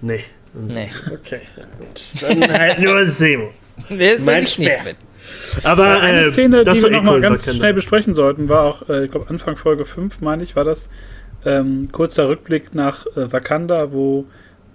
nee. 0.00 0.20
Nee. 0.54 0.90
Okay, 1.12 1.40
gut. 1.78 2.22
Dann 2.22 2.52
halt 2.58 2.78
nur 2.80 3.06
Semo. 3.10 3.50
Der 3.90 4.18
Mein 4.18 4.44
ich 4.44 4.58
nicht 4.58 4.70
Speer. 4.70 4.84
mit. 4.84 4.96
Aber 5.64 6.00
Eine 6.00 6.26
äh, 6.26 6.30
Szene, 6.30 6.64
die 6.64 6.82
wir 6.82 6.88
eh 6.88 6.90
nochmal 6.92 7.14
cool, 7.16 7.20
ganz 7.20 7.54
schnell 7.54 7.74
besprechen 7.74 8.14
sollten, 8.14 8.48
war 8.48 8.64
auch, 8.64 8.88
äh, 8.88 9.04
ich 9.04 9.10
glaube, 9.10 9.28
Anfang 9.28 9.56
Folge 9.56 9.84
5, 9.84 10.20
meine 10.20 10.42
ich, 10.42 10.56
war 10.56 10.64
das. 10.64 10.88
Ähm, 11.44 11.90
kurzer 11.92 12.28
Rückblick 12.28 12.74
nach 12.74 13.06
äh, 13.08 13.30
Wakanda, 13.32 13.92
wo 13.92 14.26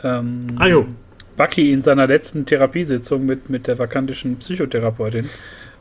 ähm, 0.04 0.56
Ah. 0.60 0.68
Bucky 1.36 1.72
in 1.72 1.82
seiner 1.82 2.08
letzten 2.08 2.46
Therapiesitzung 2.46 3.26
mit, 3.26 3.50
mit 3.50 3.68
der 3.68 3.80
vakantischen 3.80 4.38
Psychotherapeutin 4.38 5.30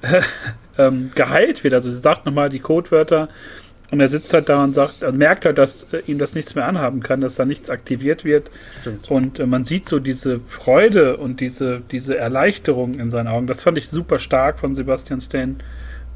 ähm, 0.78 1.10
geheilt 1.14 1.62
wird. 1.62 1.74
Also 1.74 1.90
sie 1.90 2.00
sagt 2.00 2.24
nochmal 2.26 2.48
die 2.48 2.60
Codewörter 2.60 3.28
und 3.92 4.00
er 4.00 4.08
sitzt 4.08 4.34
halt 4.34 4.48
da 4.48 4.64
und 4.64 4.74
sagt, 4.74 5.04
er 5.04 5.12
merkt 5.12 5.44
halt, 5.44 5.58
dass 5.58 5.84
äh, 5.92 6.02
ihm 6.06 6.18
das 6.18 6.34
nichts 6.34 6.56
mehr 6.56 6.66
anhaben 6.66 7.00
kann, 7.00 7.20
dass 7.20 7.36
da 7.36 7.44
nichts 7.44 7.70
aktiviert 7.70 8.24
wird. 8.24 8.50
Stimmt. 8.80 9.10
Und 9.10 9.38
äh, 9.38 9.46
man 9.46 9.64
sieht 9.64 9.86
so 9.88 10.00
diese 10.00 10.40
Freude 10.40 11.18
und 11.18 11.38
diese, 11.40 11.82
diese 11.92 12.16
Erleichterung 12.16 12.94
in 12.94 13.10
seinen 13.10 13.28
Augen. 13.28 13.46
Das 13.46 13.62
fand 13.62 13.78
ich 13.78 13.88
super 13.88 14.18
stark 14.18 14.58
von 14.58 14.74
Sebastian 14.74 15.20
Stan. 15.20 15.56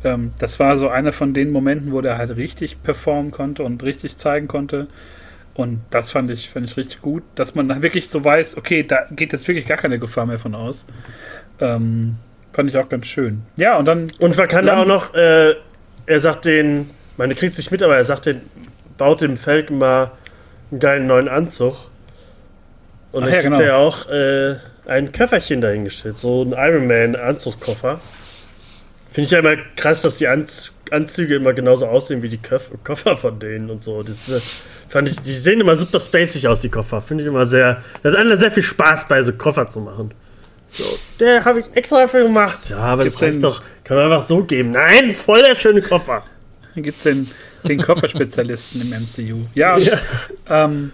Ähm, 0.02 0.32
das 0.38 0.58
war 0.58 0.76
so 0.76 0.88
einer 0.88 1.12
von 1.12 1.34
den 1.34 1.52
Momenten, 1.52 1.92
wo 1.92 2.00
der 2.00 2.18
halt 2.18 2.36
richtig 2.36 2.82
performen 2.82 3.30
konnte 3.30 3.62
und 3.62 3.82
richtig 3.82 4.16
zeigen 4.16 4.48
konnte. 4.48 4.88
Und 5.54 5.80
das 5.90 6.10
fand 6.10 6.30
ich, 6.30 6.50
fand 6.50 6.66
ich 6.66 6.76
richtig 6.76 7.00
gut, 7.00 7.22
dass 7.34 7.54
man 7.54 7.68
dann 7.68 7.82
wirklich 7.82 8.08
so 8.08 8.24
weiß, 8.24 8.56
okay, 8.56 8.82
da 8.82 9.06
geht 9.10 9.32
jetzt 9.32 9.46
wirklich 9.48 9.66
gar 9.66 9.78
keine 9.78 9.98
Gefahr 9.98 10.26
mehr 10.26 10.38
von 10.38 10.54
aus. 10.54 10.86
Ähm, 11.60 12.16
fand 12.52 12.70
ich 12.70 12.76
auch 12.76 12.88
ganz 12.88 13.06
schön. 13.06 13.42
Ja, 13.56 13.76
und 13.78 13.86
dann 13.86 14.06
Und 14.18 14.36
Wakanda 14.38 14.72
Lam- 14.72 14.82
auch 14.82 14.86
noch, 14.86 15.14
äh, 15.14 15.54
er 16.06 16.20
sagt 16.20 16.44
den, 16.46 16.90
meine 17.16 17.34
kriegt 17.34 17.52
es 17.52 17.58
nicht 17.58 17.70
mit, 17.70 17.82
aber 17.82 17.96
er 17.96 18.04
sagt 18.04 18.26
den, 18.26 18.40
baut 18.98 19.20
dem 19.20 19.36
Falcon 19.36 19.78
mal 19.78 20.12
einen 20.70 20.80
geilen 20.80 21.06
neuen 21.06 21.28
Anzug. 21.28 21.74
Und 23.12 23.22
Ach 23.22 23.26
dann 23.26 23.34
ja, 23.34 23.40
kriegt 23.40 23.56
genau. 23.56 23.60
er 23.60 23.76
auch 23.76 24.08
äh, 24.08 24.56
ein 24.86 25.12
Köfferchen 25.12 25.60
dahingestellt, 25.60 26.18
so 26.18 26.42
ein 26.42 26.52
Iron 26.52 26.86
Man 26.86 27.16
Anzugkoffer. 27.16 28.00
Finde 29.10 29.26
ich 29.26 29.30
ja 29.30 29.38
immer 29.38 29.56
krass, 29.76 30.02
dass 30.02 30.18
die 30.18 30.28
Anz 30.28 30.72
Anzüge 30.90 31.34
immer 31.36 31.52
genauso 31.52 31.86
aussehen 31.86 32.22
wie 32.22 32.28
die 32.28 32.38
Köf 32.38 32.70
Koffer 32.84 33.16
von 33.16 33.40
denen 33.40 33.70
und 33.70 33.82
so. 33.82 34.02
Das 34.02 34.28
äh, 34.28 34.40
fand 34.88 35.08
ich, 35.08 35.18
die 35.20 35.34
sehen 35.34 35.60
immer 35.60 35.74
super 35.74 35.98
spacig 35.98 36.46
aus, 36.46 36.60
die 36.60 36.68
Koffer. 36.68 37.00
Finde 37.00 37.24
ich 37.24 37.28
immer 37.28 37.44
sehr, 37.44 37.82
da 38.02 38.10
hat 38.10 38.16
einer 38.16 38.36
sehr 38.36 38.52
viel 38.52 38.62
Spaß 38.62 39.08
bei, 39.08 39.22
so 39.22 39.32
Koffer 39.32 39.68
zu 39.68 39.80
machen. 39.80 40.12
So, 40.68 40.84
der 41.20 41.44
habe 41.44 41.60
ich 41.60 41.66
extra 41.74 42.02
dafür 42.02 42.24
gemacht. 42.24 42.70
Ja, 42.70 42.78
aber 42.78 43.04
Gibt's 43.04 43.18
das 43.18 43.28
reicht 43.28 43.42
doch. 43.42 43.62
Kann 43.84 43.96
man 43.96 44.12
einfach 44.12 44.26
so 44.26 44.44
geben. 44.44 44.72
Nein, 44.72 45.14
voll 45.14 45.42
der 45.42 45.54
schöne 45.54 45.80
Koffer. 45.80 46.24
Gibt 46.82 46.98
es 46.98 47.04
den, 47.04 47.30
den 47.66 47.80
Kofferspezialisten 47.82 48.80
im 48.80 48.90
MCU. 48.90 49.46
Ja, 49.54 49.76
Ja. 49.78 49.98
Ähm, 50.48 50.92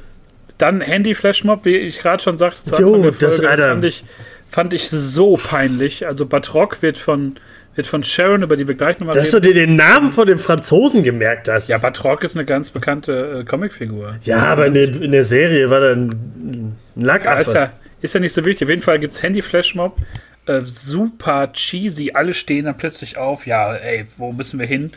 dann 0.58 0.80
Handy-Flashmob, 0.80 1.64
wie 1.64 1.76
ich 1.76 1.98
gerade 1.98 2.22
schon 2.22 2.38
sagte, 2.38 2.62
zu 2.62 2.76
Jo, 2.80 3.10
das, 3.10 3.36
Folge, 3.36 3.50
Alter. 3.50 3.68
fand, 3.70 3.84
ich, 3.84 4.04
fand 4.48 4.72
ich 4.74 4.88
so 4.88 5.36
peinlich. 5.36 6.06
Also 6.06 6.24
Batrock 6.26 6.82
wird 6.82 6.98
von, 6.98 7.34
wird 7.74 7.88
von 7.88 8.04
Sharon, 8.04 8.42
über 8.42 8.56
die 8.56 8.68
wir 8.68 8.74
gleich 8.76 9.00
nochmal 9.00 9.16
Dass 9.16 9.30
du 9.32 9.40
dir 9.40 9.54
den 9.54 9.74
Namen 9.76 10.12
von 10.12 10.26
dem 10.28 10.38
Franzosen 10.38 11.02
gemerkt 11.02 11.48
hast. 11.48 11.68
Ja, 11.68 11.78
Batrock 11.78 12.22
ist 12.22 12.36
eine 12.36 12.44
ganz 12.44 12.70
bekannte 12.70 13.40
äh, 13.40 13.44
Comicfigur. 13.44 14.16
Ja, 14.24 14.38
aber 14.44 14.66
in 14.66 14.74
der, 14.74 14.84
in 15.02 15.10
der 15.10 15.24
Serie 15.24 15.68
war 15.68 15.80
da 15.80 15.92
ein, 15.92 16.10
ein 16.10 16.76
Ja, 16.94 17.00
ist, 17.02 17.06
Lackaffe. 17.06 17.54
ja, 17.58 17.72
ist 18.00 18.14
ja 18.14 18.20
nicht 18.20 18.32
so 18.34 18.44
wichtig. 18.44 18.66
Auf 18.66 18.70
jeden 18.70 18.82
Fall 18.82 19.00
gibt 19.00 19.14
es 19.14 19.22
Handy-Flashmob. 19.22 19.96
Äh, 20.46 20.62
super 20.62 21.52
cheesy. 21.52 22.12
Alle 22.14 22.34
stehen 22.34 22.64
dann 22.64 22.76
plötzlich 22.76 23.16
auf. 23.16 23.46
Ja, 23.46 23.74
ey, 23.74 24.06
wo 24.16 24.32
müssen 24.32 24.58
wir 24.58 24.66
hin? 24.66 24.92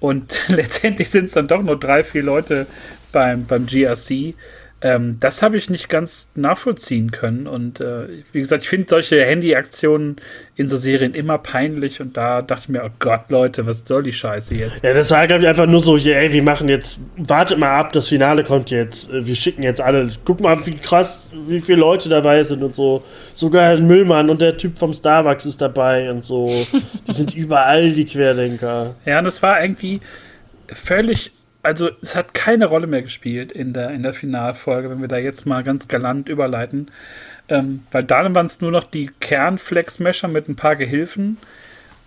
Und 0.00 0.40
letztendlich 0.48 1.10
sind 1.10 1.24
es 1.24 1.32
dann 1.32 1.48
doch 1.48 1.62
nur 1.62 1.78
drei, 1.78 2.02
vier 2.02 2.22
Leute 2.22 2.66
beim, 3.12 3.46
beim 3.46 3.66
GRC. 3.66 4.34
Ähm, 4.80 5.16
das 5.18 5.42
habe 5.42 5.56
ich 5.56 5.70
nicht 5.70 5.88
ganz 5.88 6.30
nachvollziehen 6.36 7.10
können. 7.10 7.48
Und 7.48 7.80
äh, 7.80 8.22
wie 8.30 8.38
gesagt, 8.38 8.62
ich 8.62 8.68
finde 8.68 8.86
solche 8.88 9.24
Handy-Aktionen 9.24 10.16
in 10.54 10.68
so 10.68 10.76
Serien 10.76 11.14
immer 11.14 11.38
peinlich. 11.38 12.00
Und 12.00 12.16
da 12.16 12.42
dachte 12.42 12.64
ich 12.64 12.68
mir, 12.68 12.84
oh 12.84 12.90
Gott, 13.00 13.22
Leute, 13.28 13.66
was 13.66 13.84
soll 13.84 14.04
die 14.04 14.12
Scheiße 14.12 14.54
jetzt? 14.54 14.84
Ja, 14.84 14.94
das 14.94 15.10
war, 15.10 15.26
glaube 15.26 15.42
ich, 15.42 15.48
einfach 15.48 15.66
nur 15.66 15.82
so, 15.82 15.98
hier, 15.98 16.16
ey, 16.16 16.32
wir 16.32 16.44
machen 16.44 16.68
jetzt, 16.68 17.00
wartet 17.16 17.58
mal 17.58 17.76
ab, 17.76 17.92
das 17.92 18.06
Finale 18.06 18.44
kommt 18.44 18.70
jetzt, 18.70 19.10
äh, 19.10 19.26
wir 19.26 19.34
schicken 19.34 19.64
jetzt 19.64 19.80
alle, 19.80 20.10
guck 20.24 20.40
mal, 20.40 20.64
wie 20.64 20.76
krass, 20.76 21.28
wie 21.48 21.60
viele 21.60 21.78
Leute 21.78 22.08
dabei 22.08 22.44
sind 22.44 22.62
und 22.62 22.76
so. 22.76 23.02
Sogar 23.34 23.70
ein 23.70 23.84
Müllmann 23.84 24.30
und 24.30 24.40
der 24.40 24.56
Typ 24.56 24.78
vom 24.78 24.92
Starbucks 24.92 25.44
ist 25.44 25.60
dabei 25.60 26.08
und 26.08 26.24
so. 26.24 26.46
Die 27.08 27.12
sind 27.12 27.34
überall, 27.34 27.92
die 27.92 28.04
Querdenker. 28.04 28.94
Ja, 29.04 29.18
und 29.18 29.26
es 29.26 29.42
war 29.42 29.60
irgendwie 29.60 30.00
völlig, 30.72 31.32
also 31.68 31.90
es 32.00 32.16
hat 32.16 32.32
keine 32.32 32.64
Rolle 32.64 32.86
mehr 32.86 33.02
gespielt 33.02 33.52
in 33.52 33.74
der, 33.74 33.90
in 33.90 34.02
der 34.02 34.14
Finalfolge, 34.14 34.88
wenn 34.88 35.02
wir 35.02 35.08
da 35.08 35.18
jetzt 35.18 35.44
mal 35.44 35.62
ganz 35.62 35.86
galant 35.86 36.30
überleiten. 36.30 36.90
Ähm, 37.50 37.82
weil 37.90 38.04
dann 38.04 38.34
waren 38.34 38.46
es 38.46 38.62
nur 38.62 38.70
noch 38.70 38.84
die 38.84 39.10
Kernflex-Mesher 39.20 40.28
mit 40.28 40.48
ein 40.48 40.56
paar 40.56 40.76
Gehilfen. 40.76 41.36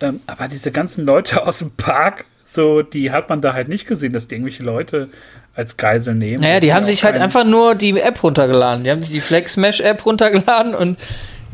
Ähm, 0.00 0.18
aber 0.26 0.48
diese 0.48 0.72
ganzen 0.72 1.06
Leute 1.06 1.46
aus 1.46 1.60
dem 1.60 1.70
Park, 1.70 2.24
so, 2.44 2.82
die 2.82 3.12
hat 3.12 3.28
man 3.28 3.40
da 3.40 3.54
halt 3.54 3.68
nicht 3.68 3.86
gesehen, 3.86 4.12
dass 4.12 4.26
die 4.26 4.34
irgendwelche 4.34 4.64
Leute 4.64 5.08
als 5.54 5.76
Geisel 5.76 6.16
nehmen. 6.16 6.42
Naja, 6.42 6.58
die 6.58 6.74
haben 6.74 6.84
sich 6.84 7.04
halt 7.04 7.16
einfach 7.16 7.44
nur 7.44 7.76
die 7.76 8.00
App 8.00 8.20
runtergeladen. 8.24 8.82
Die 8.82 8.90
haben 8.90 9.02
sich 9.02 9.12
die 9.12 9.20
Flex 9.20 9.56
Mesh 9.56 9.78
App 9.78 10.04
runtergeladen 10.04 10.74
und 10.74 10.98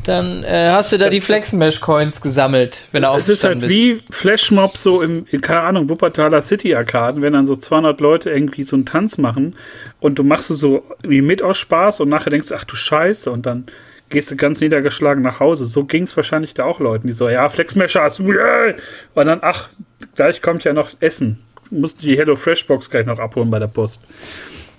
dann 0.03 0.43
äh, 0.43 0.69
hast 0.71 0.91
du 0.91 0.97
da 0.97 1.09
die 1.09 1.21
Flexmesh-Coins 1.21 2.21
gesammelt, 2.21 2.87
wenn 2.91 3.03
er 3.03 3.13
Es 3.15 3.29
ist 3.29 3.43
halt 3.43 3.59
bist. 3.59 3.71
wie 3.71 4.01
Flashmob 4.09 4.77
so 4.77 5.01
im, 5.01 5.25
in, 5.29 5.41
keine 5.41 5.61
Ahnung, 5.61 5.89
Wuppertaler 5.89 6.41
City-Arkaden, 6.41 7.21
wenn 7.21 7.33
dann 7.33 7.45
so 7.45 7.55
200 7.55 7.99
Leute 7.99 8.29
irgendwie 8.29 8.63
so 8.63 8.75
einen 8.75 8.85
Tanz 8.85 9.17
machen 9.17 9.55
und 9.99 10.17
du 10.17 10.23
machst 10.23 10.49
es 10.51 10.59
so 10.59 10.83
wie 11.03 11.21
mit 11.21 11.43
aus 11.43 11.57
Spaß 11.57 11.99
und 11.99 12.09
nachher 12.09 12.29
denkst 12.29 12.49
du, 12.49 12.55
ach 12.55 12.63
du 12.63 12.75
Scheiße, 12.75 13.29
und 13.29 13.45
dann 13.45 13.65
gehst 14.09 14.31
du 14.31 14.35
ganz 14.35 14.59
niedergeschlagen 14.59 15.23
nach 15.23 15.39
Hause. 15.39 15.65
So 15.65 15.83
ging 15.83 16.03
es 16.03 16.15
wahrscheinlich 16.15 16.53
da 16.53 16.65
auch 16.65 16.79
Leuten, 16.79 17.07
die 17.07 17.13
so, 17.13 17.29
ja, 17.29 17.47
Flexmeshers, 17.49 18.19
yeah! 18.19 18.73
und 19.13 19.25
dann, 19.27 19.39
ach, 19.41 19.69
gleich 20.15 20.41
kommt 20.41 20.63
ja 20.63 20.73
noch 20.73 20.91
Essen. 20.99 21.39
Musst 21.69 22.01
die 22.01 22.17
Hello 22.17 22.35
Fresh 22.35 22.65
Box 22.65 22.89
gleich 22.89 23.05
noch 23.05 23.19
abholen 23.19 23.51
bei 23.51 23.59
der 23.59 23.67
Post. 23.67 23.99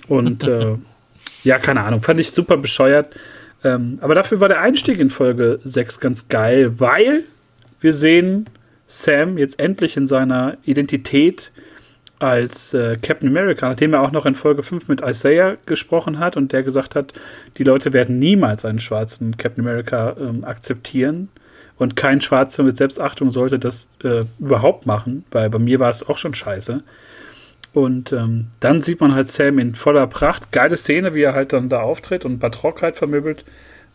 Und 0.09 0.45
äh, 0.49 0.75
ja, 1.45 1.59
keine 1.59 1.83
Ahnung, 1.83 2.03
fand 2.03 2.21
ich 2.21 2.33
super 2.33 2.57
bescheuert. 2.57 3.15
Ähm, 3.63 3.99
aber 4.01 4.15
dafür 4.15 4.41
war 4.41 4.49
der 4.49 4.61
Einstieg 4.61 4.99
in 4.99 5.11
Folge 5.11 5.61
6 5.65 6.01
ganz 6.01 6.29
geil, 6.29 6.79
weil 6.79 7.25
wir 7.81 7.93
sehen 7.93 8.49
Sam 8.87 9.39
jetzt 9.39 9.59
endlich 9.59 9.97
in 9.97 10.07
seiner 10.07 10.57
Identität 10.65 11.53
als 12.19 12.75
äh, 12.75 12.97
Captain 13.01 13.29
America, 13.29 13.69
nachdem 13.69 13.95
er 13.95 14.03
auch 14.03 14.13
noch 14.13 14.27
in 14.27 14.35
Folge 14.35 14.63
5 14.63 14.89
mit 14.89 15.01
Isaiah 15.01 15.57
gesprochen 15.67 16.19
hat 16.19 16.37
und 16.37 16.53
der 16.53 16.63
gesagt 16.63 16.95
hat, 16.95 17.15
die 17.57 17.65
Leute 17.65 17.93
werden 17.93 18.19
niemals 18.19 18.65
einen 18.65 18.81
schwarzen 18.81 19.37
Captain 19.37 19.65
America 19.65 20.17
ähm, 20.21 20.45
akzeptieren 20.45 21.29
und 21.79 21.97
kein 21.97 22.21
Schwarzer 22.21 22.63
mit 22.63 22.77
Selbstachtung 22.77 23.31
sollte 23.31 23.59
das 23.59 23.89
äh, 24.05 24.25
überhaupt 24.39 24.85
machen, 24.85 25.25
weil 25.31 25.49
bei 25.49 25.59
mir 25.59 25.81
war 25.81 25.89
es 25.89 26.07
auch 26.07 26.19
schon 26.19 26.35
scheiße. 26.35 26.83
Und 27.73 28.13
ähm, 28.13 28.49
dann 28.59 28.83
sieht 28.83 29.01
man 29.01 29.15
halt 29.15 29.29
Sam 29.29 29.59
in 29.59 29.75
voller 29.75 30.07
Pracht. 30.07 30.51
Geile 30.51 30.77
Szene, 30.77 31.15
wie 31.15 31.23
er 31.23 31.35
halt 31.35 31.53
dann 31.53 31.69
da 31.69 31.81
auftritt 31.81 32.25
und 32.25 32.39
Batrockheit 32.39 32.97
vermöbelt. 32.97 33.45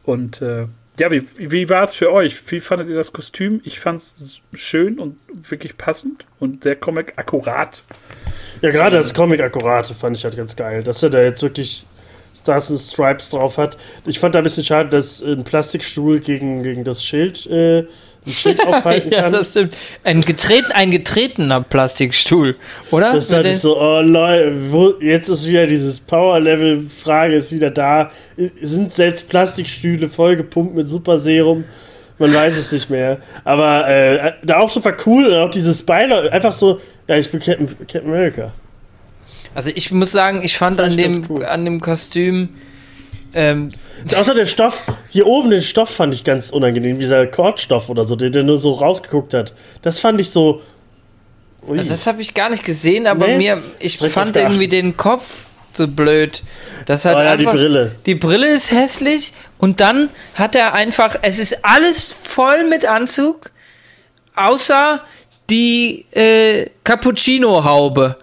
Und 0.04 0.42
äh, 0.42 0.68
ja, 0.98 1.12
wie, 1.12 1.24
wie 1.38 1.70
war 1.70 1.84
es 1.84 1.94
für 1.94 2.12
euch? 2.12 2.40
Wie 2.52 2.62
fandet 2.62 2.88
ihr 2.88 2.96
das 2.96 3.12
Kostüm? 3.12 3.60
Ich 3.66 3.80
fand 3.82 4.00
es 4.00 4.40
schön 4.54 4.98
und 4.98 5.18
wirklich 5.50 5.78
passend 5.78 6.26
und 6.40 6.64
sehr 6.64 6.78
comic-akkurat. 6.78 7.84
Ja, 8.62 8.72
gerade 8.72 8.98
das 8.98 9.14
Comic-Akkurate 9.14 9.94
fand 9.94 10.16
ich 10.16 10.24
halt 10.24 10.38
ganz 10.38 10.56
geil, 10.56 10.84
dass 10.84 11.04
er 11.04 11.10
da 11.10 11.20
jetzt 11.20 11.42
wirklich 11.42 11.86
Stars 12.34 12.72
und 12.72 12.78
Stripes 12.78 13.30
drauf 13.30 13.58
hat. 13.58 13.78
Ich 14.06 14.20
fand 14.20 14.36
da 14.36 14.40
ein 14.40 14.44
bisschen 14.44 14.64
schade, 14.64 14.90
dass 14.90 15.22
ein 15.22 15.44
Plastikstuhl 15.44 16.22
gegen, 16.22 16.64
gegen 16.64 16.86
das 16.86 17.04
Schild 17.04 17.46
äh, 17.48 17.88
ein 18.26 18.32
Schild 18.32 18.66
aufhalten 18.66 19.12
ja, 19.12 19.24
kann. 19.24 19.34
das 19.34 19.52
stimmt. 19.52 19.78
Ein, 20.04 20.22
getreten, 20.22 20.72
ein 20.74 20.92
getretener 20.92 21.62
Plastikstuhl, 21.62 22.56
oder? 22.92 23.14
Das 23.14 23.26
ist 23.26 23.34
halt 23.34 23.60
so, 23.60 23.80
oh 23.80 24.02
Leute, 24.02 24.72
wo, 24.72 24.94
jetzt 25.00 25.30
ist 25.30 25.48
wieder 25.48 25.68
dieses 25.68 26.00
Power-Level-Frage 26.00 27.36
ist 27.36 27.52
wieder 27.52 27.72
da. 27.72 28.12
Sind 28.62 28.92
selbst 28.92 29.30
Plastikstühle 29.30 30.10
vollgepumpt 30.10 30.76
mit 30.76 30.88
Superserum? 30.88 31.66
Man 32.18 32.34
weiß 32.34 32.58
es 32.58 32.72
nicht 32.72 32.90
mehr. 32.90 33.18
Aber 33.44 33.88
äh, 33.88 34.34
der 34.42 34.62
Auftritt 34.62 34.86
war 34.86 34.96
cool 35.06 35.26
und 35.26 35.36
auch 35.36 35.52
dieses 35.52 35.84
Beile, 35.84 36.32
einfach 36.32 36.54
so, 36.54 36.80
ja, 37.08 37.18
ich 37.18 37.30
bin 37.30 37.40
Captain, 37.42 37.68
Captain 37.68 38.06
America. 38.06 38.52
Also 39.54 39.72
ich 39.74 39.92
muss 39.92 40.12
sagen, 40.12 40.42
ich 40.44 40.58
fand 40.58 40.80
Fand 40.80 40.92
an 40.94 41.00
ich 41.00 41.06
dem, 41.06 41.26
cool. 41.30 41.46
an 41.46 41.66
dem 41.66 41.80
Kostüm 41.80 42.50
ähm, 43.36 43.70
Außer 44.16 44.34
der 44.34 44.46
Stoff, 44.46 44.84
hier 45.10 45.28
oben 45.28 45.50
den 45.52 45.62
Stoff 45.62 45.90
fand 45.90 46.14
ich 46.14 46.24
ganz 46.24 46.52
unangenehm, 46.52 47.00
dieser 47.00 47.28
Kordstoff 47.28 47.90
oder 47.90 48.06
so, 48.06 48.16
der, 48.16 48.30
der 48.30 48.44
nur 48.44 48.58
so 48.58 48.74
rausgeguckt 48.74 49.34
hat. 49.34 49.54
Das 49.82 50.00
fand 50.00 50.20
ich 50.22 50.30
so. 50.30 50.62
Ui. 51.68 51.80
Also 51.80 51.90
das 51.92 52.08
habe 52.08 52.22
ich 52.22 52.34
gar 52.34 52.50
nicht 52.50 52.64
gesehen, 52.64 53.08
aber 53.08 53.28
Nee. 53.28 53.38
mir, 53.38 53.64
ich 53.80 53.98
Direkt 53.98 54.14
fand 54.14 54.38
irgendwie 54.38 54.68
den 54.68 54.96
Kopf 54.98 55.46
so 55.74 55.88
blöd. 55.88 56.44
Das 56.86 57.06
hat 57.06 57.16
Oh 57.16 57.20
ja, 57.20 57.36
die 57.36 57.40
einfach, 57.46 57.54
Brille. 57.54 57.92
Die 58.06 58.16
Brille 58.16 58.48
ist 58.48 58.72
hässlich 58.72 59.34
und 59.58 59.82
dann 59.82 60.10
hat 60.36 60.56
er 60.56 60.74
einfach, 60.74 61.16
es 61.22 61.40
ist 61.40 61.66
alles 61.66 62.14
voll 62.14 62.64
mit 62.66 62.86
Anzug, 62.86 63.52
außer 64.36 65.02
die 65.50 66.06
äh, 66.12 66.70
Cappuccino-Haube. 66.84 68.18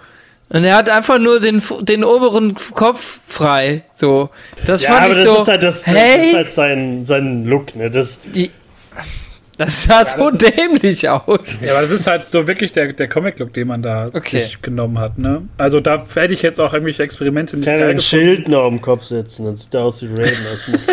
Und 0.53 0.65
er 0.65 0.77
hat 0.77 0.91
einfach 0.91 1.19
nur 1.19 1.41
den, 1.41 1.63
den 1.81 2.05
oberen 2.05 2.55
Kopf 2.75 3.21
frei. 3.27 3.85
So, 3.95 4.29
das 4.67 4.83
ja, 4.83 4.91
fand 4.91 5.05
aber 5.05 5.11
ich 5.13 5.25
das 5.25 5.35
so. 5.35 5.43
ist 5.43 5.49
halt, 5.49 5.63
das, 5.63 5.83
das 5.83 5.95
hey, 5.95 6.27
ist 6.29 6.35
halt 6.35 6.53
sein, 6.53 7.07
sein 7.07 7.45
Look, 7.47 7.75
ne? 7.75 7.91
Das, 7.91 8.19
die, 8.35 8.51
das 9.57 9.85
sah 9.85 10.05
so 10.05 10.31
dämlich 10.31 11.09
aus. 11.09 11.41
Ja, 11.63 11.73
aber 11.73 11.83
das 11.83 11.91
ist 11.91 12.07
halt 12.07 12.31
so 12.31 12.47
wirklich 12.47 12.73
der, 12.73 12.93
der 12.93 13.09
Comic-Look, 13.09 13.53
den 13.55 13.69
man 13.69 13.83
da 13.83 14.11
Okay. 14.13 14.43
sich 14.43 14.61
genommen 14.61 14.99
hat. 14.99 15.19
Ne? 15.19 15.43
Also 15.57 15.81
da 15.81 16.05
hätte 16.15 16.35
ich 16.35 16.43
jetzt 16.43 16.61
auch 16.61 16.73
irgendwelche 16.75 17.03
Experimente 17.03 17.57
nicht 17.57 17.67
kann 17.67 17.79
er 17.79 17.89
ein 17.89 17.97
gefunden. 17.97 18.25
Schild 18.27 18.49
noch 18.49 18.65
am 18.65 18.81
Kopf 18.81 19.05
setzen, 19.05 19.47
dann 19.47 19.57
sieht 19.57 19.73
er 19.73 19.85
aus 19.85 20.03
wie 20.03 20.09
Raiden 20.09 20.47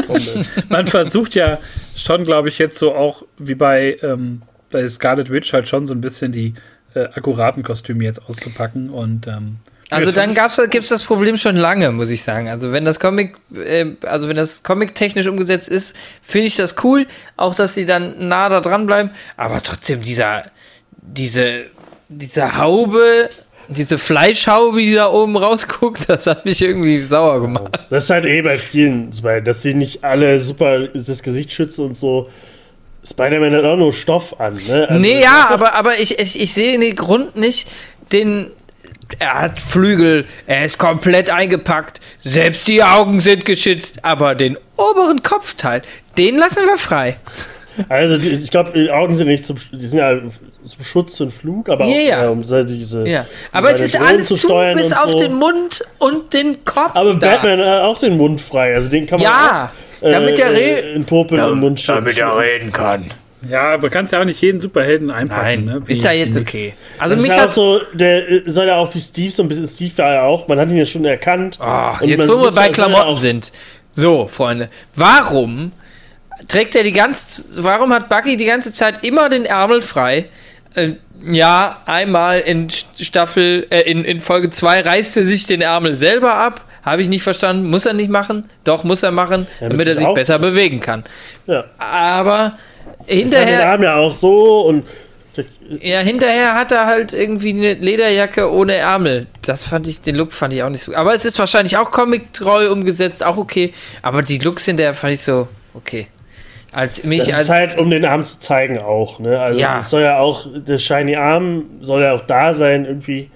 aus 0.09 0.23
dem. 0.33 0.45
Man 0.69 0.87
versucht 0.87 1.35
ja 1.35 1.59
schon, 1.95 2.23
glaube 2.23 2.47
ich, 2.49 2.59
jetzt 2.59 2.77
so 2.77 2.93
auch 2.93 3.23
wie 3.37 3.55
bei, 3.55 3.97
ähm, 4.03 4.41
bei 4.71 4.87
Scarlet 4.87 5.29
Witch 5.31 5.51
halt 5.51 5.67
schon 5.67 5.87
so 5.87 5.93
ein 5.93 6.01
bisschen 6.01 6.31
die 6.31 6.53
äh, 6.95 7.05
akkuraten 7.13 7.63
Kostüme 7.63 8.03
jetzt 8.03 8.21
auszupacken 8.27 8.89
und 8.89 9.27
ähm, 9.27 9.57
Also 9.91 10.11
dann 10.11 10.33
gab's, 10.33 10.61
gibt's 10.69 10.89
das 10.89 11.03
Problem 11.03 11.37
schon 11.37 11.55
lange, 11.55 11.91
muss 11.91 12.09
ich 12.09 12.23
sagen. 12.23 12.47
Also 12.49 12.71
wenn 12.71 12.85
das 12.85 12.99
Comic, 12.99 13.35
äh, 13.55 13.85
also 14.03 14.27
wenn 14.29 14.35
das 14.37 14.63
Comic 14.63 14.95
technisch 14.95 15.27
umgesetzt 15.27 15.69
ist, 15.69 15.95
finde 16.23 16.47
ich 16.47 16.55
das 16.55 16.75
cool. 16.83 17.05
Auch, 17.37 17.55
dass 17.55 17.73
sie 17.73 17.85
dann 17.85 18.27
nah 18.27 18.49
da 18.49 18.61
dran 18.61 18.85
bleiben. 18.85 19.11
Aber 19.37 19.61
trotzdem 19.63 20.01
dieser, 20.01 20.43
diese, 21.01 21.65
diese 22.07 22.57
Haube, 22.57 23.29
diese 23.67 23.97
Fleischhaube, 23.99 24.79
die 24.79 24.95
da 24.95 25.11
oben 25.11 25.37
rausguckt, 25.37 26.05
das 26.09 26.25
hat 26.27 26.45
mich 26.45 26.61
irgendwie 26.61 27.05
sauer 27.05 27.41
gemacht. 27.41 27.79
Das 27.89 28.05
ist 28.05 28.09
halt 28.09 28.25
eh 28.25 28.41
bei 28.41 28.57
vielen, 28.57 29.13
Spider- 29.13 29.41
dass 29.41 29.61
sie 29.61 29.73
nicht 29.75 30.03
alle 30.03 30.39
super 30.39 30.87
das 30.87 31.21
Gesicht 31.23 31.51
schützen 31.51 31.85
und 31.85 31.97
so. 31.97 32.29
Spider-Man 33.07 33.55
hat 33.55 33.63
auch 33.63 33.77
nur 33.77 33.93
Stoff 33.93 34.39
an, 34.39 34.57
ne? 34.67 34.87
Also 34.89 34.99
nee, 34.99 35.21
ja, 35.21 35.47
aber, 35.49 35.73
aber 35.73 35.99
ich, 35.99 36.19
ich, 36.19 36.39
ich 36.41 36.53
sehe 36.53 36.77
den 36.77 36.95
Grund 36.95 37.35
nicht, 37.35 37.67
den. 38.11 38.51
Er 39.17 39.41
hat 39.41 39.59
Flügel, 39.59 40.25
er 40.45 40.65
ist 40.65 40.77
komplett 40.77 41.31
eingepackt, 41.31 41.99
selbst 42.23 42.67
die 42.67 42.83
Augen 42.83 43.19
sind 43.19 43.43
geschützt, 43.43 44.05
aber 44.05 44.35
den 44.35 44.55
oberen 44.77 45.23
Kopfteil, 45.23 45.81
den 46.15 46.37
lassen 46.37 46.63
wir 46.67 46.77
frei. 46.77 47.17
Also 47.87 48.15
ich 48.15 48.51
glaube, 48.51 48.71
die 48.73 48.91
Augen 48.91 49.15
sind 49.15 49.27
nicht 49.27 49.45
zum, 49.45 49.57
die 49.71 49.87
sind 49.87 49.99
ja 49.99 50.19
zum 50.63 50.83
Schutz 50.83 51.17
für 51.17 51.25
den 51.25 51.31
Flug, 51.31 51.69
aber 51.69 51.85
auch 51.85 51.89
ja. 51.89 52.25
äh, 52.25 52.27
um 52.27 52.43
so 52.43 52.63
diese. 52.63 53.07
Ja, 53.07 53.21
um 53.21 53.27
aber 53.53 53.71
es 53.71 53.81
ist 53.81 53.95
Drohnen 53.95 54.07
alles 54.07 54.27
zu, 54.27 54.35
steuern 54.35 54.77
bis 54.77 54.87
und 54.87 54.97
auf 54.97 55.11
so. 55.11 55.19
den 55.19 55.33
Mund 55.33 55.85
und 55.97 56.33
den 56.33 56.65
Kopf. 56.65 56.91
Aber 56.95 57.15
da. 57.15 57.29
Batman 57.29 57.59
hat 57.59 57.81
auch 57.83 57.99
den 57.99 58.17
Mund 58.17 58.41
frei, 58.41 58.75
also 58.75 58.89
den 58.89 59.07
kann 59.07 59.19
man 59.19 59.23
Ja, 59.23 59.71
auch, 59.71 59.88
damit 60.01 60.37
der 60.37 60.51
Re 60.51 60.59
äh, 60.59 60.93
in 60.93 61.05
Popel 61.05 61.39
im 61.39 61.59
Mund 61.59 61.87
damit 61.87 62.17
er 62.17 62.37
reden 62.37 62.71
kann. 62.71 63.05
ja, 63.49 63.71
aber 63.73 63.89
kannst 63.89 64.11
ja 64.13 64.19
auch 64.21 64.25
nicht 64.25 64.41
jeden 64.41 64.59
Superhelden 64.61 65.09
einpacken. 65.11 65.43
Nein, 65.43 65.65
ne? 65.65 65.81
Wie- 65.87 65.93
ist 65.93 66.03
ja 66.03 66.11
jetzt 66.11 66.37
okay. 66.37 66.73
Also 66.97 67.15
Das 67.15 67.21
ist 67.23 67.27
mich 67.27 67.35
ja 67.37 67.43
auch 67.43 67.47
hat 67.47 67.53
so, 67.53 67.79
der 67.93 68.29
äh, 68.29 68.43
soll 68.45 68.67
ja 68.67 68.75
auch 68.77 68.93
wie 68.93 68.99
Steve 68.99 69.31
so 69.31 69.43
ein 69.43 69.47
bisschen, 69.49 69.67
Steve 69.67 69.97
war 69.97 70.13
ja 70.13 70.21
auch, 70.23 70.47
man 70.47 70.59
hat 70.59 70.67
ihn 70.69 70.77
ja 70.77 70.85
schon 70.85 71.05
erkannt. 71.05 71.57
Ach, 71.61 72.01
Und 72.01 72.09
jetzt 72.09 72.27
wo 72.27 72.41
wir 72.41 72.51
bei 72.51 72.67
ja 72.67 72.71
Klamotten 72.73 73.17
sind. 73.17 73.51
So, 73.91 74.27
Freunde, 74.27 74.69
warum 74.95 75.71
trägt 76.47 76.75
er 76.75 76.83
die 76.83 76.91
ganze 76.93 77.63
warum 77.63 77.91
hat 77.93 78.07
Bucky 78.09 78.37
die 78.37 78.45
ganze 78.45 78.71
Zeit 78.73 79.03
immer 79.03 79.29
den 79.29 79.45
Ärmel 79.45 79.81
frei? 79.81 80.25
Äh, 80.75 80.91
ja, 81.29 81.81
einmal 81.85 82.39
in 82.39 82.69
St- 82.69 83.03
Staffel, 83.03 83.67
äh, 83.71 83.81
in, 83.81 84.05
in 84.05 84.21
Folge 84.21 84.49
2 84.51 84.81
reißt 84.81 85.17
er 85.17 85.23
sich 85.23 85.45
den 85.47 85.61
Ärmel 85.61 85.95
selber 85.95 86.35
ab. 86.35 86.63
Habe 86.83 87.01
ich 87.01 87.09
nicht 87.09 87.23
verstanden. 87.23 87.69
Muss 87.69 87.85
er 87.85 87.93
nicht 87.93 88.09
machen? 88.09 88.45
Doch, 88.63 88.83
muss 88.83 89.03
er 89.03 89.11
machen, 89.11 89.47
Ja, 89.59 89.69
damit 89.69 89.87
er 89.87 89.97
sich 89.97 90.07
besser 90.13 90.39
bewegen 90.39 90.79
kann. 90.79 91.03
Ja. 91.45 91.65
Aber 91.77 92.33
Er 92.33 92.39
kann 92.39 93.07
den 93.07 93.17
hinterher, 93.19 93.69
Arm 93.71 93.83
ja 93.83 93.95
auch 93.95 94.13
so 94.15 94.61
und 94.67 94.85
ja, 95.81 95.99
hinterher 95.99 96.55
hat 96.55 96.71
er 96.71 96.85
halt 96.87 97.13
irgendwie 97.13 97.51
eine 97.51 97.73
Lederjacke 97.75 98.51
ohne 98.51 98.73
Ärmel. 98.75 99.27
Das 99.45 99.65
fand 99.65 99.87
ich, 99.87 100.01
den 100.01 100.15
Look 100.15 100.33
fand 100.33 100.53
ich 100.53 100.63
auch 100.63 100.69
nicht 100.69 100.81
so. 100.83 100.93
Aber 100.95 101.13
es 101.13 101.25
ist 101.25 101.37
wahrscheinlich 101.37 101.77
auch 101.77 101.91
comic-treu 101.91 102.71
umgesetzt, 102.71 103.23
auch 103.23 103.37
okay. 103.37 103.73
Aber 104.01 104.21
die 104.23 104.39
Looks 104.39 104.65
hinterher 104.65 104.93
fand 104.93 105.13
ich 105.13 105.21
so, 105.21 105.47
okay. 105.75 106.07
Als 106.71 107.03
mich 107.03 107.25
das 107.25 107.33
als. 107.33 107.43
ist 107.43 107.49
halt, 107.53 107.77
um 107.77 107.89
den 107.89 108.03
Arm 108.05 108.25
zu 108.25 108.39
zeigen 108.39 108.79
auch, 108.79 109.19
ne? 109.19 109.39
Also 109.39 109.59
Ja. 109.59 109.81
soll 109.83 110.01
ja 110.01 110.19
auch, 110.19 110.45
der 110.55 110.77
shiny 110.79 111.15
Arm 111.15 111.65
soll 111.81 112.01
ja 112.01 112.13
auch 112.13 112.25
da 112.25 112.53
sein 112.53 112.85
irgendwie. 112.85 113.29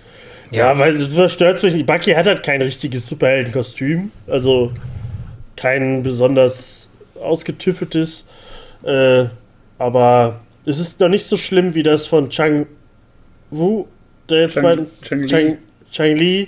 Ja, 0.54 0.78
weil 0.80 0.96
es 0.96 1.34
stört 1.34 1.62
mich 1.64 1.74
nicht. 1.74 1.86
Bucky 1.86 2.12
hat 2.12 2.26
halt 2.28 2.44
kein 2.44 2.62
richtiges 2.62 3.08
Superheldenkostüm. 3.08 4.12
Also 4.28 4.72
kein 5.56 6.04
besonders 6.04 6.90
ausgetüffeltes. 7.22 8.26
Äh, 8.84 9.26
aber 9.80 10.40
es 10.66 10.80
ist 10.80 11.00
noch 11.00 11.10
nicht 11.10 11.26
so 11.26 11.38
schlimm 11.38 11.74
wie 11.76 11.84
das 11.84 12.06
von 12.06 12.30
Chang 12.30 12.68
Wu, 13.52 13.86
der 14.30 14.42
jetzt 14.44 14.54
Chang- 14.54 14.64
bei 14.64 14.78
Chang 15.02 15.20
Li. 15.22 15.28
Chang, 15.28 15.58
Chang 15.92 16.16
Li. 16.16 16.48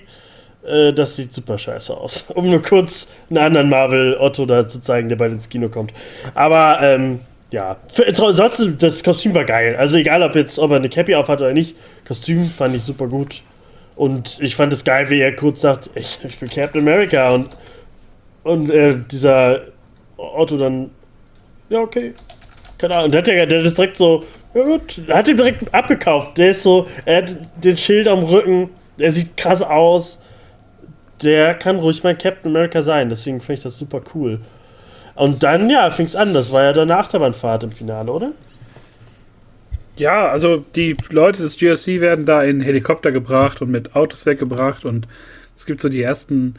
Äh, 0.68 0.94
das 0.94 1.15
sieht 1.15 1.32
super 1.34 1.57
scheiße 1.57 1.95
aus. 1.95 2.26
Um 2.34 2.49
nur 2.49 2.61
kurz 2.61 3.07
einen 3.30 3.38
anderen 3.40 3.69
Marvel 3.69 4.18
Otto 4.18 4.45
da 4.45 4.68
zu 4.68 4.82
zeigen, 4.82 5.10
der 5.10 5.15
bald 5.15 5.34
ins 5.34 5.48
Kino 5.49 5.69
kommt. 5.69 5.94
Aber 6.34 6.80
ähm, 6.82 7.19
ja, 7.52 7.77
Für- 7.94 8.11
trotzdem, 8.11 8.77
das 8.80 9.03
Kostüm 9.03 9.34
war 9.34 9.45
geil. 9.45 9.76
Also 9.77 9.98
egal, 9.98 10.23
ob 10.23 10.36
jetzt, 10.36 10.57
ob 10.60 10.72
er 10.72 10.77
eine 10.77 10.90
Cappy 10.90 11.14
aufhat 11.15 11.41
oder 11.41 11.53
nicht, 11.53 11.76
Kostüm 12.07 12.49
fand 12.49 12.76
ich 12.76 12.82
super 12.84 13.07
gut. 13.07 13.41
Und 13.95 14.39
ich 14.41 14.55
fand 14.55 14.73
es 14.73 14.84
geil, 14.84 15.09
wie 15.09 15.22
er 15.22 15.35
kurz 15.35 15.61
sagt, 15.61 15.89
ich, 15.95 16.19
ich 16.23 16.39
bin 16.39 16.49
Captain 16.49 16.81
America 16.81 17.31
und, 17.31 17.49
und 18.43 18.69
äh, 18.69 18.97
dieser 19.09 19.61
Otto 20.17 20.57
dann 20.57 20.91
ja, 21.69 21.80
okay. 21.80 22.13
Keine 22.77 22.95
Ahnung. 22.95 23.05
Und 23.05 23.11
der 23.13 23.22
hat 23.22 23.27
ja 23.27 23.45
der 23.45 23.63
ist 23.63 23.77
direkt 23.77 23.97
so, 23.97 24.23
ja 24.53 24.63
gut, 24.63 25.01
hat 25.09 25.27
ihn 25.27 25.38
direkt 25.38 25.73
abgekauft. 25.73 26.38
Der 26.38 26.51
ist 26.51 26.63
so, 26.63 26.88
er 27.05 27.23
hat 27.23 27.35
den 27.63 27.77
Schild 27.77 28.07
am 28.07 28.23
Rücken, 28.23 28.69
er 28.97 29.11
sieht 29.11 29.35
krass 29.38 29.61
aus. 29.61 30.19
Der 31.23 31.55
kann 31.55 31.80
ruhig 31.80 32.03
mein 32.03 32.17
Captain 32.17 32.51
America 32.51 32.84
sein, 32.84 33.09
deswegen 33.09 33.39
finde 33.39 33.53
ich 33.59 33.63
das 33.63 33.77
super 33.77 34.01
cool. 34.13 34.41
Und 35.15 35.43
dann, 35.43 35.69
ja, 35.69 35.89
fing 35.91 36.05
es 36.05 36.15
an. 36.15 36.34
Das 36.34 36.51
war 36.51 36.63
ja 36.63 36.73
dann 36.73 36.91
eine 36.91 36.99
Achterbahnfahrt 36.99 37.63
im 37.63 37.72
Finale, 37.72 38.11
oder? 38.11 38.31
Ja, 39.97 40.27
also 40.30 40.57
die 40.76 40.95
Leute 41.09 41.43
des 41.43 41.57
GSC 41.57 42.01
werden 42.01 42.26
da 42.26 42.43
in 42.43 42.59
Helikopter 42.59 43.11
gebracht 43.11 43.61
und 43.61 43.72
mit 43.72 43.95
Autos 43.95 44.26
weggebracht 44.26 44.84
und 44.84 45.07
es 45.55 45.65
gibt 45.65 45.80
so 45.80 45.88
die 45.88 46.01
ersten 46.01 46.55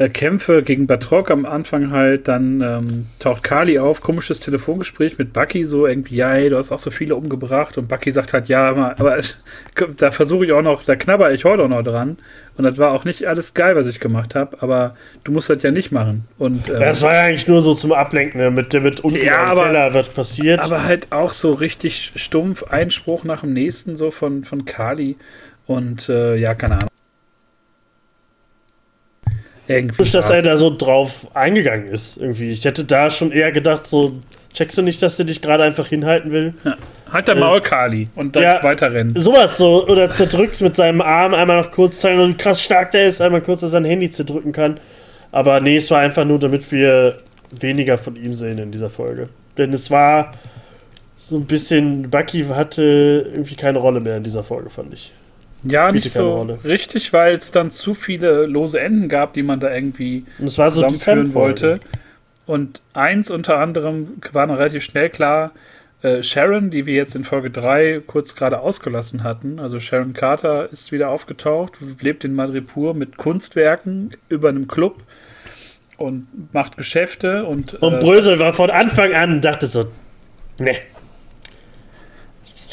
äh, 0.00 0.08
Kämpfe 0.08 0.62
gegen 0.62 0.86
Batrock 0.86 1.30
am 1.30 1.44
Anfang 1.44 1.90
halt, 1.90 2.26
dann 2.26 2.62
ähm, 2.62 3.06
taucht 3.18 3.42
Kali 3.42 3.78
auf, 3.78 4.00
komisches 4.00 4.40
Telefongespräch 4.40 5.18
mit 5.18 5.34
Bucky, 5.34 5.66
so 5.66 5.86
irgendwie, 5.86 6.16
ja, 6.16 6.32
ey, 6.32 6.48
du 6.48 6.56
hast 6.56 6.72
auch 6.72 6.78
so 6.78 6.90
viele 6.90 7.14
umgebracht 7.16 7.76
und 7.76 7.86
Bucky 7.86 8.10
sagt 8.10 8.32
halt, 8.32 8.48
ja, 8.48 8.66
aber, 8.66 8.98
aber 8.98 9.18
da 9.98 10.10
versuche 10.10 10.46
ich 10.46 10.52
auch 10.52 10.62
noch, 10.62 10.84
da 10.84 10.96
knabber 10.96 11.32
ich 11.32 11.44
heute 11.44 11.64
auch 11.64 11.68
noch 11.68 11.82
dran 11.82 12.16
und 12.56 12.64
das 12.64 12.78
war 12.78 12.92
auch 12.92 13.04
nicht 13.04 13.26
alles 13.26 13.52
geil, 13.52 13.76
was 13.76 13.86
ich 13.86 14.00
gemacht 14.00 14.34
habe, 14.34 14.56
aber 14.62 14.96
du 15.24 15.32
musst 15.32 15.50
das 15.50 15.62
ja 15.62 15.70
nicht 15.70 15.92
machen. 15.92 16.24
Und, 16.38 16.70
ähm, 16.70 16.80
das 16.80 17.02
war 17.02 17.12
ja 17.12 17.24
eigentlich 17.24 17.46
nur 17.46 17.60
so 17.60 17.74
zum 17.74 17.92
Ablenken, 17.92 18.40
damit 18.40 18.72
der 18.72 18.80
mit 18.80 19.00
unten 19.00 19.22
ja, 19.22 19.44
aber, 19.44 19.66
Keller 19.66 19.92
wird 19.92 20.14
passiert. 20.14 20.60
Aber 20.60 20.82
halt 20.84 21.12
auch 21.12 21.34
so 21.34 21.52
richtig 21.52 22.12
stumpf, 22.16 22.62
Einspruch 22.62 23.24
nach 23.24 23.42
dem 23.42 23.52
nächsten 23.52 23.96
so 23.96 24.10
von, 24.10 24.44
von 24.44 24.64
Kali 24.64 25.16
und 25.66 26.08
äh, 26.08 26.36
ja, 26.36 26.54
keine 26.54 26.76
Ahnung. 26.76 26.89
Irgendwie 29.70 30.10
dass 30.10 30.30
er 30.30 30.42
da 30.42 30.56
so 30.56 30.74
drauf 30.76 31.28
eingegangen 31.34 31.88
ist. 31.88 32.16
Irgendwie. 32.16 32.50
Ich 32.50 32.64
hätte 32.64 32.84
da 32.84 33.10
schon 33.10 33.32
eher 33.32 33.52
gedacht, 33.52 33.86
so, 33.86 34.12
checkst 34.52 34.76
du 34.78 34.82
nicht, 34.82 35.02
dass 35.02 35.16
der 35.16 35.26
dich 35.26 35.40
gerade 35.40 35.64
einfach 35.64 35.86
hinhalten 35.86 36.32
will? 36.32 36.54
Ja. 36.64 36.76
Halt 37.12 37.28
der 37.28 37.36
äh, 37.36 37.40
Maul, 37.40 37.60
Kali, 37.60 38.08
und 38.14 38.36
dann 38.36 38.42
ja, 38.42 38.62
weiterrennen. 38.62 39.14
Sowas 39.16 39.56
so. 39.56 39.86
Oder 39.86 40.10
zerdrückt 40.12 40.60
mit 40.60 40.76
seinem 40.76 41.00
Arm 41.00 41.34
einmal 41.34 41.62
noch 41.62 41.70
kurz 41.70 42.00
zeigen, 42.00 42.28
wie 42.28 42.34
krass 42.34 42.62
stark 42.62 42.92
der 42.92 43.08
ist, 43.08 43.20
einmal 43.20 43.40
kurz 43.40 43.60
sein 43.60 43.84
Handy 43.84 44.10
zerdrücken 44.10 44.52
kann. 44.52 44.78
Aber 45.32 45.60
nee, 45.60 45.76
es 45.76 45.90
war 45.90 46.00
einfach 46.00 46.24
nur, 46.24 46.38
damit 46.38 46.70
wir 46.72 47.16
weniger 47.50 47.98
von 47.98 48.16
ihm 48.16 48.34
sehen 48.34 48.58
in 48.58 48.70
dieser 48.70 48.90
Folge. 48.90 49.28
Denn 49.56 49.72
es 49.72 49.90
war 49.90 50.32
so 51.18 51.36
ein 51.36 51.46
bisschen, 51.46 52.10
Bucky 52.10 52.44
hatte 52.44 53.28
irgendwie 53.32 53.54
keine 53.54 53.78
Rolle 53.78 54.00
mehr 54.00 54.16
in 54.16 54.24
dieser 54.24 54.42
Folge, 54.42 54.70
fand 54.70 54.92
ich. 54.92 55.12
Ja, 55.62 55.92
nicht 55.92 56.10
so 56.10 56.38
Rolle. 56.38 56.58
richtig, 56.64 57.12
weil 57.12 57.34
es 57.34 57.50
dann 57.50 57.70
zu 57.70 57.94
viele 57.94 58.46
lose 58.46 58.80
Enden 58.80 59.08
gab, 59.08 59.34
die 59.34 59.42
man 59.42 59.60
da 59.60 59.72
irgendwie 59.72 60.24
zusammenführen 60.38 61.28
so 61.28 61.34
wollte. 61.34 61.80
Und 62.46 62.80
eins 62.94 63.30
unter 63.30 63.58
anderem 63.58 64.20
war 64.32 64.46
noch 64.46 64.58
relativ 64.58 64.82
schnell 64.82 65.10
klar, 65.10 65.52
äh, 66.02 66.22
Sharon, 66.22 66.70
die 66.70 66.86
wir 66.86 66.94
jetzt 66.94 67.14
in 67.14 67.24
Folge 67.24 67.50
3 67.50 68.02
kurz 68.06 68.34
gerade 68.34 68.60
ausgelassen 68.60 69.22
hatten, 69.22 69.58
also 69.58 69.80
Sharon 69.80 70.14
Carter 70.14 70.70
ist 70.72 70.92
wieder 70.92 71.10
aufgetaucht, 71.10 71.74
lebt 72.00 72.24
in 72.24 72.34
Madripur 72.34 72.94
mit 72.94 73.18
Kunstwerken 73.18 74.16
über 74.30 74.48
einem 74.48 74.66
Club 74.66 75.02
und 75.98 76.26
macht 76.54 76.78
Geschäfte 76.78 77.44
und. 77.44 77.74
Und 77.74 77.94
äh, 77.94 77.98
Brösel 77.98 78.38
war 78.38 78.54
von 78.54 78.70
Anfang 78.70 79.12
an, 79.12 79.42
dachte 79.42 79.66
so, 79.66 79.88
ne, 80.58 80.76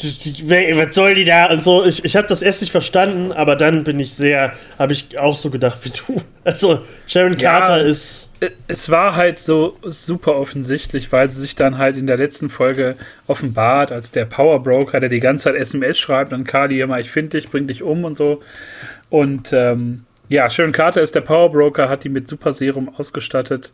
was 0.02 0.94
soll 0.94 1.14
die 1.14 1.24
da 1.24 1.50
und 1.50 1.62
so. 1.62 1.84
Ich, 1.84 2.04
ich 2.04 2.16
habe 2.16 2.28
das 2.28 2.42
erst 2.42 2.60
nicht 2.60 2.70
verstanden, 2.70 3.32
aber 3.32 3.56
dann 3.56 3.84
bin 3.84 3.98
ich 4.00 4.14
sehr, 4.14 4.52
habe 4.78 4.92
ich 4.92 5.18
auch 5.18 5.36
so 5.36 5.50
gedacht 5.50 5.78
wie 5.82 5.90
du. 5.90 6.22
Also 6.44 6.80
Sharon 7.06 7.36
Carter 7.36 7.82
ja, 7.82 7.88
ist. 7.88 8.26
Es 8.68 8.88
war 8.88 9.16
halt 9.16 9.38
so 9.38 9.76
super 9.82 10.36
offensichtlich, 10.36 11.12
weil 11.12 11.28
sie 11.28 11.42
sich 11.42 11.56
dann 11.56 11.76
halt 11.76 11.98
in 11.98 12.06
der 12.06 12.16
letzten 12.16 12.48
Folge 12.48 12.96
offenbart 13.26 13.92
als 13.92 14.12
der 14.12 14.24
Power 14.24 14.62
Broker, 14.62 15.00
der 15.00 15.10
die 15.10 15.20
ganze 15.20 15.44
Zeit 15.44 15.56
SMS 15.56 15.98
schreibt 15.98 16.32
an 16.32 16.44
Carly 16.44 16.80
immer, 16.80 17.00
ich 17.00 17.10
finde 17.10 17.36
dich, 17.36 17.50
bring 17.50 17.66
dich 17.66 17.82
um 17.82 18.04
und 18.04 18.16
so. 18.16 18.40
Und 19.10 19.52
ähm, 19.52 20.04
ja, 20.28 20.48
Sharon 20.48 20.72
Carter 20.72 21.02
ist 21.02 21.14
der 21.14 21.20
Power 21.20 21.50
Broker, 21.50 21.88
hat 21.88 22.04
die 22.04 22.08
mit 22.08 22.28
Super 22.28 22.52
Serum 22.52 22.94
ausgestattet 22.96 23.72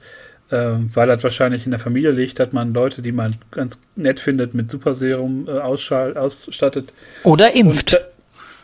ähm, 0.50 0.90
weil 0.94 1.08
das 1.08 1.22
wahrscheinlich 1.22 1.64
in 1.64 1.70
der 1.70 1.80
Familie 1.80 2.10
liegt, 2.10 2.38
dass 2.38 2.52
man 2.52 2.74
Leute, 2.74 3.02
die 3.02 3.12
man 3.12 3.34
ganz 3.50 3.78
nett 3.96 4.20
findet, 4.20 4.54
mit 4.54 4.70
Superserum 4.70 5.48
äh, 5.48 5.52
ausstattet. 5.52 6.92
Oder 7.22 7.54
impft. 7.54 7.98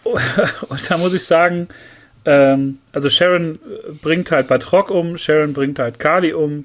Und, 0.04 0.14
äh, 0.36 0.46
und 0.68 0.90
da 0.90 0.98
muss 0.98 1.14
ich 1.14 1.24
sagen, 1.24 1.68
ähm, 2.24 2.78
also 2.92 3.08
Sharon 3.08 3.54
äh, 3.54 3.92
bringt 3.92 4.30
halt 4.30 4.48
Batrock 4.48 4.90
um, 4.90 5.16
Sharon 5.16 5.52
bringt 5.52 5.78
halt 5.78 5.98
Kali 5.98 6.32
um, 6.32 6.64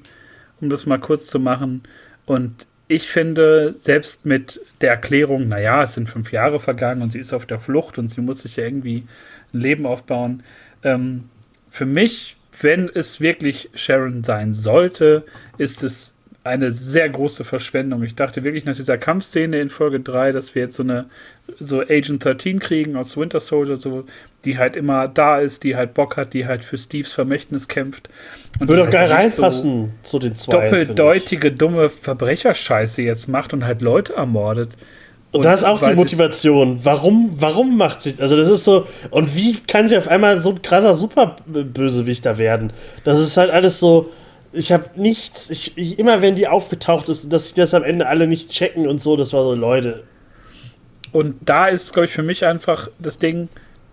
um 0.60 0.68
das 0.68 0.86
mal 0.86 0.98
kurz 0.98 1.26
zu 1.26 1.40
machen. 1.40 1.82
Und 2.26 2.66
ich 2.88 3.08
finde, 3.08 3.74
selbst 3.78 4.26
mit 4.26 4.60
der 4.80 4.90
Erklärung, 4.90 5.48
naja, 5.48 5.82
es 5.82 5.94
sind 5.94 6.08
fünf 6.08 6.30
Jahre 6.30 6.60
vergangen 6.60 7.02
und 7.02 7.12
sie 7.12 7.18
ist 7.18 7.32
auf 7.32 7.46
der 7.46 7.58
Flucht 7.58 7.98
und 7.98 8.10
sie 8.10 8.20
muss 8.20 8.42
sich 8.42 8.56
ja 8.56 8.64
irgendwie 8.64 9.04
ein 9.52 9.60
Leben 9.60 9.86
aufbauen. 9.86 10.42
Ähm, 10.82 11.24
für 11.68 11.86
mich 11.86 12.35
wenn 12.60 12.88
es 12.92 13.20
wirklich 13.20 13.70
Sharon 13.74 14.24
sein 14.24 14.52
sollte, 14.52 15.24
ist 15.58 15.84
es 15.84 16.14
eine 16.46 16.70
sehr 16.70 17.08
große 17.08 17.44
Verschwendung. 17.44 18.02
Ich 18.04 18.14
dachte 18.14 18.44
wirklich 18.44 18.64
nach 18.64 18.76
dieser 18.76 18.98
Kampfszene 18.98 19.58
in 19.58 19.68
Folge 19.68 20.00
3, 20.00 20.32
dass 20.32 20.54
wir 20.54 20.62
jetzt 20.62 20.76
so 20.76 20.84
eine 20.84 21.06
so 21.58 21.80
Agent 21.80 22.24
13 22.24 22.60
kriegen 22.60 22.96
aus 22.96 23.16
Winter 23.16 23.40
Soldier, 23.40 23.76
so, 23.76 24.04
die 24.44 24.56
halt 24.56 24.76
immer 24.76 25.08
da 25.08 25.40
ist, 25.40 25.64
die 25.64 25.74
halt 25.74 25.94
Bock 25.94 26.16
hat, 26.16 26.34
die 26.34 26.46
halt 26.46 26.62
für 26.62 26.78
Steves 26.78 27.12
Vermächtnis 27.12 27.66
kämpft. 27.66 28.08
Und 28.60 28.68
Würde 28.68 28.82
doch 28.82 28.92
halt 28.92 29.08
geil 29.08 29.12
reinpassen 29.12 29.92
so 30.02 30.08
zu 30.08 30.18
den 30.20 30.36
zwei. 30.36 30.52
Doppeldeutige, 30.52 31.50
dumme 31.50 31.88
Verbrecherscheiße 31.88 33.02
jetzt 33.02 33.26
macht 33.28 33.52
und 33.52 33.64
halt 33.64 33.82
Leute 33.82 34.14
ermordet. 34.14 34.70
Und, 35.36 35.44
da 35.44 35.54
ist 35.54 35.64
auch 35.64 35.80
die 35.80 35.94
Motivation. 35.94 36.80
Warum, 36.82 37.30
warum 37.38 37.76
macht 37.76 38.02
sie. 38.02 38.14
Also, 38.18 38.36
das 38.36 38.48
ist 38.48 38.64
so. 38.64 38.86
Und 39.10 39.36
wie 39.36 39.54
kann 39.60 39.88
sie 39.88 39.96
auf 39.96 40.08
einmal 40.08 40.40
so 40.40 40.50
ein 40.50 40.62
krasser 40.62 40.94
Superbösewichter 40.94 42.38
werden? 42.38 42.72
Das 43.04 43.20
ist 43.20 43.36
halt 43.36 43.50
alles 43.50 43.78
so. 43.78 44.10
Ich 44.52 44.72
habe 44.72 44.84
nichts. 44.96 45.50
Ich, 45.50 45.76
ich, 45.76 45.98
immer 45.98 46.22
wenn 46.22 46.34
die 46.34 46.48
aufgetaucht 46.48 47.08
ist, 47.08 47.32
dass 47.32 47.48
sie 47.48 47.54
das 47.54 47.74
am 47.74 47.82
Ende 47.82 48.08
alle 48.08 48.26
nicht 48.26 48.50
checken 48.50 48.86
und 48.86 49.00
so, 49.00 49.16
das 49.16 49.32
war 49.32 49.42
so, 49.42 49.54
Leute. 49.54 50.04
Und 51.12 51.36
da 51.40 51.68
ist, 51.68 51.92
glaube 51.92 52.06
ich, 52.06 52.12
für 52.12 52.22
mich 52.22 52.44
einfach 52.44 52.88
das 52.98 53.18
Ding. 53.18 53.48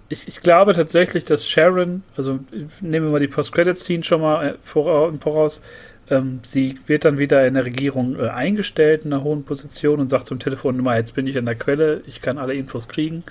Ich, 0.09 0.27
ich 0.27 0.41
glaube 0.41 0.73
tatsächlich, 0.73 1.23
dass 1.23 1.47
Sharon, 1.47 2.03
also 2.17 2.39
nehmen 2.81 3.07
wir 3.07 3.11
mal 3.11 3.19
die 3.19 3.27
Post-Credit-Scene 3.27 4.03
schon 4.03 4.21
mal 4.21 4.45
äh, 4.45 4.53
voraus, 4.63 5.61
ähm, 6.09 6.39
sie 6.43 6.77
wird 6.85 7.05
dann 7.05 7.17
wieder 7.17 7.47
in 7.47 7.53
der 7.53 7.65
Regierung 7.65 8.19
äh, 8.19 8.27
eingestellt 8.27 9.05
in 9.05 9.13
einer 9.13 9.23
hohen 9.23 9.43
Position 9.43 9.99
und 9.99 10.09
sagt 10.09 10.27
zum 10.27 10.39
Telefon 10.39 10.77
immer, 10.77 10.97
jetzt 10.97 11.15
bin 11.15 11.27
ich 11.27 11.37
an 11.37 11.45
der 11.45 11.55
Quelle, 11.55 12.01
ich 12.07 12.21
kann 12.21 12.37
alle 12.37 12.53
Infos 12.53 12.87
kriegen. 12.87 13.23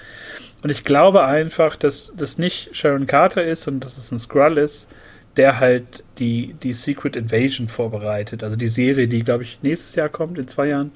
Und 0.62 0.70
ich 0.70 0.84
glaube 0.84 1.24
einfach, 1.24 1.76
dass 1.76 2.12
das 2.16 2.38
nicht 2.38 2.74
Sharon 2.76 3.06
Carter 3.06 3.44
ist 3.44 3.68
und 3.68 3.80
dass 3.80 3.98
es 3.98 4.10
ein 4.10 4.18
Skrull 4.18 4.58
ist, 4.58 4.88
der 5.36 5.60
halt 5.60 6.04
die, 6.18 6.54
die 6.62 6.72
Secret 6.72 7.16
Invasion 7.16 7.68
vorbereitet. 7.68 8.42
Also 8.42 8.56
die 8.56 8.68
Serie, 8.68 9.08
die, 9.08 9.22
glaube 9.22 9.42
ich, 9.42 9.58
nächstes 9.62 9.94
Jahr 9.94 10.08
kommt, 10.08 10.38
in 10.38 10.46
zwei 10.46 10.68
Jahren. 10.68 10.92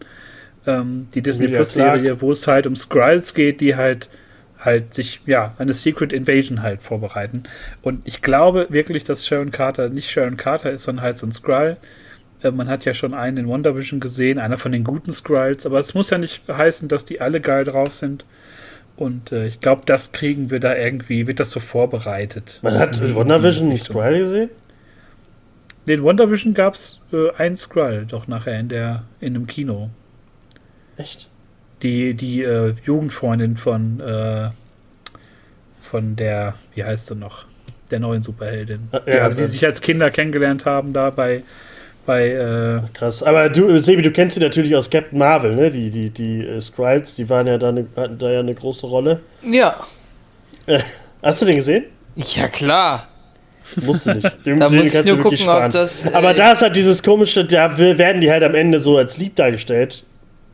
Ähm, 0.67 1.09
die 1.15 1.23
Disney 1.23 1.49
Plus-Serie, 1.49 2.21
wo 2.21 2.33
es 2.33 2.47
halt 2.47 2.67
um 2.67 2.75
Skrulls 2.75 3.35
geht, 3.35 3.61
die 3.61 3.77
halt 3.77 4.09
halt 4.67 4.93
sich, 4.93 5.21
ja, 5.25 5.55
eine 5.59 5.73
Secret 5.73 6.13
Invasion 6.13 6.63
halt 6.63 6.83
vorbereiten. 6.83 7.45
Und 7.83 8.07
ich 8.07 8.21
glaube 8.21 8.67
wirklich, 8.69 9.05
dass 9.05 9.27
Sharon 9.27 9.51
Carter 9.51 9.89
nicht 9.89 10.11
Sharon 10.11 10.37
Carter 10.37 10.73
ist, 10.73 10.83
sondern 10.83 11.05
halt 11.05 11.17
so 11.17 11.27
ein 11.27 11.33
Skrull. 11.33 11.79
Äh, 12.43 12.51
man 12.51 12.69
hat 12.69 12.85
ja 12.85 12.95
schon 12.95 13.15
einen 13.15 13.39
in 13.39 13.49
Wonder 13.49 13.77
Vision 13.77 14.01
gesehen, 14.01 14.39
einer 14.39 14.59
von 14.59 14.73
den 14.73 14.85
guten 14.85 15.13
Skrulls, 15.13 15.67
aber 15.67 15.79
es 15.79 15.95
muss 15.95 16.11
ja 16.11 16.19
nicht 16.19 16.47
heißen, 16.49 16.89
dass 16.89 17.05
die 17.05 17.21
alle 17.21 17.41
geil 17.41 17.65
drauf 17.65 17.95
sind. 17.95 18.25
Und 18.97 19.33
äh, 19.33 19.47
ich 19.47 19.61
glaube, 19.61 19.83
das 19.85 20.13
kriegen 20.13 20.51
wir 20.51 20.61
da 20.61 20.75
irgendwie, 20.75 21.27
wird 21.27 21.41
das 21.41 21.51
so 21.51 21.61
vorbereitet. 21.61 22.61
Man 22.63 22.79
hat 22.79 23.01
in 23.01 23.15
Wonder 23.15 23.43
Vision 23.43 23.69
einen 23.69 23.79
Skrull 23.79 24.19
gesehen? 24.19 24.51
In 25.85 26.03
Wonder 26.03 26.31
Vision 26.31 26.55
gab 26.55 26.75
es 26.75 26.99
äh, 27.13 27.31
einen 27.37 27.57
Skrull, 27.57 28.07
doch 28.09 28.27
nachher 28.27 28.59
in 28.59 28.69
der 28.69 29.05
in 29.21 29.37
einem 29.37 29.47
Kino. 29.47 29.91
Echt? 30.97 31.29
Die, 31.87 32.15
die 32.15 32.43
äh, 32.43 32.75
Jugendfreundin 32.85 33.57
von, 33.57 34.01
äh, 34.01 34.51
von 35.81 36.17
der, 36.17 36.55
wie 36.75 36.83
heißt 36.83 37.07
sie 37.07 37.15
noch, 37.15 37.45
der 37.91 38.01
neuen 38.01 38.23
Superheldin. 38.23 38.89
Ja, 38.93 39.01
die, 39.01 39.13
also 39.13 39.37
die 39.37 39.45
sich 39.45 39.65
als 39.65 39.81
Kinder 39.81 40.11
kennengelernt 40.11 40.67
haben 40.67 40.93
da 40.93 41.11
bei, 41.11 41.43
bei 42.05 42.29
äh 42.29 42.81
Krass, 42.93 43.23
aber 43.23 43.49
du, 43.49 43.79
Sebi, 43.79 44.03
du 44.03 44.11
kennst 44.11 44.35
sie 44.35 44.41
natürlich 44.41 44.75
aus 44.75 44.91
Captain 44.91 45.19
Marvel, 45.19 45.55
ne? 45.55 45.71
Die, 45.71 45.91
die, 45.91 46.11
die 46.11 46.45
äh, 46.45 46.61
Skrulls, 46.61 47.15
die 47.15 47.29
waren 47.31 47.47
ja 47.47 47.57
da 47.57 47.69
eine, 47.69 47.87
hatten 47.97 48.19
da 48.19 48.31
ja 48.31 48.41
eine 48.41 48.55
große 48.55 48.87
Rolle. 48.87 49.21
Ja. 49.43 49.77
Äh, 50.67 50.81
hast 51.23 51.43
du 51.43 51.47
den 51.47 51.57
gesehen? 51.57 51.85
Ja, 52.17 52.49
klar. 52.49 53.09
Musst 53.77 54.07
du 54.07 54.15
nicht. 54.15 54.31
Den, 54.47 54.59
da 54.59 54.69
den 54.69 54.79
muss 54.79 54.95
ich 54.95 55.05
nur 55.05 55.19
gucken, 55.19 55.39
sparen. 55.39 55.67
ob 55.67 55.73
das. 55.73 56.13
Aber 56.13 56.35
da 56.35 56.53
ist 56.53 56.63
halt 56.63 56.77
dieses 56.77 57.03
komische, 57.03 57.45
da 57.45 57.77
werden 57.77 58.21
die 58.21 58.31
halt 58.31 58.45
am 58.45 58.55
Ende 58.55 58.81
so 58.81 58.97
als 58.97 59.17
lieb 59.19 59.35
dargestellt. 59.35 60.05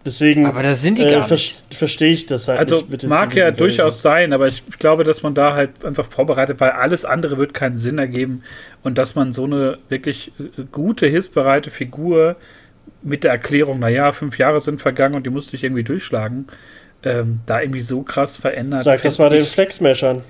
Deswegen 0.05 0.47
aber 0.47 0.63
das 0.63 0.83
sind 0.83 0.99
die 0.99 1.05
äh, 1.05 1.13
gar 1.13 1.29
ver 1.29 1.39
verstehe 1.71 2.13
ich 2.13 2.27
das 2.27 2.49
halt 2.49 2.59
also 2.59 2.83
nicht. 2.89 3.07
mag 3.07 3.37
ja 3.37 3.53
durchaus 3.53 4.03
sein, 4.03 4.33
aber 4.33 4.49
ich 4.49 4.65
glaube, 4.79 5.05
dass 5.05 5.23
man 5.23 5.35
da 5.35 5.55
halt 5.55 5.85
einfach 5.85 6.07
vorbereitet, 6.07 6.59
weil 6.61 6.71
alles 6.71 7.05
andere 7.05 7.39
wird 7.39 7.55
keinen 7.55 7.79
Sinn 7.79 7.99
ergeben 7.99 8.43
und 8.83 8.99
dass 8.99 9.15
man 9.15 9.33
so 9.33 9.45
eine 9.45 9.79
wirklich 9.89 10.33
äh, 10.41 10.63
gute, 10.73 11.07
hilfsbereite 11.07 11.71
Figur 11.71 12.37
mit 13.03 13.25
der 13.25 13.31
Erklärung, 13.31 13.79
naja, 13.79 14.13
fünf 14.13 14.39
Jahre 14.39 14.61
sind 14.61 14.81
vergangen 14.81 15.15
und 15.15 15.25
die 15.25 15.31
musste 15.31 15.57
ich 15.57 15.65
irgendwie 15.65 15.85
durchschlagen, 15.85 16.47
ähm, 17.05 17.41
da 17.47 17.61
irgendwie 17.61 17.81
so 17.81 18.03
krass 18.03 18.37
verändert. 18.37 18.85
Sag 18.85 19.03
das 19.03 19.19
mal 19.19 19.31
den 19.31 19.47
Flexmeshern. 19.47 20.23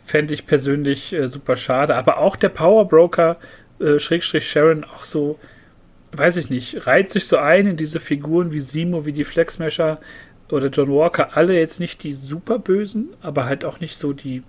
Fände 0.00 0.34
ich 0.34 0.46
persönlich 0.46 1.12
äh, 1.12 1.28
super 1.28 1.56
schade. 1.56 1.94
Aber 1.96 2.18
auch 2.18 2.36
der 2.36 2.50
Power 2.50 2.88
Broker, 2.88 3.38
äh, 3.80 3.98
Schrägstrich 3.98 4.48
Sharon, 4.48 4.84
auch 4.84 5.04
so, 5.04 5.38
weiß 6.16 6.36
ich 6.36 6.50
nicht, 6.50 6.86
reiht 6.86 7.10
sich 7.10 7.26
so 7.26 7.36
ein 7.36 7.66
in 7.66 7.76
diese 7.76 8.00
Figuren 8.00 8.52
wie 8.52 8.60
Simo, 8.60 9.06
wie 9.06 9.12
die 9.12 9.24
Flexmesher 9.24 9.98
oder 10.50 10.68
John 10.68 10.90
Walker. 10.90 11.36
Alle 11.36 11.58
jetzt 11.58 11.80
nicht 11.80 12.02
die 12.02 12.12
super 12.12 12.58
bösen, 12.58 13.08
aber 13.22 13.46
halt 13.46 13.64
auch 13.64 13.80
nicht 13.80 13.98
so 13.98 14.12
die, 14.12 14.42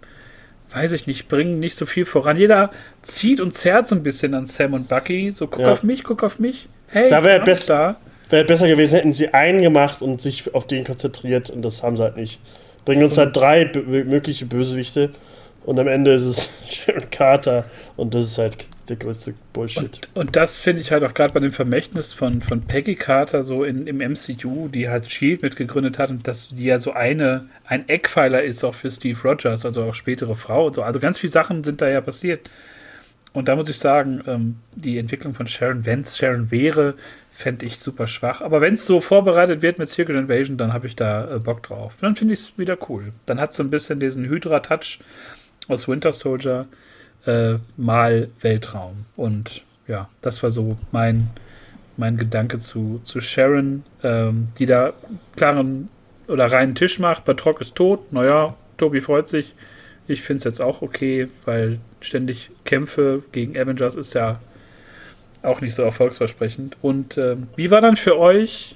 weiß 0.71 0.91
ich 0.93 1.07
nicht, 1.07 1.27
bringen 1.27 1.59
nicht 1.59 1.75
so 1.75 1.85
viel 1.85 2.05
voran. 2.05 2.37
Jeder 2.37 2.71
zieht 3.01 3.41
und 3.41 3.53
zerrt 3.53 3.87
so 3.87 3.95
ein 3.95 4.03
bisschen 4.03 4.33
an 4.33 4.45
Sam 4.45 4.73
und 4.73 4.87
Bucky. 4.89 5.31
So, 5.31 5.47
guck 5.47 5.61
Ja. 5.61 5.71
auf 5.71 5.83
mich, 5.83 6.03
guck 6.03 6.23
auf 6.23 6.39
mich. 6.39 6.67
Hey, 6.87 7.09
Da 7.09 7.23
wäre 7.23 7.43
best- 7.43 7.69
da. 7.69 7.97
Wäre 8.29 8.43
besser 8.43 8.67
gewesen, 8.67 8.95
hätten 8.95 9.13
sie 9.13 9.33
einen 9.33 9.61
gemacht 9.61 10.01
und 10.01 10.19
sich 10.21 10.53
auf 10.55 10.65
den 10.65 10.83
konzentriert 10.83 11.49
und 11.51 11.61
das 11.61 11.83
haben 11.83 11.95
sie 11.95 12.03
halt 12.03 12.17
nicht. 12.17 12.39
Bringen 12.83 13.03
uns 13.03 13.17
halt 13.17 13.35
drei 13.35 13.63
bö- 13.63 14.03
mögliche 14.03 14.45
Bösewichte 14.47 15.11
und 15.63 15.77
am 15.79 15.87
Ende 15.87 16.13
ist 16.13 16.25
es 16.25 16.49
Sharon 16.69 17.09
Carter 17.11 17.65
und 17.95 18.13
das 18.15 18.23
ist 18.23 18.37
halt 18.39 18.57
der 18.89 18.97
größte 18.97 19.33
Bullshit. 19.53 20.09
Und, 20.13 20.27
und 20.27 20.35
das 20.35 20.59
finde 20.59 20.81
ich 20.81 20.91
halt 20.91 21.03
auch 21.03 21.13
gerade 21.13 21.33
bei 21.33 21.39
dem 21.39 21.51
Vermächtnis 21.51 22.13
von, 22.13 22.41
von 22.41 22.61
Peggy 22.61 22.95
Carter 22.95 23.43
so 23.43 23.63
in, 23.63 23.87
im 23.87 23.97
MCU, 23.97 24.67
die 24.67 24.89
halt 24.89 25.11
Shield 25.11 25.41
mitgegründet 25.41 25.99
hat 25.99 26.09
und 26.09 26.27
dass 26.27 26.49
die 26.49 26.65
ja 26.65 26.77
so 26.77 26.93
eine, 26.93 27.47
ein 27.65 27.87
Eckpfeiler 27.89 28.43
ist 28.43 28.63
auch 28.63 28.75
für 28.75 28.91
Steve 28.91 29.19
Rogers, 29.23 29.65
also 29.65 29.83
auch 29.83 29.95
spätere 29.95 30.35
Frau 30.35 30.67
und 30.67 30.75
so. 30.75 30.83
Also 30.83 30.99
ganz 30.99 31.19
viele 31.19 31.31
Sachen 31.31 31.63
sind 31.63 31.81
da 31.81 31.89
ja 31.89 32.01
passiert. 32.01 32.49
Und 33.33 33.49
da 33.49 33.57
muss 33.57 33.67
ich 33.67 33.77
sagen, 33.77 34.23
ähm, 34.27 34.55
die 34.75 34.97
Entwicklung 34.97 35.33
von 35.33 35.45
Sharon, 35.45 35.85
wenn 35.85 36.01
es 36.01 36.17
Sharon 36.17 36.51
wäre, 36.51 36.93
fände 37.31 37.65
ich 37.65 37.79
super 37.79 38.07
schwach. 38.07 38.39
Aber 38.39 38.61
wenn 38.61 38.75
es 38.75 38.85
so 38.85 39.01
vorbereitet 39.01 39.61
wird 39.61 39.77
mit 39.77 39.89
Circle 39.89 40.15
Invasion, 40.15 40.57
dann 40.57 40.71
habe 40.71 40.87
ich 40.87 40.95
da 40.95 41.35
äh, 41.35 41.39
Bock 41.39 41.61
drauf. 41.61 41.97
Dann 41.99 42.15
finde 42.15 42.33
ich 42.33 42.39
es 42.39 42.57
wieder 42.57 42.77
cool. 42.87 43.11
Dann 43.25 43.41
hat 43.41 43.51
es 43.51 43.57
so 43.57 43.63
ein 43.63 43.69
bisschen 43.69 43.99
diesen 43.99 44.23
Hydra-Touch 44.23 44.99
aus 45.67 45.87
Winter 45.89 46.13
Soldier 46.13 46.65
äh, 47.25 47.55
mal 47.77 48.29
Weltraum. 48.41 49.05
Und 49.15 49.63
ja, 49.87 50.09
das 50.21 50.43
war 50.43 50.51
so 50.51 50.77
mein, 50.91 51.29
mein 51.97 52.17
Gedanke 52.17 52.59
zu, 52.59 53.01
zu 53.03 53.19
Sharon, 53.21 53.83
ähm, 54.03 54.47
die 54.57 54.65
da 54.65 54.93
klaren 55.35 55.89
oder 56.27 56.51
reinen 56.51 56.75
Tisch 56.75 56.99
macht. 56.99 57.25
Batrock 57.25 57.61
ist 57.61 57.75
tot. 57.75 58.11
Naja, 58.11 58.55
Tobi 58.77 59.01
freut 59.01 59.27
sich. 59.27 59.53
Ich 60.07 60.21
finde 60.21 60.39
es 60.39 60.43
jetzt 60.43 60.61
auch 60.61 60.81
okay, 60.81 61.27
weil 61.45 61.79
ständig 62.01 62.51
Kämpfe 62.63 63.23
gegen 63.31 63.57
Avengers 63.57 63.95
ist 63.95 64.13
ja 64.13 64.39
auch 65.41 65.61
nicht 65.61 65.75
so 65.75 65.83
erfolgsversprechend. 65.83 66.77
Und 66.81 67.17
ähm, 67.17 67.47
wie 67.55 67.71
war 67.71 67.81
dann 67.81 67.95
für 67.95 68.17
euch 68.17 68.75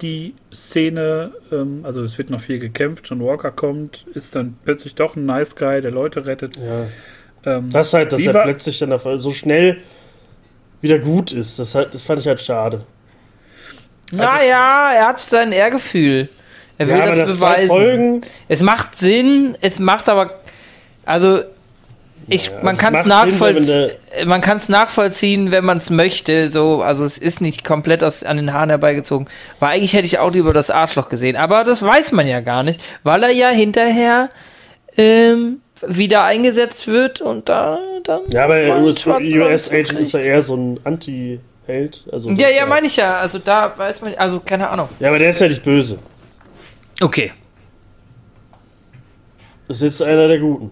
die 0.00 0.34
Szene? 0.52 1.32
Ähm, 1.52 1.80
also 1.82 2.02
es 2.02 2.18
wird 2.18 2.30
noch 2.30 2.40
viel 2.40 2.58
gekämpft. 2.58 3.08
John 3.08 3.20
Walker 3.20 3.50
kommt, 3.50 4.06
ist 4.14 4.34
dann 4.34 4.56
plötzlich 4.64 4.94
doch 4.94 5.16
ein 5.16 5.26
Nice 5.26 5.56
Guy, 5.56 5.80
der 5.80 5.90
Leute 5.90 6.26
rettet. 6.26 6.56
Ja. 6.56 6.86
Ähm, 7.44 7.70
Das 7.70 7.88
ist 7.88 7.94
halt, 7.94 8.12
dass 8.12 8.20
er 8.20 8.34
war- 8.34 8.44
plötzlich 8.44 8.78
dann 8.78 8.98
so 9.18 9.30
schnell 9.30 9.78
wieder 10.80 10.98
gut 10.98 11.32
ist. 11.32 11.58
Das, 11.58 11.74
halt, 11.74 11.94
das 11.94 12.02
fand 12.02 12.20
ich 12.20 12.26
halt 12.26 12.40
schade. 12.40 12.82
Naja, 14.10 14.92
er 14.94 15.08
hat 15.08 15.20
sein 15.20 15.52
Ehrgefühl. 15.52 16.28
Er 16.78 16.88
will 16.88 16.96
ja, 16.96 17.14
das 17.14 17.28
beweisen. 17.40 17.68
Folgen, 17.68 18.20
Es 18.48 18.62
macht 18.62 18.96
Sinn, 18.96 19.56
es 19.60 19.78
macht 19.80 20.08
aber. 20.08 20.38
Also, 21.04 21.40
ich, 22.28 22.46
Ja, 22.46 22.52
man 22.62 22.76
kann 22.76 22.94
es 22.94 23.06
nachvollziehen, 23.06 23.90
wenn 24.16 24.28
man 24.28 24.40
kann 24.42 24.58
es 24.58 24.68
nachvollziehen, 24.68 25.50
wenn 25.50 25.64
man 25.64 25.78
es 25.78 25.90
möchte. 25.90 26.50
So, 26.50 26.82
also 26.82 27.04
es 27.04 27.18
ist 27.18 27.40
nicht 27.40 27.64
komplett 27.64 28.04
aus, 28.04 28.22
an 28.22 28.36
den 28.36 28.52
Haaren 28.52 28.68
herbeigezogen. 28.68 29.28
Weil 29.60 29.70
eigentlich 29.76 29.94
hätte 29.94 30.06
ich 30.06 30.18
auch 30.18 30.30
lieber 30.30 30.52
das 30.52 30.70
Arschloch 30.70 31.08
gesehen. 31.08 31.36
Aber 31.36 31.64
das 31.64 31.82
weiß 31.82 32.12
man 32.12 32.26
ja 32.28 32.40
gar 32.40 32.62
nicht, 32.62 32.80
weil 33.02 33.22
er 33.22 33.30
ja 33.32 33.48
hinterher 33.48 34.28
ähm, 34.96 35.60
wieder 35.86 36.24
eingesetzt 36.24 36.86
wird 36.86 37.20
und 37.20 37.48
da 37.48 37.78
dann. 38.04 38.22
ja, 38.32 38.44
aber 38.44 38.80
US, 38.80 39.06
Mann 39.06 39.24
US-Agent 39.24 39.98
ist 40.00 40.12
ja 40.12 40.20
eher 40.20 40.42
so 40.42 40.56
ein 40.56 40.80
Anti-Held. 40.84 42.04
Also 42.12 42.30
Ja, 42.30 42.48
ja, 42.48 42.66
meine 42.66 42.86
ich 42.86 42.96
ja. 42.96 43.18
Also 43.18 43.38
da 43.38 43.72
weiß 43.76 44.00
man, 44.00 44.14
also 44.14 44.40
keine 44.40 44.68
Ahnung. 44.68 44.88
Ja, 44.98 45.08
aber 45.08 45.18
der 45.18 45.30
ist 45.30 45.40
ja 45.40 45.48
nicht 45.48 45.62
böse. 45.62 45.98
Okay. 47.00 47.32
Das 49.68 49.78
ist 49.78 49.82
jetzt 49.82 50.02
einer 50.02 50.28
der 50.28 50.38
Guten. 50.38 50.70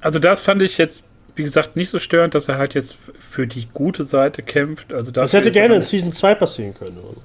Also 0.00 0.18
das 0.18 0.40
fand 0.40 0.62
ich 0.62 0.78
jetzt, 0.78 1.04
wie 1.34 1.42
gesagt, 1.42 1.74
nicht 1.74 1.90
so 1.90 1.98
störend, 1.98 2.34
dass 2.34 2.48
er 2.48 2.58
halt 2.58 2.74
jetzt 2.74 2.96
für 3.18 3.46
die 3.46 3.66
gute 3.72 4.04
Seite 4.04 4.42
kämpft. 4.42 4.92
Also 4.92 5.10
Das 5.10 5.32
hätte 5.32 5.48
er 5.48 5.52
gerne 5.52 5.76
in 5.76 5.82
Season 5.82 6.12
2 6.12 6.34
passieren 6.34 6.74
können. 6.74 6.98
Oder? 6.98 7.20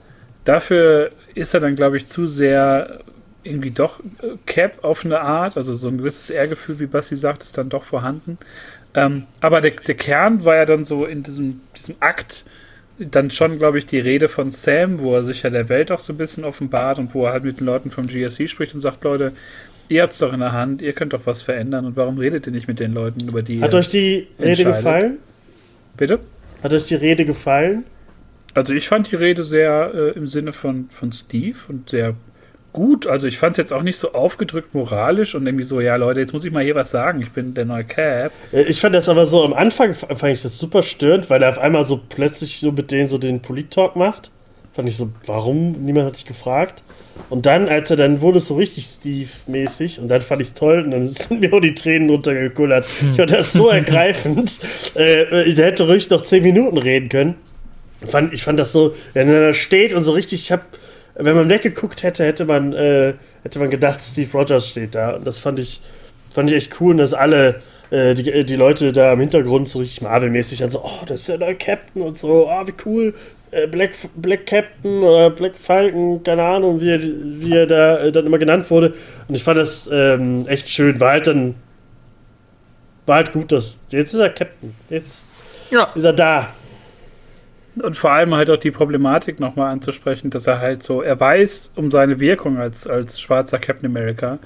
Dafür 0.45 1.11
ist 1.35 1.53
er 1.53 1.59
dann, 1.59 1.75
glaube 1.75 1.97
ich, 1.97 2.07
zu 2.07 2.25
sehr 2.25 3.01
irgendwie 3.43 3.71
doch 3.71 3.99
äh, 3.99 4.35
Cap 4.45 4.83
auf 4.83 5.05
eine 5.05 5.21
Art. 5.21 5.57
Also 5.57 5.73
so 5.73 5.87
ein 5.87 5.97
gewisses 5.97 6.29
Ehrgefühl, 6.29 6.79
wie 6.79 6.85
Basti 6.85 7.15
sagt, 7.15 7.43
ist 7.43 7.57
dann 7.57 7.69
doch 7.69 7.83
vorhanden. 7.83 8.37
Ähm, 8.93 9.23
aber 9.39 9.61
der, 9.61 9.71
der 9.71 9.95
Kern 9.95 10.43
war 10.43 10.55
ja 10.55 10.65
dann 10.65 10.83
so 10.83 11.05
in 11.05 11.23
diesem, 11.23 11.61
diesem 11.77 11.95
Akt 11.99 12.43
dann 12.99 13.31
schon, 13.31 13.57
glaube 13.57 13.79
ich, 13.79 13.85
die 13.85 13.99
Rede 13.99 14.27
von 14.27 14.51
Sam, 14.51 15.01
wo 15.01 15.15
er 15.15 15.23
sich 15.23 15.43
ja 15.43 15.49
der 15.49 15.69
Welt 15.69 15.91
auch 15.91 15.99
so 15.99 16.13
ein 16.13 16.17
bisschen 16.17 16.43
offenbart 16.43 16.99
und 16.99 17.13
wo 17.13 17.25
er 17.25 17.33
halt 17.33 17.43
mit 17.43 17.59
den 17.59 17.65
Leuten 17.65 17.89
vom 17.89 18.07
GSC 18.07 18.47
spricht 18.47 18.75
und 18.75 18.81
sagt, 18.81 19.03
Leute, 19.03 19.31
ihr 19.89 20.03
habt 20.03 20.13
es 20.13 20.19
doch 20.19 20.33
in 20.33 20.39
der 20.39 20.51
Hand, 20.51 20.81
ihr 20.81 20.93
könnt 20.93 21.13
doch 21.13 21.25
was 21.25 21.41
verändern 21.41 21.85
und 21.85 21.95
warum 21.95 22.17
redet 22.17 22.45
ihr 22.45 22.53
nicht 22.53 22.67
mit 22.67 22.79
den 22.79 22.93
Leuten, 22.93 23.27
über 23.27 23.41
die 23.41 23.61
Hat 23.61 23.73
euch 23.73 23.89
die 23.89 24.27
Rede 24.39 24.65
gefallen? 24.65 25.17
Bitte? 25.97 26.19
Hat 26.61 26.73
euch 26.73 26.85
die 26.85 26.95
Rede 26.95 27.25
gefallen? 27.25 27.85
Also 28.53 28.73
ich 28.73 28.87
fand 28.87 29.11
die 29.11 29.15
Rede 29.15 29.43
sehr 29.43 29.91
äh, 29.93 30.17
im 30.17 30.27
Sinne 30.27 30.53
von, 30.53 30.89
von 30.91 31.11
Steve 31.11 31.57
und 31.69 31.89
sehr 31.89 32.15
gut. 32.73 33.07
Also 33.07 33.27
ich 33.27 33.37
fand 33.37 33.51
es 33.51 33.57
jetzt 33.57 33.73
auch 33.73 33.83
nicht 33.83 33.97
so 33.97 34.13
aufgedrückt 34.13 34.73
moralisch 34.73 35.35
und 35.35 35.45
irgendwie 35.45 35.63
so, 35.65 35.79
ja 35.81 35.95
Leute, 35.95 36.19
jetzt 36.19 36.33
muss 36.33 36.45
ich 36.45 36.51
mal 36.51 36.63
hier 36.63 36.75
was 36.75 36.91
sagen, 36.91 37.21
ich 37.21 37.31
bin 37.31 37.53
der 37.53 37.65
neue 37.65 37.83
Cap. 37.83 38.31
Äh, 38.51 38.63
Ich 38.63 38.79
fand 38.79 38.95
das 38.95 39.09
aber 39.09 39.25
so 39.25 39.43
am 39.43 39.53
Anfang 39.53 39.93
fand 39.93 40.23
ich 40.33 40.41
das 40.41 40.57
super 40.57 40.83
störend, 40.83 41.29
weil 41.29 41.41
er 41.43 41.49
auf 41.49 41.59
einmal 41.59 41.83
so 41.85 41.99
plötzlich 42.09 42.59
so 42.59 42.71
mit 42.71 42.91
denen 42.91 43.07
so 43.07 43.17
den 43.17 43.41
Polit-Talk 43.41 43.95
macht. 43.95 44.31
Fand 44.73 44.87
ich 44.87 44.95
so, 44.95 45.09
warum? 45.25 45.73
Niemand 45.83 46.07
hat 46.07 46.15
dich 46.17 46.25
gefragt. 46.25 46.81
Und 47.29 47.45
dann, 47.45 47.67
als 47.67 47.91
er 47.91 47.97
dann 47.97 48.21
wurde 48.21 48.37
es 48.37 48.47
so 48.47 48.55
richtig 48.55 48.85
Steve-mäßig 48.85 49.99
und 49.99 50.07
dann 50.07 50.21
fand 50.21 50.41
ich 50.41 50.47
es 50.49 50.53
toll 50.53 50.81
und 50.85 50.91
dann 50.91 51.09
sind 51.09 51.41
mir 51.41 51.53
auch 51.53 51.59
die 51.59 51.73
Tränen 51.75 52.09
runtergekullert. 52.09 52.85
Ich 53.11 53.17
fand 53.17 53.31
das 53.31 53.51
so 53.53 53.67
ergreifend. 53.69 54.53
Äh, 54.95 55.53
der 55.53 55.67
hätte 55.67 55.87
ruhig 55.87 56.09
noch 56.09 56.23
zehn 56.23 56.43
Minuten 56.43 56.77
reden 56.77 57.09
können. 57.09 57.35
Fand, 58.07 58.33
ich 58.33 58.43
fand 58.43 58.57
das 58.59 58.71
so, 58.71 58.95
wenn 59.13 59.29
er 59.29 59.47
da 59.49 59.53
steht 59.53 59.93
und 59.93 60.03
so 60.03 60.11
richtig, 60.13 60.41
ich 60.41 60.51
hab, 60.51 60.65
wenn 61.15 61.35
man 61.35 61.49
weggeguckt 61.49 62.03
hätte, 62.03 62.23
hätte 62.25 62.45
man, 62.45 62.73
äh, 62.73 63.13
hätte 63.43 63.59
man 63.59 63.69
gedacht, 63.69 64.01
Steve 64.01 64.31
Rogers 64.37 64.69
steht 64.69 64.95
da. 64.95 65.11
Und 65.15 65.25
das 65.27 65.39
fand 65.39 65.59
ich, 65.59 65.81
fand 66.33 66.49
ich 66.49 66.55
echt 66.55 66.79
cool, 66.79 66.91
und 66.91 66.97
dass 66.97 67.13
alle 67.13 67.61
äh, 67.89 68.13
die, 68.15 68.45
die 68.45 68.55
Leute 68.55 68.93
da 68.93 69.13
im 69.13 69.19
Hintergrund 69.19 69.67
so 69.69 69.79
richtig 69.79 70.01
Marvel-mäßig 70.01 70.59
dann 70.59 70.69
so, 70.69 70.81
oh, 70.83 71.05
das 71.05 71.21
ist 71.21 71.27
der 71.27 71.37
neue 71.37 71.55
Captain 71.55 72.01
und 72.01 72.17
so, 72.17 72.47
oh, 72.49 72.67
wie 72.67 72.73
cool. 72.85 73.13
Äh, 73.51 73.67
Black, 73.67 73.91
Black 74.15 74.45
Captain 74.45 75.03
oder 75.03 75.29
Black 75.29 75.57
Falcon, 75.57 76.23
keine 76.23 76.43
Ahnung, 76.43 76.79
wie 76.79 76.89
er, 76.89 77.01
wie 77.01 77.53
er 77.53 77.67
da 77.67 77.97
äh, 77.99 78.11
dann 78.11 78.25
immer 78.25 78.37
genannt 78.37 78.69
wurde. 78.71 78.93
Und 79.27 79.35
ich 79.35 79.43
fand 79.43 79.59
das 79.59 79.89
ähm, 79.91 80.45
echt 80.47 80.69
schön. 80.69 80.99
War 81.01 81.11
halt 81.11 81.27
dann, 81.27 81.55
war 83.05 83.17
halt 83.17 83.33
gut, 83.33 83.51
dass, 83.51 83.79
jetzt 83.89 84.13
ist 84.13 84.19
er 84.21 84.29
Captain. 84.29 84.73
Jetzt 84.89 85.25
Ja. 85.69 85.89
ist 85.93 86.03
er 86.05 86.13
da. 86.13 86.53
Und 87.75 87.95
vor 87.95 88.11
allem 88.11 88.35
halt 88.35 88.49
auch 88.49 88.57
die 88.57 88.71
Problematik 88.71 89.39
nochmal 89.39 89.71
anzusprechen, 89.71 90.29
dass 90.29 90.45
er 90.45 90.59
halt 90.59 90.83
so, 90.83 91.01
er 91.01 91.19
weiß 91.19 91.71
um 91.75 91.89
seine 91.89 92.19
Wirkung 92.19 92.57
als, 92.57 92.85
als 92.85 93.19
schwarzer 93.19 93.59
Captain 93.59 93.85
America 93.89 94.39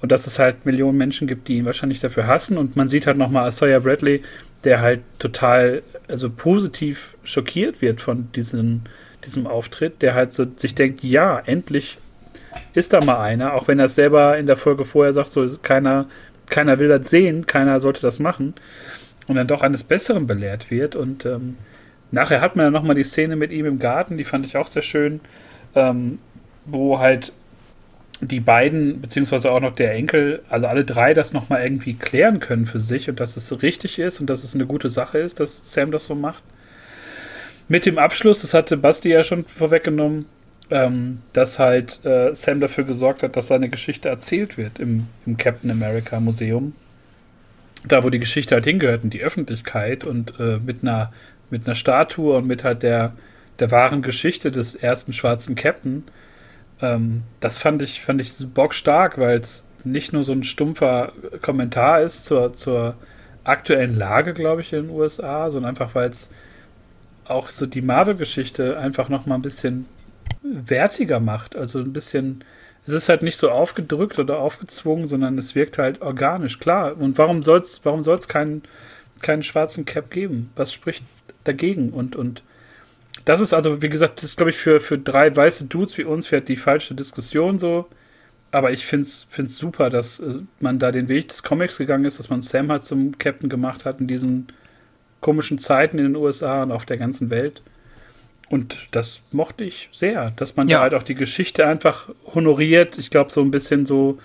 und 0.00 0.12
dass 0.12 0.26
es 0.26 0.38
halt 0.38 0.64
Millionen 0.64 0.98
Menschen 0.98 1.26
gibt, 1.26 1.48
die 1.48 1.58
ihn 1.58 1.64
wahrscheinlich 1.64 2.00
dafür 2.00 2.26
hassen. 2.26 2.58
Und 2.58 2.76
man 2.76 2.88
sieht 2.88 3.06
halt 3.06 3.16
nochmal 3.16 3.50
Sawyer 3.50 3.80
Bradley, 3.80 4.22
der 4.64 4.80
halt 4.80 5.00
total, 5.18 5.82
also 6.06 6.30
positiv 6.30 7.16
schockiert 7.24 7.82
wird 7.82 8.00
von 8.00 8.30
diesem, 8.32 8.82
diesem 9.24 9.46
Auftritt, 9.46 10.02
der 10.02 10.14
halt 10.14 10.32
so 10.32 10.46
sich 10.56 10.74
denkt, 10.74 11.02
ja, 11.02 11.42
endlich 11.46 11.98
ist 12.74 12.92
da 12.92 13.02
mal 13.04 13.20
einer, 13.20 13.54
auch 13.54 13.68
wenn 13.68 13.78
er 13.78 13.86
es 13.86 13.94
selber 13.94 14.36
in 14.38 14.46
der 14.46 14.56
Folge 14.56 14.84
vorher 14.84 15.12
sagt, 15.12 15.30
so 15.30 15.46
keiner, 15.62 16.06
keiner 16.48 16.78
will 16.78 16.88
das 16.88 17.10
sehen, 17.10 17.46
keiner 17.46 17.80
sollte 17.80 18.02
das 18.02 18.18
machen. 18.18 18.54
Und 19.26 19.36
dann 19.36 19.46
doch 19.46 19.62
eines 19.62 19.84
Besseren 19.84 20.26
belehrt 20.26 20.70
wird. 20.70 20.96
Und 20.96 21.24
ähm, 21.24 21.56
Nachher 22.12 22.40
hat 22.40 22.56
man 22.56 22.66
dann 22.66 22.72
nochmal 22.72 22.94
die 22.94 23.04
Szene 23.04 23.36
mit 23.36 23.50
ihm 23.50 23.66
im 23.66 23.78
Garten, 23.78 24.16
die 24.16 24.24
fand 24.24 24.46
ich 24.46 24.56
auch 24.56 24.68
sehr 24.68 24.82
schön, 24.82 25.20
ähm, 25.74 26.18
wo 26.66 26.98
halt 26.98 27.32
die 28.20 28.38
beiden, 28.38 29.00
beziehungsweise 29.00 29.50
auch 29.50 29.60
noch 29.60 29.74
der 29.74 29.94
Enkel, 29.94 30.42
also 30.48 30.68
alle 30.68 30.84
drei 30.84 31.14
das 31.14 31.32
nochmal 31.32 31.64
irgendwie 31.64 31.94
klären 31.94 32.38
können 32.38 32.66
für 32.66 32.78
sich 32.78 33.08
und 33.08 33.18
dass 33.18 33.36
es 33.36 33.62
richtig 33.62 33.98
ist 33.98 34.20
und 34.20 34.30
dass 34.30 34.44
es 34.44 34.54
eine 34.54 34.66
gute 34.66 34.90
Sache 34.90 35.18
ist, 35.18 35.40
dass 35.40 35.60
Sam 35.64 35.90
das 35.90 36.06
so 36.06 36.14
macht. 36.14 36.44
Mit 37.68 37.86
dem 37.86 37.98
Abschluss, 37.98 38.42
das 38.42 38.54
hatte 38.54 38.76
Basti 38.76 39.08
ja 39.08 39.24
schon 39.24 39.44
vorweggenommen, 39.46 40.26
ähm, 40.70 41.22
dass 41.32 41.58
halt 41.58 42.04
äh, 42.04 42.34
Sam 42.34 42.60
dafür 42.60 42.84
gesorgt 42.84 43.22
hat, 43.22 43.36
dass 43.36 43.48
seine 43.48 43.70
Geschichte 43.70 44.08
erzählt 44.08 44.58
wird 44.58 44.78
im, 44.78 45.06
im 45.26 45.36
Captain 45.36 45.70
America 45.70 46.20
Museum. 46.20 46.74
Da, 47.88 48.04
wo 48.04 48.10
die 48.10 48.20
Geschichte 48.20 48.54
halt 48.54 48.66
hingehört, 48.66 49.02
in 49.02 49.10
die 49.10 49.22
Öffentlichkeit 49.22 50.04
und 50.04 50.38
äh, 50.38 50.58
mit 50.58 50.82
einer 50.82 51.12
mit 51.52 51.66
einer 51.66 51.76
Statue 51.76 52.36
und 52.36 52.46
mit 52.46 52.64
halt 52.64 52.82
der, 52.82 53.12
der 53.60 53.70
wahren 53.70 54.02
Geschichte 54.02 54.50
des 54.50 54.74
ersten 54.74 55.12
schwarzen 55.12 55.54
Captain. 55.54 56.04
Ähm, 56.80 57.22
das 57.38 57.58
fand 57.58 57.82
ich, 57.82 58.00
fand 58.00 58.20
ich 58.20 58.32
bockstark, 58.52 59.18
weil 59.18 59.38
es 59.38 59.62
nicht 59.84 60.12
nur 60.12 60.24
so 60.24 60.32
ein 60.32 60.44
stumpfer 60.44 61.12
Kommentar 61.42 62.02
ist 62.02 62.24
zur, 62.24 62.54
zur 62.54 62.96
aktuellen 63.44 63.96
Lage, 63.96 64.34
glaube 64.34 64.62
ich, 64.62 64.72
in 64.72 64.86
den 64.86 64.96
USA, 64.96 65.50
sondern 65.50 65.70
einfach, 65.70 65.94
weil 65.94 66.10
es 66.10 66.28
auch 67.24 67.48
so 67.48 67.66
die 67.66 67.82
Marvel-Geschichte 67.82 68.78
einfach 68.78 69.08
noch 69.08 69.26
mal 69.26 69.36
ein 69.36 69.42
bisschen 69.42 69.86
wertiger 70.42 71.20
macht. 71.20 71.56
Also 71.56 71.78
ein 71.78 71.92
bisschen, 71.92 72.44
es 72.86 72.92
ist 72.92 73.08
halt 73.08 73.22
nicht 73.22 73.36
so 73.36 73.50
aufgedrückt 73.50 74.18
oder 74.18 74.38
aufgezwungen, 74.38 75.06
sondern 75.06 75.38
es 75.38 75.54
wirkt 75.54 75.78
halt 75.78 76.02
organisch, 76.02 76.58
klar. 76.58 76.96
Und 76.98 77.18
warum 77.18 77.42
soll 77.42 77.60
es 77.60 77.80
warum 77.84 78.02
soll's 78.02 78.28
keinen, 78.28 78.62
keinen 79.20 79.42
schwarzen 79.42 79.84
Cap 79.84 80.10
geben? 80.10 80.50
Was 80.56 80.72
spricht 80.72 81.04
dagegen? 81.44 81.90
Und, 81.90 82.16
und 82.16 82.42
das 83.24 83.40
ist 83.40 83.52
also, 83.52 83.82
wie 83.82 83.88
gesagt, 83.88 84.18
das 84.18 84.30
ist, 84.30 84.36
glaube 84.36 84.50
ich, 84.50 84.56
für, 84.56 84.80
für 84.80 84.98
drei 84.98 85.34
weiße 85.34 85.64
Dudes 85.66 85.96
wie 85.98 86.04
uns 86.04 86.26
fährt 86.26 86.48
die 86.48 86.56
falsche 86.56 86.94
Diskussion 86.94 87.58
so. 87.58 87.88
Aber 88.50 88.70
ich 88.70 88.84
finde 88.84 89.06
es 89.06 89.56
super, 89.56 89.88
dass 89.88 90.20
äh, 90.20 90.40
man 90.60 90.78
da 90.78 90.92
den 90.92 91.08
Weg 91.08 91.28
des 91.28 91.42
Comics 91.42 91.78
gegangen 91.78 92.04
ist, 92.04 92.18
dass 92.18 92.28
man 92.28 92.42
Sam 92.42 92.70
halt 92.70 92.84
zum 92.84 93.16
Captain 93.18 93.48
gemacht 93.48 93.84
hat 93.84 94.00
in 94.00 94.06
diesen 94.06 94.48
komischen 95.20 95.58
Zeiten 95.58 95.98
in 95.98 96.04
den 96.04 96.16
USA 96.16 96.62
und 96.62 96.72
auf 96.72 96.84
der 96.84 96.98
ganzen 96.98 97.30
Welt. 97.30 97.62
Und 98.50 98.88
das 98.90 99.22
mochte 99.30 99.64
ich 99.64 99.88
sehr, 99.92 100.32
dass 100.32 100.56
man 100.56 100.68
ja. 100.68 100.76
da 100.76 100.82
halt 100.82 100.94
auch 100.94 101.02
die 101.02 101.14
Geschichte 101.14 101.66
einfach 101.66 102.10
honoriert. 102.34 102.98
Ich 102.98 103.08
glaube, 103.08 103.32
so 103.32 103.40
ein 103.40 103.50
bisschen 103.50 103.86
so, 103.86 104.18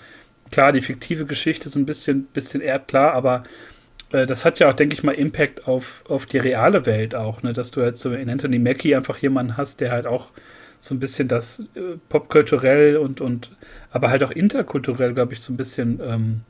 klar, 0.52 0.74
die 0.74 0.82
fiktive 0.82 1.26
Geschichte 1.26 1.70
ist 1.70 1.76
ein 1.76 1.86
bisschen, 1.86 2.26
bisschen 2.26 2.60
erdklar, 2.60 3.14
aber 3.14 3.44
äh, 4.12 4.26
das 4.26 4.46
hat 4.46 4.60
ja 4.60 4.70
auch, 4.70 4.74
denke 4.74 4.96
ich 4.96 5.04
mal, 5.04 5.14
Impact 5.14 5.68
auf, 5.68 6.04
auf 6.08 6.26
die 6.26 6.38
reale 6.38 6.86
Welt 6.86 7.16
auch, 7.16 7.44
ne? 7.44 7.54
dass 7.54 7.72
du 7.72 7.82
halt 7.82 7.98
so 7.98 8.14
in 8.14 8.30
Anthony 8.30 8.60
Mackie 8.60 8.96
einfach 8.96 9.18
jemanden 9.18 9.58
hast, 9.58 9.80
der 9.80 9.92
halt 9.92 10.08
auch 10.08 10.32
so 10.80 10.94
ein 10.94 11.00
bisschen 11.00 11.28
das 11.28 11.60
äh, 11.76 11.98
popkulturell 12.10 12.98
und, 12.98 13.22
und 13.22 13.52
aber 13.92 14.10
halt 14.10 14.24
auch 14.24 14.32
interkulturell, 14.32 15.14
glaube 15.14 15.34
ich, 15.34 15.42
so 15.42 15.52
ein 15.52 15.58
bisschen 15.58 16.00
ähm, 16.04 16.42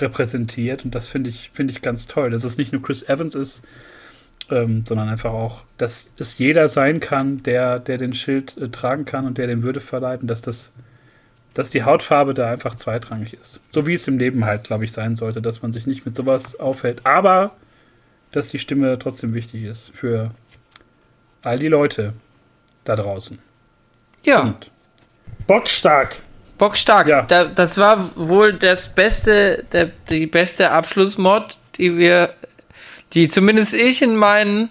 repräsentiert. 0.00 0.84
Und 0.84 0.94
das 0.94 1.08
finde 1.08 1.30
ich, 1.30 1.50
finde 1.52 1.72
ich 1.72 1.82
ganz 1.82 2.06
toll, 2.06 2.30
dass 2.30 2.44
es 2.44 2.58
nicht 2.58 2.72
nur 2.72 2.82
Chris 2.82 3.02
Evans 3.02 3.34
ist, 3.34 3.62
ähm, 4.50 4.84
sondern 4.86 5.08
einfach 5.08 5.32
auch, 5.32 5.64
dass 5.78 6.10
es 6.18 6.38
jeder 6.38 6.68
sein 6.68 7.00
kann, 7.00 7.38
der, 7.42 7.78
der 7.78 7.98
den 7.98 8.12
Schild 8.12 8.56
äh, 8.58 8.68
tragen 8.68 9.04
kann 9.04 9.26
und 9.26 9.38
der 9.38 9.46
den 9.46 9.62
Würde 9.62 9.80
verleiht 9.80 10.20
und 10.22 10.28
dass 10.28 10.42
das 10.42 10.72
dass 11.54 11.70
die 11.70 11.82
Hautfarbe 11.82 12.34
da 12.34 12.50
einfach 12.50 12.74
zweitrangig 12.74 13.34
ist. 13.34 13.60
So 13.70 13.86
wie 13.86 13.94
es 13.94 14.06
im 14.06 14.18
Leben 14.18 14.44
halt, 14.44 14.64
glaube 14.64 14.84
ich, 14.84 14.92
sein 14.92 15.16
sollte, 15.16 15.42
dass 15.42 15.62
man 15.62 15.72
sich 15.72 15.86
nicht 15.86 16.06
mit 16.06 16.14
sowas 16.14 16.58
aufhält. 16.58 17.04
Aber 17.04 17.52
dass 18.32 18.48
die 18.48 18.58
Stimme 18.58 18.98
trotzdem 18.98 19.34
wichtig 19.34 19.64
ist 19.64 19.90
für 19.94 20.30
all 21.42 21.58
die 21.58 21.68
Leute 21.68 22.12
da 22.84 22.96
draußen. 22.96 23.38
Ja. 24.24 24.42
Und 24.42 24.70
Bockstark. 25.46 26.16
Bockstark. 26.58 27.08
Ja. 27.08 27.22
Da, 27.22 27.46
das 27.46 27.78
war 27.78 28.10
wohl 28.16 28.52
das 28.52 28.88
beste, 28.88 29.64
der, 29.72 29.90
die 30.08 30.26
beste 30.26 30.70
Abschlussmod, 30.70 31.56
die 31.76 31.96
wir, 31.96 32.34
die 33.14 33.28
zumindest 33.28 33.74
ich 33.74 34.02
in 34.02 34.14
meinen 34.16 34.70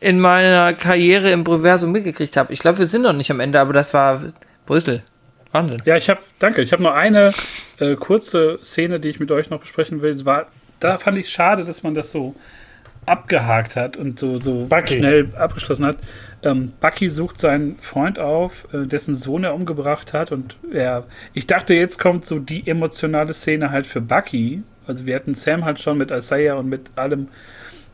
in 0.00 0.18
meiner 0.18 0.72
Karriere 0.72 1.30
im 1.30 1.44
Proversum 1.44 1.92
mitgekriegt 1.92 2.36
habe. 2.38 2.52
Ich 2.54 2.60
glaube, 2.60 2.78
wir 2.78 2.86
sind 2.86 3.02
noch 3.02 3.12
nicht 3.12 3.30
am 3.30 3.38
Ende, 3.38 3.60
aber 3.60 3.74
das 3.74 3.92
war 3.92 4.22
Brüssel. 4.64 5.02
Wahnsinn. 5.52 5.82
Ja, 5.84 5.96
ich 5.96 6.08
habe, 6.08 6.20
danke. 6.38 6.62
Ich 6.62 6.72
habe 6.72 6.82
noch 6.82 6.94
eine 6.94 7.32
äh, 7.78 7.96
kurze 7.96 8.58
Szene, 8.62 9.00
die 9.00 9.08
ich 9.08 9.20
mit 9.20 9.30
euch 9.32 9.50
noch 9.50 9.60
besprechen 9.60 10.02
will. 10.02 10.24
War, 10.24 10.46
da 10.78 10.98
fand 10.98 11.18
ich 11.18 11.26
es 11.26 11.32
schade, 11.32 11.64
dass 11.64 11.82
man 11.82 11.94
das 11.94 12.10
so 12.10 12.34
abgehakt 13.06 13.76
hat 13.76 13.96
und 13.96 14.18
so, 14.18 14.38
so 14.38 14.68
schnell 14.84 15.30
abgeschlossen 15.34 15.84
hat. 15.84 15.96
Ähm, 16.42 16.72
Bucky 16.80 17.08
sucht 17.10 17.40
seinen 17.40 17.76
Freund 17.78 18.18
auf, 18.18 18.68
äh, 18.72 18.86
dessen 18.86 19.14
Sohn 19.14 19.44
er 19.44 19.54
umgebracht 19.54 20.12
hat. 20.12 20.30
Und 20.30 20.56
er, 20.72 21.04
ich 21.34 21.46
dachte, 21.46 21.74
jetzt 21.74 21.98
kommt 21.98 22.24
so 22.24 22.38
die 22.38 22.66
emotionale 22.66 23.34
Szene 23.34 23.70
halt 23.70 23.86
für 23.86 24.00
Bucky. 24.00 24.62
Also 24.86 25.06
wir 25.06 25.16
hatten 25.16 25.34
Sam 25.34 25.64
halt 25.64 25.80
schon 25.80 25.98
mit 25.98 26.10
Isaiah 26.10 26.54
und 26.54 26.68
mit 26.68 26.90
allem. 26.96 27.28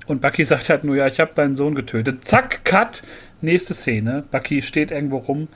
Und 0.07 0.21
Bucky 0.21 0.45
sagt 0.45 0.69
halt 0.69 0.85
nur, 0.85 0.97
ja, 0.97 1.07
ich 1.07 1.19
habe 1.19 1.33
deinen 1.35 1.57
Sohn 1.57 1.75
getötet. 1.75 2.25
Zack, 2.25 2.65
Cut, 2.65 3.03
nächste 3.41 3.75
Szene. 3.75 4.25
Bucky 4.31 4.63
steht 4.63 4.91
irgendwo 4.91 5.19
rum. 5.19 5.49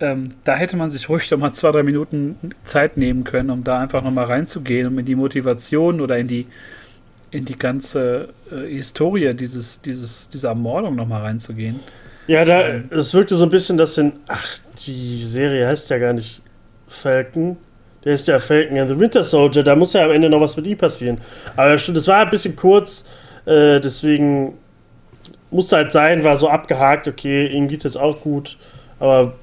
Ähm, 0.00 0.32
da 0.44 0.56
hätte 0.56 0.76
man 0.76 0.88
sich 0.90 1.08
ruhig 1.08 1.28
doch 1.28 1.38
mal 1.38 1.52
zwei, 1.52 1.72
drei 1.72 1.82
Minuten 1.82 2.36
Zeit 2.64 2.96
nehmen 2.96 3.24
können, 3.24 3.50
um 3.50 3.64
da 3.64 3.78
einfach 3.78 4.02
nochmal 4.02 4.24
reinzugehen, 4.24 4.86
um 4.86 4.98
in 4.98 5.04
die 5.04 5.14
Motivation 5.14 6.00
oder 6.00 6.16
in 6.16 6.26
die, 6.26 6.46
in 7.30 7.44
die 7.44 7.58
ganze 7.58 8.30
äh, 8.50 8.66
Historie 8.66 9.34
dieses, 9.34 9.82
dieses, 9.82 10.30
dieser 10.30 10.50
Ermordung 10.50 10.96
nochmal 10.96 11.22
reinzugehen. 11.22 11.80
Ja, 12.26 12.44
da, 12.44 12.62
es 12.90 13.12
wirkte 13.12 13.36
so 13.36 13.44
ein 13.44 13.50
bisschen, 13.50 13.76
dass 13.76 13.98
in, 13.98 14.12
ach, 14.26 14.58
die 14.86 15.22
Serie 15.22 15.66
heißt 15.66 15.90
ja 15.90 15.98
gar 15.98 16.12
nicht 16.12 16.42
Falcon. 16.88 17.56
Der 18.04 18.14
ist 18.14 18.26
ja 18.26 18.38
Falcon 18.38 18.78
and 18.78 18.90
the 18.90 18.98
Winter 18.98 19.22
Soldier, 19.22 19.62
da 19.62 19.76
muss 19.76 19.92
ja 19.92 20.04
am 20.04 20.10
Ende 20.10 20.30
noch 20.30 20.40
was 20.40 20.56
mit 20.56 20.64
ihm 20.64 20.78
passieren. 20.78 21.18
Aber 21.56 21.76
stimmt, 21.76 21.98
es 21.98 22.08
war 22.08 22.24
ein 22.24 22.30
bisschen 22.30 22.56
kurz, 22.56 23.04
äh, 23.44 23.80
deswegen 23.80 24.54
musste 25.50 25.76
halt 25.76 25.92
sein, 25.92 26.24
war 26.24 26.36
so 26.36 26.48
abgehakt, 26.48 27.08
okay, 27.08 27.48
ihm 27.48 27.68
geht 27.68 27.78
es 27.78 27.84
jetzt 27.84 27.96
auch 27.96 28.22
gut, 28.22 28.56
aber 28.98 29.34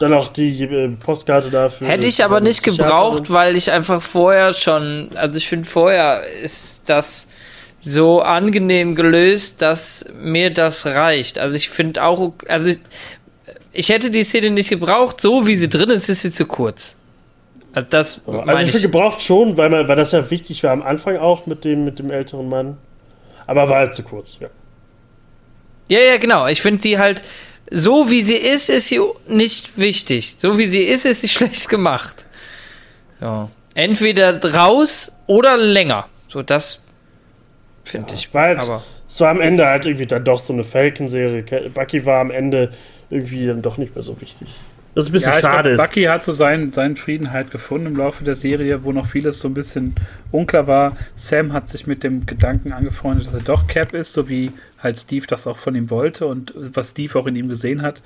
dann 0.00 0.14
auch 0.14 0.28
die 0.28 0.64
äh, 0.64 0.88
Postkarte 0.88 1.50
dafür. 1.50 1.86
Hätte 1.86 2.06
ich 2.06 2.24
aber 2.24 2.40
nicht 2.40 2.62
gebraucht, 2.62 3.30
weil 3.30 3.54
ich 3.54 3.70
einfach 3.70 4.00
vorher 4.00 4.54
schon, 4.54 5.10
also 5.14 5.36
ich 5.36 5.46
finde 5.46 5.68
vorher 5.68 6.22
ist 6.42 6.88
das 6.88 7.28
so 7.80 8.20
angenehm 8.20 8.94
gelöst, 8.94 9.60
dass 9.60 10.06
mir 10.18 10.52
das 10.52 10.86
reicht. 10.86 11.38
Also 11.38 11.54
ich 11.54 11.68
finde 11.68 12.02
auch, 12.02 12.32
also 12.48 12.68
ich, 12.68 12.78
ich, 13.72 13.88
hätte 13.90 14.10
die 14.10 14.24
Szene 14.24 14.50
nicht 14.50 14.70
gebraucht, 14.70 15.20
so 15.20 15.46
wie 15.46 15.56
sie 15.56 15.68
drin 15.68 15.90
ist, 15.90 16.08
ist 16.08 16.22
sie 16.22 16.32
zu 16.32 16.46
kurz. 16.46 16.96
Also 17.74 17.86
das 17.90 18.20
also 18.26 18.56
ich, 18.62 18.74
ich 18.74 18.82
gebraucht 18.82 19.20
schon, 19.22 19.58
weil, 19.58 19.68
man, 19.68 19.86
weil 19.86 19.96
das 19.96 20.12
ja 20.12 20.30
wichtig 20.30 20.62
war 20.62 20.72
am 20.72 20.82
Anfang 20.82 21.18
auch 21.18 21.44
mit 21.44 21.64
dem, 21.66 21.84
mit 21.84 21.98
dem 21.98 22.10
älteren 22.10 22.48
Mann. 22.48 22.78
Aber 23.46 23.68
war 23.68 23.80
halt 23.80 23.94
zu 23.94 24.02
kurz, 24.02 24.38
ja. 24.40 24.48
Ja, 25.90 25.98
ja, 25.98 26.16
genau. 26.16 26.46
Ich 26.46 26.62
finde 26.62 26.80
die 26.80 26.98
halt, 26.98 27.22
so 27.70 28.10
wie 28.10 28.22
sie 28.22 28.36
ist, 28.36 28.68
ist 28.68 28.88
sie 28.88 29.00
nicht 29.28 29.78
wichtig. 29.78 30.34
So 30.38 30.58
wie 30.58 30.66
sie 30.66 30.82
ist, 30.82 31.06
ist 31.06 31.20
sie 31.22 31.28
schlecht 31.36 31.68
gemacht. 31.68 32.26
Ja. 33.20 33.48
Entweder 33.74 34.42
raus 34.54 35.12
oder 35.26 35.56
länger. 35.56 36.08
So, 36.28 36.42
das 36.42 36.80
finde 37.84 38.10
ja, 38.10 38.14
ich. 38.16 38.34
War 38.34 38.42
halt, 38.42 38.58
aber 38.58 38.82
es 39.08 39.20
war 39.20 39.30
am 39.30 39.40
Ende 39.40 39.66
halt 39.66 39.86
irgendwie 39.86 40.06
dann 40.06 40.24
doch 40.24 40.40
so 40.40 40.52
eine 40.52 40.64
Falcon-Serie. 40.64 41.44
Bucky 41.74 42.04
war 42.04 42.20
am 42.20 42.30
Ende 42.30 42.70
irgendwie 43.10 43.46
dann 43.46 43.62
doch 43.62 43.76
nicht 43.76 43.94
mehr 43.94 44.04
so 44.04 44.20
wichtig. 44.20 44.48
Das 44.94 45.04
ist 45.04 45.10
ein 45.10 45.12
bisschen 45.12 45.32
ja, 45.32 45.40
schade. 45.40 45.74
Glaub, 45.74 45.86
Bucky 45.86 46.04
hat 46.04 46.24
so 46.24 46.32
seinen, 46.32 46.72
seinen 46.72 46.96
Frieden 46.96 47.30
halt 47.30 47.50
gefunden 47.50 47.86
im 47.86 47.96
Laufe 47.96 48.24
der 48.24 48.34
Serie, 48.34 48.82
wo 48.84 48.92
noch 48.92 49.06
vieles 49.06 49.38
so 49.38 49.48
ein 49.48 49.54
bisschen 49.54 49.94
unklar 50.32 50.66
war. 50.66 50.96
Sam 51.14 51.52
hat 51.52 51.68
sich 51.68 51.86
mit 51.86 52.02
dem 52.02 52.26
Gedanken 52.26 52.72
angefreundet, 52.72 53.26
dass 53.26 53.34
er 53.34 53.40
doch 53.40 53.68
Cap 53.68 53.94
ist, 53.94 54.12
so 54.12 54.28
wie 54.28 54.50
halt 54.82 54.98
Steve 54.98 55.26
das 55.28 55.46
auch 55.46 55.56
von 55.56 55.74
ihm 55.74 55.90
wollte 55.90 56.26
und 56.26 56.52
was 56.56 56.90
Steve 56.90 57.18
auch 57.18 57.26
in 57.26 57.36
ihm 57.36 57.48
gesehen 57.48 57.82
hat. 57.82 58.02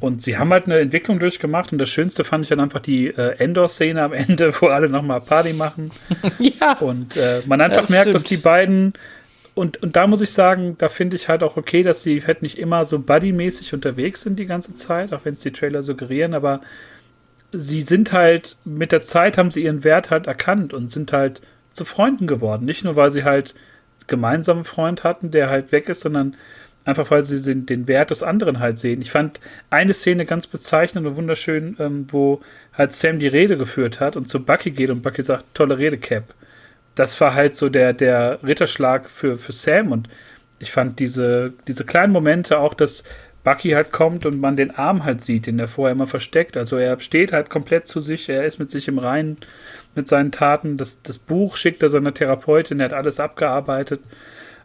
Und 0.00 0.22
sie 0.22 0.38
haben 0.38 0.52
halt 0.52 0.66
eine 0.66 0.78
Entwicklung 0.78 1.18
durchgemacht 1.18 1.72
und 1.72 1.78
das 1.78 1.88
Schönste 1.88 2.22
fand 2.22 2.44
ich 2.44 2.50
dann 2.50 2.60
einfach 2.60 2.80
die 2.80 3.08
äh, 3.08 3.36
Endor-Szene 3.38 4.02
am 4.02 4.12
Ende, 4.12 4.52
wo 4.60 4.66
alle 4.66 4.88
nochmal 4.88 5.20
Party 5.20 5.52
machen. 5.52 5.90
ja. 6.38 6.78
Und 6.78 7.16
äh, 7.16 7.42
man 7.46 7.60
einfach 7.60 7.82
das 7.82 7.90
merkt, 7.90 8.04
stimmt. 8.04 8.14
dass 8.14 8.24
die 8.24 8.36
beiden 8.36 8.92
und, 9.58 9.82
und 9.82 9.96
da 9.96 10.06
muss 10.06 10.20
ich 10.20 10.32
sagen, 10.32 10.76
da 10.78 10.88
finde 10.88 11.16
ich 11.16 11.28
halt 11.28 11.42
auch 11.42 11.56
okay, 11.56 11.82
dass 11.82 12.02
sie 12.02 12.24
halt 12.24 12.42
nicht 12.42 12.58
immer 12.58 12.84
so 12.84 12.98
buddy-mäßig 13.00 13.74
unterwegs 13.74 14.20
sind 14.20 14.38
die 14.38 14.46
ganze 14.46 14.72
Zeit, 14.72 15.12
auch 15.12 15.24
wenn 15.24 15.34
es 15.34 15.40
die 15.40 15.50
Trailer 15.50 15.82
suggerieren, 15.82 16.32
aber 16.32 16.60
sie 17.52 17.82
sind 17.82 18.12
halt, 18.12 18.56
mit 18.64 18.92
der 18.92 19.02
Zeit 19.02 19.36
haben 19.36 19.50
sie 19.50 19.64
ihren 19.64 19.82
Wert 19.82 20.10
halt 20.10 20.28
erkannt 20.28 20.72
und 20.72 20.88
sind 20.88 21.12
halt 21.12 21.42
zu 21.72 21.84
Freunden 21.84 22.28
geworden. 22.28 22.66
Nicht 22.66 22.84
nur, 22.84 22.94
weil 22.94 23.10
sie 23.10 23.24
halt 23.24 23.56
gemeinsamen 24.06 24.62
Freund 24.62 25.02
hatten, 25.02 25.32
der 25.32 25.50
halt 25.50 25.72
weg 25.72 25.88
ist, 25.88 26.00
sondern 26.00 26.36
einfach, 26.84 27.10
weil 27.10 27.22
sie 27.22 27.64
den, 27.64 27.88
Wert 27.88 28.12
des 28.12 28.22
anderen 28.22 28.60
halt 28.60 28.78
sehen. 28.78 29.02
Ich 29.02 29.10
fand 29.10 29.40
eine 29.70 29.92
Szene 29.92 30.24
ganz 30.24 30.46
bezeichnend 30.46 31.04
und 31.04 31.16
wunderschön, 31.16 31.76
ähm, 31.80 32.06
wo 32.10 32.40
halt 32.72 32.92
Sam 32.92 33.18
die 33.18 33.26
Rede 33.26 33.56
geführt 33.58 33.98
hat 33.98 34.14
und 34.14 34.28
zu 34.28 34.44
Bucky 34.44 34.70
geht 34.70 34.90
und 34.90 35.02
Bucky 35.02 35.22
sagt, 35.22 35.44
tolle 35.54 35.78
Rede, 35.78 35.98
Cap 35.98 36.32
das 36.98 37.20
war 37.20 37.34
halt 37.34 37.54
so 37.54 37.68
der, 37.68 37.92
der 37.92 38.40
Ritterschlag 38.42 39.08
für, 39.08 39.36
für 39.36 39.52
Sam 39.52 39.92
und 39.92 40.08
ich 40.58 40.72
fand 40.72 40.98
diese, 40.98 41.52
diese 41.68 41.84
kleinen 41.84 42.12
Momente 42.12 42.58
auch, 42.58 42.74
dass 42.74 43.04
Bucky 43.44 43.70
halt 43.70 43.92
kommt 43.92 44.26
und 44.26 44.40
man 44.40 44.56
den 44.56 44.72
Arm 44.72 45.04
halt 45.04 45.22
sieht, 45.22 45.46
den 45.46 45.60
er 45.60 45.68
vorher 45.68 45.94
immer 45.94 46.08
versteckt. 46.08 46.56
Also 46.56 46.76
er 46.76 46.98
steht 46.98 47.32
halt 47.32 47.50
komplett 47.50 47.86
zu 47.86 48.00
sich, 48.00 48.28
er 48.28 48.44
ist 48.44 48.58
mit 48.58 48.70
sich 48.72 48.88
im 48.88 48.98
Reinen 48.98 49.36
mit 49.94 50.08
seinen 50.08 50.32
Taten. 50.32 50.76
Das, 50.76 51.00
das 51.02 51.18
Buch 51.18 51.56
schickt 51.56 51.82
er 51.84 51.88
seiner 51.88 52.12
Therapeutin, 52.12 52.80
er 52.80 52.86
hat 52.86 52.92
alles 52.92 53.20
abgearbeitet. 53.20 54.00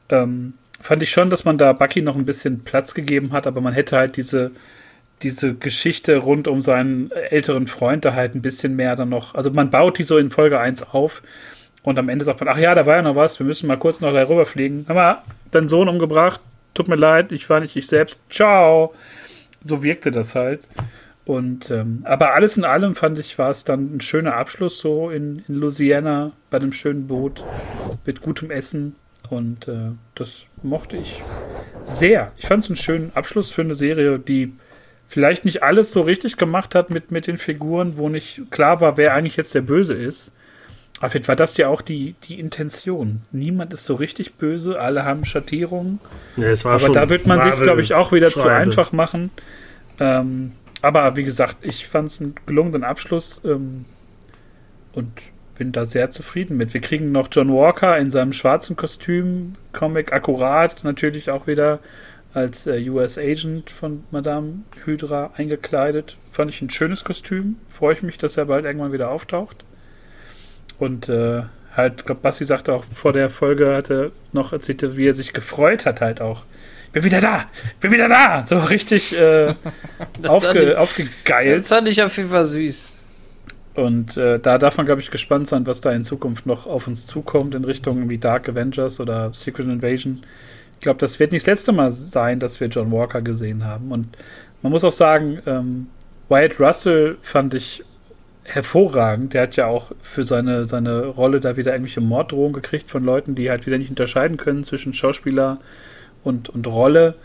Ähm, 0.09 0.53
fand 0.81 1.03
ich 1.03 1.11
schon, 1.11 1.29
dass 1.29 1.45
man 1.45 1.59
da 1.59 1.71
Bucky 1.71 2.01
noch 2.01 2.15
ein 2.15 2.25
bisschen 2.25 2.63
Platz 2.63 2.95
gegeben 2.95 3.31
hat, 3.31 3.45
aber 3.45 3.61
man 3.61 3.73
hätte 3.73 3.95
halt 3.95 4.17
diese, 4.17 4.51
diese 5.21 5.53
Geschichte 5.53 6.17
rund 6.17 6.47
um 6.47 6.59
seinen 6.59 7.11
älteren 7.11 7.67
Freund 7.67 8.03
da 8.05 8.13
halt 8.15 8.33
ein 8.33 8.41
bisschen 8.41 8.75
mehr 8.75 8.95
dann 8.95 9.09
noch, 9.09 9.35
also 9.35 9.51
man 9.51 9.69
baut 9.69 9.99
die 9.99 10.03
so 10.03 10.17
in 10.17 10.31
Folge 10.31 10.59
1 10.59 10.81
auf 10.91 11.21
und 11.83 11.99
am 11.99 12.09
Ende 12.09 12.25
sagt 12.25 12.39
man, 12.39 12.49
ach 12.49 12.57
ja, 12.57 12.73
da 12.73 12.85
war 12.85 12.95
ja 12.95 13.01
noch 13.01 13.15
was, 13.15 13.39
wir 13.39 13.45
müssen 13.45 13.67
mal 13.67 13.77
kurz 13.77 14.01
noch 14.01 14.13
darüber 14.13 14.45
fliegen. 14.45 14.85
Haben 14.87 14.95
wir 14.95 15.23
deinen 15.51 15.67
Sohn 15.67 15.87
umgebracht? 15.87 16.39
tut 16.73 16.87
mir 16.87 16.95
leid, 16.95 17.31
ich 17.31 17.49
war 17.49 17.59
nicht 17.59 17.75
ich 17.75 17.87
selbst, 17.87 18.17
ciao. 18.29 18.93
So 19.63 19.83
wirkte 19.83 20.11
das 20.11 20.35
halt. 20.35 20.61
Und 21.25 21.71
ähm, 21.71 22.01
aber 22.03 22.33
alles 22.33 22.57
in 22.57 22.65
allem 22.65 22.95
fand 22.95 23.17
ich, 23.17 23.37
war 23.37 23.49
es 23.49 23.63
dann 23.63 23.95
ein 23.95 24.01
schöner 24.01 24.35
Abschluss 24.35 24.79
so 24.79 25.09
in, 25.09 25.43
in 25.47 25.55
Louisiana 25.55 26.33
bei 26.49 26.57
einem 26.57 26.73
schönen 26.73 27.07
Boot 27.07 27.41
mit 28.05 28.21
gutem 28.21 28.51
Essen. 28.51 28.95
Und 29.29 29.69
äh, 29.69 29.91
das 30.15 30.43
mochte 30.63 30.97
ich 30.97 31.23
sehr. 31.85 32.33
Ich 32.37 32.47
fand 32.47 32.63
es 32.63 32.69
einen 32.69 32.75
schönen 32.75 33.11
Abschluss 33.15 33.53
für 33.53 33.61
eine 33.61 33.75
Serie, 33.75 34.19
die 34.19 34.53
vielleicht 35.07 35.45
nicht 35.45 35.63
alles 35.63 35.93
so 35.93 36.01
richtig 36.01 36.35
gemacht 36.35 36.75
hat 36.75 36.89
mit, 36.89 37.11
mit 37.11 37.27
den 37.27 37.37
Figuren, 37.37 37.95
wo 37.95 38.09
nicht 38.09 38.41
klar 38.51 38.81
war, 38.81 38.97
wer 38.97 39.13
eigentlich 39.13 39.37
jetzt 39.37 39.55
der 39.55 39.61
Böse 39.61 39.93
ist. 39.93 40.31
Aber 41.03 41.09
vielleicht 41.09 41.27
war 41.27 41.35
das 41.35 41.57
ja 41.57 41.67
auch 41.67 41.81
die, 41.81 42.15
die 42.29 42.39
Intention. 42.39 43.23
Niemand 43.33 43.73
ist 43.73 43.83
so 43.83 43.95
richtig 43.95 44.35
böse, 44.35 44.79
alle 44.79 45.03
haben 45.03 45.25
Schattierungen. 45.25 45.99
Ja, 46.37 46.53
aber 46.63 46.87
da 46.87 47.09
wird 47.09 47.27
man 47.27 47.41
sich, 47.41 47.61
glaube 47.61 47.81
ich, 47.81 47.93
auch 47.93 48.13
wieder 48.13 48.29
Schreibe. 48.29 48.41
zu 48.41 48.47
einfach 48.47 48.93
machen. 48.93 49.29
Ähm, 49.99 50.53
aber 50.81 51.17
wie 51.17 51.25
gesagt, 51.25 51.57
ich 51.61 51.87
fand 51.87 52.07
es 52.07 52.21
einen 52.21 52.35
gelungenen 52.45 52.85
Abschluss 52.85 53.41
ähm, 53.43 53.83
und 54.93 55.11
bin 55.57 55.73
da 55.73 55.85
sehr 55.85 56.09
zufrieden 56.09 56.55
mit. 56.55 56.73
Wir 56.73 56.79
kriegen 56.79 57.11
noch 57.11 57.27
John 57.29 57.53
Walker 57.53 57.97
in 57.97 58.09
seinem 58.09 58.31
schwarzen 58.31 58.77
Kostüm, 58.77 59.55
Comic 59.73 60.13
akkurat, 60.13 60.85
natürlich 60.85 61.29
auch 61.29 61.47
wieder 61.47 61.79
als 62.33 62.65
äh, 62.65 62.89
US 62.89 63.17
Agent 63.17 63.71
von 63.71 64.05
Madame 64.11 64.59
Hydra 64.85 65.31
eingekleidet. 65.35 66.15
Fand 66.31 66.49
ich 66.49 66.61
ein 66.61 66.69
schönes 66.69 67.03
Kostüm. 67.03 67.57
Freue 67.67 67.91
ich 67.91 68.03
mich, 68.03 68.17
dass 68.17 68.37
er 68.37 68.45
bald 68.45 68.63
irgendwann 68.63 68.93
wieder 68.93 69.09
auftaucht. 69.09 69.65
Und 70.79 71.09
äh, 71.09 71.43
halt, 71.75 71.93
ich 72.01 72.05
glaube, 72.05 72.21
Bassi 72.21 72.45
sagte 72.45 72.73
auch 72.73 72.83
vor 72.85 73.13
der 73.13 73.29
Folge, 73.29 73.75
hatte 73.75 74.11
noch 74.31 74.53
erzählt, 74.53 74.97
wie 74.97 75.07
er 75.07 75.13
sich 75.13 75.33
gefreut 75.33 75.85
hat, 75.85 76.01
halt 76.01 76.21
auch. 76.21 76.43
Bin 76.91 77.03
wieder 77.03 77.19
da! 77.19 77.45
Bin 77.79 77.91
wieder 77.91 78.07
da! 78.07 78.45
So 78.45 78.59
richtig 78.59 79.17
äh, 79.17 79.53
aufge, 80.27 80.71
ich, 80.71 80.75
aufgegeilt. 80.75 81.61
Das 81.61 81.69
fand 81.69 81.87
ich 81.87 82.01
auf 82.03 82.15
jeden 82.17 82.29
Fall 82.29 82.45
süß. 82.45 82.99
Und 83.75 84.17
äh, 84.17 84.39
da 84.39 84.59
darf 84.59 84.77
man, 84.77 84.85
glaube 84.85 85.01
ich, 85.01 85.09
gespannt 85.09 85.47
sein, 85.47 85.65
was 85.65 85.81
da 85.81 85.91
in 85.91 86.03
Zukunft 86.03 86.45
noch 86.45 86.67
auf 86.67 86.87
uns 86.87 87.07
zukommt 87.07 87.55
in 87.55 87.65
Richtung 87.65 88.09
wie 88.09 88.19
Dark 88.19 88.47
Avengers 88.47 88.99
oder 88.99 89.33
Secret 89.33 89.67
Invasion 89.67 90.23
glaube, 90.83 90.99
das 90.99 91.19
wird 91.19 91.31
nicht 91.31 91.47
das 91.47 91.51
letzte 91.59 91.71
Mal 91.71 91.91
sein, 91.91 92.39
dass 92.39 92.59
wir 92.59 92.67
John 92.67 92.91
Walker 92.91 93.21
gesehen 93.21 93.65
haben. 93.65 93.91
Und 93.91 94.15
man 94.61 94.71
muss 94.71 94.83
auch 94.83 94.91
sagen, 94.91 95.39
ähm, 95.47 95.87
Wyatt 96.29 96.59
Russell 96.59 97.17
fand 97.21 97.55
ich 97.55 97.83
hervorragend. 98.43 99.33
Der 99.33 99.43
hat 99.43 99.55
ja 99.55 99.67
auch 99.67 99.91
für 100.01 100.23
seine, 100.23 100.65
seine 100.65 101.05
Rolle 101.05 101.39
da 101.39 101.57
wieder 101.57 101.71
irgendwelche 101.71 102.01
Morddrohungen 102.01 102.53
gekriegt 102.53 102.89
von 102.89 103.03
Leuten, 103.03 103.35
die 103.35 103.49
halt 103.49 103.65
wieder 103.65 103.77
nicht 103.77 103.89
unterscheiden 103.89 104.37
können 104.37 104.63
zwischen 104.63 104.93
Schauspieler 104.93 105.59
und, 106.23 106.49
und 106.49 106.67
Rolle. 106.67 107.15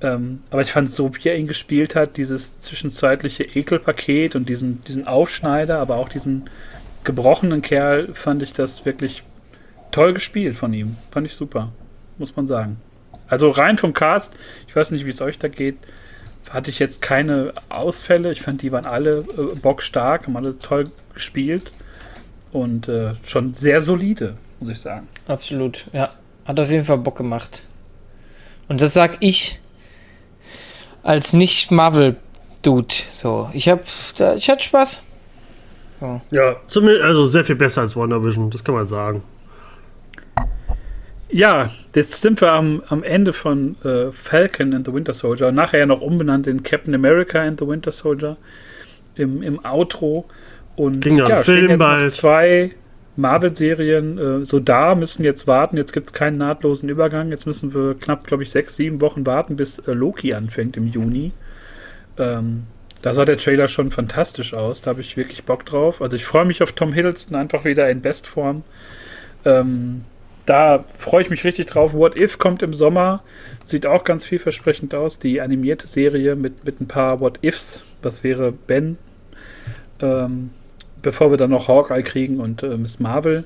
Ähm, 0.00 0.40
aber 0.50 0.62
ich 0.62 0.72
fand 0.72 0.90
so, 0.90 1.14
wie 1.14 1.28
er 1.28 1.36
ihn 1.36 1.48
gespielt 1.48 1.96
hat, 1.96 2.16
dieses 2.16 2.60
zwischenzeitliche 2.60 3.44
Ekelpaket 3.44 4.36
und 4.36 4.48
diesen, 4.48 4.84
diesen 4.84 5.06
Aufschneider, 5.06 5.78
aber 5.78 5.96
auch 5.96 6.08
diesen 6.08 6.48
gebrochenen 7.04 7.62
Kerl, 7.62 8.14
fand 8.14 8.42
ich 8.42 8.52
das 8.52 8.84
wirklich 8.84 9.24
toll 9.90 10.12
gespielt 10.12 10.56
von 10.56 10.72
ihm. 10.72 10.96
Fand 11.10 11.26
ich 11.26 11.34
super, 11.34 11.72
muss 12.18 12.36
man 12.36 12.46
sagen. 12.46 12.76
Also 13.26 13.50
rein 13.50 13.78
vom 13.78 13.92
Cast, 13.92 14.34
ich 14.66 14.76
weiß 14.76 14.90
nicht, 14.90 15.04
wie 15.04 15.10
es 15.10 15.20
euch 15.20 15.38
da 15.38 15.48
geht, 15.48 15.76
hatte 16.50 16.70
ich 16.70 16.78
jetzt 16.78 17.02
keine 17.02 17.52
Ausfälle. 17.68 18.32
Ich 18.32 18.42
fand, 18.42 18.62
die 18.62 18.72
waren 18.72 18.86
alle 18.86 19.18
äh, 19.18 19.56
bockstark, 19.56 20.26
haben 20.26 20.36
alle 20.36 20.58
toll 20.58 20.90
gespielt 21.14 21.72
und 22.52 22.88
äh, 22.88 23.14
schon 23.24 23.54
sehr 23.54 23.80
solide, 23.80 24.36
muss 24.60 24.70
ich 24.70 24.80
sagen. 24.80 25.08
Absolut, 25.26 25.86
ja. 25.92 26.10
Hat 26.44 26.58
auf 26.58 26.70
jeden 26.70 26.84
Fall 26.84 26.98
Bock 26.98 27.16
gemacht. 27.16 27.64
Und 28.68 28.80
das 28.80 28.94
sag 28.94 29.16
ich 29.20 29.60
als 31.02 31.32
nicht-Marvel-Dude. 31.32 32.94
So, 33.10 33.50
ich 33.52 33.68
hab, 33.68 33.82
ich 34.36 34.48
hatte 34.48 34.64
Spaß. 34.64 35.02
So. 36.00 36.20
Ja, 36.30 36.56
zumindest, 36.68 37.04
also 37.04 37.26
sehr 37.26 37.44
viel 37.44 37.56
besser 37.56 37.82
als 37.82 37.96
WandaVision, 37.96 38.50
das 38.50 38.62
kann 38.62 38.74
man 38.74 38.86
sagen. 38.86 39.22
Ja, 41.30 41.70
jetzt 41.94 42.20
sind 42.20 42.40
wir 42.40 42.52
am, 42.52 42.82
am 42.88 43.02
Ende 43.02 43.32
von 43.32 43.76
äh, 43.84 44.10
Falcon 44.12 44.72
and 44.72 44.86
the 44.86 44.92
Winter 44.92 45.12
Soldier, 45.12 45.52
nachher 45.52 45.80
ja 45.80 45.86
noch 45.86 46.00
umbenannt 46.00 46.46
in 46.46 46.62
Captain 46.62 46.94
America 46.94 47.40
and 47.40 47.60
the 47.60 47.66
Winter 47.66 47.92
Soldier 47.92 48.36
im, 49.14 49.42
im 49.42 49.64
Outro. 49.64 50.26
Und 50.76 51.00
Ging 51.00 51.18
ja, 51.18 51.42
stehen 51.42 51.68
jetzt 51.68 51.80
noch 51.80 52.08
zwei 52.08 52.72
Marvel-Serien 53.16 54.18
äh, 54.18 54.44
so 54.46 54.60
da, 54.60 54.94
müssen 54.94 55.24
jetzt 55.24 55.46
warten. 55.46 55.76
Jetzt 55.76 55.92
gibt 55.92 56.06
es 56.06 56.12
keinen 56.12 56.38
nahtlosen 56.38 56.88
Übergang. 56.88 57.30
Jetzt 57.30 57.46
müssen 57.46 57.74
wir 57.74 57.94
knapp, 57.94 58.26
glaube 58.26 58.44
ich, 58.44 58.50
sechs, 58.50 58.76
sieben 58.76 59.00
Wochen 59.00 59.26
warten, 59.26 59.56
bis 59.56 59.80
äh, 59.80 59.92
Loki 59.92 60.32
anfängt 60.32 60.76
im 60.76 60.86
Juni. 60.86 61.32
Ähm, 62.16 62.64
da 63.02 63.12
sah 63.12 63.24
der 63.24 63.38
Trailer 63.38 63.68
schon 63.68 63.90
fantastisch 63.90 64.54
aus. 64.54 64.82
Da 64.82 64.90
habe 64.90 65.00
ich 65.00 65.16
wirklich 65.16 65.44
Bock 65.44 65.66
drauf. 65.66 66.00
Also 66.00 66.16
ich 66.16 66.24
freue 66.24 66.44
mich 66.44 66.62
auf 66.62 66.72
Tom 66.72 66.92
Hiddleston 66.92 67.36
einfach 67.36 67.64
wieder 67.64 67.90
in 67.90 68.00
Bestform. 68.00 68.62
Ähm, 69.44 70.02
da 70.48 70.84
freue 70.96 71.22
ich 71.22 71.30
mich 71.30 71.44
richtig 71.44 71.66
drauf. 71.66 71.92
What 71.92 72.16
If 72.16 72.38
kommt 72.38 72.62
im 72.62 72.72
Sommer. 72.72 73.22
Sieht 73.64 73.86
auch 73.86 74.02
ganz 74.02 74.24
vielversprechend 74.24 74.94
aus. 74.94 75.18
Die 75.18 75.42
animierte 75.42 75.86
Serie 75.86 76.36
mit, 76.36 76.64
mit 76.64 76.80
ein 76.80 76.88
paar 76.88 77.20
What 77.20 77.38
Ifs. 77.42 77.84
Was 78.00 78.24
wäre 78.24 78.52
Ben? 78.52 78.96
Ähm, 80.00 80.50
bevor 81.02 81.30
wir 81.30 81.36
dann 81.36 81.50
noch 81.50 81.68
Hawkeye 81.68 82.02
kriegen 82.02 82.40
und 82.40 82.62
äh, 82.62 82.78
Miss 82.78 82.98
Marvel. 82.98 83.44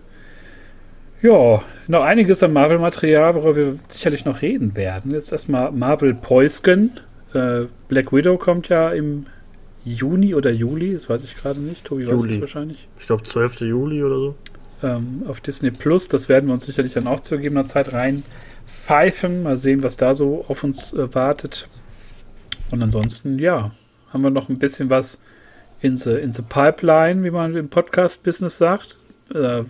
Ja, 1.23 1.63
noch 1.89 2.03
einiges 2.03 2.43
an 2.43 2.53
Marvel-Material, 2.53 3.35
worüber 3.35 3.57
wir 3.57 3.77
sicherlich 3.89 4.25
noch 4.25 4.43
reden 4.43 4.77
werden. 4.77 5.11
Jetzt 5.13 5.33
erstmal 5.33 5.73
Marvel 5.73 6.15
Poisken. 6.15 6.93
Äh, 7.35 7.63
Black 7.89 8.13
Widow 8.13 8.39
kommt 8.39 8.69
ja 8.69 8.91
im 8.91 9.27
Juni 9.85 10.35
oder 10.35 10.51
Juli, 10.51 10.95
das 10.95 11.09
weiß 11.09 11.25
ich 11.25 11.37
gerade 11.37 11.61
nicht. 11.61 11.85
Tobi 11.85 12.05
Juli. 12.05 12.17
weiß 12.17 12.35
es 12.35 12.41
wahrscheinlich. 12.41 12.89
Ich 13.01 13.07
glaube 13.07 13.25
12. 13.25 13.63
Juli 13.63 14.03
oder 14.03 14.17
so 14.17 14.35
ähm, 14.83 15.25
auf 15.29 15.41
Disney 15.41 15.71
Plus. 15.71 16.09
Das 16.09 16.29
werden 16.29 16.47
wir 16.47 16.55
uns 16.55 16.65
sicherlich 16.65 16.93
dann 16.93 17.07
auch 17.07 17.21
zu 17.21 17.37
gegebener 17.37 17.65
Zeit 17.65 17.93
rein 17.93 18.23
pfeifen. 18.67 19.43
Mal 19.43 19.57
sehen, 19.57 19.83
was 19.83 19.97
da 19.97 20.15
so 20.15 20.45
auf 20.49 20.65
uns 20.65 20.93
äh, 20.93 21.15
wartet. 21.15 21.69
Und 22.71 22.83
ansonsten, 22.83 23.39
ja, 23.39 23.73
haben 24.13 24.23
wir 24.23 24.31
noch 24.31 24.49
ein 24.49 24.59
bisschen 24.59 24.91
was 24.91 25.19
in 25.81 25.97
the, 25.97 26.13
in 26.13 26.33
the 26.33 26.43
Pipeline, 26.43 27.25
wie 27.25 27.31
man 27.31 27.57
im 27.57 27.69
Podcast-Business 27.69 28.59
sagt. 28.59 28.99
Äh, 29.35 29.65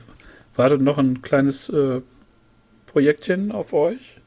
wartet 0.56 0.82
noch 0.82 0.98
ein 0.98 1.22
kleines 1.22 1.68
äh, 1.68 2.00
Projektchen 2.86 3.52
auf 3.52 3.72
euch. 3.72 4.18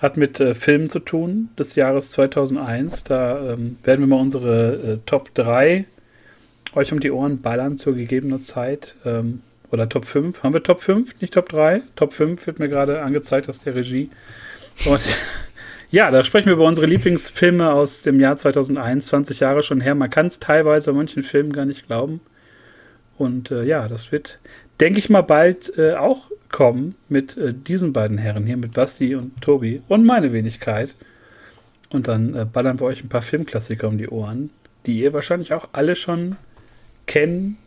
Hat 0.00 0.16
mit 0.16 0.38
äh, 0.38 0.54
Filmen 0.54 0.88
zu 0.88 1.00
tun 1.00 1.48
des 1.58 1.74
Jahres 1.74 2.12
2001. 2.12 3.04
Da 3.04 3.52
ähm, 3.52 3.78
werden 3.82 4.00
wir 4.00 4.06
mal 4.06 4.20
unsere 4.20 4.74
äh, 4.74 4.98
Top 5.06 5.34
3 5.34 5.86
euch 6.74 6.92
um 6.92 7.00
die 7.00 7.10
Ohren 7.10 7.40
ballern 7.40 7.78
zur 7.78 7.94
gegebenen 7.94 8.40
Zeit. 8.40 8.94
Ähm, 9.04 9.40
oder 9.70 9.88
Top 9.88 10.04
5. 10.04 10.42
Haben 10.42 10.54
wir 10.54 10.62
Top 10.62 10.80
5, 10.80 11.20
nicht 11.20 11.34
Top 11.34 11.48
3? 11.48 11.82
Top 11.96 12.12
5 12.12 12.46
wird 12.46 12.58
mir 12.58 12.68
gerade 12.68 13.02
angezeigt 13.02 13.48
aus 13.48 13.60
der 13.60 13.74
Regie. 13.74 14.10
Und 14.86 15.00
ja, 15.90 16.10
da 16.10 16.24
sprechen 16.24 16.46
wir 16.46 16.54
über 16.54 16.66
unsere 16.66 16.86
Lieblingsfilme 16.86 17.72
aus 17.72 18.02
dem 18.02 18.20
Jahr 18.20 18.36
2001, 18.36 19.06
20 19.06 19.40
Jahre 19.40 19.62
schon 19.62 19.80
her. 19.80 19.94
Man 19.94 20.10
kann 20.10 20.26
es 20.26 20.40
teilweise 20.40 20.92
bei 20.92 20.96
manchen 20.96 21.22
Filmen 21.22 21.52
gar 21.52 21.64
nicht 21.64 21.86
glauben. 21.86 22.20
Und 23.16 23.50
äh, 23.50 23.64
ja, 23.64 23.88
das 23.88 24.12
wird, 24.12 24.38
denke 24.80 25.00
ich 25.00 25.10
mal, 25.10 25.22
bald 25.22 25.76
äh, 25.76 25.94
auch 25.94 26.30
kommen 26.50 26.94
mit 27.08 27.36
äh, 27.36 27.52
diesen 27.52 27.92
beiden 27.92 28.16
Herren 28.16 28.46
hier, 28.46 28.56
mit 28.56 28.74
Basti 28.74 29.14
und 29.14 29.40
Tobi 29.42 29.82
und 29.88 30.04
meine 30.04 30.32
Wenigkeit. 30.32 30.94
Und 31.90 32.06
dann 32.06 32.34
äh, 32.34 32.44
ballern 32.44 32.78
wir 32.80 32.86
euch 32.86 33.02
ein 33.02 33.08
paar 33.08 33.22
Filmklassiker 33.22 33.88
um 33.88 33.98
die 33.98 34.08
Ohren, 34.08 34.50
die 34.86 35.00
ihr 35.00 35.12
wahrscheinlich 35.12 35.52
auch 35.52 35.68
alle 35.72 35.96
schon 35.96 36.36
kennen 37.06 37.58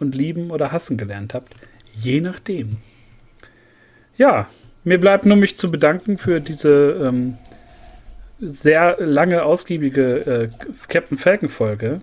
und 0.00 0.14
lieben 0.14 0.50
oder 0.50 0.72
hassen 0.72 0.96
gelernt 0.96 1.34
habt. 1.34 1.52
Je 1.94 2.20
nachdem. 2.20 2.78
Ja, 4.16 4.48
mir 4.84 4.98
bleibt 4.98 5.26
nur 5.26 5.36
mich 5.36 5.56
zu 5.56 5.70
bedanken 5.70 6.18
für 6.18 6.40
diese 6.40 7.00
ähm, 7.02 7.36
sehr 8.40 8.96
lange, 9.00 9.44
ausgiebige 9.44 10.26
äh, 10.26 10.48
Captain 10.88 11.18
Falcon-Folge. 11.18 12.00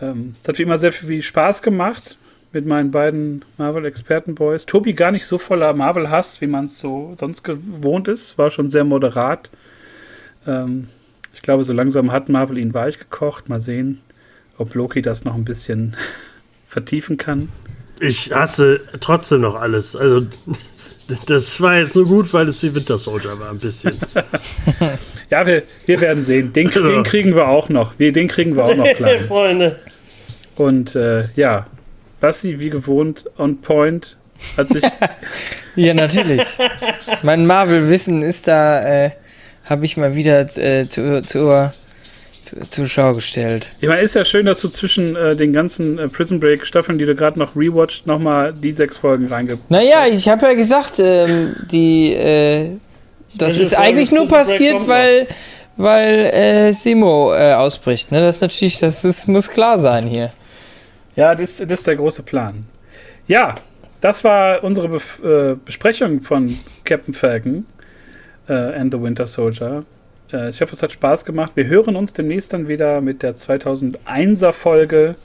Ähm, 0.00 0.36
es 0.40 0.48
hat 0.48 0.58
wie 0.58 0.62
immer 0.62 0.78
sehr 0.78 0.92
viel 0.92 1.22
Spaß 1.22 1.62
gemacht 1.62 2.16
mit 2.52 2.66
meinen 2.66 2.90
beiden 2.90 3.44
Marvel-Experten-Boys. 3.58 4.66
Tobi 4.66 4.92
gar 4.92 5.12
nicht 5.12 5.26
so 5.26 5.38
voller 5.38 5.72
Marvel-Hass, 5.72 6.40
wie 6.40 6.46
man 6.46 6.64
es 6.66 6.78
so 6.78 7.14
sonst 7.18 7.42
gewohnt 7.42 8.08
ist. 8.08 8.38
War 8.38 8.50
schon 8.50 8.70
sehr 8.70 8.84
moderat. 8.84 9.50
Ähm, 10.46 10.88
ich 11.32 11.42
glaube, 11.42 11.64
so 11.64 11.72
langsam 11.72 12.12
hat 12.12 12.28
Marvel 12.28 12.58
ihn 12.58 12.74
weich 12.74 12.98
gekocht. 12.98 13.48
Mal 13.48 13.60
sehen, 13.60 14.00
ob 14.58 14.74
Loki 14.74 15.02
das 15.02 15.24
noch 15.24 15.34
ein 15.34 15.44
bisschen 15.44 15.96
vertiefen 16.70 17.16
kann. 17.16 17.48
Ich 17.98 18.32
hasse 18.32 18.80
trotzdem 19.00 19.42
noch 19.42 19.60
alles. 19.60 19.96
Also, 19.96 20.26
das 21.26 21.60
war 21.60 21.78
jetzt 21.78 21.96
nur 21.96 22.06
gut, 22.06 22.32
weil 22.32 22.48
es 22.48 22.62
wie 22.62 22.74
Winter 22.74 22.96
Soldier 22.96 23.38
war, 23.38 23.50
ein 23.50 23.58
bisschen. 23.58 23.98
ja, 25.30 25.46
wir, 25.46 25.64
wir 25.86 26.00
werden 26.00 26.22
sehen. 26.22 26.52
Den, 26.52 26.70
den, 26.70 26.82
also. 26.82 27.02
kriegen 27.02 27.34
wir 27.34 27.48
auch 27.48 27.68
noch. 27.68 27.98
Wir, 27.98 28.12
den 28.12 28.28
kriegen 28.28 28.54
wir 28.54 28.64
auch 28.64 28.74
noch 28.74 28.86
klar. 28.94 29.18
Freunde. 29.28 29.80
Und 30.54 30.94
äh, 30.94 31.24
ja, 31.34 31.66
Basti, 32.20 32.60
wie 32.60 32.70
gewohnt, 32.70 33.24
on 33.36 33.60
point. 33.60 34.16
Hat 34.56 34.68
sich 34.68 34.84
ja, 35.74 35.92
natürlich. 35.92 36.56
mein 37.22 37.46
Marvel-Wissen 37.46 38.22
ist 38.22 38.48
da 38.48 39.06
äh, 39.06 39.10
habe 39.64 39.84
ich 39.84 39.96
mal 39.96 40.14
wieder 40.14 40.40
äh, 40.56 40.88
zu, 40.88 41.22
zur, 41.22 41.24
zu, 41.24 41.72
zur 42.42 42.86
Schau 42.86 43.14
gestellt. 43.14 43.70
Ich 43.80 43.88
meine, 43.88 44.00
ist 44.00 44.14
ja 44.14 44.24
schön, 44.24 44.46
dass 44.46 44.60
du 44.60 44.68
zwischen 44.68 45.16
äh, 45.16 45.36
den 45.36 45.52
ganzen 45.52 45.98
äh, 45.98 46.08
Prison 46.08 46.40
Break 46.40 46.66
Staffeln, 46.66 46.98
die 46.98 47.04
du 47.04 47.14
gerade 47.14 47.38
noch 47.38 47.56
rewatcht, 47.56 48.06
nochmal 48.06 48.52
die 48.52 48.72
sechs 48.72 48.96
Folgen 48.96 49.26
reingibst. 49.26 49.62
Naja, 49.68 50.06
ich 50.06 50.28
habe 50.28 50.46
ja 50.46 50.54
gesagt, 50.54 50.98
ähm, 50.98 51.56
die, 51.70 52.12
äh, 52.14 52.70
das 53.36 53.58
ist 53.58 53.74
Folge 53.74 53.88
eigentlich 53.88 54.12
nur 54.12 54.28
passiert, 54.28 54.86
weil, 54.86 55.28
weil 55.76 56.26
äh, 56.32 56.72
Simo 56.72 57.32
äh, 57.34 57.52
ausbricht. 57.52 58.10
Ne? 58.10 58.20
Das 58.20 58.36
ist 58.36 58.42
natürlich, 58.42 58.78
das 58.78 59.04
ist, 59.04 59.28
muss 59.28 59.48
klar 59.50 59.78
sein 59.78 60.06
hier. 60.06 60.32
Ja, 61.16 61.34
das, 61.34 61.58
das 61.58 61.80
ist 61.80 61.86
der 61.86 61.96
große 61.96 62.22
Plan. 62.22 62.64
Ja, 63.26 63.54
das 64.00 64.24
war 64.24 64.64
unsere 64.64 64.88
Bef 64.88 65.22
äh, 65.22 65.56
Besprechung 65.64 66.22
von 66.22 66.58
Captain 66.84 67.14
Falcon 67.14 67.66
äh, 68.48 68.52
and 68.52 68.92
the 68.92 69.00
Winter 69.00 69.26
Soldier. 69.26 69.84
Äh, 70.32 70.50
ich 70.50 70.60
hoffe, 70.60 70.74
es 70.74 70.82
hat 70.82 70.92
Spaß 70.92 71.24
gemacht. 71.24 71.52
Wir 71.54 71.66
hören 71.66 71.96
uns 71.96 72.12
demnächst 72.12 72.52
dann 72.52 72.68
wieder 72.68 73.00
mit 73.00 73.22
der 73.22 73.34
2001er 73.34 74.52
Folge 74.52 75.16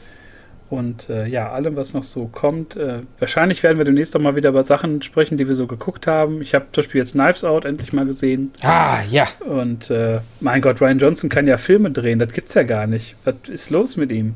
und 0.69 1.09
äh, 1.09 1.27
ja, 1.27 1.51
allem, 1.51 1.75
was 1.75 1.93
noch 1.93 2.03
so 2.03 2.25
kommt. 2.25 2.75
Äh, 2.75 3.01
wahrscheinlich 3.19 3.61
werden 3.61 3.77
wir 3.77 3.85
demnächst 3.85 4.15
auch 4.15 4.19
mal 4.19 4.35
wieder 4.35 4.49
über 4.49 4.63
Sachen 4.63 5.01
sprechen, 5.01 5.37
die 5.37 5.47
wir 5.47 5.53
so 5.53 5.67
geguckt 5.67 6.07
haben. 6.07 6.41
Ich 6.41 6.55
habe 6.55 6.65
zum 6.71 6.83
Beispiel 6.83 7.01
jetzt 7.01 7.11
Knives 7.11 7.43
Out 7.43 7.65
endlich 7.65 7.93
mal 7.93 8.05
gesehen. 8.05 8.51
Ah, 8.61 9.01
ja. 9.07 9.27
Und 9.47 9.91
äh, 9.91 10.21
mein 10.39 10.61
Gott, 10.61 10.81
Ryan 10.81 10.97
Johnson 10.97 11.29
kann 11.29 11.45
ja 11.47 11.57
Filme 11.57 11.91
drehen, 11.91 12.17
das 12.17 12.33
gibt's 12.33 12.55
ja 12.55 12.63
gar 12.63 12.87
nicht. 12.87 13.15
Was 13.25 13.35
ist 13.47 13.69
los 13.69 13.95
mit 13.95 14.11
ihm? 14.11 14.35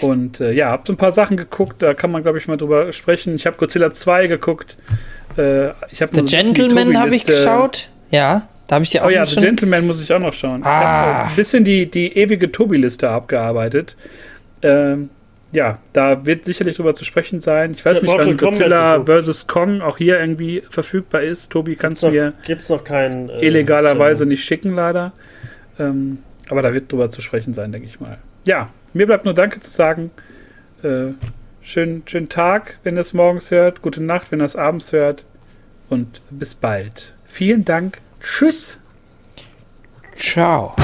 Und 0.00 0.40
äh, 0.40 0.52
ja, 0.52 0.70
hab 0.70 0.86
so 0.86 0.92
ein 0.92 0.96
paar 0.96 1.12
Sachen 1.12 1.36
geguckt, 1.36 1.82
da 1.82 1.92
kann 1.92 2.10
man, 2.12 2.22
glaube 2.22 2.38
ich, 2.38 2.46
mal 2.46 2.56
drüber 2.56 2.92
sprechen. 2.92 3.34
Ich 3.34 3.46
habe 3.46 3.56
Godzilla 3.56 3.92
2 3.92 4.28
geguckt. 4.28 4.76
Äh, 5.36 5.70
ich 5.90 6.00
hab 6.00 6.14
The 6.14 6.22
Gentleman 6.22 6.98
habe 6.98 7.14
ich 7.14 7.24
geschaut. 7.24 7.88
Ja, 8.10 8.48
da 8.68 8.76
habe 8.76 8.84
ich 8.84 8.90
dir 8.90 9.02
auch 9.02 9.08
Oh 9.08 9.10
ja, 9.10 9.24
The. 9.24 9.40
Gentleman 9.40 9.86
muss 9.86 10.00
ich 10.00 10.12
auch 10.12 10.20
noch 10.20 10.32
schauen. 10.32 10.60
Ich 10.60 10.66
Ah. 10.66 11.14
habe 11.22 11.30
ein 11.30 11.36
bisschen 11.36 11.64
die, 11.64 11.90
die 11.90 12.16
ewige 12.16 12.52
Tobi-Liste 12.52 13.08
abgearbeitet. 13.10 13.96
Ähm, 14.62 15.10
ja, 15.50 15.78
da 15.94 16.26
wird 16.26 16.44
sicherlich 16.44 16.76
drüber 16.76 16.94
zu 16.94 17.04
sprechen 17.04 17.40
sein. 17.40 17.70
Ich 17.72 17.84
weiß 17.84 17.96
hab 17.96 18.02
nicht, 18.02 18.12
wann 18.12 18.36
Kombat 18.36 18.38
Godzilla 18.38 19.04
vs. 19.04 19.46
Kong 19.46 19.80
auch 19.80 19.96
hier 19.98 20.20
irgendwie 20.20 20.62
verfügbar 20.68 21.22
ist. 21.22 21.50
Tobi, 21.50 21.74
kannst 21.74 22.02
du 22.02 22.10
mir 22.10 22.34
Gibt 22.44 22.62
es 22.62 22.68
noch 22.68 22.84
keinen. 22.84 23.30
äh, 23.30 23.40
illegalerweise 23.46 24.26
nicht 24.26 24.44
schicken, 24.44 24.74
leider. 24.74 25.12
Ähm, 25.78 26.18
aber 26.50 26.60
da 26.62 26.72
wird 26.74 26.92
drüber 26.92 27.08
zu 27.10 27.22
sprechen 27.22 27.54
sein, 27.54 27.72
denke 27.72 27.86
ich 27.88 27.98
mal. 28.00 28.18
Ja, 28.44 28.68
mir 28.92 29.06
bleibt 29.06 29.24
nur 29.24 29.32
Danke 29.34 29.60
zu 29.60 29.70
sagen. 29.70 30.10
Äh, 30.82 31.12
schönen, 31.62 32.02
schönen 32.06 32.28
Tag, 32.28 32.78
wenn 32.82 32.96
ihr 32.96 33.00
es 33.00 33.14
morgens 33.14 33.50
hört. 33.50 33.80
Gute 33.80 34.02
Nacht, 34.02 34.30
wenn 34.30 34.40
ihr 34.40 34.44
es 34.44 34.56
abends 34.56 34.92
hört. 34.92 35.24
Und 35.88 36.20
bis 36.30 36.54
bald. 36.54 37.14
Vielen 37.24 37.64
Dank. 37.64 37.98
Tschüss. 38.20 38.78
Ciao. 40.16 40.74